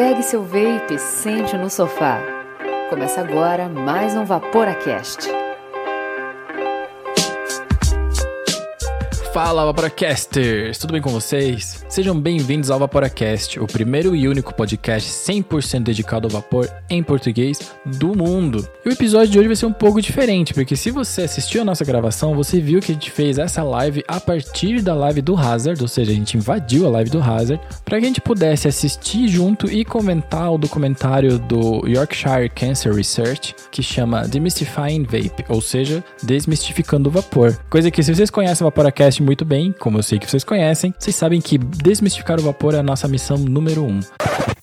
Pegue 0.00 0.22
seu 0.22 0.42
vape 0.42 0.94
e 0.94 0.98
sente 0.98 1.58
no 1.58 1.68
sofá. 1.68 2.22
Começa 2.88 3.20
agora 3.20 3.68
mais 3.68 4.16
um 4.16 4.24
Vaporacast. 4.24 5.39
Fala 9.32 9.64
Vaporacasters, 9.64 10.76
tudo 10.76 10.90
bem 10.92 11.00
com 11.00 11.10
vocês? 11.10 11.84
Sejam 11.88 12.18
bem-vindos 12.18 12.68
ao 12.68 12.80
Vaporacast, 12.80 13.60
o 13.60 13.66
primeiro 13.66 14.16
e 14.16 14.26
único 14.26 14.52
podcast 14.52 15.08
100% 15.08 15.84
dedicado 15.84 16.26
ao 16.26 16.32
vapor 16.32 16.68
em 16.90 17.00
português 17.00 17.72
do 17.86 18.08
mundo. 18.16 18.68
E 18.84 18.88
o 18.88 18.92
episódio 18.92 19.28
de 19.28 19.38
hoje 19.38 19.46
vai 19.46 19.54
ser 19.54 19.66
um 19.66 19.72
pouco 19.72 20.02
diferente, 20.02 20.52
porque 20.52 20.74
se 20.74 20.90
você 20.90 21.22
assistiu 21.22 21.62
a 21.62 21.64
nossa 21.64 21.84
gravação, 21.84 22.34
você 22.34 22.60
viu 22.60 22.80
que 22.80 22.90
a 22.90 22.94
gente 22.94 23.08
fez 23.08 23.38
essa 23.38 23.62
live 23.62 24.02
a 24.08 24.18
partir 24.18 24.82
da 24.82 24.94
live 24.94 25.22
do 25.22 25.36
Hazard, 25.36 25.80
ou 25.80 25.86
seja, 25.86 26.10
a 26.10 26.14
gente 26.14 26.36
invadiu 26.36 26.84
a 26.86 26.90
live 26.90 27.10
do 27.10 27.22
Hazard, 27.22 27.62
para 27.84 28.00
que 28.00 28.04
a 28.04 28.08
gente 28.08 28.20
pudesse 28.20 28.66
assistir 28.66 29.28
junto 29.28 29.70
e 29.70 29.84
comentar 29.84 30.52
o 30.52 30.58
documentário 30.58 31.38
do 31.38 31.86
Yorkshire 31.86 32.50
Cancer 32.50 32.92
Research, 32.92 33.54
que 33.70 33.80
chama 33.80 34.26
Demystifying 34.26 35.04
Vape, 35.04 35.44
ou 35.48 35.60
seja, 35.60 36.02
Desmistificando 36.20 37.08
o 37.08 37.12
Vapor. 37.12 37.56
Coisa 37.70 37.92
que 37.92 38.02
se 38.02 38.12
vocês 38.12 38.28
conhecem 38.28 38.66
o 38.66 38.68
Vaporacast 38.68 39.19
muito 39.22 39.44
bem, 39.44 39.74
como 39.78 39.98
eu 39.98 40.02
sei 40.02 40.18
que 40.18 40.30
vocês 40.30 40.44
conhecem, 40.44 40.94
vocês 40.98 41.14
sabem 41.14 41.40
que 41.40 41.58
desmistificar 41.58 42.38
o 42.38 42.42
vapor 42.42 42.74
é 42.74 42.78
a 42.78 42.82
nossa 42.82 43.06
missão 43.06 43.36
número 43.36 43.84
um. 43.84 44.00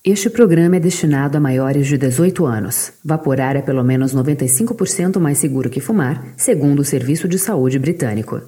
Este 0.04 0.30
programa 0.30 0.76
é 0.76 0.80
destinado 0.80 1.36
a 1.36 1.40
maiores 1.40 1.86
de 1.86 1.98
18 1.98 2.46
anos. 2.46 2.92
Vaporar 3.04 3.56
é 3.56 3.62
pelo 3.62 3.84
menos 3.84 4.14
95% 4.14 5.18
mais 5.18 5.38
seguro 5.38 5.68
que 5.68 5.80
fumar, 5.80 6.24
segundo 6.36 6.80
o 6.80 6.84
Serviço 6.84 7.28
de 7.28 7.38
Saúde 7.38 7.78
Britânico. 7.78 8.40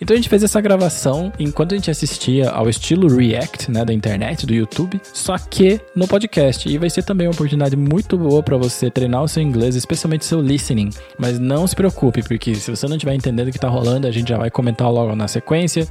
Então 0.00 0.14
a 0.14 0.16
gente 0.16 0.28
fez 0.28 0.42
essa 0.42 0.60
gravação 0.60 1.32
enquanto 1.38 1.72
a 1.72 1.76
gente 1.76 1.90
assistia 1.90 2.50
ao 2.50 2.68
estilo 2.68 3.08
React, 3.08 3.70
né, 3.70 3.84
da 3.84 3.92
internet, 3.92 4.46
do 4.46 4.52
YouTube, 4.52 5.00
só 5.12 5.38
que 5.38 5.80
no 5.94 6.06
podcast. 6.08 6.68
E 6.68 6.76
vai 6.76 6.90
ser 6.90 7.02
também 7.02 7.26
uma 7.26 7.32
oportunidade 7.32 7.76
muito 7.76 8.18
boa 8.18 8.42
para 8.42 8.56
você 8.56 8.90
treinar 8.90 9.22
o 9.22 9.28
seu 9.28 9.42
inglês, 9.42 9.76
especialmente 9.76 10.24
seu 10.24 10.40
listening. 10.40 10.90
Mas 11.18 11.38
não 11.38 11.66
se 11.66 11.76
preocupe, 11.76 12.22
porque 12.22 12.54
se 12.54 12.70
você 12.70 12.86
não 12.86 12.96
estiver 12.96 13.14
entendendo 13.14 13.48
o 13.48 13.52
que 13.52 13.58
tá 13.58 13.68
rolando, 13.68 14.06
a 14.06 14.10
gente 14.10 14.28
já 14.28 14.36
vai 14.36 14.50
comentar 14.50 14.90
logo 14.90 15.14
na 15.14 15.28
sequência 15.28 15.39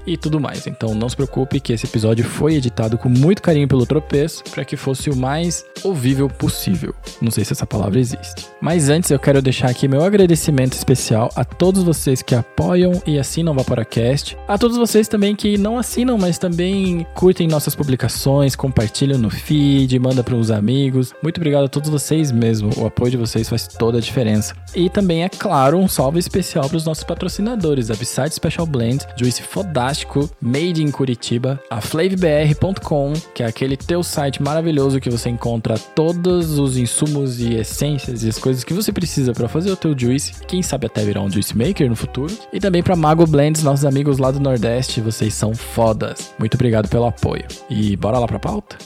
e 0.06 0.18
tudo 0.18 0.40
mais. 0.40 0.68
Então 0.68 0.94
não 0.94 1.10
se 1.10 1.16
preocupe 1.16 1.60
que 1.60 1.74
esse 1.74 1.86
episódio 1.86 2.26
foi 2.26 2.56
editado 2.56 2.98
com 2.98 3.10
muito 3.10 3.42
carinho 3.42 3.68
pelo 3.68 3.86
Tropeço 3.86 4.44
para 4.52 4.66
que 4.66 4.78
fosse 4.78 5.10
o 5.10 5.16
mais 5.16 5.66
ouvível 5.84 6.28
possível. 6.28 6.94
Não 7.22 7.32
sei 7.32 7.44
se 7.44 7.54
essa 7.54 7.66
palavra 7.66 8.00
existe. 8.00 8.48
Mas 8.62 8.90
antes 8.90 9.10
eu 9.12 9.20
quero 9.20 9.42
deixar 9.42 9.70
aqui 9.70 9.88
meu 9.88 10.04
agradecimento 10.04 10.74
especial 10.74 11.30
a 11.36 11.44
todos 11.44 11.84
vocês 11.84 12.22
que 12.22 12.36
apoiam 12.36 13.02
e 13.06 13.18
assinam 13.18 13.54
o 13.54 13.56
Vaporacast, 13.56 14.38
a 14.48 14.58
todos 14.58 14.78
vocês 14.78 15.08
também 15.08 15.36
que 15.36 15.58
não 15.58 15.78
assinam, 15.78 16.18
mas 16.18 16.38
também 16.38 17.06
curtem 17.16 17.48
nossas 17.48 17.76
publicações, 17.76 18.56
compartilham 18.56 19.18
no 19.18 19.30
feed, 19.30 19.98
manda 20.00 20.24
para 20.24 20.36
uns 20.36 20.52
amigos. 20.52 21.14
Muito 21.22 21.38
obrigado 21.38 21.66
a 21.66 21.70
todos 21.70 21.90
vocês 21.90 22.32
mesmo. 22.32 22.70
O 22.78 22.86
apoio 22.86 23.12
de 23.12 23.18
vocês 23.18 23.50
faz 23.50 23.68
toda 23.68 23.98
a 23.98 24.02
diferença. 24.02 24.54
E 24.76 24.90
também 24.90 25.24
é 25.24 25.30
claro 25.30 25.78
um 25.78 25.88
salve 25.88 26.20
especial 26.20 26.68
para 26.68 26.78
os 26.78 26.86
nossos 26.86 27.04
patrocinadores, 27.04 27.90
a 27.90 27.96
Beside 27.96 28.34
Special 28.34 28.66
Blend, 28.66 29.06
Juice 29.18 29.39
Fodástico, 29.44 30.30
Made 30.42 30.84
in 30.84 30.92
Curitiba, 30.92 31.62
a 31.70 31.82
flavbr.com, 31.82 33.14
que 33.34 33.44
é 33.44 33.46
aquele 33.46 33.78
teu 33.78 34.04
site 34.04 34.42
maravilhoso 34.42 35.00
que 35.00 35.10
você 35.10 35.30
encontra 35.30 35.78
todos 35.78 36.58
os 36.58 36.78
insumos 36.78 37.40
e 37.40 37.56
essências 37.56 38.24
e 38.24 38.30
as 38.30 38.38
coisas 38.38 38.64
que 38.64 38.74
você 38.74 38.92
precisa 38.92 39.34
para 39.34 39.48
fazer 39.48 39.72
o 39.72 39.76
teu 39.76 39.98
juice, 39.98 40.34
quem 40.48 40.62
sabe 40.62 40.88
até 40.88 41.04
virar 41.04 41.22
um 41.22 41.32
juice 41.32 41.58
maker 41.58 41.90
no 41.90 41.96
futuro. 41.96 42.36
E 42.52 42.60
também 42.60 42.84
para 42.84 42.96
Mago 42.96 43.26
Blends, 43.26 43.64
nossos 43.64 43.86
amigos 43.86 44.18
lá 44.18 44.32
do 44.32 44.40
Nordeste, 44.40 45.02
vocês 45.02 45.34
são 45.34 45.54
fodas. 45.54 46.34
Muito 46.38 46.56
obrigado 46.56 46.90
pelo 46.90 47.06
apoio. 47.06 47.46
E 47.70 47.96
bora 47.96 48.20
lá 48.20 48.28
pra 48.28 48.40
pauta? 48.40 48.78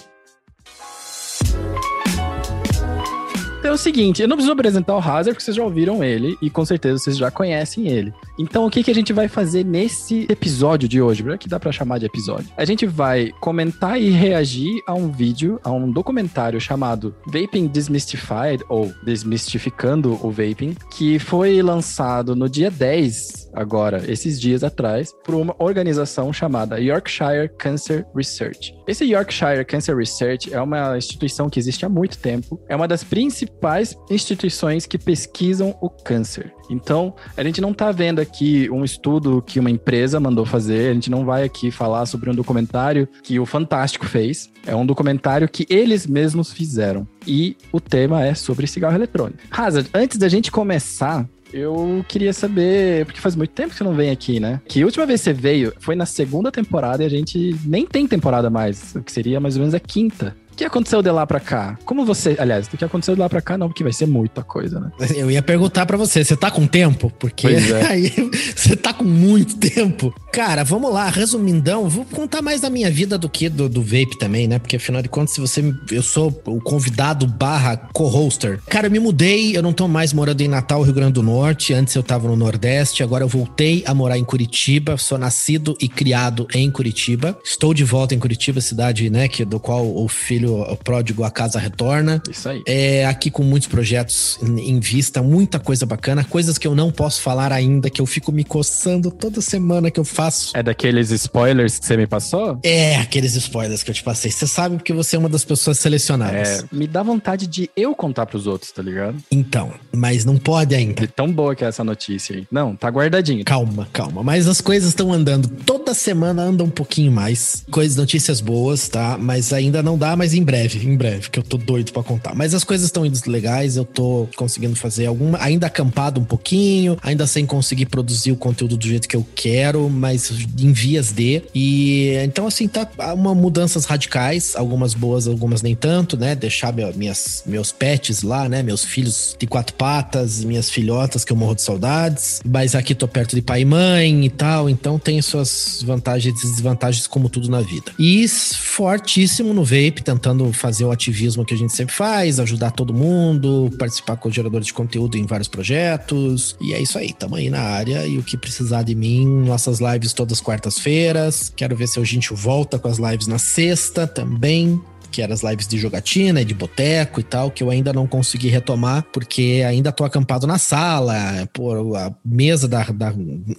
O 3.74 3.78
seguinte, 3.78 4.22
eu 4.22 4.28
não 4.28 4.36
preciso 4.36 4.54
apresentar 4.54 4.94
o 4.94 5.00
Hazard, 5.00 5.32
porque 5.32 5.42
vocês 5.42 5.58
já 5.58 5.64
ouviram 5.64 6.04
ele 6.04 6.38
e 6.40 6.48
com 6.48 6.64
certeza 6.64 7.00
vocês 7.00 7.17
já 7.17 7.32
conhecem 7.32 7.88
ele. 7.88 8.14
Então 8.38 8.67
o 8.67 8.70
que, 8.70 8.84
que 8.84 8.92
a 8.92 8.94
gente 8.94 9.11
vai 9.11 9.28
fazer 9.28 9.66
nesse 9.66 10.28
episódio 10.30 10.88
de 10.88 11.02
hoje? 11.02 11.23
Que 11.39 11.50
dá 11.50 11.60
para 11.60 11.72
chamar 11.72 11.98
de 11.98 12.06
episódio. 12.06 12.48
A 12.56 12.66
gente 12.66 12.86
vai 12.86 13.32
comentar 13.42 14.00
e 14.00 14.12
reagir 14.12 14.80
a 14.86 14.94
um 14.94 15.12
vídeo, 15.12 15.60
a 15.64 15.72
um 15.72 15.92
documentário 15.92 16.62
chamado 16.62 17.16
Vaping 17.26 17.66
Desmystified, 17.66 18.64
ou 18.70 18.94
Desmistificando 19.04 20.20
o 20.22 20.30
Vaping, 20.30 20.76
que 20.92 21.17
foi 21.17 21.60
lançado 21.64 22.36
no 22.36 22.48
dia 22.48 22.70
10, 22.70 23.42
agora, 23.53 24.03
esses 24.08 24.39
dias 24.39 24.64
atrás, 24.64 25.14
por 25.23 25.36
uma 25.36 25.55
organização 25.59 26.31
chamada 26.31 26.80
Yorkshire 26.80 27.49
Cancer 27.58 28.05
Research. 28.15 28.73
Esse 28.87 29.05
Yorkshire 29.05 29.65
Cancer 29.65 29.95
Research 29.95 30.53
é 30.53 30.61
uma 30.61 30.97
instituição 30.97 31.49
que 31.49 31.59
existe 31.59 31.86
há 31.86 31.89
muito 31.89 32.17
tempo, 32.17 32.59
é 32.67 32.75
uma 32.75 32.87
das 32.87 33.03
principais 33.03 33.95
instituições 34.09 34.86
que 34.86 34.97
pesquisam 34.97 35.75
o 35.81 35.89
câncer. 35.89 36.53
Então, 36.69 37.14
a 37.36 37.43
gente 37.43 37.61
não 37.61 37.71
está 37.71 37.91
vendo 37.91 38.19
aqui 38.19 38.69
um 38.71 38.83
estudo 38.83 39.41
que 39.41 39.59
uma 39.59 39.70
empresa 39.70 40.20
mandou 40.20 40.45
fazer, 40.45 40.91
a 40.91 40.93
gente 40.93 41.11
não 41.11 41.25
vai 41.25 41.43
aqui 41.43 41.71
falar 41.71 42.05
sobre 42.05 42.30
um 42.30 42.35
documentário 42.35 43.08
que 43.21 43.39
o 43.39 43.45
Fantástico 43.45 44.05
fez. 44.05 44.49
É 44.65 44.75
um 44.75 44.85
documentário 44.85 45.47
que 45.47 45.65
eles 45.70 46.08
mesmos 46.08 46.52
fizeram. 46.52 47.08
E 47.27 47.58
o 47.71 47.80
tema 47.80 48.25
é 48.25 48.33
sobre 48.33 48.67
cigarro 48.67 48.95
eletrônico. 48.95 49.39
Hazard, 49.52 49.89
antes 49.93 50.17
da 50.17 50.27
gente 50.27 50.52
começar, 50.52 51.27
eu 51.53 52.03
queria 52.08 52.33
saber, 52.33 53.05
porque 53.05 53.21
faz 53.21 53.36
muito 53.36 53.52
tempo 53.52 53.69
que 53.69 53.77
você 53.77 53.83
não 53.83 53.93
vem 53.93 54.09
aqui, 54.09 54.39
né? 54.39 54.59
Que 54.67 54.81
a 54.81 54.86
última 54.86 55.05
vez 55.05 55.21
que 55.21 55.25
você 55.25 55.33
veio 55.33 55.73
foi 55.80 55.95
na 55.95 56.05
segunda 56.05 56.52
temporada 56.52 57.03
e 57.03 57.05
a 57.05 57.09
gente 57.09 57.55
nem 57.65 57.86
tem 57.86 58.08
temporada 58.08 58.49
mais, 58.49 58.95
o 58.95 59.03
que 59.03 59.11
seria 59.11 59.39
mais 59.39 59.55
ou 59.55 59.59
menos 59.59 59.75
a 59.75 59.80
quinta. 59.80 60.36
O 60.53 60.55
que 60.55 60.64
aconteceu 60.64 61.02
de 61.02 61.09
lá 61.09 61.25
pra 61.25 61.39
cá? 61.39 61.77
Como 61.83 62.05
você. 62.05 62.36
Aliás, 62.37 62.67
o 62.67 62.77
que 62.77 62.86
aconteceu 62.86 63.15
de 63.15 63.21
lá 63.21 63.27
pra 63.27 63.41
cá 63.41 63.58
não, 63.58 63.67
porque 63.67 63.83
vai 63.83 63.91
ser 63.91 64.05
muita 64.05 64.43
coisa, 64.43 64.80
né? 64.80 64.91
Eu 65.17 65.31
ia 65.31 65.41
perguntar 65.41 65.87
para 65.87 65.97
você, 65.97 66.23
você 66.23 66.37
tá 66.37 66.52
com 66.52 66.67
tempo? 66.67 67.11
Porque 67.19 67.47
é. 67.47 67.86
aí 67.89 68.14
você 68.55 68.75
tá 68.75 68.93
com 68.93 69.03
muito 69.03 69.58
tempo. 69.58 70.14
Cara, 70.31 70.64
vamos 70.64 70.93
lá, 70.93 71.09
resumindão, 71.09 71.89
vou 71.89 72.05
contar 72.05 72.41
mais 72.41 72.61
da 72.61 72.69
minha 72.69 72.89
vida 72.89 73.17
do 73.17 73.27
que 73.27 73.49
do, 73.49 73.67
do 73.67 73.81
vape 73.81 74.17
também, 74.19 74.47
né? 74.47 74.59
Porque 74.59 74.75
afinal 74.75 75.02
de 75.02 75.09
contas, 75.09 75.33
se 75.33 75.41
você. 75.41 75.73
Eu 75.91 76.03
sou 76.03 76.27
o 76.45 76.61
convidado 76.61 77.25
barra 77.25 77.75
co-hoster. 77.91 78.59
Cara, 78.67 78.87
eu 78.87 78.91
me 78.91 78.99
mudei, 78.99 79.58
eu 79.58 79.64
não 79.64 79.73
tô 79.73 79.87
mais 79.87 80.14
morando 80.14 80.41
em 80.41 80.47
Natal, 80.47 80.83
Rio 80.83 80.93
Grande 80.93 81.14
do 81.14 81.23
Norte. 81.23 81.73
Antes 81.73 81.95
eu 81.95 82.03
tava 82.03 82.27
no 82.27 82.35
Nordeste, 82.35 83.02
agora 83.02 83.23
eu 83.23 83.27
voltei 83.27 83.83
a 83.87 83.93
morar 83.93 84.20
em 84.20 84.23
Curitiba. 84.23 84.97
Sou 84.97 85.17
nascido 85.17 85.75
e 85.81 85.89
criado 85.89 86.47
em 86.53 86.70
Curitiba. 86.70 87.35
Estou 87.43 87.73
de 87.73 87.83
volta 87.83 88.14
em 88.14 88.20
Curitiba, 88.20 88.61
cidade, 88.61 89.09
né, 89.09 89.27
que, 89.27 89.43
do 89.43 89.59
qual 89.59 89.83
o 89.83 90.08
filho 90.08 90.42
o 90.45 90.76
pródigo 90.77 91.23
a 91.23 91.31
casa 91.31 91.59
retorna. 91.59 92.21
Isso 92.30 92.49
aí. 92.49 92.61
É 92.67 93.05
aqui 93.05 93.30
com 93.30 93.43
muitos 93.43 93.67
projetos 93.67 94.39
em, 94.42 94.71
em 94.71 94.80
vista, 94.80 95.21
muita 95.21 95.59
coisa 95.59 95.86
bacana, 95.86 96.23
coisas 96.23 96.58
que 96.58 96.67
eu 96.67 96.76
não 96.76 96.92
posso 96.92 97.21
falar 97.21 97.52
ainda, 97.52 97.89
que 97.89 98.02
eu 98.02 98.05
fico 98.05 98.31
me 98.31 98.43
coçando 98.43 99.11
toda 99.11 99.42
semana 99.42 99.89
que 99.89 99.99
eu 99.99 100.05
faço. 100.05 100.55
É 100.55 100.64
daqueles 100.64 101.11
spoilers 101.11 101.80
que 101.80 101.86
você 101.86 101.98
me 101.98 102.08
passou? 102.08 102.59
É, 102.64 102.98
aqueles 102.98 103.36
spoilers 103.36 103.83
que 103.83 103.92
eu 103.92 103.95
te 103.95 104.03
passei. 104.03 104.32
Você 104.32 104.48
sabe 104.48 104.77
porque 104.77 104.93
você 104.93 105.15
é 105.15 105.20
uma 105.20 105.30
das 105.30 105.45
pessoas 105.45 105.80
selecionadas. 105.80 106.64
É, 106.64 106.64
me 106.71 106.87
dá 106.87 107.03
vontade 107.03 107.48
de 107.48 107.70
eu 107.76 107.95
contar 107.95 108.26
pros 108.26 108.48
outros, 108.48 108.71
tá 108.71 108.82
ligado? 108.82 109.17
Então, 109.32 109.73
mas 109.92 110.26
não 110.26 110.37
pode 110.37 110.76
ainda. 110.76 111.02
De 111.02 111.08
tão 111.08 111.32
boa 111.32 111.55
que 111.55 111.64
é 111.64 111.67
essa 111.67 111.83
notícia 111.83 112.36
aí. 112.36 112.48
Não, 112.52 112.76
tá 112.76 112.89
guardadinho. 112.89 113.43
Calma, 113.45 113.87
calma. 113.92 114.23
Mas 114.23 114.48
as 114.48 114.61
coisas 114.61 114.89
estão 114.89 115.11
andando. 115.11 115.48
Toda 115.65 115.93
semana 115.93 116.43
anda 116.43 116.64
um 116.64 116.70
pouquinho 116.70 117.11
mais. 117.11 117.65
Coisas, 117.71 117.98
notícias 117.98 118.42
boas, 118.42 118.87
tá? 118.87 119.17
Mas 119.17 119.53
ainda 119.53 119.82
não 119.82 119.98
dá, 119.98 120.15
mas 120.15 120.33
em 120.33 120.44
breve, 120.44 120.86
em 120.88 120.95
breve, 120.95 121.30
que 121.30 121.39
eu 121.39 121.44
tô 121.44 121.58
doido 121.58 121.92
pra 121.92 122.04
contar. 122.04 122.36
Mas 122.36 122.54
as 122.54 122.64
coisas 122.64 122.86
estão 122.86 123.05
indo 123.05 123.20
legais, 123.27 123.77
eu 123.77 123.86
tô 123.86 124.27
conseguindo 124.36 124.76
fazer 124.76 125.05
alguma. 125.05 125.42
Ainda 125.42 125.67
acampado 125.67 126.20
um 126.20 126.23
pouquinho, 126.26 126.98
ainda 127.02 127.27
sem 127.27 127.45
conseguir 127.45 127.86
produzir 127.86 128.31
o 128.31 128.36
conteúdo 128.36 128.75
do 128.75 128.86
jeito 128.86 129.07
que 129.07 129.16
eu 129.16 129.25
quero, 129.36 129.89
mas 129.89 130.31
em 130.57 130.71
vias 130.71 131.12
de. 131.12 131.44
E 131.54 132.13
então, 132.24 132.48
assim, 132.48 132.68
tá 132.68 132.88
uma 133.13 133.36
mudanças 133.36 133.86
radicais, 133.86 134.56
algumas 134.56 134.94
boas, 134.94 135.27
algumas 135.27 135.62
nem 135.62 135.75
tanto, 135.75 136.18
né? 136.18 136.35
Deixar 136.35 136.74
meu, 136.74 136.94
minhas, 136.95 137.44
meus 137.45 137.71
pets 137.71 138.24
lá, 138.24 138.50
né? 138.50 138.63
Meus 138.63 138.83
filhos 138.83 139.35
de 139.39 139.47
quatro 139.47 139.75
patas, 139.75 140.44
minhas 140.44 140.69
filhotas 140.69 141.24
que 141.24 141.31
eu 141.31 141.38
morro 141.38 141.56
de 141.56 141.62
saudades. 141.62 142.41
Mas 142.45 142.75
aqui 142.75 142.95
tô 142.95 143.07
perto 143.07 143.35
de 143.35 143.41
pai 143.41 143.62
e 143.62 143.65
mãe 143.65 144.25
e 144.25 144.30
tal, 144.30 144.69
então 144.69 144.97
tem 144.97 145.21
suas 145.21 145.83
vantagens 145.85 146.33
e 146.41 146.47
desvantagens, 146.47 147.07
como 147.07 147.30
tudo 147.30 147.50
na 147.50 147.62
vida. 147.62 147.91
E 148.00 148.27
fortíssimo 148.27 149.53
no 149.53 149.63
vape, 149.63 150.01
tentando 150.03 150.22
fazer 150.53 150.85
o 150.85 150.91
ativismo 150.91 151.45
que 151.45 151.53
a 151.53 151.57
gente 151.57 151.73
sempre 151.73 151.93
faz, 151.93 152.39
ajudar 152.39 152.71
todo 152.71 152.93
mundo, 152.93 153.69
participar 153.77 154.15
com 154.17 154.29
geradores 154.31 154.67
de 154.67 154.73
conteúdo 154.73 155.17
em 155.17 155.25
vários 155.25 155.47
projetos. 155.47 156.55
E 156.61 156.73
é 156.73 156.81
isso 156.81 156.97
aí, 156.97 157.13
tamo 157.13 157.35
aí 157.35 157.49
na 157.49 157.61
área. 157.61 158.05
E 158.05 158.17
o 158.17 158.23
que 158.23 158.37
precisar 158.37 158.83
de 158.83 158.95
mim, 158.95 159.25
nossas 159.25 159.79
lives 159.79 160.13
todas 160.13 160.41
quartas-feiras. 160.41 161.51
Quero 161.55 161.75
ver 161.75 161.87
se 161.87 161.99
a 161.99 162.03
gente 162.03 162.33
volta 162.33 162.79
com 162.79 162.87
as 162.87 162.97
lives 162.97 163.27
na 163.27 163.37
sexta 163.37 164.07
também. 164.07 164.81
Que 165.13 165.21
eram 165.21 165.33
as 165.33 165.44
lives 165.44 165.68
de 165.68 165.77
jogatina 165.77 166.42
e 166.42 166.45
de 166.45 166.56
boteco 166.56 167.19
e 167.19 167.24
tal, 167.24 167.51
que 167.51 167.62
eu 167.62 167.69
ainda 167.69 167.94
não 167.94 168.07
consegui 168.07 168.50
retomar, 168.50 169.06
porque 169.13 169.63
ainda 169.65 169.92
tô 169.92 170.04
acampado 170.04 170.48
na 170.48 170.57
sala, 170.57 171.13
pô, 171.54 171.95
a 171.95 172.12
mesa 172.25 172.68
da, 172.68 172.83
da 172.83 173.13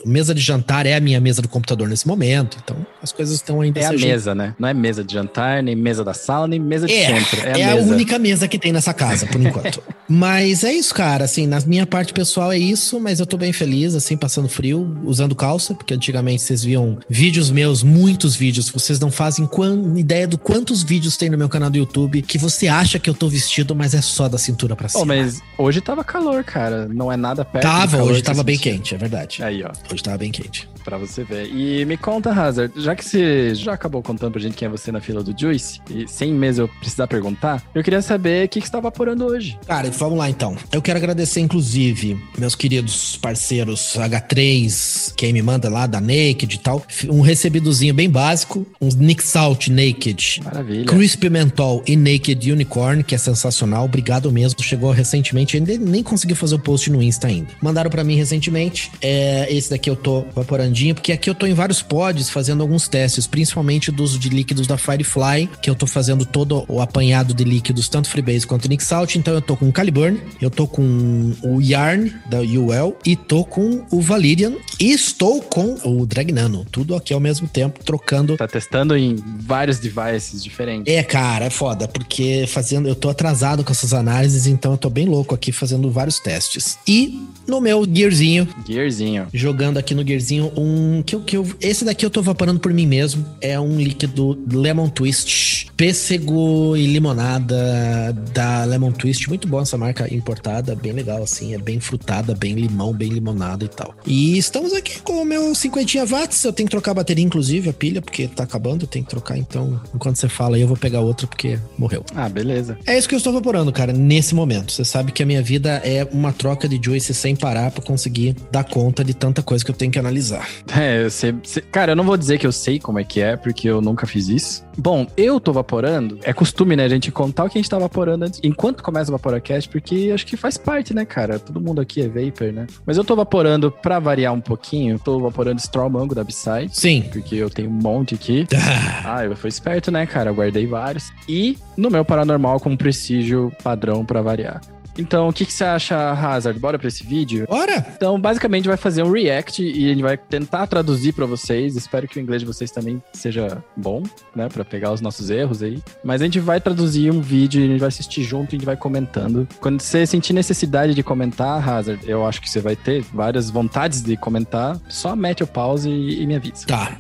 mesa 0.05 0.35
de 0.35 0.41
jantar 0.41 0.85
é 0.85 0.97
a 0.97 1.01
minha 1.01 1.21
mesa 1.21 1.41
do 1.41 1.49
computador 1.49 1.89
nesse 1.89 2.09
momento, 2.09 2.59
então 2.63 2.77
as 3.01 3.13
coisas 3.13 3.37
estão 3.37 3.61
ainda... 3.61 3.79
É 3.79 3.87
a 3.87 3.93
mesa, 3.93 4.35
né? 4.35 4.55
Não 4.59 4.69
é 4.69 4.75
mesa 4.75 5.05
de 5.05 5.15
jantar, 5.15 5.63
nem 5.63 5.77
mesa 5.77 6.03
da 6.03 6.13
sala, 6.13 6.49
nem 6.49 6.59
mesa 6.59 6.87
de 6.87 6.93
é, 6.93 7.07
centro. 7.07 7.41
É, 7.47 7.53
a, 7.53 7.59
é 7.59 7.73
a 7.73 7.77
única 7.77 8.19
mesa 8.19 8.49
que 8.49 8.59
tem 8.59 8.73
nessa 8.73 8.93
casa, 8.93 9.27
por 9.27 9.41
enquanto. 9.41 9.81
mas 10.09 10.65
é 10.65 10.73
isso, 10.73 10.93
cara, 10.93 11.25
assim, 11.25 11.47
na 11.47 11.61
minha 11.61 11.87
parte 11.87 12.13
pessoal 12.13 12.51
é 12.51 12.59
isso, 12.59 12.99
mas 12.99 13.21
eu 13.21 13.27
tô 13.27 13.37
bem 13.37 13.53
feliz, 13.53 13.95
assim, 13.95 14.17
passando 14.17 14.49
frio, 14.49 14.99
usando 15.05 15.37
calça, 15.37 15.73
porque 15.73 15.95
antigamente 15.95 16.43
vocês 16.43 16.65
viam 16.65 16.99
vídeos 17.09 17.51
meus, 17.51 17.85
muitos 17.85 18.35
vídeos, 18.35 18.69
vocês 18.69 18.99
não 18.99 19.11
fazem 19.11 19.49
ideia 19.97 20.27
do 20.27 20.37
quantos 20.37 20.83
vídeos 20.83 21.17
tem 21.17 21.31
no 21.31 21.39
meu 21.39 21.44
canal 21.49 21.71
do 21.71 21.79
YouTube 21.79 22.23
que 22.23 22.39
você 22.39 22.69
acha 22.69 22.99
que 22.99 23.09
eu 23.09 23.15
tô 23.15 23.29
vestido, 23.29 23.75
mas 23.75 23.95
é 23.95 24.01
só 24.01 24.29
da 24.29 24.39
cintura 24.39 24.75
pra 24.77 24.89
cima. 24.89 25.03
Oh, 25.03 25.07
mas 25.07 25.43
hoje 25.59 25.81
tava 25.81 26.05
calor, 26.05 26.43
cara, 26.45 26.89
não 26.89 27.11
é 27.11 27.17
nada 27.17 27.45
perto 27.45 27.65
Tava, 27.65 28.03
hoje 28.03 28.23
tava 28.23 28.43
bem 28.43 28.59
quente, 28.59 28.95
é 28.95 28.99
verdade. 28.99 29.43
Aí, 29.43 29.63
ó. 29.63 29.71
Hoje 29.93 30.03
tava 30.03 30.19
bem 30.19 30.31
quente. 30.31 30.69
Pra 30.85 30.99
você 30.99 31.25
ver. 31.25 31.47
E 31.47 31.85
me 31.87 31.97
conta, 31.97 32.31
Hazard, 32.31 32.73
já 32.77 32.95
que 32.95 33.05
você 33.05 33.55
já 33.55 33.73
acabou 33.73 34.03
contando 34.03 34.33
pra 34.33 34.41
gente 34.41 34.55
quem 34.55 34.67
é 34.67 34.71
você 34.71 34.93
na 34.93 35.01
fila 35.01 35.23
do 35.23 35.35
Juice, 35.39 35.81
e 35.91 36.07
sem 36.07 36.33
mesmo 36.33 36.65
eu 36.65 36.69
precisar 36.69 37.07
perguntar, 37.07 37.63
eu 37.75 37.83
queria 37.83 38.03
saber 38.03 38.47
o 38.47 38.49
que, 38.49 38.61
que 38.61 38.67
você 38.67 38.73
tá 38.73 38.81
vaporando 38.81 39.25
hoje. 39.25 39.59
Cara, 39.67 39.91
vamos 39.91 40.19
lá 40.19 40.29
então. 40.29 40.57
Eu 40.71 40.83
quero 40.83 40.99
agradecer, 40.99 41.41
inclusive, 41.41 42.23
meus 42.39 42.55
queridos 42.55 43.17
parceiros 43.17 43.97
H3, 43.97 45.15
quem 45.17 45.33
me 45.33 45.43
manda 45.43 45.69
lá 45.69 45.87
da 45.87 46.01
Naked 46.01 46.55
e 46.55 46.59
tal. 46.59 46.83
Um 47.09 47.21
recebidozinho 47.21 47.95
bem 47.95 48.11
básico, 48.11 48.67
um 48.81 48.89
Nick 48.89 49.23
Salt 49.23 49.69
Naked. 49.69 50.41
Maravilha. 50.45 50.85
Crispy 50.85 51.31
Menthol 51.35 51.83
e 51.85 51.97
Naked 51.97 52.53
Unicorn, 52.53 53.03
que 53.03 53.13
é 53.13 53.19
sensacional. 53.19 53.87
Obrigado 53.87 54.31
mesmo. 54.31 54.63
Chegou 54.63 54.93
recentemente, 54.93 55.57
ainda 55.57 55.77
nem 55.77 56.01
consegui 56.01 56.35
fazer 56.37 56.55
o 56.55 56.59
post 56.61 56.89
no 56.91 57.03
Insta 57.03 57.27
ainda. 57.27 57.49
Mandaram 57.61 57.91
para 57.91 58.05
mim 58.05 58.15
recentemente. 58.15 58.93
É, 59.03 59.53
esse 59.53 59.69
daqui 59.69 59.91
eu 59.91 59.97
tô 59.97 60.25
vaporandinho, 60.33 60.95
porque 60.95 61.11
aqui 61.11 61.29
eu 61.29 61.35
tô 61.35 61.45
em 61.45 61.53
vários 61.53 61.83
pods 61.83 62.31
fazendo 62.31 62.63
alguns 62.63 62.87
testes, 62.87 63.27
principalmente 63.27 63.91
dos 63.91 64.17
de 64.17 64.29
líquidos 64.29 64.69
da 64.69 64.79
Firefly, 64.79 65.51
que 65.61 65.69
eu 65.69 65.75
tô 65.75 65.89
fazendo 65.89 66.25
todo 66.25 66.65
o 66.69 66.81
apanhado 66.81 67.35
de 67.35 67.43
líquidos, 67.43 67.89
tanto 67.89 68.09
Freebase 68.09 68.47
quanto 68.47 68.69
Nick 68.69 68.85
Salt. 68.85 69.17
Então 69.17 69.35
eu 69.35 69.43
tô 69.43 69.57
com 69.57 69.69
o 69.69 69.73
Caliburn, 69.73 70.21
eu 70.41 70.51
tô 70.51 70.69
com 70.69 71.33
o 71.43 71.61
Yarn 71.61 72.13
da 72.31 72.39
UL 72.39 72.97
e 73.05 73.17
tô 73.17 73.45
com 73.45 73.85
o 73.91 74.01
Valirian 74.01 74.53
e 74.79 74.93
estou 74.93 75.43
com 75.43 75.77
o 75.85 76.07
Dragnano. 76.07 76.65
Tudo 76.71 76.95
aqui 76.95 77.13
ao 77.13 77.21
mesmo 77.21 77.49
tempo, 77.49 77.83
trocando. 77.83 78.37
Tá 78.37 78.47
testando 78.47 78.97
em 78.97 79.17
vários 79.41 79.81
devices 79.81 80.45
diferentes. 80.45 80.93
É, 80.93 81.03
cara, 81.03 81.24
é 81.45 81.51
foda, 81.51 81.89
porque 81.89 82.47
fazendo. 82.47 82.89
Eu 82.89 82.95
tô 82.95 83.09
atrasado 83.09 83.65
com 83.65 83.73
essas 83.73 83.93
análises, 83.93 84.47
então 84.47 84.73
eu 84.73 84.79
tô 84.79 84.91
bem 84.91 85.07
louco 85.07 85.35
aqui 85.35 85.53
fazendo 85.53 85.91
vários 85.91 86.19
testes. 86.19 86.79
E 86.87 87.21
no 87.47 87.61
meu 87.61 87.85
Gearzinho. 87.91 88.49
Gearzinho. 88.67 89.27
Jogando 89.33 89.79
aqui 89.79 89.95
no 89.95 90.07
Gearzinho 90.07 90.53
um. 90.57 91.03
Que 91.03 91.15
eu, 91.15 91.21
que 91.21 91.37
eu, 91.37 91.47
esse 91.61 91.85
daqui 91.85 92.05
eu 92.05 92.11
tô 92.11 92.23
vaporando 92.23 92.61
por 92.61 92.73
mim 92.73 92.87
mesmo. 92.87 93.25
É 93.41 93.59
um 93.59 93.79
líquido 93.79 94.39
Lemon 94.51 94.89
Twist. 94.89 95.71
Pêssego 95.77 96.77
e 96.77 96.87
limonada 96.87 98.13
da 98.33 98.65
Lemon 98.65 98.93
Twist. 98.93 99.29
Muito 99.29 99.47
bom 99.49 99.61
essa 99.61 99.77
marca 99.77 100.13
importada. 100.13 100.75
Bem 100.75 100.93
legal, 100.93 101.23
assim. 101.23 101.55
É 101.55 101.59
bem 101.59 101.81
frutada, 101.81 102.35
bem 102.35 102.55
limão, 102.55 102.93
bem 102.93 103.09
limonada 103.09 103.65
e 103.65 103.69
tal. 103.69 103.95
E 104.07 104.39
estamos 104.39 104.73
aqui 104.73 105.01
com 105.01 105.23
o 105.23 105.25
meu 105.25 105.55
50 105.55 106.07
watts. 106.07 106.45
Eu 106.45 106.53
tenho 106.53 106.67
que 106.67 106.71
trocar 106.71 106.93
a 106.93 106.95
bateria, 106.95 107.25
inclusive, 107.25 107.69
a 107.69 107.73
pilha, 107.73 108.01
porque 108.01 108.29
tá 108.29 108.45
acabando. 108.45 108.85
Eu 108.85 108.89
tenho 108.89 109.05
que 109.05 109.11
trocar. 109.11 109.37
Então, 109.37 109.81
enquanto 109.95 110.17
você 110.17 110.29
fala 110.29 110.57
aí, 110.57 110.63
eu 110.63 110.69
vou 110.69 110.77
pegar 110.77 111.01
outra 111.05 111.27
porque 111.27 111.59
morreu. 111.79 112.05
Ah, 112.15 112.29
beleza. 112.29 112.79
É 112.87 112.97
isso 112.97 113.09
que 113.09 113.15
eu 113.15 113.19
estou 113.19 113.33
vaporando, 113.33 113.73
cara, 113.73 113.93
nesse 113.93 114.35
momento. 114.35 114.73
Você 114.73 114.85
sabe 114.85 115.13
que 115.13 115.23
a 115.23 115.27
minha 115.27 115.43
vida 115.43 115.81
é 115.85 116.07
uma 116.13 116.33
troca 116.33 116.69
de 116.69 116.81
Juice 116.83 117.15
sem 117.15 117.37
parar 117.37 117.71
para 117.71 117.83
conseguir 117.83 118.37
dar 118.51 118.65
conta 118.65 119.05
de 119.05 119.15
tanta 119.15 119.43
coisa 119.43 119.65
que 119.65 119.71
eu 119.71 119.75
tenho 119.75 119.93
que 119.93 119.99
analisar. 119.99 120.49
É, 120.77 121.09
sei, 121.09 121.35
Cara, 121.71 121.93
eu 121.93 121.97
não 121.97 122.05
vou 122.05 122.17
dizer 122.17 122.39
que 122.39 122.47
eu 122.47 122.53
sei 122.53 122.79
como 122.79 122.99
é 122.99 123.05
que 123.05 123.21
é, 123.21 123.37
porque 123.37 123.69
eu 123.69 123.81
nunca 123.81 124.07
fiz 124.07 124.29
isso. 124.29 124.65
Bom, 124.77 125.07
eu 125.17 125.41
tô 125.41 125.53
vaporando. 125.53 126.19
É 126.23 126.33
costume, 126.33 126.77
né, 126.77 126.85
a 126.85 126.89
gente 126.89 127.11
contar 127.11 127.45
o 127.45 127.49
que 127.49 127.59
a 127.59 127.61
gente 127.61 127.71
tá 127.71 127.79
vaporando 127.79 128.25
antes, 128.25 128.41
enquanto 128.43 128.83
começa 128.83 129.11
o 129.11 129.13
Vaporacast, 129.13 129.69
porque 129.69 130.11
acho 130.13 130.27
que 130.27 130.37
faz 130.37 130.57
parte, 130.57 130.95
né, 130.95 131.05
cara? 131.05 131.39
Todo 131.39 131.61
mundo 131.61 131.81
aqui 131.81 132.03
é 132.03 132.09
vapor, 132.09 132.53
né? 132.53 132.67
Mas 132.87 132.97
eu 132.97 133.05
tô 133.05 133.15
vaporando 133.15 133.71
pra 133.71 133.99
variar 133.99 134.33
um 134.33 134.41
pouquinho. 134.41 134.99
Tô 134.99 135.21
vaporando 135.21 135.61
Straw 135.61 135.89
Mango 135.89 136.15
da 136.15 136.25
B-Side. 136.25 136.71
Sim. 136.73 137.09
Porque 137.13 137.37
eu 137.37 137.51
tenho 137.51 137.69
um 137.69 137.73
monte 137.73 138.15
aqui. 138.15 138.47
ah, 139.05 139.25
eu 139.25 139.37
fui 139.37 139.49
esperto, 139.49 139.91
né, 139.91 140.07
cara? 140.07 140.31
Eu 140.31 140.35
guardei 140.35 140.67
vários. 140.67 141.13
E 141.29 141.57
no 141.77 141.91
meu 141.91 142.05
paranormal 142.05 142.61
com 142.61 142.77
prestígio 142.77 143.53
padrão 143.63 144.05
pra 144.05 144.23
variar. 144.23 144.61
Então, 144.97 145.29
o 145.29 145.33
que, 145.33 145.45
que 145.45 145.53
você 145.53 145.65
acha, 145.65 146.13
Hazard? 146.13 146.59
Bora 146.59 146.79
pra 146.79 146.89
esse 146.89 147.05
vídeo? 147.05 147.47
Bora! 147.49 147.85
Então, 147.97 148.21
basicamente, 148.21 148.69
vai 148.69 148.77
fazer 148.77 149.03
um 149.03 149.11
react 149.11 149.63
e 149.63 149.87
a 149.87 149.89
gente 149.89 150.03
vai 150.03 150.17
tentar 150.17 150.67
traduzir 150.67 151.13
para 151.13 151.27
vocês. 151.27 151.77
Espero 151.77 152.07
que 152.07 152.19
o 152.19 152.23
inglês 152.23 152.43
de 152.43 152.47
vocês 152.47 152.71
também 152.71 153.03
seja 153.13 153.63
bom, 153.77 154.03
né? 154.35 154.49
Pra 154.49 154.65
pegar 154.65 154.93
os 154.93 155.01
nossos 155.01 155.31
erros 155.31 155.63
aí. 155.63 155.83
Mas 156.03 156.23
a 156.23 156.25
gente 156.25 156.41
vai 156.41 156.61
traduzir 156.61 157.11
um 157.11 157.21
vídeo 157.21 157.61
e 157.61 157.65
a 157.65 157.69
gente 157.69 157.81
vai 157.81 157.89
assistir 157.89 158.23
junto 158.23 158.53
e 158.53 158.57
a 158.57 158.59
gente 158.59 158.67
vai 158.67 158.77
comentando. 158.77 159.49
Quando 159.61 159.81
você 159.81 160.07
sentir 160.07 160.33
necessidade 160.33 160.95
de 160.95 161.03
comentar, 161.03 161.69
Hazard, 161.69 162.09
eu 162.09 162.25
acho 162.25 162.41
que 162.41 162.49
você 162.49 162.61
vai 162.61 162.77
ter 162.77 163.03
várias 163.03 163.51
vontades 163.51 164.03
de 164.03 164.17
comentar. 164.17 164.81
Só 164.89 165.17
mete 165.17 165.43
o 165.43 165.47
pause 165.47 165.89
e, 165.89 166.23
e 166.23 166.27
me 166.27 166.37
avisa. 166.37 166.67
Tá. 166.67 166.99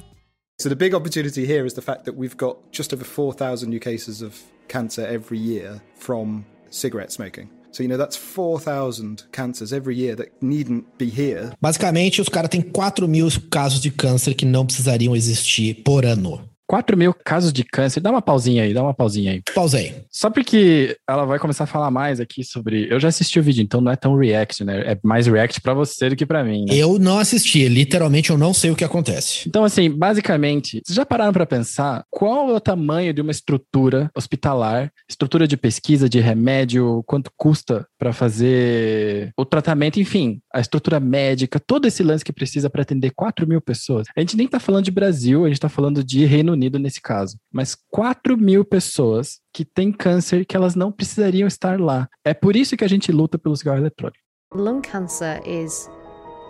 So 0.61 0.69
the 0.69 0.77
big 0.77 0.95
opportunity 0.95 1.45
here 1.45 1.67
is 1.67 1.75
the 1.75 1.83
fact 1.83 2.05
that 2.05 2.17
we've 2.17 2.37
got 2.37 2.59
just 2.71 2.93
over 2.93 3.05
4,000 3.05 3.69
new 3.69 3.81
cases 3.81 4.23
of 4.23 4.41
cancer 4.69 5.03
every 5.03 5.39
year 5.39 5.81
from 5.97 6.45
cigarette 6.71 7.13
smoking. 7.13 7.49
So, 7.75 7.83
you 7.83 7.89
know, 7.89 7.99
that's 7.99 8.17
4,000 8.17 9.25
cancers 9.33 9.73
every 9.73 9.97
year 9.97 10.15
that 10.15 10.29
needn't 10.41 10.85
be 10.97 11.07
here. 11.07 11.51
Basicamente, 11.61 12.21
os 12.21 12.29
caras 12.29 12.49
têm 12.49 12.63
4 12.63 13.09
mil 13.09 13.27
casos 13.51 13.81
de 13.81 13.91
câncer 13.91 14.35
que 14.35 14.47
não 14.47 14.65
precisariam 14.65 15.17
existir 15.17 15.83
por 15.83 16.05
ano. 16.07 16.49
4 16.67 16.97
mil 16.97 17.15
casos 17.15 17.53
de 17.53 17.65
câncer. 17.65 18.01
Dá 18.01 18.11
uma 18.11 18.23
pausinha 18.23 18.63
aí, 18.63 18.75
dá 18.75 18.83
uma 18.83 18.95
pausinha 18.95 19.33
aí. 19.33 19.43
Pausei. 19.55 19.95
Só 20.11 20.31
porque 20.31 20.97
ela 21.09 21.25
vai 21.25 21.39
começar 21.39 21.65
a 21.65 21.67
falar 21.67 21.91
mais 21.91 22.21
aqui 22.21 22.45
sobre. 22.45 22.87
Eu 22.91 22.99
já 22.99 23.09
assisti 23.09 23.39
o 23.39 23.43
vídeo, 23.43 23.63
então 23.63 23.81
não 23.81 23.93
é 23.93 23.97
tão 23.97 24.17
react, 24.17 24.65
né? 24.65 24.93
É 24.93 24.99
mais 25.03 25.27
react 25.27 25.61
para 25.61 25.75
você 25.75 26.09
do 26.09 26.17
que 26.17 26.27
para 26.27 26.45
mim. 26.45 26.65
Né? 26.67 26.75
Eu 26.75 26.99
não 26.99 27.19
assisti, 27.19 27.69
literalmente 27.69 28.31
eu 28.31 28.39
não 28.39 28.55
sei 28.55 28.71
o 28.71 28.77
que 28.77 28.85
acontece. 28.85 29.49
Então, 29.49 29.65
assim, 29.65 29.91
basicamente, 29.91 30.81
vocês 30.85 30.97
já 30.97 31.07
pararam 31.07 31.33
para 31.33 31.47
pensar 31.47 32.05
qual 32.11 32.51
é 32.51 32.55
o 32.55 32.61
tamanho 32.61 33.13
de 33.13 33.21
uma 33.21 33.31
estrutura 33.31 34.11
hospitalar, 34.17 34.91
estrutura 35.09 35.47
de 35.47 35.57
pesquisa, 35.57 36.09
de 36.09 36.21
remédio, 36.21 37.03
quanto 37.07 37.31
custa 37.37 37.87
para 37.99 38.13
fazer 38.13 39.33
o 39.37 39.45
tratamento, 39.45 40.01
enfim, 40.01 40.41
a 40.53 40.61
estrutura 40.61 41.01
médica, 41.01 41.61
todo 41.61 41.87
esse 41.87 42.03
lance 42.03 42.25
que 42.25 42.33
precisa 42.33 42.71
para 42.71 42.83
atender 42.83 43.11
4 43.11 43.47
mil 43.47 43.61
pessoas. 43.61 44.07
A 44.17 44.21
gente 44.21 44.37
nem 44.37 44.47
tá 44.47 44.59
falando 44.59 44.85
de 44.85 44.91
Brasil, 44.91 45.45
a 45.45 45.49
gente 45.49 45.61
tá 45.61 45.69
falando 45.69 46.03
de 46.03 46.25
Reino 46.25 46.54
Unido 46.55 46.79
nesse 46.79 47.01
caso. 47.01 47.37
Mas 47.53 47.77
4 47.91 48.37
mil 48.37 48.65
pessoas 48.65 49.41
que 49.53 49.65
têm 49.65 49.93
câncer 49.93 50.45
que 50.45 50.57
elas 50.57 50.75
não 50.75 50.91
precisariam 50.91 51.47
estar 51.47 51.81
lá. 51.81 52.09
É 52.25 52.33
por 52.33 52.57
isso 52.57 52.77
que 52.77 52.85
a 52.85 52.89
gente 52.89 53.13
luta 53.13 53.39
pelo 53.39 53.57
cigarro 53.57 53.79
eletrônico. 53.79 54.19
Lung 54.55 54.81
cancer 54.81 55.43
is 55.47 55.89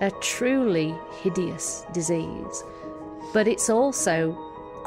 a 0.01 0.11
truly 0.21 0.95
hideous 1.25 1.87
disease, 1.95 2.65
but 3.33 3.47
it's 3.47 3.71
also 3.71 4.37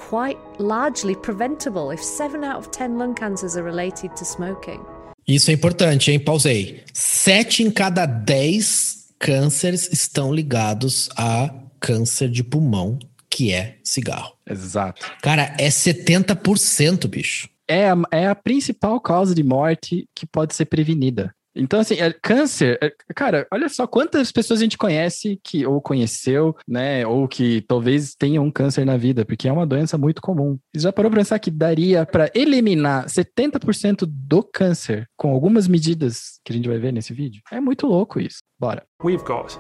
quite 0.10 0.38
largely 0.60 1.16
preventable 1.16 1.92
if 1.92 2.02
7 2.02 2.44
out 2.44 2.60
of 2.60 2.70
10 2.72 2.98
lung 2.98 3.16
cancers 3.16 3.58
are 3.58 3.66
related 3.66 4.16
to 4.16 4.24
smoking. 4.24 4.80
Isso 5.28 5.52
é 5.52 5.54
importante, 5.54 6.12
hein? 6.12 6.20
Pausei. 6.20 6.84
7 6.94 7.64
em 7.64 7.72
cada 7.72 8.06
10 8.06 9.08
cânceres 9.20 9.92
estão 9.92 10.34
ligados 10.34 11.10
a 11.18 11.54
câncer 11.80 12.30
de 12.30 12.44
pulmão 12.44 12.98
que 13.30 13.52
é 13.52 13.78
cigarro. 13.84 14.37
Exato. 14.50 15.06
Cara, 15.22 15.56
é 15.60 15.68
70%, 15.68 17.08
bicho. 17.08 17.50
É 17.68 17.90
a, 17.90 17.98
é 18.12 18.28
a 18.28 18.36
principal 18.36 19.00
causa 19.00 19.36
de 19.36 19.44
morte 19.44 20.08
que 20.16 20.26
pode 20.26 20.56
ser 20.56 20.66
prevenida. 20.66 21.34
Então, 21.58 21.80
assim, 21.80 21.96
é, 21.96 22.14
câncer, 22.14 22.78
é, 22.82 22.94
cara, 23.16 23.48
olha 23.52 23.68
só 23.68 23.88
quantas 23.88 24.32
pessoas 24.32 24.60
a 24.60 24.64
gente 24.64 24.78
conhece 24.78 25.40
que 25.44 25.66
ou 25.66 25.82
conheceu, 25.82 26.56
né, 26.68 27.06
ou 27.06 27.28
que 27.28 27.62
talvez 27.68 28.16
tenham 28.16 28.46
um 28.46 28.52
câncer 28.52 28.86
na 28.86 28.96
vida, 28.96 29.26
porque 29.26 29.48
é 29.48 29.52
uma 29.52 29.66
doença 29.66 29.98
muito 29.98 30.22
comum. 30.22 30.58
Você 30.74 30.84
já 30.84 30.94
parou 30.94 31.10
para 31.10 31.20
pensar 31.20 31.40
que 31.40 31.50
daria 31.50 32.06
para 32.06 32.30
eliminar 32.36 33.08
70% 33.08 34.06
do 34.08 34.44
câncer 34.44 35.10
com 35.18 35.32
algumas 35.32 35.68
medidas 35.68 36.40
que 36.46 36.54
a 36.54 36.56
gente 36.56 36.70
vai 36.70 36.78
ver 36.78 36.94
nesse 36.94 37.14
vídeo? 37.14 37.42
É 37.52 37.60
muito 37.60 37.88
louco 37.88 38.20
isso. 38.20 38.38
Bora. 38.60 38.84
We've 39.04 39.24
got 39.24 39.58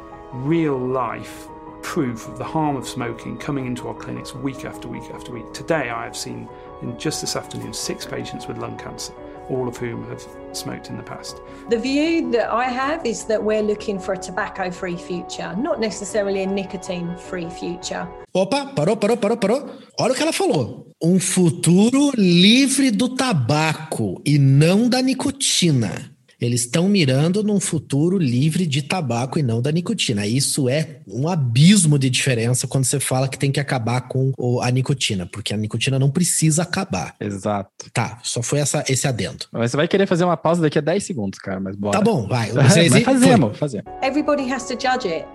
real 0.47 0.77
life 0.77 1.56
proof 1.87 2.27
of 2.27 2.37
the 2.37 2.43
harm 2.43 2.75
of 2.75 2.85
smoking 2.85 3.37
coming 3.37 3.65
into 3.65 3.87
our 3.87 3.93
clinics 3.93 4.35
week 4.35 4.65
after 4.65 4.89
week 4.89 5.09
after 5.13 5.31
week. 5.31 5.53
Today, 5.53 5.89
I 5.89 6.03
have 6.03 6.17
seen, 6.17 6.49
in 6.81 6.99
just 6.99 7.21
this 7.21 7.37
afternoon, 7.37 7.73
six 7.73 8.05
patients 8.05 8.45
with 8.45 8.57
lung 8.57 8.77
cancer. 8.77 9.13
all 9.49 9.65
of 9.65 9.77
whom 9.77 10.03
have 10.09 10.21
smoked 10.51 10.89
in 10.89 10.97
the 10.97 11.03
past. 11.03 11.41
The 11.69 11.77
view 11.77 12.29
that 12.31 12.51
I 12.51 12.65
have 12.65 13.05
is 13.05 13.23
that 13.25 13.41
we're 13.41 13.61
looking 13.61 13.97
for 13.97 14.13
a 14.13 14.17
tobacco 14.17 14.69
free 14.71 14.97
future, 14.97 15.55
not 15.55 15.79
necessarily 15.79 16.43
a 16.43 16.45
nicotine 16.45 17.15
free 17.15 17.49
future. 17.49 18.05
Opa, 18.35 18.75
parou, 18.75 18.97
parou, 18.97 19.15
parou, 19.15 19.37
parou. 19.37 19.69
Olha 19.97 20.11
o 20.11 20.15
que 20.15 20.21
ela 20.21 20.33
falou. 20.33 20.91
Um 21.01 21.17
futuro 21.17 22.11
livre 22.17 22.91
do 22.91 23.15
tabaco 23.15 24.21
e 24.25 24.37
não 24.37 24.89
da 24.89 25.01
nicotina. 25.01 26.16
Eles 26.39 26.61
estão 26.61 26.87
mirando 26.87 27.43
num 27.43 27.59
futuro 27.59 28.17
livre 28.17 28.67
de 28.67 28.83
tabaco 28.83 29.39
e 29.39 29.43
não 29.43 29.59
da 29.59 29.71
nicotina. 29.71 30.25
Isso 30.27 30.69
é 30.69 30.99
um 31.07 31.27
abismo 31.27 31.97
de 31.97 32.09
diferença 32.11 32.67
quando 32.67 32.85
você 32.85 32.99
fala 32.99 33.27
que 33.27 33.39
tem 33.39 33.51
que 33.51 33.59
acabar 33.59 34.01
com 34.01 34.31
a 34.61 34.69
nicotina, 34.69 35.25
porque 35.25 35.53
a 35.53 35.57
nicotina 35.57 35.97
não 35.97 36.11
precisa 36.11 36.61
acabar. 36.61 37.15
Exato. 37.19 37.89
Tá, 37.91 38.19
só 38.21 38.43
foi 38.43 38.59
essa, 38.59 38.83
esse 38.87 39.07
adendo. 39.07 39.45
Mas 39.51 39.71
você 39.71 39.77
vai 39.77 39.87
querer 39.87 40.05
fazer 40.05 40.25
uma 40.25 40.37
pausa 40.37 40.61
daqui 40.61 40.77
a 40.77 40.81
10 40.81 41.03
segundos, 41.03 41.39
cara, 41.39 41.59
mas 41.59 41.75
bora. 41.75 41.97
Tá 41.97 42.03
bom, 42.03 42.27
vai. 42.27 42.51
Vocês 42.67 42.91
mas 42.91 43.03
fazemos, 43.03 43.57
fazemos. 43.57 43.91
Everybody 44.03 44.51
has 44.51 44.67
to 44.67 44.73
judge 44.73 45.07
it 45.07 45.25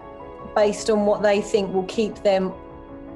based 0.54 0.88
on 0.88 1.04
what 1.04 1.22
they 1.22 1.42
think 1.42 1.72
will 1.74 1.86
keep 1.86 2.14
them 2.22 2.52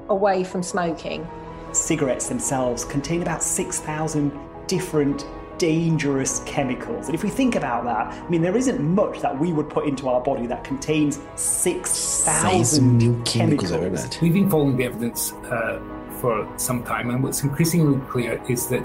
away 0.09 0.43
from 0.43 0.61
smoking. 0.61 1.25
Cigarettes 1.71 2.27
themselves 2.27 2.83
contain 2.83 3.21
about 3.21 3.41
6,000 3.41 4.31
different 4.67 5.25
dangerous 5.57 6.41
chemicals. 6.45 7.07
And 7.07 7.15
if 7.15 7.23
we 7.23 7.29
think 7.29 7.55
about 7.55 7.83
that, 7.85 8.13
I 8.13 8.29
mean, 8.29 8.41
there 8.41 8.57
isn't 8.57 8.81
much 8.81 9.21
that 9.21 9.37
we 9.37 9.53
would 9.53 9.69
put 9.69 9.87
into 9.87 10.09
our 10.09 10.21
body 10.21 10.47
that 10.47 10.63
contains 10.63 11.19
6,000 11.35 13.25
chemicals. 13.25 13.71
chemicals. 13.71 14.21
We've 14.21 14.33
been 14.33 14.49
following 14.49 14.77
the 14.77 14.85
evidence 14.85 15.33
uh, 15.33 15.81
for 16.19 16.47
some 16.57 16.83
time, 16.83 17.09
and 17.09 17.23
what's 17.23 17.43
increasingly 17.43 17.99
clear 18.07 18.41
is 18.47 18.67
that 18.67 18.83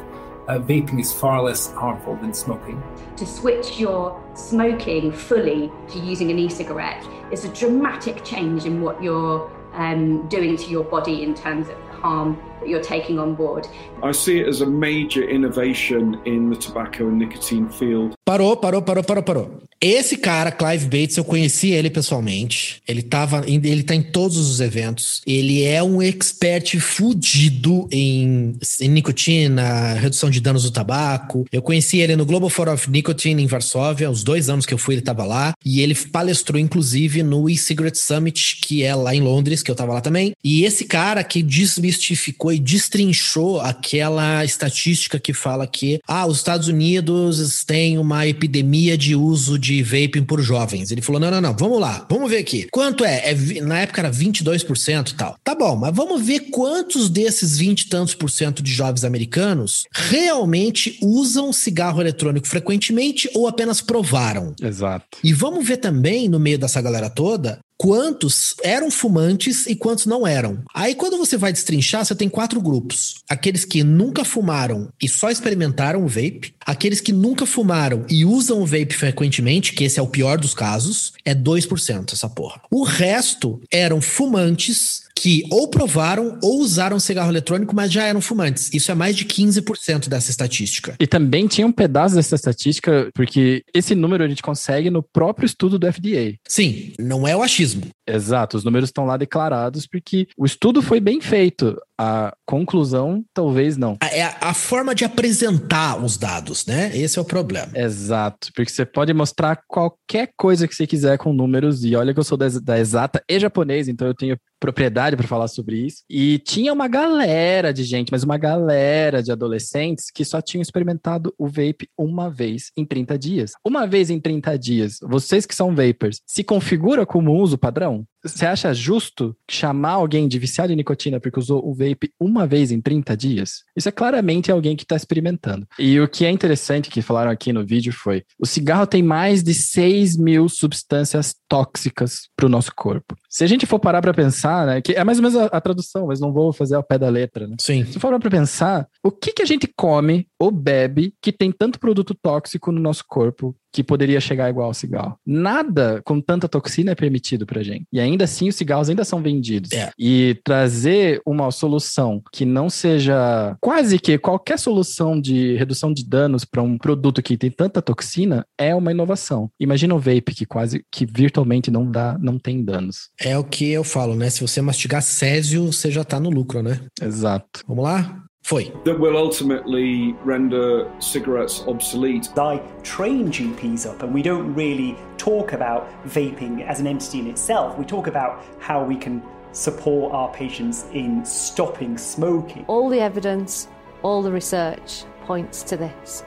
uh, 0.49 0.59
vaping 0.59 1.01
is 1.01 1.13
far 1.13 1.43
less 1.43 1.73
harmful 1.73 2.17
than 2.17 2.35
smoking. 2.35 2.83
To 3.17 3.27
switch 3.27 3.79
your 3.79 4.23
smoking 4.35 5.13
fully 5.13 5.71
to 5.89 5.99
using 5.99 6.31
an 6.31 6.39
e 6.39 6.49
cigarette 6.49 7.07
is 7.31 7.45
a 7.45 7.49
dramatic 7.49 8.25
change 8.25 8.65
in 8.65 8.81
what 8.81 9.03
you're 9.03 9.51
um, 9.75 10.29
doing 10.29 10.57
to 10.57 10.71
your 10.71 10.85
body 10.85 11.23
in 11.23 11.35
terms 11.35 11.69
of 11.69 11.79
harm 11.89 12.37
that 12.37 12.52
you're 12.67 12.83
taking 12.83 13.19
on 13.19 13.35
board. 13.35 13.69
I 14.03 14.13
see 14.13 14.41
it 14.41 14.49
as 14.49 14.61
a 14.61 14.67
major 14.67 15.23
innovation 15.23 16.21
in 16.25 16.51
the 16.51 16.57
tobacco 16.57 17.09
and 17.09 17.19
nicotine 17.19 17.69
field. 17.69 18.15
Parou, 18.25 18.57
parou, 18.57 18.83
parou, 18.83 19.05
parou, 19.05 19.23
parou. 19.23 19.63
Esse 19.85 20.17
cara, 20.17 20.53
Clive 20.53 20.85
Bates, 20.85 21.17
eu 21.17 21.25
conheci 21.25 21.71
ele 21.73 21.91
pessoalmente. 21.91 22.81
Ele 22.87 23.03
tava, 23.03 23.45
ele 23.49 23.83
tá 23.83 23.97
em 23.97 24.03
todos 24.03 24.37
os 24.37 24.61
eventos. 24.61 25.21
Ele 25.27 25.65
é 25.65 25.83
um 25.83 26.01
expert 26.01 26.79
fudido 26.79 27.89
em, 27.91 28.55
em 28.81 28.89
nicotina, 28.89 29.95
redução 29.95 30.31
de 30.31 30.41
danos 30.41 30.63
do 30.63 30.71
tabaco. 30.71 31.45
Eu 31.51 31.61
conheci 31.61 31.99
ele 31.99 32.15
no 32.15 32.25
Global 32.25 32.49
Forum 32.49 32.75
of 32.75 32.89
Nicotine 32.89 33.43
em 33.43 33.47
Varsóvia, 33.49 34.09
os 34.09 34.23
dois 34.23 34.49
anos 34.49 34.65
que 34.65 34.73
eu 34.73 34.79
fui, 34.79 34.95
ele 34.95 35.03
tava 35.03 35.25
lá. 35.25 35.53
E 35.65 35.81
ele 35.81 35.97
palestrou, 35.97 36.61
inclusive, 36.61 37.25
no 37.25 37.51
e-cigarette 37.51 37.99
Summit, 37.99 38.59
que 38.63 38.85
é 38.85 38.95
lá 38.95 39.13
em 39.13 39.21
Londres, 39.21 39.65
que 39.65 39.71
eu 39.71 39.75
tava 39.75 39.95
lá 39.95 40.01
também. 40.01 40.33
E 40.45 40.65
esse 40.65 40.85
cara 40.85 41.25
que 41.25 41.43
desmistificou 41.43 42.52
e 42.53 42.59
destrinchou 42.59 43.61
aquela 43.61 44.45
estatística 44.45 45.19
que 45.19 45.33
fala 45.33 45.67
que, 45.67 46.01
ah, 46.07 46.27
os 46.27 46.37
Estados 46.39 46.69
Unidos 46.69 47.65
têm 47.65 47.99
uma 47.99 48.27
epidemia 48.27 48.97
de 48.97 49.17
uso 49.17 49.59
de 49.59 49.73
de 49.73 49.83
vaping 49.83 50.25
por 50.25 50.41
jovens. 50.43 50.91
Ele 50.91 51.01
falou: 51.01 51.21
não, 51.21 51.31
não, 51.31 51.41
não, 51.41 51.57
vamos 51.57 51.81
lá, 51.81 52.07
vamos 52.09 52.31
ver 52.31 52.39
aqui. 52.39 52.69
Quanto 52.71 53.05
é? 53.05 53.31
é 53.31 53.61
na 53.63 53.81
época 53.81 54.03
era 54.03 54.11
22% 54.11 55.11
e 55.11 55.15
tal. 55.15 55.37
Tá 55.43 55.55
bom, 55.55 55.77
mas 55.77 55.95
vamos 55.95 56.25
ver 56.25 56.51
quantos 56.51 57.09
desses 57.09 57.57
20 57.57 57.83
e 57.83 57.89
tantos 57.89 58.15
por 58.15 58.31
cento 58.31 58.63
de 58.63 58.73
jovens 58.73 59.05
americanos 59.05 59.85
realmente 59.93 60.99
usam 61.01 61.53
cigarro 61.53 62.01
eletrônico 62.01 62.47
frequentemente 62.47 63.31
ou 63.35 63.49
apenas 63.49 63.81
provaram. 63.81 64.55
Exato. 64.61 65.19
E 65.25 65.33
vamos 65.33 65.67
ver 65.67 65.79
também, 65.79 66.29
no 66.29 66.39
meio 66.39 66.59
dessa 66.59 66.83
galera 66.83 67.09
toda, 67.09 67.61
quantos 67.83 68.55
eram 68.63 68.93
fumantes 68.93 69.67
e 69.67 69.75
quantos 69.75 70.07
não 70.07 70.25
eram. 70.25 70.63
Aí 70.73 70.95
quando 70.95 71.19
você 71.19 71.37
vai 71.37 71.53
destrinchar, 71.53 72.05
você 72.05 72.15
tem 72.15 72.29
quatro 72.29 72.61
grupos: 72.61 73.17
aqueles 73.29 73.65
que 73.65 73.83
nunca 73.83 74.25
fumaram 74.25 74.89
e 75.03 75.09
só 75.09 75.33
experimentaram 75.33 76.05
o 76.05 76.07
vape, 76.07 76.55
aqueles 76.65 77.01
que 77.01 77.13
nunca 77.13 77.45
fumaram 77.45 78.07
e 78.09 78.25
usam 78.25 78.63
o 78.63 78.67
vape 78.67 78.95
frequentemente, 78.95 79.73
que 79.73 79.83
esse 79.83 79.99
é 79.99 80.03
o 80.03 80.07
pior 80.07 80.39
dos 80.39 80.55
casos, 80.55 81.13
é 81.25 81.35
2% 81.35 82.13
essa 82.13 82.29
porra. 82.29 82.63
O 82.71 82.85
resto 82.85 83.61
eram 83.69 84.01
fumantes 84.01 85.02
que 85.17 85.45
ou 85.51 85.69
provaram 85.69 86.39
ou 86.43 86.61
usaram 86.61 86.99
cigarro 86.99 87.31
eletrônico, 87.31 87.75
mas 87.75 87.93
já 87.93 88.05
eram 88.05 88.21
fumantes. 88.21 88.71
Isso 88.73 88.91
é 88.91 88.95
mais 88.95 89.17
de 89.17 89.25
15% 89.25 90.09
dessa 90.09 90.31
estatística. 90.31 90.95
E 90.99 91.07
também 91.07 91.47
tinha 91.47 91.67
um 91.67 91.73
pedaço 91.73 92.15
dessa 92.15 92.35
estatística, 92.35 93.11
porque 93.15 93.63
esse 93.75 93.95
número 93.95 94.25
a 94.25 94.29
gente 94.29 94.43
consegue 94.43 94.91
no 94.91 95.03
próprio 95.03 95.47
estudo 95.47 95.79
do 95.79 95.93
FDA. 95.93 96.35
Sim, 96.49 96.93
não 96.99 97.27
é 97.27 97.37
o 97.37 97.43
achismo. 97.43 97.83
Exato, 98.07 98.57
os 98.57 98.65
números 98.65 98.89
estão 98.89 99.05
lá 99.05 99.17
declarados 99.17 99.87
porque 99.87 100.27
o 100.37 100.45
estudo 100.45 100.83
foi 100.83 101.01
bem 101.01 101.21
feito. 101.21 101.77
A 102.05 102.35
conclusão, 102.45 103.25
talvez 103.33 103.77
não. 103.77 103.97
É 104.03 104.25
a, 104.25 104.37
a, 104.41 104.55
forma 104.55 104.93
de 104.93 105.05
apresentar 105.05 106.03
os 106.03 106.17
dados, 106.17 106.67
né? 106.67 106.91
Esse 106.97 107.17
é 107.17 107.23
o 107.23 107.25
problema. 107.25 107.71
Exato, 107.77 108.49
porque 108.57 108.73
você 108.73 108.85
pode 108.85 109.15
mostrar 109.15 109.63
qualquer 109.69 110.31
coisa 110.37 110.67
que 110.67 110.75
você 110.75 110.85
quiser 110.85 111.17
com 111.17 111.33
números, 111.33 111.85
e 111.85 111.95
olha 111.95 112.13
que 112.13 112.19
eu 112.19 112.25
sou 112.25 112.37
da, 112.37 112.49
da 112.49 112.77
exata 112.77 113.23
e 113.29 113.39
japonês, 113.39 113.87
então 113.87 114.09
eu 114.09 114.15
tenho 114.15 114.37
propriedade 114.59 115.17
para 115.17 115.29
falar 115.29 115.47
sobre 115.47 115.77
isso. 115.77 116.03
E 116.11 116.39
tinha 116.41 116.73
uma 116.73 116.89
galera 116.89 117.73
de 117.73 117.85
gente, 117.85 118.11
mas 118.11 118.25
uma 118.25 118.37
galera 118.37 119.23
de 119.23 119.31
adolescentes 119.31 120.07
que 120.13 120.25
só 120.25 120.41
tinham 120.41 120.63
experimentado 120.63 121.33
o 121.39 121.47
vape 121.47 121.89
uma 121.97 122.29
vez 122.29 122.73
em 122.77 122.85
30 122.85 123.19
dias. 123.19 123.53
Uma 123.65 123.87
vez 123.87 124.11
em 124.11 124.21
30 124.21 124.59
dias, 124.59 124.99
vocês 125.03 125.47
que 125.47 125.55
são 125.55 125.75
vapers, 125.75 126.21
se 126.27 126.43
configura 126.43 127.07
como 127.07 127.33
uso 127.33 127.57
padrão? 127.57 128.05
Você 128.25 128.47
acha 128.47 128.73
justo 128.73 129.37
chamar 129.51 129.93
alguém 129.93 130.29
de 130.29 130.39
viciado 130.39 130.73
em 130.73 130.77
nicotina 130.77 131.19
porque 131.19 131.41
usou 131.41 131.67
o 131.67 131.75
vape 131.75 132.13
uma 132.21 132.47
vez 132.47 132.71
em 132.71 132.81
30 132.81 133.17
dias? 133.17 133.65
Isso 133.77 133.89
é 133.89 133.93
claramente 133.93 134.53
alguém 134.53 134.77
que 134.77 134.85
está 134.85 134.95
experimentando. 134.95 135.67
E 135.77 135.99
o 135.99 136.09
que 136.09 136.25
é 136.25 136.31
interessante 136.31 136.89
que 136.89 137.03
falaram 137.03 137.31
aqui 137.33 137.53
no 137.53 137.67
vídeo 137.67 137.93
foi: 137.93 138.23
o 138.39 138.47
cigarro 138.47 138.87
tem 138.87 139.03
mais 139.03 139.43
de 139.43 139.53
6 139.53 140.17
mil 140.17 140.49
substâncias 140.49 141.35
tóxicas 141.49 142.29
para 142.37 142.47
o 142.47 142.49
nosso 142.49 142.73
corpo. 142.75 143.17
Se 143.33 143.43
a 143.43 143.47
gente 143.47 143.65
for 143.65 143.79
parar 143.79 144.03
para 144.03 144.13
pensar, 144.13 144.67
né, 144.67 144.83
que 144.83 144.93
é 144.93 145.03
mais 145.03 145.17
ou 145.17 145.23
menos 145.23 145.39
a, 145.39 145.47
a, 145.47 145.61
tradução, 145.61 146.09
mas 146.09 146.21
não 146.21 146.35
vou 146.35 146.53
fazer 146.53 146.75
ao 146.75 146.83
pé 146.83 146.99
da 146.99 147.09
letra, 147.09 147.49
né? 147.49 147.57
Sim. 147.59 147.83
Se 147.87 147.95
for 147.95 148.09
parar 148.09 148.21
para 148.21 148.31
pensar, 148.31 148.87
o 149.03 149.11
que, 149.11 149.33
que 149.33 149.41
a 149.41 149.47
gente 149.47 149.67
come 149.75 150.27
ou 150.39 150.51
bebe 150.51 151.15
que 151.23 151.33
tem 151.33 151.51
tanto 151.51 151.81
produto 151.81 152.15
tóxico 152.15 152.71
no 152.71 152.79
nosso 152.79 153.05
corpo 153.09 153.57
que 153.73 153.83
poderia 153.83 154.21
chegar 154.21 154.51
igual 154.51 154.67
ao 154.67 154.75
cigarro. 154.75 155.17
Nada 155.27 156.03
com 156.05 156.21
tanta 156.21 156.49
toxina 156.49 156.93
é 156.93 156.95
permitido 156.95 157.47
pra 157.47 157.63
gente. 157.63 157.87
E 157.91 157.99
ainda 157.99 158.25
assim, 158.25 158.49
os 158.49 158.55
cigarros 158.55 158.91
ainda 158.91 159.05
são 159.05 159.23
vendidos. 159.23 159.73
É. 159.73 159.91
E 159.99 160.39
trazer 160.45 161.23
uma 161.27 161.51
solução 161.51 162.23
que 162.31 162.45
não 162.45 162.69
seja 162.69 163.57
quase 163.61 163.99
que 163.99 164.19
qualquer 164.19 164.59
solução 164.59 165.19
de 165.19 165.57
redução 165.57 165.93
de 165.93 166.07
danos 166.07 166.45
para 166.45 166.63
um 166.63 166.77
produto 166.77 167.23
que 167.23 167.39
tem 167.39 167.51
tanta 167.51 167.81
toxina 167.81 168.45
é 168.59 168.75
uma 168.75 168.91
inovação. 168.91 169.51
Imagina 169.59 169.95
o 169.95 169.99
vape 169.99 170.35
que 170.35 170.45
quase 170.45 170.85
que 170.93 171.07
virtualmente 171.07 171.71
não 171.71 171.91
dá, 171.91 172.19
não 172.21 172.39
tem 172.39 172.63
danos. 172.63 173.09
É 173.25 173.39
o 173.39 173.45
que 173.45 173.71
eu 173.71 173.85
falo, 173.85 174.17
né? 174.17 174.29
Se 174.29 174.41
você 174.41 174.61
mastigar 174.61 175.01
césio, 175.01 175.73
você 175.73 175.93
já 175.93 176.03
tá 176.03 176.19
no 176.19 176.29
lucro, 176.29 176.61
né? 176.61 176.81
Exato. 177.01 177.63
Vamos 177.69 177.85
lá? 177.85 178.25
Foi. 178.43 178.73
That 178.85 178.99
will 178.99 179.17
ultimately 179.17 180.17
render 180.27 180.89
cigarettes 181.01 181.63
obsolete. 181.69 182.29
I 182.37 182.61
train 182.83 183.31
GPs 183.31 183.87
up, 183.87 184.05
and 184.05 184.13
we 184.13 184.23
don't 184.23 184.53
really 184.57 184.97
talk 185.19 185.55
about 185.55 185.87
vaping 186.05 186.65
as 186.69 186.81
an 186.81 186.89
entity 186.89 187.21
in 187.21 187.29
itself. 187.29 187.79
We 187.79 187.85
talk 187.85 188.09
about 188.09 188.43
how 188.59 188.85
we 188.85 188.97
can 188.97 189.23
support 189.53 190.13
our 190.13 190.29
patients 190.33 190.87
in 190.93 191.25
stopping 191.25 191.97
smoking. 191.97 192.65
All 192.67 192.89
the 192.89 193.01
evidence, 193.01 193.69
all 194.03 194.21
the 194.23 194.33
research 194.33 195.05
points 195.25 195.63
to 195.65 195.77
this. 195.77 196.25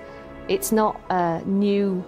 It's 0.48 0.72
not 0.72 1.02
a 1.10 1.42
new 1.46 2.06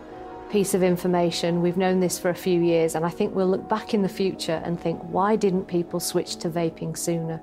piece 0.49 0.73
of 0.73 0.83
information. 0.83 1.61
We've 1.61 1.77
known 1.77 1.99
this 1.99 2.17
for 2.17 2.29
a 2.29 2.35
few 2.35 2.61
years, 2.61 2.95
and 2.95 3.05
I 3.05 3.09
think 3.09 3.35
we'll 3.35 3.47
look 3.47 3.67
back 3.67 3.93
in 3.93 4.01
the 4.01 4.09
future 4.09 4.61
and 4.63 4.79
think, 4.79 5.01
why 5.03 5.35
didn't 5.35 5.65
people 5.65 5.99
switch 5.99 6.37
to 6.37 6.49
vaping 6.49 6.97
sooner? 6.97 7.41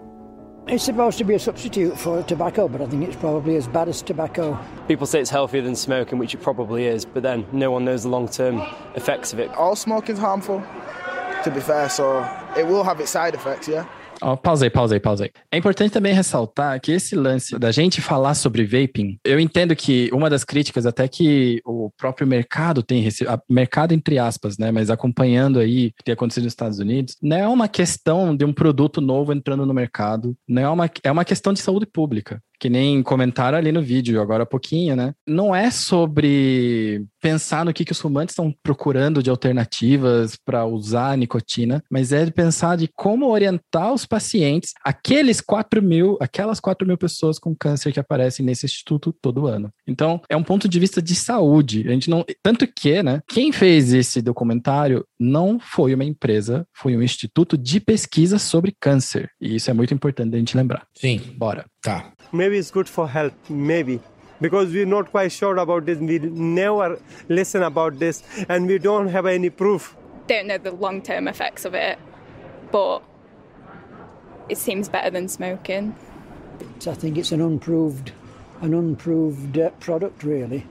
It's 0.66 0.84
supposed 0.84 1.18
to 1.18 1.24
be 1.24 1.34
a 1.34 1.38
substitute 1.38 1.98
for 1.98 2.22
tobacco, 2.22 2.68
but 2.68 2.80
I 2.80 2.86
think 2.86 3.06
it's 3.06 3.16
probably 3.16 3.56
as 3.56 3.68
bad 3.68 3.86
as 3.88 4.00
tobacco. 4.00 4.58
People 4.88 5.06
say 5.06 5.20
it's 5.20 5.28
healthier 5.28 5.60
than 5.60 5.76
smoking, 5.76 6.18
which 6.18 6.34
it 6.34 6.40
probably 6.40 6.86
is, 6.86 7.04
but 7.04 7.22
then 7.22 7.46
no 7.52 7.70
one 7.70 7.84
knows 7.84 8.04
the 8.04 8.08
long 8.08 8.28
term 8.28 8.62
effects 8.94 9.34
of 9.34 9.38
it. 9.38 9.50
All 9.50 9.76
smoking 9.76 10.14
is 10.14 10.18
harmful, 10.18 10.62
to 11.44 11.50
be 11.50 11.60
fair, 11.60 11.90
so 11.90 12.26
it 12.56 12.66
will 12.66 12.82
have 12.82 12.98
its 12.98 13.10
side 13.10 13.34
effects, 13.34 13.68
yeah. 13.68 13.86
Oh, 14.22 14.36
pausei, 14.36 14.70
pausei, 14.70 15.00
pausei. 15.00 15.30
É 15.50 15.56
importante 15.56 15.92
também 15.92 16.12
ressaltar 16.12 16.80
que 16.80 16.92
esse 16.92 17.14
lance 17.14 17.58
da 17.58 17.70
gente 17.70 18.00
falar 18.00 18.34
sobre 18.34 18.64
vaping, 18.64 19.18
eu 19.24 19.38
entendo 19.38 19.74
que 19.74 20.08
uma 20.12 20.30
das 20.30 20.44
críticas 20.44 20.86
até 20.86 21.08
que 21.08 21.60
o 21.64 21.90
próprio 21.96 22.26
mercado 22.26 22.82
tem 22.82 23.00
recebido, 23.02 23.40
mercado 23.48 23.92
entre 23.92 24.18
aspas, 24.18 24.58
né, 24.58 24.70
mas 24.70 24.90
acompanhando 24.90 25.58
aí 25.58 25.88
o 25.88 25.90
que 25.90 26.04
tem 26.04 26.12
acontecido 26.14 26.44
nos 26.44 26.52
Estados 26.52 26.78
Unidos, 26.78 27.16
não 27.22 27.36
é 27.36 27.48
uma 27.48 27.68
questão 27.68 28.36
de 28.36 28.44
um 28.44 28.52
produto 28.52 29.00
novo 29.00 29.32
entrando 29.32 29.66
no 29.66 29.74
mercado, 29.74 30.36
não 30.48 30.62
é 30.62 30.68
uma, 30.68 30.90
é 31.02 31.12
uma 31.12 31.24
questão 31.24 31.52
de 31.52 31.60
saúde 31.60 31.86
pública 31.86 32.40
que 32.64 32.70
nem 32.70 33.02
comentaram 33.02 33.58
ali 33.58 33.70
no 33.70 33.82
vídeo 33.82 34.22
agora 34.22 34.44
há 34.44 34.46
pouquinho, 34.46 34.96
né? 34.96 35.12
Não 35.28 35.54
é 35.54 35.70
sobre 35.70 37.04
pensar 37.20 37.62
no 37.62 37.74
que, 37.74 37.84
que 37.84 37.92
os 37.92 38.00
fumantes 38.00 38.32
estão 38.32 38.54
procurando 38.62 39.22
de 39.22 39.28
alternativas 39.28 40.34
para 40.42 40.64
usar 40.64 41.10
a 41.10 41.16
nicotina, 41.16 41.82
mas 41.90 42.10
é 42.10 42.24
de 42.24 42.32
pensar 42.32 42.78
de 42.78 42.88
como 42.88 43.28
orientar 43.28 43.92
os 43.92 44.06
pacientes, 44.06 44.72
aqueles 44.82 45.42
4 45.42 45.82
mil, 45.82 46.16
aquelas 46.22 46.58
4 46.58 46.88
mil 46.88 46.96
pessoas 46.96 47.38
com 47.38 47.54
câncer 47.54 47.92
que 47.92 48.00
aparecem 48.00 48.46
nesse 48.46 48.64
instituto 48.64 49.14
todo 49.20 49.46
ano. 49.46 49.70
Então, 49.86 50.22
é 50.26 50.34
um 50.34 50.42
ponto 50.42 50.66
de 50.66 50.80
vista 50.80 51.02
de 51.02 51.14
saúde. 51.14 51.84
A 51.86 51.90
gente 51.90 52.08
não. 52.08 52.24
Tanto 52.42 52.66
que, 52.66 53.02
né? 53.02 53.20
Quem 53.28 53.52
fez 53.52 53.92
esse 53.92 54.22
documentário 54.22 55.04
não 55.20 55.60
foi 55.60 55.94
uma 55.94 56.04
empresa, 56.04 56.66
foi 56.72 56.96
um 56.96 57.02
instituto 57.02 57.58
de 57.58 57.78
pesquisa 57.78 58.38
sobre 58.38 58.74
câncer. 58.80 59.28
E 59.38 59.56
isso 59.56 59.70
é 59.70 59.74
muito 59.74 59.92
importante 59.92 60.34
a 60.34 60.38
gente 60.38 60.56
lembrar. 60.56 60.86
Sim. 60.94 61.20
Bora. 61.36 61.66
Tá. 61.84 62.13
Maybe 62.34 62.58
it's 62.58 62.72
good 62.72 62.88
for 62.88 63.08
health, 63.08 63.48
maybe. 63.48 64.00
Because 64.40 64.72
we're 64.72 64.86
not 64.86 65.12
quite 65.12 65.30
sure 65.30 65.56
about 65.56 65.86
this. 65.86 65.98
We 65.98 66.18
never 66.18 67.00
listen 67.28 67.62
about 67.62 68.00
this 68.00 68.24
and 68.48 68.66
we 68.66 68.78
don't 68.78 69.06
have 69.06 69.24
any 69.24 69.50
proof. 69.50 69.96
Don't 70.26 70.48
know 70.48 70.58
the 70.58 70.72
long 70.72 71.00
term 71.00 71.28
effects 71.28 71.64
of 71.64 71.74
it, 71.74 71.96
but 72.72 73.04
it 74.48 74.58
seems 74.58 74.88
better 74.88 75.10
than 75.10 75.28
smoking. 75.28 75.94
I 76.84 76.94
think 76.94 77.18
it's 77.18 77.30
an 77.30 77.40
unproved, 77.40 78.10
an 78.62 78.74
unproved 78.74 79.56
uh, 79.56 79.70
product, 79.78 80.24
really. 80.24 80.66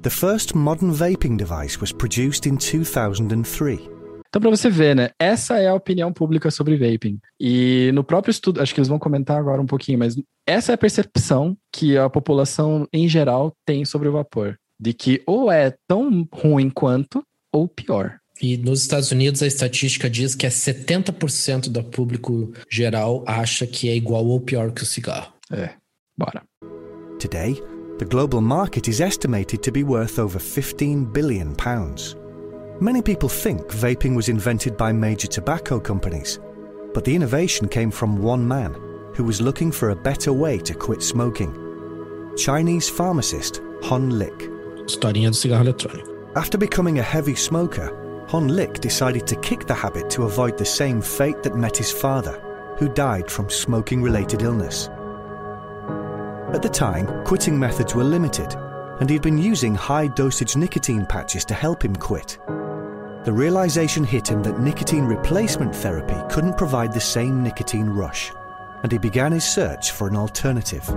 The 0.00 0.10
first 0.10 0.54
modern 0.54 0.92
vaping 0.92 1.36
device 1.36 1.78
was 1.78 1.92
produced 1.92 2.46
in 2.46 2.56
2003. 2.56 3.99
Então, 4.30 4.40
para 4.40 4.50
você 4.50 4.70
ver, 4.70 4.94
né? 4.94 5.10
Essa 5.18 5.58
é 5.58 5.66
a 5.66 5.74
opinião 5.74 6.12
pública 6.12 6.52
sobre 6.52 6.76
vaping. 6.76 7.18
E 7.38 7.90
no 7.92 8.04
próprio 8.04 8.30
estudo, 8.30 8.62
acho 8.62 8.72
que 8.72 8.78
eles 8.78 8.88
vão 8.88 8.98
comentar 8.98 9.36
agora 9.36 9.60
um 9.60 9.66
pouquinho, 9.66 9.98
mas 9.98 10.16
essa 10.46 10.72
é 10.72 10.74
a 10.76 10.78
percepção 10.78 11.56
que 11.72 11.98
a 11.98 12.08
população 12.08 12.86
em 12.92 13.08
geral 13.08 13.52
tem 13.66 13.84
sobre 13.84 14.08
o 14.08 14.12
vapor. 14.12 14.56
De 14.78 14.92
que 14.92 15.20
ou 15.26 15.50
é 15.50 15.74
tão 15.88 16.26
ruim 16.32 16.70
quanto, 16.70 17.24
ou 17.52 17.66
pior. 17.66 18.18
E 18.40 18.56
nos 18.56 18.82
Estados 18.82 19.10
Unidos 19.10 19.42
a 19.42 19.46
estatística 19.48 20.08
diz 20.08 20.36
que 20.36 20.46
é 20.46 20.48
70% 20.48 21.68
do 21.68 21.82
público 21.82 22.52
geral 22.70 23.24
acha 23.26 23.66
que 23.66 23.88
é 23.88 23.96
igual 23.96 24.24
ou 24.24 24.40
pior 24.40 24.70
que 24.70 24.84
o 24.84 24.86
cigarro. 24.86 25.32
É, 25.50 25.70
bora. 26.16 26.42
Today, 27.18 27.60
the 27.98 28.06
global 28.06 28.40
market 28.40 28.88
is 28.88 29.00
estimated 29.00 29.60
to 29.60 29.72
be 29.72 29.82
worth 29.82 30.18
over 30.18 30.40
15 30.40 31.06
billion 31.12 31.52
pounds. 31.54 32.16
Many 32.82 33.02
people 33.02 33.28
think 33.28 33.60
vaping 33.68 34.16
was 34.16 34.30
invented 34.30 34.78
by 34.78 34.90
major 34.90 35.28
tobacco 35.28 35.78
companies, 35.78 36.40
but 36.94 37.04
the 37.04 37.14
innovation 37.14 37.68
came 37.68 37.90
from 37.90 38.22
one 38.22 38.48
man 38.48 38.72
who 39.14 39.22
was 39.22 39.42
looking 39.42 39.70
for 39.70 39.90
a 39.90 39.96
better 39.96 40.32
way 40.32 40.56
to 40.60 40.72
quit 40.72 41.02
smoking. 41.02 41.52
Chinese 42.38 42.88
pharmacist 42.88 43.60
Hon 43.82 44.18
Lik. 44.18 44.48
Historinha 44.86 45.30
do 45.30 45.36
cigarro 45.36 45.62
eletrônico. 45.62 46.32
After 46.36 46.56
becoming 46.56 47.00
a 47.00 47.02
heavy 47.02 47.34
smoker, 47.34 48.24
Hon 48.28 48.48
Lik 48.48 48.80
decided 48.80 49.26
to 49.26 49.36
kick 49.36 49.66
the 49.66 49.74
habit 49.74 50.08
to 50.08 50.22
avoid 50.22 50.56
the 50.56 50.64
same 50.64 51.02
fate 51.02 51.42
that 51.42 51.56
met 51.56 51.76
his 51.76 51.92
father, 51.92 52.40
who 52.78 52.88
died 52.88 53.30
from 53.30 53.50
smoking 53.50 54.00
related 54.00 54.40
illness. 54.40 54.88
At 56.54 56.62
the 56.62 56.70
time, 56.70 57.24
quitting 57.26 57.58
methods 57.58 57.94
were 57.94 58.04
limited, 58.04 58.54
and 59.00 59.10
he'd 59.10 59.20
been 59.20 59.36
using 59.36 59.74
high 59.74 60.06
dosage 60.06 60.56
nicotine 60.56 61.04
patches 61.04 61.44
to 61.44 61.52
help 61.52 61.84
him 61.84 61.94
quit. 61.94 62.38
The 63.22 63.32
realization 63.32 64.02
hit 64.02 64.28
him 64.28 64.42
that 64.44 64.60
nicotine 64.60 65.04
replacement 65.04 65.76
therapy 65.76 66.16
couldn't 66.30 66.56
provide 66.56 66.94
the 66.94 67.00
same 67.00 67.42
nicotine 67.42 67.90
rush, 67.90 68.32
and 68.82 68.90
he 68.90 68.96
began 68.96 69.30
his 69.30 69.44
search 69.44 69.90
for 69.90 70.08
an 70.08 70.16
alternative. 70.16 70.88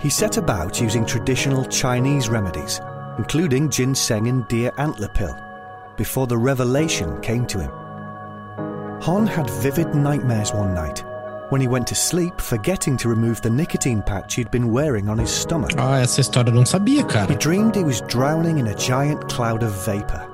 He 0.00 0.08
set 0.08 0.36
about 0.36 0.80
using 0.80 1.04
traditional 1.04 1.64
Chinese 1.64 2.28
remedies, 2.28 2.80
including 3.18 3.68
ginseng 3.68 4.28
and 4.28 4.46
deer 4.46 4.70
antler 4.78 5.08
pill, 5.08 5.36
before 5.96 6.28
the 6.28 6.38
revelation 6.38 7.20
came 7.20 7.46
to 7.46 7.58
him. 7.58 7.72
Hon 9.02 9.26
had 9.26 9.50
vivid 9.50 9.92
nightmares 9.92 10.52
one 10.52 10.72
night 10.72 11.04
when 11.48 11.60
he 11.60 11.66
went 11.66 11.88
to 11.88 11.96
sleep, 11.96 12.40
forgetting 12.40 12.96
to 12.96 13.08
remove 13.08 13.42
the 13.42 13.50
nicotine 13.50 14.02
patch 14.02 14.36
he'd 14.36 14.52
been 14.52 14.70
wearing 14.70 15.08
on 15.08 15.18
his 15.18 15.32
stomach. 15.32 15.72
Ah, 15.78 15.98
essa 15.98 16.20
história 16.20 16.50
eu 16.50 16.54
não 16.54 16.64
sabia, 16.64 17.02
cara. 17.02 17.26
He 17.26 17.34
dreamed 17.34 17.74
he 17.74 17.82
was 17.82 18.00
drowning 18.02 18.58
in 18.58 18.68
a 18.68 18.74
giant 18.76 19.28
cloud 19.28 19.64
of 19.64 19.72
vapor 19.84 20.29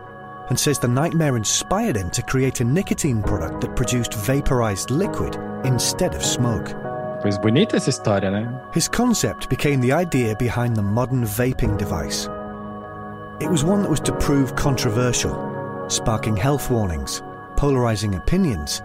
and 0.49 0.59
says 0.59 0.79
the 0.79 0.88
nightmare 0.88 1.37
inspired 1.37 1.97
him 1.97 2.11
to 2.11 2.23
create 2.23 2.61
a 2.61 2.65
nicotine 2.65 3.23
product 3.23 3.61
that 3.61 3.76
produced 3.76 4.15
vaporized 4.15 4.91
liquid 4.91 5.37
instead 5.65 6.15
of 6.15 6.25
smoke. 6.25 6.75
Pois 7.23 7.38
bonita 7.38 7.76
essa 7.76 7.91
história, 7.91 8.31
né? 8.31 8.47
His 8.73 8.88
concept 8.88 9.49
became 9.49 9.81
the 9.81 9.93
idea 9.93 10.37
behind 10.37 10.76
the 10.76 10.83
modern 10.83 11.25
vaping 11.25 11.76
device. 11.76 12.29
It 13.41 13.50
was 13.50 13.65
one 13.65 13.82
that 13.82 13.91
was 13.91 14.00
to 14.00 14.13
prove 14.13 14.54
controversial, 14.54 15.35
sparking 15.89 16.37
health 16.37 16.71
warnings, 16.71 17.23
polarizing 17.56 18.15
opinions, 18.15 18.82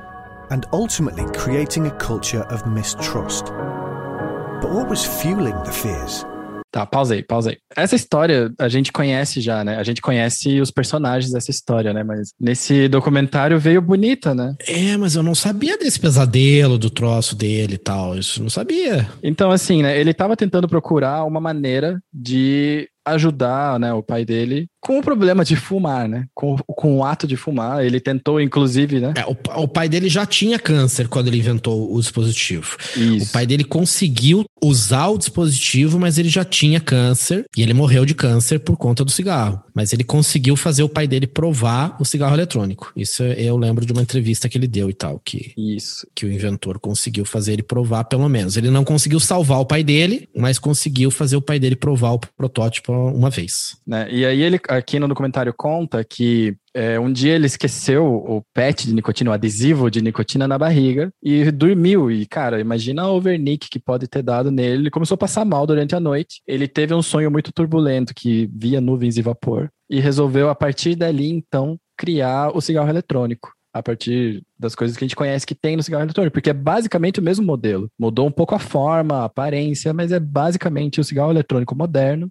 and 0.50 0.66
ultimately 0.74 1.26
creating 1.34 1.88
a 1.88 1.98
culture 1.98 2.44
of 2.50 2.66
mistrust. 2.66 3.46
But 3.46 4.72
what 4.72 4.90
was 4.90 5.06
fueling 5.06 5.56
the 5.64 5.72
fears? 5.72 6.26
Tá, 6.72 6.86
pausei, 6.86 7.22
pausei. 7.22 7.58
Essa 7.76 7.96
história 7.96 8.50
a 8.58 8.70
gente 8.70 8.94
conhece 8.94 9.42
já, 9.42 9.62
né? 9.62 9.76
A 9.76 9.84
gente 9.84 10.02
conhece 10.02 10.62
os 10.62 10.72
personagens 10.72 11.34
dessa 11.34 11.52
história, 11.52 11.92
né? 11.92 12.02
Mas 12.02 12.32
nesse 12.40 12.88
documentário 12.88 13.60
veio 13.60 13.82
bonita, 13.82 14.34
né? 14.34 14.56
É, 14.66 14.96
mas 14.96 15.16
eu 15.16 15.22
não 15.22 15.36
sabia 15.36 15.78
desse 15.78 16.00
pesadelo 16.00 16.78
do 16.78 16.90
troço 16.90 17.36
dele 17.36 17.76
e 17.76 17.78
tal. 17.78 18.18
Isso 18.18 18.42
não 18.42 18.50
sabia. 18.50 19.10
Então, 19.22 19.52
assim, 19.52 19.84
né? 19.84 20.00
Ele 20.00 20.14
tava 20.14 20.38
tentando 20.38 20.70
procurar 20.70 21.26
uma 21.26 21.42
maneira 21.42 22.02
de 22.14 22.88
ajudar 23.06 23.80
né, 23.80 23.94
o 23.94 24.04
pai 24.04 24.26
dele 24.26 24.68
com 24.82 24.98
o 24.98 25.02
problema 25.02 25.46
de 25.46 25.56
fumar, 25.56 26.10
né? 26.10 26.26
Com, 26.34 26.58
com 26.58 26.98
o 26.98 27.04
ato 27.04 27.28
de 27.28 27.38
fumar. 27.38 27.86
Ele 27.86 28.00
tentou, 28.00 28.42
inclusive, 28.42 29.00
né? 29.00 29.14
É, 29.16 29.26
o, 29.26 29.62
o, 29.62 29.68
pai 29.68 29.88
dele 29.88 30.10
já 30.10 30.26
tinha 30.26 30.58
câncer 30.58 31.08
quando 31.08 31.28
ele 31.28 31.38
inventou 31.38 31.94
o 31.94 32.00
dispositivo. 32.00 32.76
Isso. 32.98 33.30
O 33.30 33.32
pai 33.32 33.46
dele 33.46 33.64
conseguiu 33.64 34.44
usar 34.64 35.10
o 35.10 35.20
dispositivo, 35.20 36.00
mas 36.00 36.18
ele 36.18 36.30
já 36.30 36.44
tinha 36.44 36.80
câncer 36.80 37.46
e 37.56 37.62
ele 37.62 37.74
morreu 37.74 38.06
de 38.06 38.16
câncer 38.16 38.60
por 38.60 38.76
conta 38.76 39.06
do 39.06 39.12
cigarro. 39.12 39.62
Mas 39.74 39.94
ele 39.94 40.04
conseguiu 40.04 40.56
fazer 40.56 40.82
o 40.82 40.90
pai 40.90 41.08
dele 41.08 41.28
provar 41.28 41.96
o 42.00 42.06
cigarro 42.06 42.36
eletrônico. 42.36 42.92
Isso 42.96 43.24
eu 43.24 43.58
lembro 43.58 43.86
de 43.86 43.94
uma 43.94 44.02
entrevista 44.02 44.50
que 44.50 44.58
ele 44.58 44.68
deu 44.68 44.90
e 44.90 44.94
tal, 44.94 45.22
que 45.24 45.54
isso 45.56 46.08
que 46.16 46.26
o 46.26 46.32
inventor 46.32 46.80
conseguiu 46.80 47.24
fazer 47.24 47.54
ele 47.54 47.64
provar 47.64 48.06
pelo 48.06 48.28
menos. 48.28 48.58
Ele 48.58 48.72
não 48.72 48.84
conseguiu 48.84 49.20
salvar 49.20 49.60
o 49.60 49.66
pai 49.66 49.84
dele, 49.84 50.28
mas 50.36 50.58
conseguiu 50.58 51.12
fazer 51.12 51.36
o 51.36 51.42
pai 51.42 51.60
dele 51.60 51.76
provar 51.76 52.14
o 52.14 52.20
protótipo 52.20 52.91
uma 52.92 53.30
vez. 53.30 53.78
Né? 53.86 54.08
E 54.12 54.26
aí 54.26 54.42
ele 54.42 54.60
aqui 54.68 55.00
no 55.00 55.08
documentário 55.08 55.54
conta 55.54 56.04
que 56.04 56.56
é, 56.74 57.00
um 57.00 57.12
dia 57.12 57.34
ele 57.34 57.46
esqueceu 57.46 58.06
o 58.06 58.44
pet 58.54 58.88
de 58.88 58.94
nicotina, 58.94 59.32
o 59.32 59.34
adesivo 59.34 59.92
de 59.92 60.02
nicotina 60.02 60.48
na 60.48 60.58
barriga 60.58 61.12
e 61.22 61.52
dormiu. 61.52 62.10
E, 62.10 62.26
cara, 62.26 62.60
imagina 62.60 63.04
a 63.04 63.12
overnick 63.12 63.70
que 63.70 63.80
pode 63.80 64.08
ter 64.08 64.24
dado 64.24 64.52
nele. 64.52 64.84
Ele 64.84 64.90
começou 64.90 65.16
a 65.16 65.18
passar 65.18 65.44
mal 65.44 65.68
durante 65.68 65.96
a 65.96 66.00
noite. 66.00 66.42
Ele 66.48 66.68
teve 66.68 66.94
um 66.94 67.02
sonho 67.02 67.30
muito 67.30 67.52
turbulento 67.52 68.14
que 68.14 68.50
via 68.54 68.80
nuvens 68.80 69.18
e 69.18 69.22
vapor 69.22 69.70
e 69.90 70.00
resolveu, 70.00 70.50
a 70.50 70.56
partir 70.56 70.96
dali, 70.96 71.30
então, 71.30 71.78
criar 71.98 72.56
o 72.56 72.62
cigarro 72.62 72.90
eletrônico 72.90 73.52
a 73.74 73.82
partir 73.82 74.44
das 74.60 74.76
coisas 74.76 74.98
que 74.98 75.04
a 75.04 75.08
gente 75.08 75.16
conhece 75.16 75.46
que 75.46 75.56
tem 75.56 75.76
no 75.76 75.84
cigarro 75.84 76.04
eletrônico, 76.04 76.34
porque 76.34 76.50
é 76.50 76.54
basicamente 76.54 77.20
o 77.20 77.24
mesmo 77.24 77.46
modelo. 77.46 77.90
Mudou 77.98 78.28
um 78.28 78.32
pouco 78.32 78.54
a 78.54 78.60
forma, 78.60 79.20
a 79.20 79.26
aparência, 79.26 79.94
mas 79.94 80.12
é 80.12 80.20
basicamente 80.20 81.00
o 81.00 81.04
cigarro 81.04 81.32
eletrônico 81.32 81.76
moderno, 81.76 82.30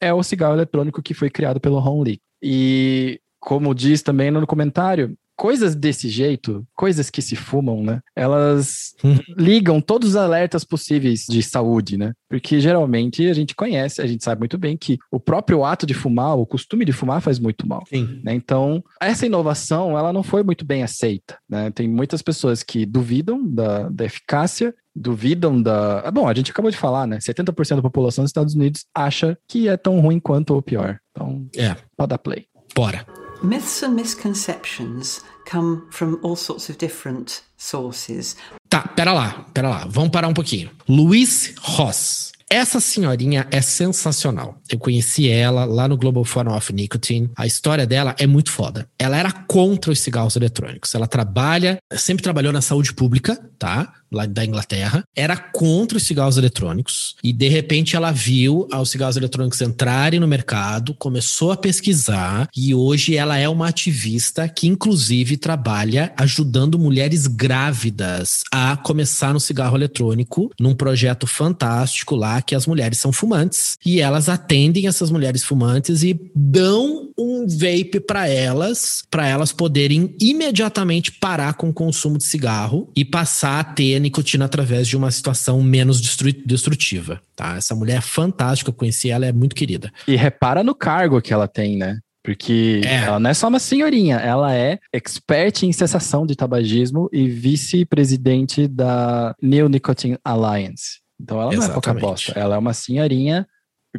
é 0.00 0.12
o 0.12 0.22
cigarro 0.22 0.54
eletrônico 0.54 1.02
que 1.02 1.14
foi 1.14 1.30
criado 1.30 1.60
pelo 1.60 1.78
Hon 1.78 2.02
Lee. 2.02 2.20
E 2.42 3.20
como 3.38 3.74
diz 3.74 4.02
também 4.02 4.30
no 4.30 4.46
comentário, 4.46 5.16
coisas 5.40 5.74
desse 5.74 6.06
jeito, 6.06 6.66
coisas 6.76 7.08
que 7.08 7.22
se 7.22 7.34
fumam, 7.34 7.82
né? 7.82 8.02
Elas 8.14 8.94
ligam 9.38 9.80
todos 9.80 10.10
os 10.10 10.16
alertas 10.16 10.64
possíveis 10.64 11.24
de 11.26 11.42
saúde, 11.42 11.96
né? 11.96 12.12
Porque 12.28 12.60
geralmente 12.60 13.26
a 13.26 13.32
gente 13.32 13.54
conhece, 13.54 14.02
a 14.02 14.06
gente 14.06 14.22
sabe 14.22 14.40
muito 14.40 14.58
bem 14.58 14.76
que 14.76 14.98
o 15.10 15.18
próprio 15.18 15.64
ato 15.64 15.86
de 15.86 15.94
fumar, 15.94 16.36
o 16.36 16.44
costume 16.44 16.84
de 16.84 16.92
fumar 16.92 17.22
faz 17.22 17.38
muito 17.38 17.66
mal. 17.66 17.82
Né? 18.22 18.34
Então, 18.34 18.84
essa 19.00 19.24
inovação, 19.24 19.98
ela 19.98 20.12
não 20.12 20.22
foi 20.22 20.42
muito 20.42 20.62
bem 20.62 20.82
aceita, 20.82 21.38
né? 21.48 21.70
Tem 21.70 21.88
muitas 21.88 22.20
pessoas 22.20 22.62
que 22.62 22.84
duvidam 22.84 23.42
da, 23.42 23.88
da 23.88 24.04
eficácia 24.04 24.74
duvidam 24.94 25.62
da. 25.62 26.00
Ah, 26.00 26.10
bom, 26.10 26.28
a 26.28 26.34
gente 26.34 26.50
acabou 26.50 26.70
de 26.70 26.76
falar, 26.76 27.06
né? 27.06 27.16
70% 27.16 27.76
da 27.76 27.82
população 27.82 28.24
dos 28.24 28.30
Estados 28.30 28.54
Unidos 28.54 28.84
acha 28.94 29.38
que 29.48 29.68
é 29.68 29.76
tão 29.78 30.00
ruim 30.00 30.20
quanto 30.20 30.52
ou 30.52 30.60
pior. 30.60 30.98
Então, 31.12 31.48
é. 31.56 31.74
pode 31.96 32.10
dar 32.10 32.18
play. 32.18 32.44
Bora. 32.74 33.06
Myths 33.42 33.82
and 33.82 33.94
misconceptions 33.96 35.22
come 35.46 35.86
from 35.90 36.20
all 36.22 36.36
sorts 36.36 36.68
of 36.68 36.76
different 36.76 37.42
sources. 37.56 38.36
Tá, 38.68 38.82
pera 38.82 39.14
lá, 39.14 39.46
pera 39.54 39.70
lá. 39.70 39.86
Vamos 39.88 40.10
parar 40.10 40.28
um 40.28 40.34
pouquinho. 40.34 40.70
Luiz 40.86 41.54
Ross. 41.58 42.32
Essa 42.52 42.80
senhorinha 42.80 43.46
é 43.52 43.60
sensacional. 43.60 44.60
Eu 44.68 44.76
conheci 44.76 45.28
ela 45.28 45.64
lá 45.64 45.86
no 45.86 45.96
Global 45.96 46.24
Forum 46.24 46.52
of 46.56 46.72
Nicotine. 46.72 47.30
A 47.36 47.46
história 47.46 47.86
dela 47.86 48.16
é 48.18 48.26
muito 48.26 48.50
foda. 48.50 48.88
Ela 48.98 49.16
era 49.16 49.30
contra 49.30 49.92
os 49.92 50.00
cigarros 50.00 50.34
eletrônicos. 50.34 50.92
Ela 50.92 51.06
trabalha, 51.06 51.78
sempre 51.92 52.24
trabalhou 52.24 52.52
na 52.52 52.60
saúde 52.60 52.92
pública, 52.92 53.40
tá? 53.56 53.92
Lá 54.10 54.26
da 54.26 54.44
Inglaterra. 54.44 55.04
Era 55.14 55.36
contra 55.36 55.96
os 55.96 56.02
cigarros 56.02 56.36
eletrônicos. 56.36 57.14
E 57.22 57.32
de 57.32 57.46
repente 57.46 57.94
ela 57.94 58.10
viu 58.10 58.66
os 58.72 58.90
cigarros 58.90 59.16
eletrônicos 59.16 59.60
entrarem 59.60 60.18
no 60.18 60.26
mercado, 60.26 60.92
começou 60.94 61.52
a 61.52 61.56
pesquisar. 61.56 62.48
E 62.56 62.74
hoje 62.74 63.14
ela 63.16 63.38
é 63.38 63.48
uma 63.48 63.68
ativista 63.68 64.48
que, 64.48 64.66
inclusive, 64.66 65.36
trabalha 65.36 66.12
ajudando 66.16 66.80
mulheres 66.80 67.28
grávidas 67.28 68.42
a 68.52 68.76
começar 68.76 69.32
no 69.32 69.38
cigarro 69.38 69.76
eletrônico, 69.76 70.50
num 70.58 70.74
projeto 70.74 71.28
fantástico 71.28 72.16
lá 72.16 72.39
que 72.42 72.54
as 72.54 72.66
mulheres 72.66 72.98
são 72.98 73.12
fumantes 73.12 73.76
e 73.84 74.00
elas 74.00 74.28
atendem 74.28 74.86
essas 74.86 75.10
mulheres 75.10 75.42
fumantes 75.44 76.02
e 76.02 76.18
dão 76.34 77.10
um 77.18 77.46
vape 77.46 78.00
para 78.00 78.28
elas, 78.28 79.02
para 79.10 79.26
elas 79.26 79.52
poderem 79.52 80.14
imediatamente 80.20 81.12
parar 81.12 81.54
com 81.54 81.68
o 81.68 81.72
consumo 81.72 82.18
de 82.18 82.24
cigarro 82.24 82.90
e 82.96 83.04
passar 83.04 83.60
a 83.60 83.64
ter 83.64 83.96
a 83.96 83.98
nicotina 83.98 84.44
através 84.44 84.88
de 84.88 84.96
uma 84.96 85.10
situação 85.10 85.62
menos 85.62 86.00
destrutiva, 86.00 87.20
tá? 87.36 87.56
Essa 87.56 87.74
mulher 87.74 87.98
é 87.98 88.00
fantástica, 88.00 88.70
eu 88.70 88.74
conheci 88.74 89.10
ela, 89.10 89.26
é 89.26 89.32
muito 89.32 89.54
querida. 89.54 89.92
E 90.06 90.16
repara 90.16 90.62
no 90.62 90.74
cargo 90.74 91.20
que 91.20 91.32
ela 91.32 91.46
tem, 91.46 91.76
né? 91.76 91.98
Porque 92.22 92.82
é. 92.84 92.96
ela 93.04 93.18
não 93.18 93.30
é 93.30 93.34
só 93.34 93.48
uma 93.48 93.58
senhorinha, 93.58 94.16
ela 94.16 94.54
é 94.54 94.78
expert 94.92 95.62
em 95.62 95.72
cessação 95.72 96.26
de 96.26 96.36
tabagismo 96.36 97.08
e 97.12 97.28
vice-presidente 97.28 98.68
da 98.68 99.34
New 99.42 99.68
Nicotine 99.68 100.18
Alliance. 100.22 101.00
Então 101.20 101.40
ela 101.40 101.52
Exatamente. 101.52 101.68
não 101.68 101.70
é 101.70 101.74
pouca 101.74 101.94
bosta, 101.94 102.32
ela 102.38 102.54
é 102.54 102.58
uma 102.58 102.72
senhorinha 102.72 103.46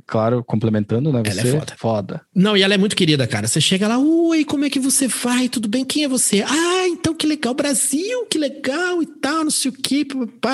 Claro, 0.07 0.41
complementando, 0.43 1.11
né? 1.11 1.21
Você 1.25 1.39
ela 1.39 1.49
é 1.49 1.51
foda. 1.51 1.75
foda. 1.77 2.21
Não, 2.33 2.55
e 2.55 2.61
ela 2.61 2.73
é 2.73 2.77
muito 2.77 2.95
querida, 2.95 3.27
cara. 3.27 3.45
Você 3.45 3.59
chega 3.59 3.89
lá, 3.89 3.97
oi, 3.99 4.45
como 4.45 4.63
é 4.63 4.69
que 4.69 4.79
você 4.79 5.05
vai? 5.05 5.49
Tudo 5.49 5.67
bem? 5.67 5.83
Quem 5.83 6.05
é 6.05 6.07
você? 6.07 6.43
Ah, 6.47 6.87
então 6.87 7.13
que 7.13 7.27
legal, 7.27 7.53
Brasil, 7.53 8.25
que 8.27 8.37
legal 8.37 9.01
e 9.03 9.05
tal, 9.05 9.43
não 9.43 9.51
sei 9.51 9.69
o 9.69 9.73
que. 9.73 10.07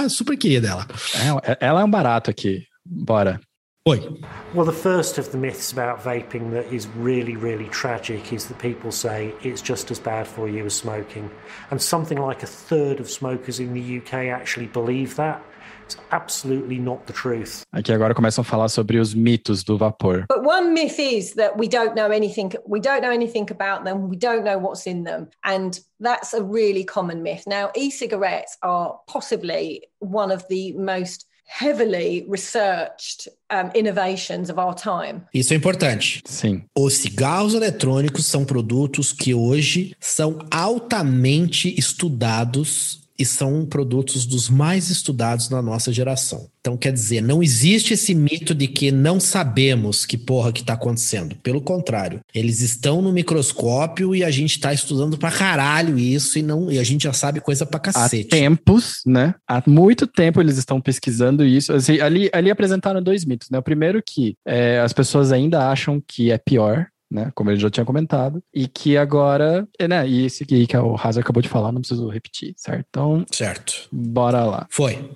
Super 0.10 0.36
querida 0.38 0.70
ela. 0.70 0.88
É, 1.44 1.58
ela 1.68 1.82
é 1.82 1.84
um 1.84 1.90
barato 1.90 2.32
aqui. 2.32 2.64
Bora. 2.84 3.40
Oi. 3.88 4.00
Well, 4.56 4.66
the 4.66 4.74
first 4.74 5.20
of 5.20 5.30
the 5.30 5.38
myths 5.38 5.72
about 5.72 6.04
vaping 6.04 6.52
that 6.52 6.74
is 6.76 6.88
really, 7.00 7.38
really 7.38 7.70
tragic 7.70 8.34
is 8.34 8.46
that 8.46 8.60
people 8.60 8.92
say 8.92 9.34
it's 9.44 9.62
just 9.62 9.92
as 9.92 10.00
bad 10.00 10.26
for 10.28 10.50
you 10.50 10.66
as 10.66 10.74
smoking. 10.74 11.30
And 11.72 11.80
something 11.80 12.20
like 12.20 12.44
a 12.44 12.48
third 12.48 13.00
of 13.00 13.08
smokers 13.10 13.60
in 13.60 13.74
the 13.74 14.00
UK 14.00 14.30
actually 14.34 14.68
believe 14.68 15.16
that. 15.18 15.42
It's 15.88 15.98
absolutely 16.12 16.80
not 16.80 17.06
the 17.06 17.14
truth. 17.14 17.62
Aqui 17.72 17.94
agora 17.94 18.14
começam 18.14 18.42
a 18.42 18.46
falar 18.46 18.68
sobre 18.68 19.00
os 19.00 19.14
mitos 19.14 19.64
do 19.64 19.78
vapor. 19.78 20.26
But 20.28 20.46
one 20.46 20.74
myth 20.74 21.00
is 21.00 21.36
that 21.36 21.58
we 21.58 21.70
don't 21.70 21.96
know 21.96 22.12
anything 22.12 22.52
we 22.68 22.82
don't 22.82 23.02
know 23.02 23.12
anything 23.12 23.48
about 23.50 23.86
them, 23.86 24.10
we 24.10 24.18
don't 24.18 24.44
know 24.44 24.58
what's 24.60 24.86
in 24.86 25.06
them. 25.06 25.30
And 25.46 25.80
that's 26.02 26.34
a 26.34 26.44
really 26.44 26.84
common 26.84 27.24
myth. 27.24 27.44
Now, 27.48 27.72
e-cigarettes 27.74 28.58
are 28.62 29.00
possibly 29.08 29.84
one 30.00 30.30
of 30.30 30.46
the 30.50 30.74
most 30.74 31.26
heavily 31.48 32.26
researched 32.28 33.30
um, 33.50 33.72
innovations 33.74 34.50
of 34.50 34.60
our 34.60 34.76
time. 34.76 35.22
Isso 35.34 35.54
é 35.54 35.56
importante. 35.56 36.22
Sim. 36.26 36.64
Os 36.78 36.96
cigarros 36.96 37.54
eletrônicos 37.54 38.26
são 38.26 38.44
produtos 38.44 39.14
que 39.14 39.34
hoje 39.34 39.96
são 40.02 40.40
altamente 40.52 41.74
estudados 41.80 43.07
e 43.18 43.26
são 43.26 43.66
produtos 43.66 44.26
dos 44.26 44.50
mais 44.50 44.90
estudados 44.90 45.50
na 45.50 45.62
nossa 45.62 45.92
geração. 45.92 46.48
Então, 46.60 46.76
quer 46.76 46.92
dizer, 46.92 47.22
não 47.22 47.42
existe 47.42 47.94
esse 47.94 48.14
mito 48.14 48.54
de 48.54 48.68
que 48.68 48.92
não 48.92 49.20
sabemos 49.20 50.06
que 50.06 50.18
porra 50.18 50.52
que 50.52 50.64
tá 50.64 50.74
acontecendo. 50.74 51.36
Pelo 51.42 51.62
contrário, 51.62 52.20
eles 52.34 52.60
estão 52.60 53.02
no 53.02 53.14
microscópio 53.14 54.14
e 54.14 54.24
a 54.24 54.30
gente 54.30 54.60
tá 54.60 54.74
estudando 54.74 55.18
pra 55.18 55.32
caralho 55.32 55.98
isso 55.98 56.38
e 56.38 56.42
não 56.42 56.70
e 56.70 56.78
a 56.78 56.84
gente 56.84 57.04
já 57.04 57.14
sabe 57.14 57.40
coisa 57.40 57.66
pra 57.66 57.80
cacete. 57.80 58.28
Há 58.28 58.38
tempos, 58.38 59.02
né? 59.06 59.34
Há 59.48 59.64
muito 59.66 60.06
tempo 60.06 60.42
eles 60.42 60.58
estão 60.58 60.82
pesquisando 60.82 61.46
isso. 61.46 61.72
Assim, 61.72 62.02
ali, 62.02 62.30
ali 62.34 62.52
apresentaram 62.52 63.02
dois 63.02 63.24
mitos, 63.24 63.50
né? 63.50 63.58
O 63.58 63.64
primeiro 63.64 64.04
que 64.06 64.36
é, 64.46 64.80
as 64.80 64.92
pessoas 64.92 65.32
ainda 65.32 65.70
acham 65.70 66.04
que 66.06 66.32
é 66.32 66.38
pior, 66.38 66.88
né? 67.10 67.32
Como 67.34 67.50
ele 67.50 67.60
já 67.60 67.70
tinha 67.70 67.86
comentado. 67.86 68.44
E 68.54 68.68
que 68.68 68.98
agora, 68.98 69.68
né? 69.88 70.08
E 70.08 70.26
esse 70.26 70.44
aqui 70.44 70.68
que 70.68 70.78
o 70.78 70.96
Hazard 70.96 71.20
acabou 71.20 71.42
de 71.42 71.50
falar, 71.50 71.72
não 71.72 71.82
preciso 71.82 72.08
repetir, 72.10 72.54
certo? 72.58 72.86
Então. 72.90 73.26
Certo. 73.32 73.88
Bora 73.92 74.44
lá. 74.44 74.68
Foi. 74.70 75.10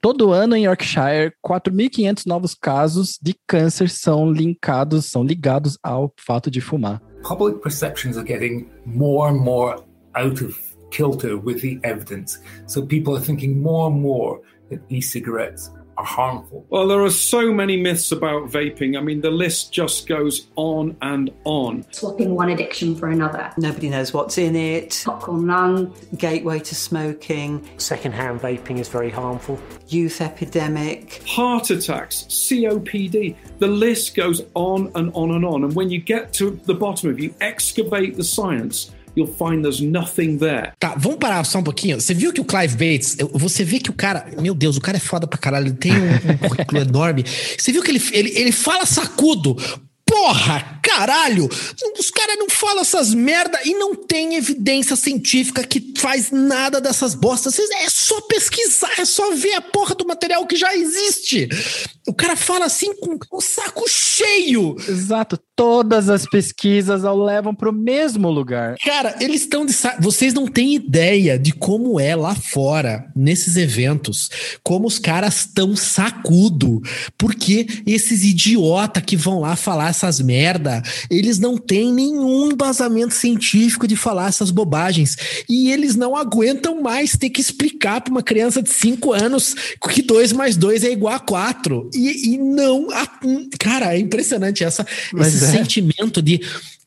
Todo 0.00 0.32
ano 0.32 0.56
em 0.56 0.64
Yorkshire, 0.64 1.34
4.500 1.46 2.26
novos 2.26 2.54
casos 2.54 3.18
de 3.20 3.34
câncer 3.46 3.90
são 3.90 4.30
linkados, 4.32 5.06
são 5.06 5.22
ligados 5.22 5.78
ao 5.82 6.12
fato 6.16 6.50
de 6.50 6.60
fumar. 6.60 7.02
Public 7.22 7.60
perceptions 7.60 8.16
are 8.16 8.26
getting 8.26 8.66
more 8.86 9.30
and 9.30 9.40
more 9.40 9.82
out 10.14 10.42
of 10.42 10.58
kilter 10.90 11.36
with 11.36 11.60
the 11.60 11.78
evidence. 11.82 12.40
So 12.66 12.86
people 12.86 13.14
are 13.14 13.22
thinking 13.22 13.60
more 13.60 13.92
and 13.92 14.00
more 14.00 14.40
that 14.70 14.82
e-cigarettes 14.88 15.70
are 15.96 16.04
harmful. 16.04 16.66
Well, 16.68 16.88
there 16.88 17.02
are 17.02 17.10
so 17.10 17.52
many 17.52 17.80
myths 17.80 18.12
about 18.12 18.50
vaping. 18.50 18.96
I 18.96 19.00
mean, 19.00 19.20
the 19.20 19.30
list 19.30 19.72
just 19.72 20.06
goes 20.06 20.46
on 20.56 20.96
and 21.02 21.30
on. 21.44 21.84
Swapping 21.92 22.34
one 22.34 22.50
addiction 22.50 22.96
for 22.96 23.08
another. 23.08 23.52
Nobody 23.56 23.88
knows 23.88 24.12
what's 24.12 24.38
in 24.38 24.56
it. 24.56 25.02
Popcorn 25.04 25.46
lung. 25.46 25.94
Gateway 26.16 26.58
to 26.60 26.74
smoking. 26.74 27.66
Secondhand 27.78 28.40
vaping 28.40 28.78
is 28.78 28.88
very 28.88 29.10
harmful. 29.10 29.60
Youth 29.88 30.20
epidemic. 30.20 31.22
Heart 31.26 31.70
attacks, 31.70 32.24
COPD. 32.24 33.36
The 33.58 33.68
list 33.68 34.14
goes 34.14 34.42
on 34.54 34.90
and 34.94 35.12
on 35.14 35.30
and 35.30 35.44
on. 35.44 35.64
And 35.64 35.74
when 35.74 35.90
you 35.90 36.00
get 36.00 36.32
to 36.34 36.50
the 36.64 36.74
bottom 36.74 37.10
of 37.10 37.18
it, 37.18 37.22
you 37.22 37.34
excavate 37.40 38.16
the 38.16 38.24
science 38.24 38.90
you'll 39.16 39.32
find 39.32 39.62
there's 39.62 39.80
nothing 39.80 40.38
there. 40.38 40.72
Tá, 40.78 40.94
vamos 40.96 41.18
parar 41.18 41.44
só 41.44 41.58
um 41.58 41.62
pouquinho. 41.62 42.00
Você 42.00 42.14
viu 42.14 42.32
que 42.32 42.40
o 42.40 42.44
Clive 42.44 42.74
Bates, 42.74 43.16
você 43.32 43.64
vê 43.64 43.78
que 43.78 43.90
o 43.90 43.94
cara, 43.94 44.26
meu 44.40 44.54
Deus, 44.54 44.76
o 44.76 44.80
cara 44.80 44.96
é 44.96 45.00
foda 45.00 45.26
pra 45.26 45.38
caralho, 45.38 45.68
ele 45.68 45.74
tem 45.74 45.92
um, 45.92 46.32
um 46.32 46.48
currículo 46.48 46.80
enorme. 46.80 47.24
Você 47.58 47.72
viu 47.72 47.82
que 47.82 47.90
ele, 47.90 48.02
ele, 48.12 48.32
ele 48.36 48.52
fala 48.52 48.86
sacudo. 48.86 49.56
Porra, 50.06 50.80
caralho! 50.84 51.48
Os 51.98 52.10
caras 52.10 52.36
não 52.38 52.48
falam 52.48 52.82
essas 52.82 53.14
merda 53.14 53.58
e 53.64 53.74
não 53.74 53.94
tem 53.94 54.36
evidência 54.36 54.94
científica 54.94 55.64
que 55.64 55.94
faz 55.96 56.30
nada 56.30 56.80
dessas 56.80 57.14
bostas. 57.14 57.58
É 57.58 57.88
só 57.88 58.20
pesquisar, 58.22 58.92
é 58.98 59.04
só 59.04 59.34
ver 59.34 59.54
a 59.54 59.60
porra 59.60 59.94
do 59.94 60.06
material 60.06 60.46
que 60.46 60.56
já 60.56 60.74
existe. 60.76 61.48
O 62.06 62.12
cara 62.12 62.36
fala 62.36 62.66
assim 62.66 62.94
com 62.94 63.18
o 63.32 63.40
saco 63.40 63.88
cheio. 63.88 64.76
Exato. 64.86 65.38
Todas 65.56 66.08
as 66.08 66.26
pesquisas 66.26 67.02
levam 67.02 67.54
para 67.54 67.70
o 67.70 67.72
mesmo 67.72 68.28
lugar. 68.28 68.74
Cara, 68.84 69.16
eles 69.20 69.42
estão 69.42 69.64
de 69.64 69.72
sa... 69.72 69.96
Vocês 70.00 70.34
não 70.34 70.48
têm 70.48 70.74
ideia 70.74 71.38
de 71.38 71.52
como 71.52 71.98
é 72.00 72.14
lá 72.16 72.34
fora, 72.34 73.06
nesses 73.14 73.56
eventos, 73.56 74.28
como 74.64 74.86
os 74.86 74.98
caras 74.98 75.40
estão 75.40 75.76
sacudo. 75.76 76.82
Porque 77.16 77.66
esses 77.86 78.24
idiota 78.24 79.00
que 79.00 79.16
vão 79.16 79.40
lá 79.40 79.54
falar 79.54 79.90
essas 79.90 80.20
merda, 80.20 80.73
eles 81.10 81.38
não 81.38 81.56
têm 81.56 81.92
nenhum 81.92 82.50
embasamento 82.52 83.14
científico 83.14 83.86
de 83.86 83.96
falar 83.96 84.28
essas 84.28 84.50
bobagens. 84.50 85.16
E 85.48 85.70
eles 85.70 85.94
não 85.94 86.16
aguentam 86.16 86.80
mais 86.80 87.16
ter 87.16 87.30
que 87.30 87.40
explicar 87.40 88.00
para 88.00 88.10
uma 88.10 88.22
criança 88.22 88.62
de 88.62 88.70
5 88.70 89.12
anos 89.12 89.54
que 89.90 90.02
2 90.02 90.32
mais 90.32 90.56
2 90.56 90.84
é 90.84 90.90
igual 90.90 91.14
a 91.14 91.20
4. 91.20 91.90
E, 91.94 92.34
e 92.34 92.38
não. 92.38 92.88
Cara, 93.58 93.94
é 93.94 93.98
impressionante 93.98 94.64
essa, 94.64 94.86
esse 95.18 95.44
é. 95.44 95.48
sentimento 95.48 96.20
de. 96.20 96.40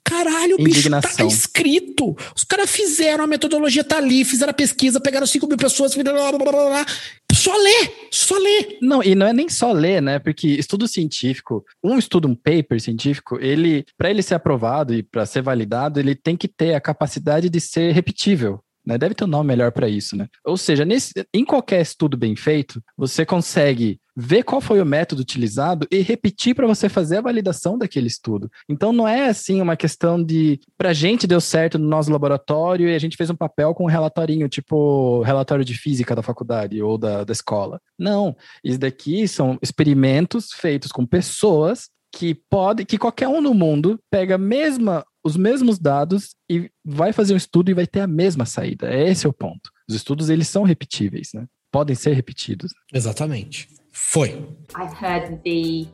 Caralho, 0.08 0.56
o 0.56 0.64
bicho 0.64 0.90
tá 0.90 1.26
escrito. 1.26 2.16
Os 2.36 2.44
caras 2.44 2.72
fizeram, 2.72 3.26
a 3.26 3.28
metodologia 3.28 3.84
tá 3.84 3.98
ali, 3.98 4.24
fizeram 4.24 4.52
a 4.52 4.54
pesquisa, 4.54 5.02
pegaram 5.02 5.28
5 5.28 5.46
mil 5.48 5.58
pessoas, 5.58 5.94
blá, 5.96 6.04
blá, 6.14 6.32
blá, 6.32 6.52
blá, 6.52 6.86
só 7.34 7.56
lê, 7.56 7.92
só 8.10 8.38
lê. 8.38 8.78
Não, 8.82 9.04
e 9.04 9.14
não 9.14 9.28
é 9.28 9.34
nem 9.34 9.48
só 9.48 9.72
ler, 9.72 10.02
né? 10.02 10.18
Porque 10.18 10.48
estudo 10.48 10.88
científico, 10.88 11.64
um 11.84 11.98
estudo, 11.98 12.28
um 12.28 12.36
paper 12.36 12.82
científico, 12.82 13.38
ele, 13.40 13.86
para 13.98 14.10
ele 14.10 14.24
ser 14.24 14.36
aprovado 14.36 14.94
e 14.94 15.04
para 15.04 15.26
ser 15.26 15.42
validado, 15.42 16.00
ele 16.00 16.16
tem 16.16 16.36
que 16.36 16.48
ter 16.48 16.74
a 16.74 16.82
capacidade 16.82 17.50
de 17.50 17.60
ser 17.60 17.94
repetível. 17.94 18.60
Né? 18.88 18.98
Deve 18.98 19.14
ter 19.14 19.26
um 19.26 19.28
nome 19.28 19.50
melhor 19.50 19.70
para 19.74 19.90
isso, 19.90 20.16
né? 20.16 20.30
Ou 20.46 20.56
seja, 20.56 20.86
nesse, 20.86 21.12
em 21.34 21.44
qualquer 21.44 21.82
estudo 21.82 22.16
bem 22.16 22.38
feito, 22.38 22.82
você 22.96 23.26
consegue 23.26 24.00
ver 24.16 24.44
qual 24.44 24.62
foi 24.62 24.82
o 24.82 24.86
método 24.86 25.22
utilizado 25.22 25.86
e 25.92 26.00
repetir 26.00 26.56
para 26.56 26.66
você 26.66 26.88
fazer 26.88 27.18
a 27.18 27.22
validação 27.22 27.78
daquele 27.78 28.08
estudo. 28.08 28.50
Então 28.68 28.94
não 28.94 29.06
é 29.06 29.28
assim 29.28 29.62
uma 29.62 29.76
questão 29.76 30.24
de 30.24 30.60
pra 30.78 30.94
gente 30.94 31.28
deu 31.28 31.42
certo 31.42 31.78
no 31.78 31.88
nosso 31.88 32.10
laboratório 32.10 32.88
e 32.88 32.96
a 32.96 33.00
gente 33.00 33.18
fez 33.18 33.30
um 33.30 33.36
papel 33.36 33.76
com 33.76 33.84
um 33.84 33.88
relatorinho, 33.88 34.48
tipo 34.48 35.22
relatório 35.22 35.66
de 35.66 35.78
física 35.78 36.16
da 36.16 36.24
faculdade 36.24 36.82
ou 36.82 36.98
da, 36.98 37.26
da 37.26 37.34
escola. 37.34 37.82
Não, 38.00 38.36
isso 38.64 38.80
daqui 38.80 39.28
são 39.28 39.60
experimentos 39.62 40.54
feitos 40.54 40.94
com 40.94 41.06
pessoas 41.06 41.90
que 42.12 42.34
pode, 42.50 42.86
que 42.86 42.98
qualquer 42.98 43.28
um 43.28 43.42
no 43.42 43.54
mundo 43.54 44.00
pega 44.10 44.36
a 44.36 44.40
mesma 44.40 45.06
os 45.28 45.36
mesmos 45.36 45.78
dados 45.78 46.36
e 46.50 46.72
vai 46.84 47.12
fazer 47.12 47.34
um 47.34 47.38
estudo 47.38 47.70
e 47.70 47.74
vai 47.74 47.86
ter 47.86 48.00
a 48.00 48.08
mesma 48.08 48.46
saída. 48.46 48.94
Esse 48.94 49.26
é 49.26 49.30
o 49.30 49.34
ponto. 49.34 49.70
Os 49.88 49.94
estudos, 49.94 50.30
eles 50.30 50.48
são 50.48 50.64
repetíveis, 50.64 51.32
né? 51.34 51.46
Podem 51.70 51.96
ser 51.96 52.14
repetidos. 52.14 52.72
Exatamente. 52.94 53.68
Foi. 53.92 54.48
I've 54.76 54.94
heard 54.94 55.42
the 55.44 55.86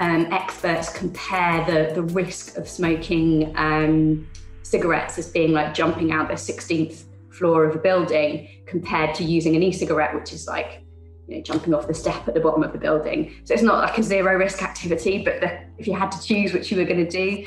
um, 0.00 0.32
experts 0.32 0.88
compare 0.88 1.64
the, 1.66 1.92
the 1.94 2.14
risk 2.14 2.56
of 2.56 2.66
smoking 2.66 3.52
um, 3.56 4.24
cigarettes 4.62 5.18
as 5.18 5.30
being 5.30 5.52
like 5.52 5.74
jumping 5.74 6.12
out 6.12 6.28
the 6.28 6.34
16th 6.34 7.04
floor 7.30 7.66
of 7.66 7.76
a 7.76 7.78
building 7.78 8.48
compared 8.66 9.14
to 9.14 9.22
using 9.22 9.54
an 9.54 9.62
e-cigarette, 9.62 10.14
which 10.14 10.32
is 10.32 10.46
like 10.46 10.82
you 11.28 11.36
know, 11.36 11.42
jumping 11.42 11.74
off 11.74 11.86
the 11.86 11.94
step 11.94 12.26
at 12.26 12.32
the 12.32 12.40
bottom 12.40 12.62
of 12.62 12.72
the 12.72 12.78
building. 12.78 13.34
So 13.44 13.52
it's 13.52 13.62
not 13.62 13.78
like 13.84 13.98
a 13.98 14.02
zero 14.02 14.36
risk 14.36 14.62
activity, 14.62 15.22
but 15.22 15.40
the, 15.40 15.60
if 15.78 15.86
you 15.86 15.94
had 15.94 16.10
to 16.12 16.22
choose 16.22 16.54
what 16.54 16.70
you 16.70 16.78
were 16.78 16.84
going 16.84 17.06
to 17.06 17.10
do, 17.10 17.46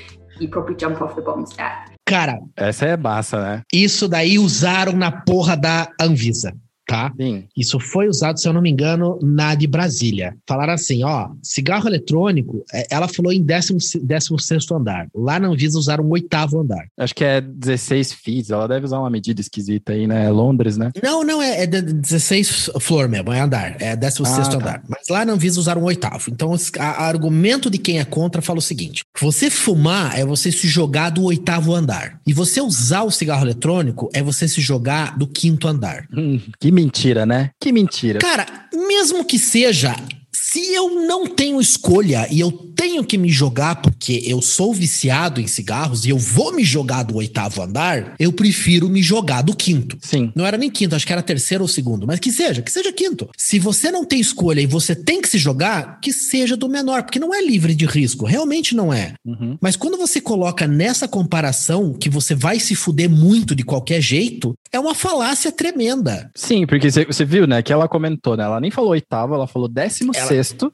probably 0.50 0.76
jump 0.80 1.02
off 1.02 1.16
the 1.16 1.22
bottom 1.22 1.46
step. 1.46 1.96
Cara, 2.08 2.40
Essa 2.56 2.86
é 2.86 2.98
massa, 2.98 3.42
né? 3.42 3.62
isso 3.74 4.08
daí 4.08 4.38
usaram 4.38 4.94
na 4.94 5.12
porra 5.12 5.58
da 5.58 5.88
Anvisa. 6.00 6.54
Tá? 6.88 7.12
Sim. 7.20 7.46
Isso 7.58 7.80
foi 7.80 8.08
usado, 8.08 8.40
se 8.40 8.48
eu 8.48 8.54
não 8.54 8.62
me 8.62 8.70
engano, 8.70 9.18
na 9.22 9.56
de 9.56 9.66
Brasília. 9.68 10.36
Falaram 10.48 10.74
assim: 10.74 11.04
ó, 11.04 11.30
cigarro 11.42 11.88
eletrônico, 11.88 12.64
é, 12.74 12.86
ela 12.92 13.08
falou 13.08 13.32
em 13.34 13.42
16 13.42 14.72
andar. 14.72 15.08
Lá 15.14 15.40
na 15.40 15.48
Anvisa 15.48 15.78
usaram 15.78 16.04
o 16.04 16.12
oitavo 16.12 16.60
andar. 16.60 16.86
Acho 16.98 17.16
que 17.16 17.24
é 17.24 17.42
16 17.42 18.14
feet. 18.14 18.52
Ela 18.52 18.68
deve 18.68 18.86
usar 18.86 19.00
uma 19.00 19.10
medida 19.10 19.42
esquisita 19.42 19.94
aí, 19.94 20.08
né? 20.08 20.26
É 20.26 20.30
Londres, 20.30 20.78
né? 20.78 20.92
Não, 21.04 21.24
não, 21.24 21.42
é, 21.42 21.64
é 21.64 21.68
de- 21.68 21.82
16 21.82 22.70
flor 22.80 23.08
mesmo, 23.10 23.32
é 23.34 23.40
andar, 23.40 23.82
é 23.82 23.96
16 23.96 24.48
Ah, 24.48 24.52
tá. 24.52 24.58
andar. 24.58 24.84
Mas 24.88 25.08
lá 25.10 25.26
na 25.26 25.34
Anvisa 25.34 25.60
usaram 25.60 25.82
o 25.82 25.86
oitavo. 25.86 26.30
Então, 26.32 26.54
a 26.80 27.06
argumento 27.06 27.70
de 27.70 27.78
quem 27.78 28.00
é 28.00 28.06
contra 28.06 28.42
fala 28.42 28.60
o 28.60 28.62
seguinte: 28.62 29.04
você 29.20 29.50
fumar 29.50 30.18
é 30.20 30.26
você 30.26 30.52
se 30.52 30.68
jogar 30.68 31.10
do 31.10 31.24
oitavo 31.24 31.74
andar. 31.74 32.20
E 32.28 32.34
você 32.34 32.62
usar 32.62 33.04
o 33.04 33.12
cigarro 33.12 33.44
eletrônico 33.44 34.10
é 34.14 34.22
você 34.22 34.48
se 34.48 34.62
jogar 34.62 35.18
do 35.18 35.28
quinto 35.28 35.68
andar. 35.68 36.08
Hum, 36.16 36.40
que 36.60 36.72
mentira, 36.76 37.26
né? 37.26 37.50
Que 37.60 37.72
mentira. 37.72 38.20
Cara, 38.20 38.46
mesmo 38.88 39.26
que 39.26 39.40
seja, 39.40 39.96
se 40.34 40.74
eu 40.74 40.90
não 41.08 41.26
tenho 41.26 41.60
escolha 41.60 42.28
e 42.30 42.40
eu 42.42 42.52
tenho 42.76 43.04
que 43.04 43.18
me 43.18 43.30
jogar 43.30 43.76
porque 43.82 44.22
eu 44.26 44.42
sou 44.42 44.74
viciado 44.74 45.40
em 45.40 45.48
cigarros 45.48 46.06
e 46.06 46.10
eu 46.10 46.18
vou 46.18 46.54
me 46.54 46.64
jogar 46.64 47.04
do 47.04 47.16
oitavo 47.16 47.62
andar, 47.62 48.14
eu 48.20 48.32
prefiro 48.34 48.90
me 48.90 49.02
jogar 49.02 49.42
do 49.42 49.56
quinto. 49.56 49.98
Sim. 50.02 50.32
Não 50.36 50.46
era 50.46 50.58
nem 50.58 50.70
quinto, 50.70 50.96
acho 50.96 51.06
que 51.06 51.14
era 51.14 51.22
terceiro 51.22 51.64
ou 51.64 51.68
segundo, 51.68 52.06
mas 52.06 52.20
que 52.20 52.32
seja, 52.32 52.62
que 52.62 52.72
seja 52.72 52.92
quinto. 52.92 53.30
Se 53.38 53.58
você 53.60 53.92
não 53.92 54.04
tem 54.06 54.20
escolha 54.20 54.62
e 54.62 54.66
você 54.66 54.96
tem 54.96 55.22
que 55.22 55.30
se 55.30 55.38
jogar, 55.38 56.00
que 56.02 56.12
seja 56.12 56.56
do 56.58 56.68
menor, 56.70 57.04
porque 57.04 57.20
não 57.20 57.34
é 57.34 57.42
livre 57.44 57.74
de 57.76 57.86
risco, 57.86 58.26
realmente 58.26 58.76
não 58.76 58.94
é. 58.94 59.14
Uhum. 59.26 59.58
Mas 59.62 59.76
quando 59.76 59.98
você 59.98 60.20
coloca 60.20 60.68
nessa 60.68 61.08
comparação 61.08 61.94
que 61.94 62.10
você 62.10 62.34
vai 62.36 62.60
se 62.60 62.76
fuder 62.76 63.10
muito 63.10 63.56
de 63.56 63.64
qualquer 63.64 64.02
jeito, 64.02 64.54
é 64.72 64.80
uma 64.80 64.96
falácia 64.96 65.52
tremenda. 65.52 66.30
Sim, 66.36 66.66
porque 66.66 66.90
você- 66.92 67.26
viu, 67.26 67.48
né? 67.48 67.62
Que 67.62 67.74
ela 67.74 67.88
comentou, 67.88 68.36
né? 68.38 68.44
Ela 68.44 68.60
nem 68.60 68.70
falou 68.72 68.92
oitavo, 68.92 69.34
ela 69.34 69.48
falou 69.48 69.68
décimo 69.68 70.12
Ela- 70.16 70.28
sexto. 70.28 70.72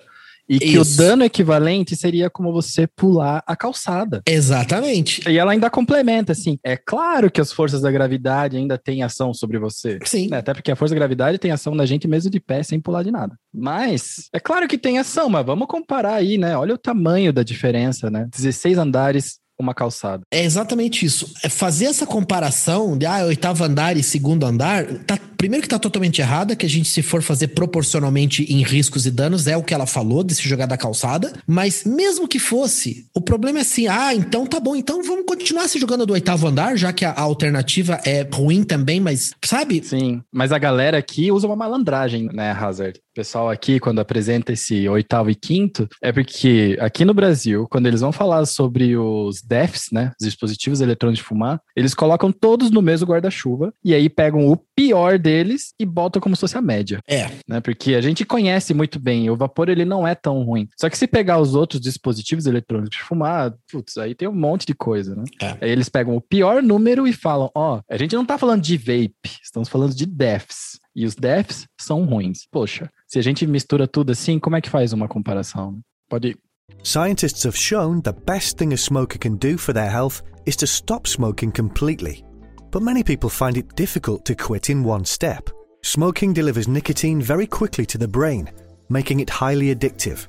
E 0.52 0.60
que 0.60 0.78
o 0.78 0.82
Isso. 0.82 0.98
dano 0.98 1.24
equivalente 1.24 1.96
seria 1.96 2.30
como 2.30 2.52
você 2.52 2.86
pular 2.86 3.42
a 3.48 3.56
calçada. 3.56 4.22
Exatamente. 4.28 5.22
E 5.30 5.38
ela 5.38 5.54
ainda 5.54 5.70
complementa, 5.70 6.34
assim. 6.34 6.60
É 6.62 6.76
claro 6.76 7.32
que 7.32 7.40
as 7.40 7.54
forças 7.54 7.80
da 7.80 7.90
gravidade 7.90 8.58
ainda 8.58 8.78
têm 8.78 9.02
ação 9.02 9.34
sobre 9.34 9.58
você. 9.58 9.98
Sim. 10.04 10.28
Né? 10.30 10.40
Até 10.40 10.54
porque 10.54 10.70
a 10.70 10.76
força 10.76 10.94
da 10.94 11.00
gravidade 11.00 11.38
tem 11.38 11.52
ação 11.52 11.74
na 11.74 11.86
gente 11.86 12.06
mesmo 12.06 12.30
de 12.30 12.40
pé, 12.42 12.64
sem 12.64 12.82
pular 12.82 13.02
de 13.02 13.12
nada. 13.12 13.34
Mas, 13.54 14.28
é 14.34 14.42
claro 14.42 14.68
que 14.68 14.78
tem 14.78 15.00
ação, 15.00 15.30
mas 15.30 15.46
vamos 15.46 15.68
comparar 15.68 16.16
aí, 16.16 16.38
né? 16.38 16.58
Olha 16.58 16.76
o 16.76 16.78
tamanho 16.78 17.32
da 17.32 17.44
diferença, 17.44 18.10
né? 18.10 18.28
16 18.30 18.78
andares, 18.78 19.40
uma 19.62 19.74
calçada. 19.74 20.24
É 20.32 20.44
exatamente 20.44 21.06
isso. 21.06 21.32
É 21.44 21.48
fazer 21.50 21.86
essa 21.86 22.06
comparação 22.06 22.98
de 22.98 23.06
ah, 23.06 23.26
oitavo 23.26 23.64
andar 23.64 23.96
e 23.96 24.04
segundo 24.04 24.46
andar, 24.46 24.86
tá, 25.06 25.18
primeiro 25.42 25.64
que 25.64 25.70
tá 25.70 25.80
totalmente 25.80 26.22
errada, 26.22 26.56
que 26.56 26.68
a 26.68 26.70
gente, 26.70 26.88
se 26.88 27.02
for 27.02 27.24
fazer 27.24 27.48
proporcionalmente 27.48 28.44
em 28.44 28.62
riscos 28.62 29.08
e 29.08 29.12
danos, 29.12 29.48
é 29.48 29.58
o 29.58 29.64
que 29.64 29.74
ela 29.74 29.88
falou 29.88 30.24
de 30.24 30.36
se 30.36 30.48
jogar 30.48 30.68
da 30.68 30.78
calçada. 30.78 31.34
Mas 31.48 31.84
mesmo 31.84 32.28
que 32.28 32.38
fosse, 32.38 33.08
o 33.12 33.20
problema 33.20 33.58
é 33.58 33.64
assim: 33.64 33.88
ah, 33.88 34.14
então 34.14 34.46
tá 34.46 34.60
bom, 34.60 34.76
então 34.76 35.02
vamos 35.02 35.26
continuar 35.26 35.68
se 35.68 35.80
jogando 35.80 36.06
do 36.06 36.14
oitavo 36.14 36.46
andar, 36.46 36.78
já 36.78 36.94
que 36.94 37.04
a, 37.04 37.10
a 37.10 37.22
alternativa 37.22 38.00
é 38.06 38.22
ruim 38.32 38.62
também, 38.62 39.00
mas 39.00 39.32
sabe? 39.44 39.84
Sim, 39.84 40.22
mas 40.32 40.52
a 40.52 40.60
galera 40.60 41.00
aqui 41.00 41.32
usa 41.32 41.48
uma 41.48 41.56
malandragem, 41.56 42.30
né, 42.32 42.52
Hazard? 42.52 43.00
O 43.00 43.16
pessoal 43.16 43.50
aqui, 43.50 43.80
quando 43.80 44.00
apresenta 44.00 44.54
esse 44.54 44.88
oitavo 44.88 45.32
e 45.32 45.36
quinto, 45.36 45.88
é 46.04 46.12
porque 46.12 46.78
aqui 46.80 47.04
no 47.04 47.16
Brasil, 47.16 47.68
quando 47.70 47.88
eles 47.88 48.02
vão 48.02 48.12
falar 48.12 48.46
sobre 48.46 48.96
os 48.96 49.42
DEFs, 49.42 49.88
né, 49.92 50.12
os 50.22 50.26
dispositivos 50.28 50.82
eletrônicos 50.82 51.22
de 51.22 51.28
fumar, 51.28 51.60
eles 51.76 51.96
colocam 51.96 52.32
todos 52.32 52.70
no 52.70 52.82
mesmo 52.82 53.08
guarda-chuva 53.08 53.74
e 53.84 53.94
aí 53.94 54.08
pegam 54.08 54.48
o 54.48 54.56
pior 54.76 55.18
deles 55.18 55.31
e 55.80 55.86
botam 55.86 56.22
como 56.22 56.36
se 56.36 56.42
fosse 56.42 56.58
a 56.58 56.62
média. 56.62 57.00
É. 57.08 57.30
Né, 57.48 57.60
porque 57.62 57.96
a 57.96 58.02
gente 58.02 58.26
conhece 58.26 58.74
muito 58.74 59.00
bem, 59.00 59.30
o 59.30 59.36
vapor 59.36 59.70
ele 59.70 59.86
não 59.86 60.08
é 60.08 60.16
tão 60.16 60.44
ruim. 60.44 60.68
Só 60.78 60.90
que 60.90 60.98
se 60.98 61.08
pegar 61.08 61.40
os 61.40 61.56
outros 61.56 61.82
dispositivos 61.82 62.46
eletrônicos 62.46 62.98
de 62.98 63.04
fumar, 63.04 63.54
putz, 63.72 63.98
aí 63.98 64.16
tem 64.16 64.28
um 64.28 64.36
monte 64.36 64.66
de 64.66 64.74
coisa, 64.74 65.16
né? 65.16 65.24
Aí 65.62 65.70
eles 65.70 65.90
pegam 65.90 66.16
o 66.16 66.22
pior 66.22 66.62
número 66.62 67.08
e 67.08 67.14
falam, 67.14 67.50
ó, 67.56 67.82
a 67.90 67.98
gente 67.98 68.16
não 68.16 68.26
tá 68.26 68.38
falando 68.38 68.62
de 68.62 68.78
vape, 68.78 69.40
estamos 69.44 69.70
falando 69.70 69.96
de 69.96 70.06
DEFs. 70.06 70.80
E 70.96 71.06
os 71.06 71.16
DEFs 71.16 71.66
são 71.80 72.04
ruins. 72.04 72.46
Poxa, 72.52 72.90
se 73.08 73.18
a 73.18 73.22
gente 73.22 73.48
mistura 73.48 73.88
tudo 73.88 74.12
assim, 74.12 74.40
como 74.40 74.56
é 74.56 74.62
que 74.62 74.70
faz 74.70 74.92
uma 74.92 75.08
comparação? 75.08 75.80
Pode 76.10 76.30
ir. 76.30 76.38
Scientists 76.84 77.46
have 77.46 77.58
shown 77.58 78.02
the 78.02 78.14
best 78.14 78.58
thing 78.58 78.74
a 78.74 78.78
smoker 78.78 79.18
can 79.18 79.36
do 79.36 79.58
for 79.58 79.74
their 79.74 79.90
health 79.90 80.22
is 80.46 80.56
to 80.56 80.66
stop 80.66 81.08
smoking 81.08 81.52
completely. 81.52 82.24
But 82.72 82.84
many 82.84 83.04
people 83.04 83.30
find 83.30 83.58
it 83.58 83.76
difficult 83.76 84.26
to 84.26 84.36
quit 84.36 84.70
in 84.70 84.84
one 84.84 85.06
step. 85.06 85.50
Smoking 85.84 86.34
delivers 86.34 86.68
nicotine 86.68 87.22
very 87.22 87.46
quickly 87.46 87.86
to 87.88 87.98
the 87.98 88.08
brain, 88.08 88.50
making 88.90 89.20
it 89.20 89.30
highly 89.30 89.76
addictive. 89.76 90.28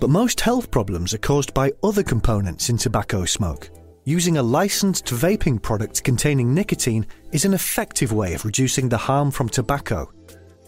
But 0.00 0.10
most 0.10 0.40
health 0.40 0.70
problems 0.70 1.14
are 1.14 1.18
caused 1.18 1.54
by 1.54 1.72
other 1.82 2.02
components 2.02 2.68
in 2.68 2.76
tobacco 2.76 3.24
smoke. 3.24 3.70
Using 4.04 4.38
a 4.38 4.42
licensed 4.42 5.06
vaping 5.06 5.60
product 5.60 6.02
containing 6.02 6.54
nicotine 6.54 7.06
is 7.32 7.44
an 7.44 7.54
effective 7.54 8.12
way 8.12 8.34
of 8.34 8.44
reducing 8.44 8.88
the 8.88 8.96
harm 8.96 9.30
from 9.30 9.48
tobacco. 9.48 10.10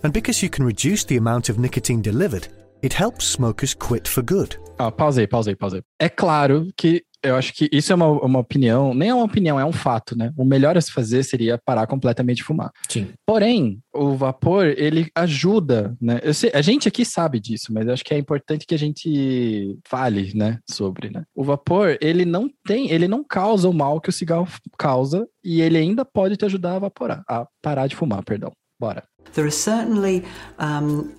And 0.02 0.12
because 0.12 0.42
you 0.42 0.50
can 0.50 0.64
reduce 0.64 1.04
the 1.04 1.16
amount 1.16 1.48
of 1.48 1.59
nicotine 1.59 2.02
delivered, 2.02 2.48
it 2.83 2.92
helps 2.92 3.24
smokers 3.26 3.74
quit 3.74 4.09
for 4.09 4.22
good. 4.22 4.56
Ah, 4.78 4.90
pausa 4.90 5.20
aí, 5.20 5.26
pausa 5.26 5.50
aí, 5.50 5.56
pausa 5.56 5.76
aí. 5.76 5.83
É 5.98 6.09
claro 6.09 6.66
que 6.76 7.04
eu 7.22 7.37
acho 7.37 7.52
que 7.52 7.68
isso 7.72 7.92
é 7.92 7.96
uma, 7.96 8.09
uma 8.09 8.38
opinião, 8.38 8.94
nem 8.94 9.11
é 9.11 9.14
uma 9.14 9.24
opinião, 9.24 9.61
é 9.61 9.64
um 9.64 9.72
fato, 9.72 10.16
né? 10.16 10.33
O 10.37 10.44
melhor 10.44 10.76
a 10.76 10.80
se 10.80 10.90
fazer 10.90 11.22
seria 11.22 11.59
parar 11.59 11.87
completamente 11.87 12.38
de 12.38 12.44
fumar. 12.44 12.70
Sim. 12.88 13.09
Porém, 13.26 13.80
o 13.92 14.14
vapor, 14.14 14.66
ele 14.76 15.11
ajuda, 15.14 15.96
né? 16.00 16.20
Eu 16.22 16.33
sei, 16.33 16.50
a 16.54 16.62
gente 16.62 16.88
aqui 16.88 17.04
sabe 17.04 17.38
disso, 17.38 17.72
mas 17.72 17.87
eu 17.87 17.92
acho 17.92 18.04
que 18.04 18.14
é 18.14 18.18
importante 18.18 18.66
que 18.66 18.74
a 18.74 18.78
gente 18.78 19.78
fale, 19.87 20.33
né, 20.35 20.59
sobre, 20.68 21.11
né? 21.11 21.24
O 21.35 21.44
vapor, 21.44 21.98
ele 22.00 22.24
não 22.24 22.50
tem, 22.66 22.90
ele 22.90 23.06
não 23.06 23.22
causa 23.22 23.68
o 23.68 23.74
mal 23.74 24.00
que 24.00 24.09
o 24.09 24.12
cigarro 24.12 24.48
causa 24.78 25.26
e 25.44 25.61
ele 25.61 25.76
ainda 25.76 26.04
pode 26.04 26.37
te 26.37 26.44
ajudar 26.44 26.72
a 26.72 26.76
evaporar, 26.76 27.22
a 27.28 27.46
parar 27.62 27.87
de 27.87 27.96
fumar, 27.96 28.24
perdão. 28.24 28.52
Bora. 28.78 29.04
There 29.35 29.46
are 29.46 29.52
certainly 29.52 30.24
um, 30.59 31.11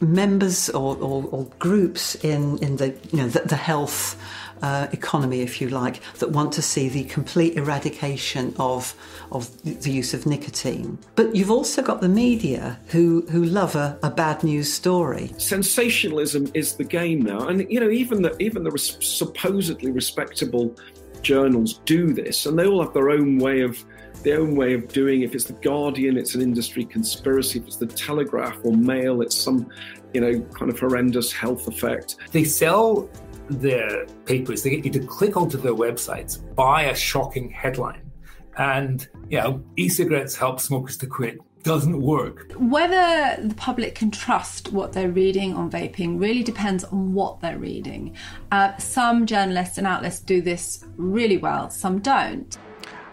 members 0.00 0.70
or, 0.70 0.96
or, 1.02 1.28
or 1.30 1.46
groups 1.58 2.16
in, 2.24 2.58
in 2.62 2.76
the, 2.76 2.94
you 3.12 3.18
know, 3.18 3.28
the, 3.28 3.40
the 3.40 3.56
health 3.56 4.16
uh, 4.62 4.88
economy, 4.92 5.40
if 5.40 5.60
you 5.60 5.68
like, 5.68 6.00
that 6.14 6.30
want 6.30 6.52
to 6.52 6.62
see 6.62 6.88
the 6.88 7.04
complete 7.04 7.56
eradication 7.56 8.54
of, 8.58 8.94
of 9.32 9.62
the 9.62 9.90
use 9.90 10.14
of 10.14 10.26
nicotine. 10.26 10.98
But 11.14 11.34
you've 11.34 11.50
also 11.50 11.82
got 11.82 12.00
the 12.00 12.08
media 12.08 12.78
who, 12.88 13.26
who 13.30 13.44
love 13.44 13.74
a, 13.74 13.98
a 14.02 14.10
bad 14.10 14.42
news 14.44 14.72
story. 14.72 15.30
sensationalism 15.38 16.50
is 16.54 16.74
the 16.74 16.84
game 16.84 17.20
now, 17.22 17.48
and 17.48 17.66
you 17.70 17.80
know 17.80 17.90
even 17.90 18.22
the 18.22 18.36
even 18.38 18.64
the 18.64 18.70
res- 18.70 18.98
supposedly 19.00 19.90
respectable 19.90 20.76
journals 21.22 21.80
do 21.84 22.12
this, 22.12 22.46
and 22.46 22.58
they 22.58 22.66
all 22.66 22.82
have 22.82 22.94
their 22.94 23.10
own 23.10 23.38
way 23.38 23.60
of 23.62 23.84
their 24.22 24.40
own 24.40 24.56
way 24.56 24.74
of 24.74 24.88
doing. 24.88 25.22
If 25.22 25.34
it's 25.34 25.44
the 25.44 25.52
Guardian, 25.54 26.16
it's 26.16 26.34
an 26.34 26.42
industry 26.42 26.84
conspiracy. 26.84 27.58
If 27.60 27.66
it's 27.66 27.76
the 27.76 27.86
Telegraph 27.86 28.58
or 28.64 28.72
Mail, 28.76 29.22
it's 29.22 29.36
some 29.36 29.68
you 30.14 30.20
know 30.20 30.40
kind 30.58 30.70
of 30.70 30.78
horrendous 30.78 31.32
health 31.32 31.68
effect. 31.68 32.16
They 32.32 32.44
sell 32.44 33.08
their 33.48 34.06
papers, 34.24 34.62
they 34.62 34.70
get 34.70 34.84
you 34.84 34.90
to 34.92 35.00
click 35.00 35.36
onto 35.36 35.58
their 35.58 35.74
websites, 35.74 36.38
buy 36.54 36.84
a 36.84 36.94
shocking 36.94 37.50
headline, 37.50 38.10
and 38.58 39.08
you 39.28 39.38
know, 39.38 39.62
e-cigarettes 39.76 40.36
help 40.36 40.60
smokers 40.60 40.96
to 40.98 41.06
quit. 41.06 41.38
Doesn't 41.62 42.00
work. 42.00 42.52
Whether 42.58 43.42
the 43.42 43.54
public 43.56 43.96
can 43.96 44.12
trust 44.12 44.72
what 44.72 44.92
they're 44.92 45.10
reading 45.10 45.54
on 45.54 45.68
vaping 45.68 46.20
really 46.20 46.44
depends 46.44 46.84
on 46.84 47.12
what 47.12 47.40
they're 47.40 47.58
reading. 47.58 48.14
Uh, 48.52 48.76
some 48.76 49.26
journalists 49.26 49.76
and 49.76 49.84
outlets 49.84 50.20
do 50.20 50.40
this 50.40 50.84
really 50.96 51.38
well, 51.38 51.68
some 51.68 51.98
don't. 51.98 52.56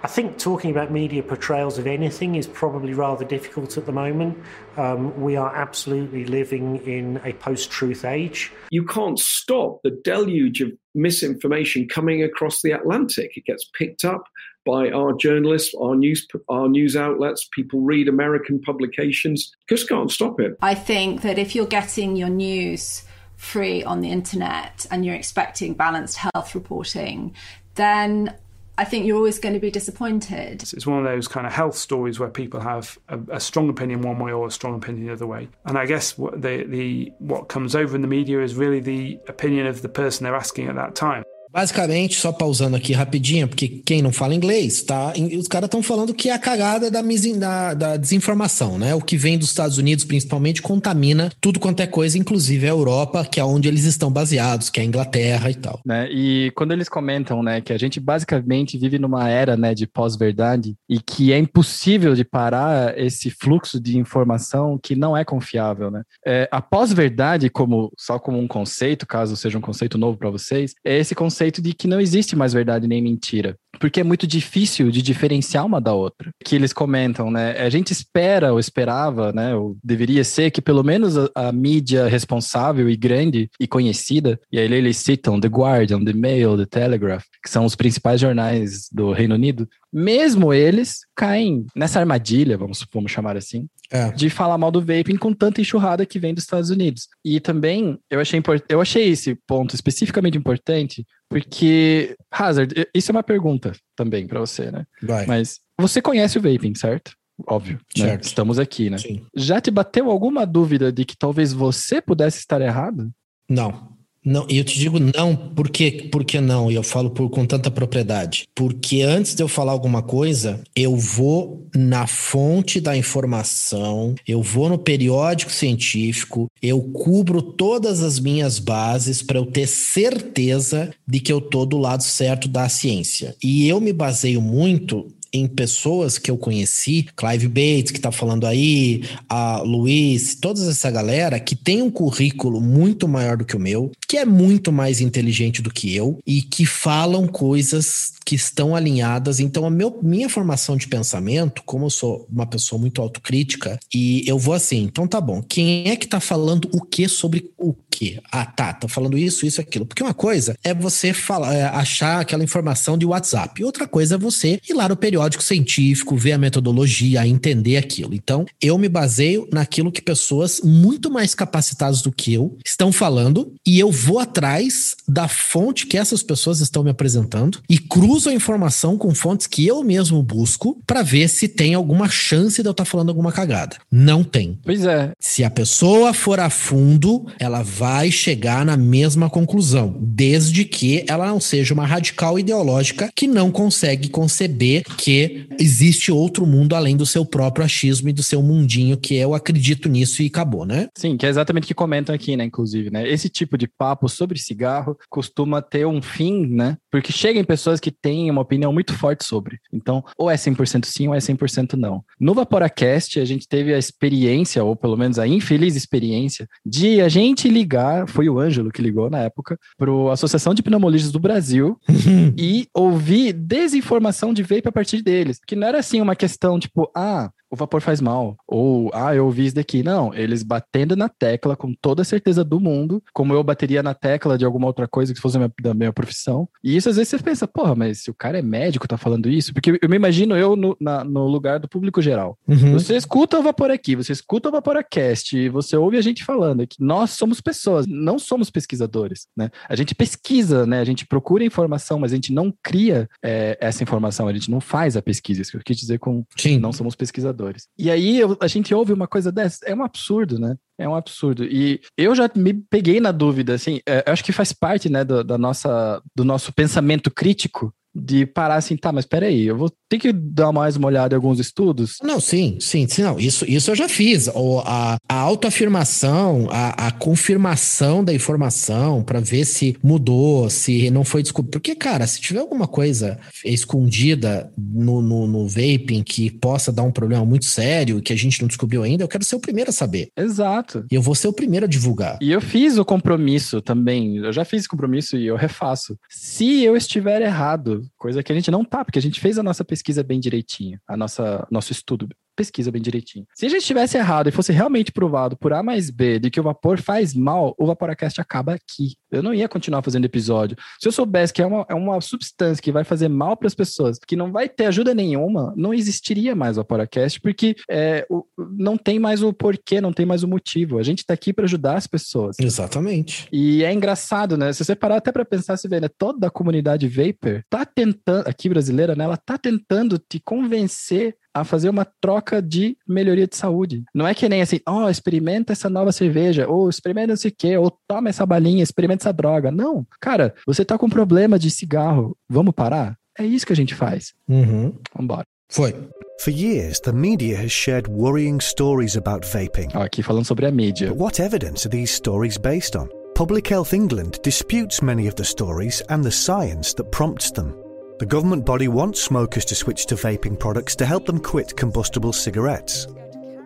I 0.03 0.07
think 0.09 0.37
talking 0.37 0.69
about 0.69 0.91
media 0.91 1.23
portrayals 1.23 1.77
of 1.77 1.87
anything 1.87 2.35
is 2.35 2.45
probably 2.45 2.93
rather 2.93 3.23
difficult 3.23 3.77
at 3.77 3.85
the 3.85 3.93
moment. 3.93 4.37
Um, 4.75 5.17
we 5.21 5.37
are 5.37 5.55
absolutely 5.55 6.25
living 6.25 6.85
in 6.85 7.21
a 7.23 7.31
post 7.31 7.71
truth 7.71 8.03
age. 8.03 8.51
You 8.69 8.85
can't 8.85 9.17
stop 9.17 9.79
the 9.81 9.91
deluge 10.03 10.59
of 10.59 10.73
misinformation 10.93 11.87
coming 11.87 12.21
across 12.21 12.61
the 12.61 12.71
Atlantic. 12.71 13.37
It 13.37 13.45
gets 13.45 13.63
picked 13.77 14.03
up 14.03 14.25
by 14.65 14.89
our 14.91 15.13
journalists, 15.13 15.73
our 15.79 15.95
news, 15.95 16.27
our 16.49 16.67
news 16.67 16.97
outlets. 16.97 17.47
People 17.53 17.79
read 17.79 18.09
American 18.09 18.61
publications. 18.61 19.55
Just 19.69 19.87
can't 19.87 20.11
stop 20.11 20.37
it. 20.41 20.57
I 20.61 20.75
think 20.75 21.21
that 21.21 21.39
if 21.39 21.55
you're 21.55 21.65
getting 21.65 22.17
your 22.17 22.29
news 22.29 23.03
free 23.37 23.83
on 23.83 24.01
the 24.01 24.11
internet 24.11 24.85
and 24.91 25.05
you're 25.05 25.15
expecting 25.15 25.75
balanced 25.75 26.17
health 26.17 26.55
reporting, 26.55 27.33
then 27.75 28.35
I 28.77 28.85
think 28.85 29.05
you're 29.05 29.17
always 29.17 29.37
going 29.37 29.53
to 29.53 29.59
be 29.59 29.69
disappointed. 29.69 30.63
It's 30.63 30.87
one 30.87 30.97
of 30.97 31.05
those 31.05 31.27
kind 31.27 31.45
of 31.45 31.53
health 31.53 31.75
stories 31.75 32.19
where 32.19 32.29
people 32.29 32.59
have 32.59 32.97
a, 33.07 33.19
a, 33.33 33.39
strong 33.39 33.69
opinion 33.69 34.01
one 34.01 34.17
way 34.17 34.31
or 34.31 34.47
a 34.47 34.51
strong 34.51 34.75
opinion 34.75 35.05
the 35.05 35.13
other 35.13 35.27
way. 35.27 35.47
And 35.65 35.77
I 35.77 35.85
guess 35.85 36.17
what 36.17 36.41
the, 36.41 36.63
the 36.63 37.11
what 37.19 37.49
comes 37.49 37.75
over 37.75 37.95
in 37.95 38.01
the 38.01 38.07
media 38.07 38.41
is 38.41 38.55
really 38.55 38.79
the 38.79 39.19
opinion 39.27 39.67
of 39.67 39.83
the 39.83 39.89
person 39.89 40.23
they're 40.23 40.35
asking 40.35 40.69
at 40.69 40.75
that 40.75 40.95
time. 40.95 41.23
Basicamente, 41.53 42.15
só 42.15 42.31
pausando 42.31 42.75
aqui 42.75 42.93
rapidinho, 42.93 43.47
porque 43.47 43.67
quem 43.85 44.01
não 44.01 44.11
fala 44.11 44.33
inglês, 44.33 44.81
tá? 44.81 45.13
Os 45.37 45.47
caras 45.47 45.67
estão 45.67 45.83
falando 45.83 46.11
que 46.11 46.29
é 46.29 46.33
a 46.33 46.39
cagada 46.39 46.89
da, 46.89 47.01
da, 47.01 47.73
da, 47.75 47.97
desinformação, 47.97 48.79
né? 48.79 48.95
O 48.95 49.01
que 49.01 49.15
vem 49.15 49.37
dos 49.37 49.49
Estados 49.49 49.77
Unidos, 49.77 50.03
principalmente, 50.03 50.63
contamina 50.63 51.31
tudo 51.39 51.59
quanto 51.59 51.81
é 51.81 51.85
coisa, 51.85 52.17
inclusive 52.17 52.65
a 52.65 52.71
Europa, 52.71 53.23
que 53.23 53.39
é 53.39 53.45
onde 53.45 53.67
eles 53.67 53.83
estão 53.83 54.11
baseados, 54.11 54.71
que 54.71 54.79
é 54.79 54.83
a 54.83 54.85
Inglaterra 54.85 55.51
e 55.51 55.53
tal. 55.53 55.79
Né? 55.85 56.09
E 56.11 56.51
quando 56.55 56.71
eles 56.71 56.89
comentam, 56.89 57.43
né, 57.43 57.61
que 57.61 57.71
a 57.71 57.77
gente 57.77 57.99
basicamente 57.99 58.75
vive 58.79 58.97
numa 58.97 59.29
era, 59.29 59.55
né, 59.55 59.75
de 59.75 59.85
pós-verdade 59.85 60.73
e 60.89 60.99
que 60.99 61.31
é 61.31 61.37
impossível 61.37 62.15
de 62.15 62.23
parar 62.23 62.97
esse 62.97 63.29
fluxo 63.29 63.79
de 63.79 63.95
informação 63.99 64.79
que 64.81 64.95
não 64.95 65.15
é 65.15 65.23
confiável, 65.23 65.91
né? 65.91 66.01
É, 66.25 66.49
a 66.51 66.61
pós-verdade, 66.61 67.47
como 67.47 67.91
só 67.95 68.17
como 68.17 68.39
um 68.39 68.47
conceito, 68.47 69.05
caso 69.05 69.37
seja 69.37 69.59
um 69.59 69.61
conceito 69.61 69.99
novo 69.99 70.17
para 70.17 70.31
vocês, 70.31 70.73
é 70.83 70.97
esse 70.97 71.13
conceito 71.13 71.42
conceito 71.43 71.61
de 71.61 71.73
que 71.73 71.87
não 71.87 71.99
existe 71.99 72.35
mais 72.35 72.53
verdade 72.53 72.87
nem 72.87 73.01
mentira, 73.01 73.57
porque 73.79 73.99
é 73.99 74.03
muito 74.03 74.27
difícil 74.27 74.91
de 74.91 75.01
diferenciar 75.01 75.65
uma 75.65 75.81
da 75.81 75.93
outra. 75.93 76.31
Que 76.43 76.55
eles 76.55 76.73
comentam, 76.73 77.31
né? 77.31 77.51
A 77.57 77.69
gente 77.69 77.91
espera 77.91 78.53
ou 78.53 78.59
esperava, 78.59 79.31
né? 79.31 79.55
Ou 79.55 79.77
deveria 79.83 80.23
ser 80.23 80.51
que 80.51 80.61
pelo 80.61 80.83
menos 80.83 81.17
a, 81.17 81.29
a 81.35 81.51
mídia 81.51 82.07
responsável 82.07 82.89
e 82.89 82.95
grande 82.95 83.49
e 83.59 83.67
conhecida, 83.67 84.39
e 84.51 84.59
aí 84.59 84.71
eles 84.71 84.97
citam 84.97 85.39
The 85.39 85.47
Guardian, 85.47 86.03
The 86.03 86.13
Mail, 86.13 86.57
The 86.57 86.65
Telegraph, 86.65 87.25
que 87.43 87.49
são 87.49 87.65
os 87.65 87.75
principais 87.75 88.19
jornais 88.19 88.87
do 88.91 89.11
Reino 89.11 89.35
Unido, 89.35 89.67
mesmo 89.91 90.53
eles 90.53 91.01
caem 91.15 91.65
nessa 91.75 91.99
armadilha, 91.99 92.57
vamos, 92.57 92.85
vamos 92.91 93.11
chamar 93.11 93.37
assim, 93.37 93.67
é. 93.91 94.11
de 94.11 94.29
falar 94.29 94.57
mal 94.57 94.71
do 94.71 94.81
vaping 94.81 95.17
com 95.17 95.31
tanta 95.33 95.61
enxurrada 95.61 96.05
que 96.05 96.17
vem 96.17 96.33
dos 96.33 96.43
Estados 96.43 96.71
Unidos. 96.71 97.07
E 97.23 97.39
também 97.39 97.99
eu 98.09 98.19
achei, 98.19 98.41
eu 98.67 98.81
achei 98.81 99.09
esse 99.09 99.35
ponto 99.47 99.75
especificamente 99.75 100.37
importante 100.37 101.05
porque, 101.29 102.15
Hazard, 102.31 102.73
isso 102.93 103.11
é 103.11 103.13
uma 103.13 103.23
pergunta 103.23 103.62
também 103.95 104.27
para 104.27 104.39
você, 104.39 104.71
né? 104.71 104.85
Vai. 105.01 105.25
Mas 105.25 105.59
você 105.79 106.01
conhece 106.01 106.37
o 106.37 106.41
vaping, 106.41 106.75
certo? 106.75 107.13
Óbvio. 107.47 107.79
Né? 107.97 108.19
Estamos 108.21 108.59
aqui, 108.59 108.89
né? 108.89 108.97
Sim. 108.97 109.25
Já 109.35 109.59
te 109.59 109.71
bateu 109.71 110.09
alguma 110.09 110.45
dúvida 110.45 110.91
de 110.91 111.03
que 111.05 111.17
talvez 111.17 111.51
você 111.51 112.01
pudesse 112.01 112.39
estar 112.39 112.61
errado? 112.61 113.11
Não. 113.49 113.92
Não, 114.25 114.45
e 114.49 114.57
eu 114.57 114.63
te 114.63 114.79
digo 114.79 114.99
não, 114.99 115.35
por 115.35 115.69
quê? 115.69 116.07
Por 116.11 116.23
que 116.23 116.39
não? 116.39 116.71
E 116.71 116.75
eu 116.75 116.83
falo 116.83 117.09
por, 117.09 117.29
com 117.29 117.45
tanta 117.45 117.69
propriedade. 117.69 118.47
Porque 118.55 119.01
antes 119.01 119.35
de 119.35 119.43
eu 119.43 119.47
falar 119.47 119.73
alguma 119.73 120.01
coisa, 120.01 120.61
eu 120.75 120.95
vou 120.95 121.67
na 121.75 122.07
fonte 122.07 122.79
da 122.79 122.95
informação, 122.95 124.15
eu 124.27 124.41
vou 124.41 124.69
no 124.69 124.77
periódico 124.77 125.51
científico, 125.51 126.47
eu 126.61 126.81
cubro 126.81 127.41
todas 127.41 128.01
as 128.01 128.19
minhas 128.19 128.59
bases 128.59 129.21
para 129.21 129.39
eu 129.39 129.45
ter 129.45 129.67
certeza 129.67 130.91
de 131.05 131.19
que 131.19 131.31
eu 131.31 131.41
tô 131.41 131.65
do 131.65 131.77
lado 131.77 132.03
certo 132.03 132.47
da 132.47 132.69
ciência. 132.69 133.35
E 133.43 133.67
eu 133.67 133.81
me 133.81 133.91
baseio 133.91 134.41
muito 134.41 135.07
em 135.33 135.47
pessoas 135.47 136.19
que 136.19 136.29
eu 136.29 136.37
conheci, 136.37 137.07
Clive 137.17 137.47
Bates, 137.47 137.91
que 137.91 137.97
está 137.97 138.11
falando 138.11 138.45
aí, 138.45 139.03
a 139.27 139.61
Luiz, 139.61 140.35
toda 140.35 140.61
essa 140.69 140.91
galera 140.91 141.39
que 141.39 141.55
tem 141.55 141.81
um 141.81 141.89
currículo 141.89 142.61
muito 142.61 143.07
maior 143.07 143.35
do 143.37 143.45
que 143.45 143.55
o 143.55 143.59
meu, 143.59 143.91
que 144.07 144.17
é 144.17 144.25
muito 144.25 144.71
mais 144.71 145.01
inteligente 145.01 145.61
do 145.61 145.73
que 145.73 145.95
eu 145.95 146.19
e 146.25 146.41
que 146.41 146.65
falam 146.65 147.27
coisas 147.27 148.13
que 148.23 148.35
estão 148.35 148.75
alinhadas. 148.75 149.39
Então, 149.39 149.65
a 149.65 149.69
meu, 149.69 149.99
minha 150.03 150.29
formação 150.29 150.77
de 150.77 150.87
pensamento, 150.87 151.63
como 151.65 151.85
eu 151.85 151.89
sou 151.89 152.27
uma 152.31 152.45
pessoa 152.45 152.79
muito 152.79 153.01
autocrítica, 153.01 153.79
e 153.93 154.23
eu 154.27 154.37
vou 154.37 154.53
assim, 154.53 154.83
então 154.83 155.07
tá 155.07 155.19
bom, 155.19 155.41
quem 155.41 155.89
é 155.89 155.95
que 155.95 156.07
tá 156.07 156.19
falando 156.19 156.69
o 156.71 156.81
que 156.81 157.07
sobre 157.07 157.51
o 157.57 157.73
que? 157.93 158.19
Ah, 158.31 158.45
tá, 158.45 158.73
tá 158.73 158.87
falando 158.87 159.17
isso, 159.17 159.45
isso, 159.45 159.61
aquilo. 159.61 159.85
Porque 159.85 160.01
uma 160.01 160.13
coisa 160.13 160.55
é 160.63 160.73
você 160.73 161.13
falar, 161.13 161.53
é, 161.53 161.63
achar 161.63 162.19
aquela 162.19 162.43
informação 162.43 162.97
de 162.97 163.05
WhatsApp, 163.05 163.61
e 163.61 163.63
outra 163.63 163.87
coisa 163.87 164.15
é 164.15 164.17
você 164.17 164.59
ir 164.67 164.73
lá 164.73 164.89
no 164.89 164.97
periódico 164.97 165.43
científico, 165.43 166.17
ver 166.17 166.31
a 166.31 166.37
metodologia, 166.37 167.27
entender 167.27 167.77
aquilo. 167.77 168.15
Então, 168.15 168.45
eu 168.59 168.77
me 168.77 168.89
baseio 168.89 169.47
naquilo 169.51 169.91
que 169.91 170.01
pessoas 170.01 170.61
muito 170.63 171.11
mais 171.11 171.35
capacitadas 171.35 172.01
do 172.01 172.11
que 172.11 172.33
eu 172.33 172.57
estão 172.65 172.91
falando, 172.91 173.53
e 173.65 173.79
eu 173.79 173.91
vou 173.91 174.19
atrás 174.19 174.95
da 175.07 175.27
fonte 175.27 175.85
que 175.85 175.97
essas 175.97 176.23
pessoas 176.23 176.59
estão 176.59 176.83
me 176.83 176.89
apresentando 176.89 177.61
e 177.69 177.77
cruzo 177.77 178.29
a 178.29 178.33
informação 178.33 178.97
com 178.97 179.13
fontes 179.13 179.45
que 179.45 179.67
eu 179.67 179.83
mesmo 179.83 180.23
busco 180.23 180.81
para 180.87 181.03
ver 181.03 181.27
se 181.27 181.47
tem 181.47 181.73
alguma 181.73 182.09
chance 182.09 182.61
de 182.61 182.67
eu 182.67 182.71
estar 182.71 182.85
tá 182.85 182.89
falando 182.89 183.09
alguma 183.09 183.31
cagada. 183.31 183.77
Não 183.91 184.23
tem. 184.23 184.57
Pois 184.63 184.85
é. 184.85 185.11
Se 185.19 185.43
a 185.43 185.49
pessoa 185.49 186.13
for 186.13 186.39
a 186.39 186.49
fundo, 186.49 187.25
ela 187.39 187.61
vai 187.61 187.82
chegar 188.11 188.65
na 188.65 188.77
mesma 188.77 189.29
conclusão, 189.29 189.95
desde 189.99 190.65
que 190.65 191.03
ela 191.07 191.27
não 191.27 191.39
seja 191.39 191.73
uma 191.73 191.85
radical 191.85 192.37
ideológica 192.37 193.09
que 193.15 193.27
não 193.27 193.51
consegue 193.51 194.09
conceber 194.09 194.83
que 194.97 195.47
existe 195.59 196.11
outro 196.11 196.45
mundo 196.45 196.75
além 196.75 196.95
do 196.95 197.05
seu 197.05 197.25
próprio 197.25 197.65
achismo 197.65 198.09
e 198.09 198.13
do 198.13 198.23
seu 198.23 198.41
mundinho, 198.41 198.97
que 198.97 199.15
eu 199.15 199.33
acredito 199.33 199.89
nisso 199.89 200.21
e 200.21 200.27
acabou, 200.27 200.65
né? 200.65 200.87
Sim, 200.97 201.17
que 201.17 201.25
é 201.25 201.29
exatamente 201.29 201.65
o 201.65 201.67
que 201.67 201.73
comentam 201.73 202.13
aqui, 202.13 202.35
né, 202.35 202.43
inclusive, 202.43 202.89
né? 202.89 203.07
Esse 203.09 203.29
tipo 203.29 203.57
de 203.57 203.67
papo 203.67 204.07
sobre 204.07 204.39
cigarro 204.39 204.97
costuma 205.09 205.61
ter 205.61 205.85
um 205.85 206.01
fim, 206.01 206.45
né? 206.45 206.77
Porque 206.91 207.11
chegam 207.11 207.43
pessoas 207.43 207.79
que 207.79 207.91
têm 207.91 208.29
uma 208.29 208.41
opinião 208.41 208.71
muito 208.71 208.93
forte 208.93 209.25
sobre. 209.25 209.57
Então, 209.71 210.03
ou 210.17 210.29
é 210.29 210.35
100% 210.35 210.85
sim 210.85 211.07
ou 211.07 211.15
é 211.15 211.19
100% 211.19 211.73
não. 211.73 212.03
No 212.19 212.33
Vaporacast, 212.33 213.19
a 213.19 213.25
gente 213.25 213.47
teve 213.47 213.73
a 213.73 213.77
experiência, 213.77 214.63
ou 214.63 214.75
pelo 214.75 214.97
menos 214.97 215.19
a 215.19 215.27
infeliz 215.27 215.75
experiência, 215.75 216.47
de 216.65 217.01
a 217.01 217.09
gente 217.09 217.47
ligar, 217.47 217.72
foi 218.07 218.29
o 218.29 218.39
Ângelo 218.39 218.71
que 218.71 218.81
ligou 218.81 219.09
na 219.09 219.19
época, 219.19 219.57
para 219.77 219.91
a 219.91 220.13
Associação 220.13 220.53
de 220.53 220.63
Pneumologistas 220.63 221.11
do 221.11 221.19
Brasil 221.19 221.77
e 222.37 222.67
ouvir 222.73 223.33
desinformação 223.33 224.33
de 224.33 224.43
vape 224.43 224.67
a 224.67 224.71
partir 224.71 225.01
deles. 225.01 225.39
Que 225.45 225.55
não 225.55 225.67
era 225.67 225.79
assim 225.79 226.01
uma 226.01 226.15
questão 226.15 226.59
tipo, 226.59 226.89
ah, 226.95 227.31
o 227.53 227.55
vapor 227.55 227.81
faz 227.81 228.01
mal. 228.01 228.35
Ou, 228.47 228.89
ah, 228.93 229.13
eu 229.13 229.25
ouvi 229.25 229.45
isso 229.45 229.55
daqui. 229.55 229.83
Não, 229.83 230.11
eles 230.13 230.41
batendo 230.41 230.95
na 230.95 231.07
tecla 231.07 231.55
com 231.55 231.71
toda 231.73 232.01
a 232.01 232.05
certeza 232.05 232.43
do 232.43 232.59
mundo, 232.59 233.01
como 233.13 233.31
eu 233.31 233.43
bateria 233.43 233.83
na 233.83 233.93
tecla 233.93 234.39
de 234.39 234.43
alguma 234.43 234.65
outra 234.65 234.87
coisa 234.87 235.13
que 235.13 235.21
fosse 235.21 235.33
da 235.33 235.39
minha, 235.39 235.53
da 235.61 235.73
minha 235.75 235.93
profissão. 235.93 236.49
E 236.63 236.75
isso 236.75 236.89
às 236.89 236.95
vezes 236.95 237.09
você 237.09 237.19
pensa, 237.19 237.47
porra, 237.47 237.75
mas 237.75 237.99
se 237.99 238.09
o 238.09 238.13
cara 238.13 238.39
é 238.39 238.41
médico, 238.41 238.87
tá 238.87 238.97
falando 238.97 239.29
isso? 239.29 239.53
Porque 239.53 239.79
eu 239.79 239.89
me 239.89 239.95
imagino 239.95 240.35
eu 240.35 240.55
no, 240.55 240.75
na, 240.81 241.03
no 241.03 241.27
lugar 241.27 241.59
do 241.59 241.69
público 241.69 242.01
geral. 242.01 242.37
Uhum. 242.47 242.73
Você 242.73 242.95
escuta 242.95 243.37
o 243.37 243.43
Vapor 243.43 243.69
aqui, 243.69 243.95
você 243.95 244.11
escuta 244.11 244.49
o 244.49 244.51
Vaporacast, 244.51 245.49
você 245.49 245.77
ouve 245.77 245.97
a 245.97 246.01
gente 246.01 246.23
falando 246.23 246.65
que 246.65 246.77
nós 246.79 247.11
somos 247.11 247.39
pessoas, 247.39 247.85
não 247.85 248.17
somos 248.17 248.49
pesquisadores, 248.49 249.27
né? 249.37 249.51
A 249.69 249.75
gente 249.75 249.93
pesquisa, 249.93 250.65
né? 250.65 250.79
A 250.79 250.85
gente 250.85 251.05
procura 251.05 251.43
informação, 251.43 251.99
mas 251.99 252.11
a 252.11 252.15
gente 252.15 252.33
não 252.33 252.51
cria 252.63 253.07
é, 253.23 253.57
essa 253.61 253.83
informação, 253.83 254.27
a 254.27 254.33
gente 254.33 254.49
não 254.49 254.59
faz 254.59 254.97
a 254.97 255.01
pesquisa. 255.03 255.41
Isso 255.41 255.51
que 255.51 255.57
eu 255.57 255.61
quis 255.63 255.77
dizer 255.77 255.99
com 255.99 256.25
Sim. 256.35 256.57
não 256.57 256.73
somos 256.73 256.95
pesquisadores. 256.95 257.42
E 257.77 257.89
aí 257.89 258.19
eu, 258.19 258.37
a 258.39 258.47
gente 258.47 258.73
ouve 258.73 258.93
uma 258.93 259.07
coisa 259.07 259.31
dessa, 259.31 259.59
é 259.65 259.75
um 259.75 259.83
absurdo, 259.83 260.39
né? 260.39 260.55
É 260.77 260.87
um 260.87 260.95
absurdo. 260.95 261.43
E 261.43 261.81
eu 261.97 262.15
já 262.15 262.29
me 262.35 262.53
peguei 262.53 262.99
na 262.99 263.11
dúvida, 263.11 263.53
assim, 263.53 263.79
é, 263.87 264.03
acho 264.07 264.23
que 264.23 264.31
faz 264.31 264.51
parte, 264.51 264.89
né, 264.89 265.03
do, 265.03 265.23
da 265.23 265.37
nossa, 265.37 266.01
do 266.15 266.23
nosso 266.23 266.51
pensamento 266.51 267.11
crítico 267.11 267.73
de 267.95 268.25
parar 268.25 268.55
assim, 268.55 268.75
tá, 268.75 268.91
mas 268.91 269.05
peraí, 269.05 269.45
eu 269.45 269.57
vou 269.57 269.71
ter 269.87 269.99
que 269.99 270.11
dar 270.11 270.51
mais 270.51 270.75
uma 270.75 270.87
olhada 270.87 271.13
em 271.13 271.17
alguns 271.17 271.39
estudos? 271.39 271.97
Não, 272.01 272.19
sim, 272.19 272.57
sim, 272.59 272.87
sim, 272.87 273.03
não, 273.03 273.19
isso, 273.19 273.45
isso 273.47 273.69
eu 273.71 273.75
já 273.75 273.87
fiz. 273.87 274.27
O, 274.33 274.59
a, 274.65 274.97
a 275.07 275.15
autoafirmação, 275.15 276.47
a, 276.49 276.87
a 276.87 276.91
confirmação 276.91 278.03
da 278.03 278.13
informação 278.13 279.03
para 279.03 279.19
ver 279.19 279.45
se 279.45 279.77
mudou, 279.83 280.49
se 280.49 280.89
não 280.89 281.03
foi 281.03 281.21
descoberto. 281.21 281.51
Porque, 281.51 281.75
cara, 281.75 282.07
se 282.07 282.19
tiver 282.19 282.39
alguma 282.39 282.67
coisa 282.67 283.19
escondida 283.45 284.51
no, 284.57 285.01
no, 285.01 285.27
no 285.27 285.47
vaping 285.47 286.03
que 286.03 286.31
possa 286.31 286.71
dar 286.71 286.83
um 286.83 286.91
problema 286.91 287.25
muito 287.25 287.45
sério 287.45 288.01
que 288.01 288.13
a 288.13 288.15
gente 288.15 288.41
não 288.41 288.47
descobriu 288.47 288.81
ainda, 288.81 289.03
eu 289.03 289.07
quero 289.07 289.23
ser 289.23 289.35
o 289.35 289.39
primeiro 289.39 289.69
a 289.69 289.73
saber. 289.73 290.09
Exato. 290.17 290.85
E 290.91 290.95
eu 290.95 291.01
vou 291.01 291.13
ser 291.13 291.27
o 291.27 291.33
primeiro 291.33 291.65
a 291.65 291.69
divulgar. 291.69 292.17
E 292.21 292.31
eu 292.31 292.41
fiz 292.41 292.77
o 292.77 292.85
compromisso 292.85 293.61
também, 293.61 294.17
eu 294.17 294.33
já 294.33 294.43
fiz 294.43 294.65
o 294.65 294.69
compromisso 294.69 295.15
e 295.17 295.27
eu 295.27 295.35
refaço. 295.35 295.97
Se 296.09 296.63
eu 296.63 296.75
estiver 296.75 297.21
errado, 297.21 297.82
coisa 297.97 298.23
que 298.23 298.31
a 298.31 298.35
gente 298.35 298.51
não 298.51 298.63
tá, 298.63 298.83
porque 298.83 298.99
a 298.99 299.01
gente 299.01 299.19
fez 299.19 299.37
a 299.37 299.43
nossa 299.43 299.63
pesquisa 299.63 300.03
bem 300.03 300.19
direitinho, 300.19 300.79
a 300.87 300.97
nossa 300.97 301.47
nosso 301.51 301.71
estudo 301.71 302.07
pesquisa 302.35 302.71
bem 302.71 302.81
direitinho. 302.81 303.25
Se 303.33 303.45
a 303.45 303.49
gente 303.49 303.61
estivesse 303.61 303.97
errado 303.97 304.27
e 304.27 304.31
fosse 304.31 304.51
realmente 304.51 304.91
provado 304.91 305.37
por 305.37 305.53
A 305.53 305.63
mais 305.63 305.89
B 305.89 306.19
de 306.19 306.29
que 306.29 306.39
o 306.39 306.43
vapor 306.43 306.81
faz 306.81 307.13
mal, 307.13 307.55
o 307.57 307.65
Vaporacast 307.65 308.19
acaba 308.19 308.53
aqui. 308.53 308.95
Eu 309.11 309.21
não 309.21 309.33
ia 309.33 309.47
continuar 309.47 309.83
fazendo 309.83 310.05
episódio. 310.05 310.57
Se 310.79 310.87
eu 310.87 310.91
soubesse 310.91 311.31
que 311.31 311.41
é 311.41 311.45
uma, 311.45 311.65
é 311.69 311.73
uma 311.73 312.01
substância 312.01 312.61
que 312.61 312.71
vai 312.71 312.83
fazer 312.83 313.07
mal 313.07 313.37
para 313.37 313.47
as 313.47 313.55
pessoas, 313.55 313.99
que 313.99 314.15
não 314.15 314.31
vai 314.31 314.49
ter 314.49 314.65
ajuda 314.65 314.93
nenhuma, 314.93 315.53
não 315.55 315.73
existiria 315.73 316.35
mais 316.35 316.57
o 316.57 316.61
Vaporacast, 316.61 317.21
porque 317.21 317.55
é, 317.69 318.05
o, 318.09 318.25
não 318.57 318.77
tem 318.77 318.97
mais 318.99 319.21
o 319.21 319.31
porquê, 319.31 319.79
não 319.79 319.93
tem 319.93 320.05
mais 320.05 320.23
o 320.23 320.27
motivo. 320.27 320.79
A 320.79 320.83
gente 320.83 320.99
está 320.99 321.13
aqui 321.13 321.31
para 321.31 321.45
ajudar 321.45 321.77
as 321.77 321.87
pessoas. 321.87 322.37
Exatamente. 322.39 323.27
E 323.31 323.63
é 323.63 323.71
engraçado, 323.71 324.37
né? 324.37 324.51
Se 324.51 324.63
você 324.63 324.75
parar 324.75 324.97
até 324.97 325.11
para 325.11 325.25
pensar, 325.25 325.57
se 325.57 325.67
vê, 325.67 325.79
né? 325.79 325.89
Toda 325.97 326.27
a 326.27 326.31
comunidade 326.31 326.87
Vapor 326.87 327.43
tá 327.49 327.65
tentando, 327.65 328.27
aqui 328.27 328.49
brasileira, 328.49 328.95
né? 328.95 329.03
Ela 329.03 329.17
tá 329.17 329.37
tentando 329.37 329.97
te 329.99 330.19
convencer 330.19 331.15
a 331.33 331.43
fazer 331.43 331.69
uma 331.69 331.85
troca 331.99 332.41
de 332.41 332.77
melhoria 332.87 333.27
de 333.27 333.35
saúde. 333.35 333.83
Não 333.93 334.07
é 334.07 334.13
que 334.13 334.29
nem 334.29 334.41
assim, 334.41 334.59
ó, 334.67 334.85
oh, 334.85 334.89
experimenta 334.89 335.53
essa 335.53 335.69
nova 335.69 335.91
cerveja, 335.91 336.47
ou 336.47 336.69
experimenta 336.69 337.07
não 337.07 337.17
sei 337.17 337.31
o 337.31 337.35
quê, 337.37 337.57
ou 337.57 337.71
toma 337.87 338.09
essa 338.09 338.25
balinha, 338.25 338.63
experimenta 338.63 339.03
essa 339.03 339.13
droga. 339.13 339.51
Não, 339.51 339.85
cara, 339.99 340.33
você 340.45 340.63
tá 340.63 340.77
com 340.77 340.89
problema 340.89 341.39
de 341.39 341.49
cigarro, 341.49 342.15
vamos 342.29 342.53
parar? 342.53 342.97
É 343.17 343.25
isso 343.25 343.45
que 343.45 343.53
a 343.53 343.55
gente 343.55 343.75
faz. 343.75 344.13
Uhum. 344.27 344.73
Vambora. 344.95 345.25
Foi. 345.49 345.73
For 346.19 346.31
years, 346.31 346.79
the 346.79 346.91
media 346.91 347.37
has 347.37 347.51
shared 347.51 347.87
worrying 347.87 348.39
stories 348.39 348.95
about 348.95 349.25
vaping. 349.27 349.69
Ó, 349.75 349.81
aqui 349.81 350.01
falando 350.01 350.25
sobre 350.25 350.45
a 350.45 350.51
mídia. 350.51 350.89
But 350.89 350.99
what 350.99 351.21
evidence 351.21 351.67
are 351.67 351.69
these 351.69 351.93
stories 351.93 352.37
based 352.37 352.75
on? 352.75 352.87
Public 353.15 353.53
Health 353.53 353.73
England 353.73 354.19
disputes 354.23 354.81
many 354.81 355.07
of 355.07 355.15
the 355.15 355.23
stories 355.23 355.83
and 355.89 356.03
the 356.03 356.11
science 356.11 356.73
that 356.75 356.89
prompts 356.89 357.31
them. 357.31 357.62
The 357.99 358.07
government 358.07 358.45
body 358.45 358.67
wants 358.67 359.01
smokers 359.01 359.45
to 359.45 359.55
switch 359.55 359.85
to 359.85 359.95
vaping 359.95 360.39
products 360.39 360.75
to 360.77 360.85
help 360.85 361.05
them 361.05 361.19
quit 361.19 361.55
combustible 361.55 362.11
cigarettes. 362.11 362.87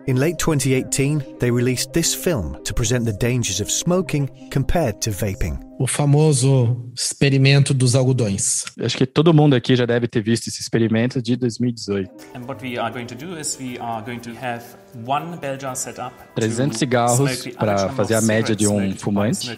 In 0.06 0.16
late 0.16 0.38
2018, 0.38 1.36
they 1.38 1.50
released 1.50 1.92
this 1.92 2.14
film 2.14 2.64
to 2.64 2.72
present 2.72 3.04
the 3.04 3.12
dangers 3.12 3.60
of 3.60 3.70
smoking 3.70 4.48
compared 4.50 5.02
to 5.02 5.10
vaping. 5.10 5.67
O 5.78 5.86
famoso 5.86 6.90
experimento 6.92 7.72
dos 7.72 7.94
algodões. 7.94 8.64
Acho 8.80 8.96
que 8.96 9.06
todo 9.06 9.32
mundo 9.32 9.54
aqui 9.54 9.76
já 9.76 9.86
deve 9.86 10.08
ter 10.08 10.20
visto 10.20 10.48
esse 10.48 10.60
experimento 10.60 11.22
de 11.22 11.36
2018. 11.36 12.10
And 12.34 12.40
what 12.48 12.60
we 12.64 12.76
are 12.76 12.92
going 12.92 13.06
to 13.06 13.14
do 13.14 13.38
is 13.38 13.56
we 13.60 13.78
are 13.78 14.04
going 14.04 14.18
to 14.18 14.30
have 14.30 14.64
one 15.06 15.36
bell 15.36 15.56
jar 15.56 15.76
set 15.76 16.00
up 16.00 16.12
300 16.34 16.76
cigarros 16.76 17.46
para 17.56 17.90
fazer 17.90 18.14
a 18.14 18.20
média 18.20 18.56
de 18.56 18.66
um 18.66 18.92
fumante. 18.96 19.56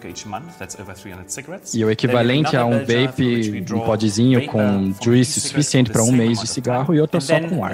E 1.73 1.83
o 1.83 1.89
equivalente 1.89 2.55
a 2.55 2.65
um 2.65 2.79
vape, 2.85 3.65
um 3.73 3.79
podzinho 3.79 4.45
com 4.45 4.93
juice 5.03 5.41
suficiente 5.41 5.89
para 5.89 6.03
um 6.03 6.11
mês 6.11 6.39
de 6.39 6.47
cigarro 6.47 6.93
e 6.93 7.01
outro 7.01 7.19
só 7.19 7.39
com 7.39 7.65
ar. 7.65 7.71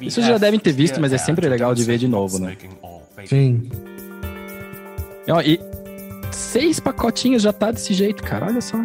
Isso 0.00 0.20
já 0.20 0.36
devem 0.36 0.58
ter 0.58 0.72
visto, 0.72 1.00
mas 1.00 1.12
é 1.12 1.18
sempre 1.18 1.48
legal 1.48 1.76
de 1.76 1.84
ver 1.84 1.98
de 1.98 2.08
novo, 2.08 2.40
né? 2.40 2.56
Sim. 3.24 3.70
E 5.44 5.60
seis 6.36 6.78
pacotinhos 6.80 7.42
já 7.42 7.52
tá 7.52 7.70
desse 7.70 7.92
jeito, 7.94 8.22
cara. 8.22 8.46
Olha 8.46 8.60
só. 8.60 8.78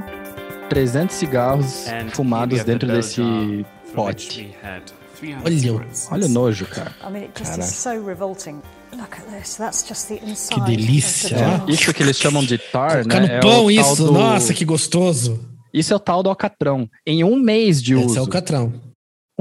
300 0.69 1.15
cigarros 1.15 1.85
fumados 2.13 2.63
dentro 2.63 2.87
desse 2.87 3.21
pote. 3.93 4.55
Olha, 5.43 5.81
olha 6.11 6.25
o 6.25 6.29
nojo, 6.29 6.65
cara. 6.65 6.91
Que 10.49 10.61
delícia. 10.61 11.35
É, 11.67 11.71
isso 11.71 11.93
que 11.93 12.01
eles 12.03 12.17
chamam 12.17 12.43
de 12.43 12.57
tar, 12.57 13.03
Colocar 13.03 13.19
né? 13.19 13.27
no 13.27 13.33
é 13.33 13.39
pão 13.39 13.49
o 13.49 13.53
tal 13.53 13.71
isso, 13.71 14.05
do- 14.05 14.11
nossa, 14.11 14.53
que 14.53 14.65
gostoso. 14.65 15.39
Isso 15.73 15.93
é 15.93 15.95
o 15.95 15.99
tal 15.99 16.21
do 16.23 16.29
alcatrão. 16.29 16.89
Em 17.05 17.23
um 17.23 17.37
mês 17.37 17.81
de 17.81 17.93
Esse 17.93 18.05
uso. 18.05 18.19
é 18.19 18.21
o 18.21 18.27
catrão. 18.27 18.73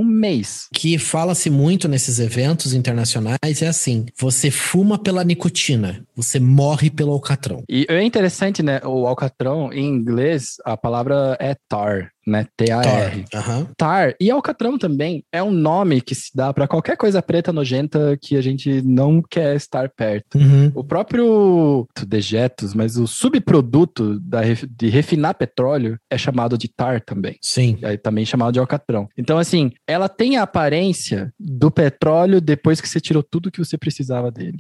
Um 0.01 0.05
mês. 0.05 0.67
Que 0.73 0.97
fala-se 0.97 1.51
muito 1.51 1.87
nesses 1.87 2.19
eventos 2.19 2.73
internacionais 2.73 3.61
é 3.61 3.67
assim: 3.67 4.07
você 4.19 4.51
fuma 4.51 4.99
pela 4.99 5.23
nicotina, 5.23 6.03
você 6.17 6.41
morre 6.41 6.89
pelo 6.89 7.13
alcatrão. 7.13 7.63
E 7.69 7.85
é 7.87 8.03
interessante, 8.03 8.63
né? 8.63 8.81
O 8.83 9.07
alcatrão, 9.07 9.71
em 9.71 9.87
inglês, 9.87 10.55
a 10.65 10.75
palavra 10.75 11.37
é 11.39 11.55
tar, 11.69 12.11
né? 12.31 12.47
T-A-R. 12.57 13.25
Aham. 13.35 13.69
Tar 13.77 14.15
e 14.21 14.31
alcatrão 14.31 14.79
também 14.79 15.25
é 15.33 15.43
um 15.43 15.51
nome 15.51 16.01
que 16.01 16.15
se 16.15 16.31
dá 16.35 16.53
para 16.53 16.69
qualquer 16.69 16.97
coisa 16.97 17.21
preta 17.21 17.53
nojenta 17.53 18.17
que 18.21 18.37
a 18.37 18.41
gente 18.41 18.83
não 18.83 19.23
quer 19.23 19.57
estar 19.57 19.89
perto. 19.91 20.39
Uhum. 20.39 20.73
O 20.75 20.85
próprio 20.85 21.87
dejetos, 22.07 22.75
mas 22.75 22.97
o 22.97 23.07
subproduto 23.07 24.19
da, 24.21 24.41
de 24.43 24.89
refinar 24.89 25.35
petróleo 25.35 25.99
é 26.11 26.17
chamado 26.17 26.57
de 26.57 26.69
tar 26.69 27.01
também. 27.01 27.37
Sim. 27.43 27.79
É 27.83 27.97
também 27.97 28.25
chamado 28.25 28.53
de 28.53 28.59
alcatrão. 28.59 29.09
Então, 29.17 29.39
assim, 29.39 29.73
ela 29.87 30.09
tem 30.09 30.37
a 30.37 30.43
aparência 30.43 31.33
do 31.39 31.71
petróleo 31.71 32.41
depois 32.41 32.81
que 32.81 32.89
você 32.89 33.01
tirou 33.01 33.23
tudo 33.23 33.51
que 33.51 33.59
você 33.59 33.77
precisava 33.77 34.31
dele. 34.31 34.59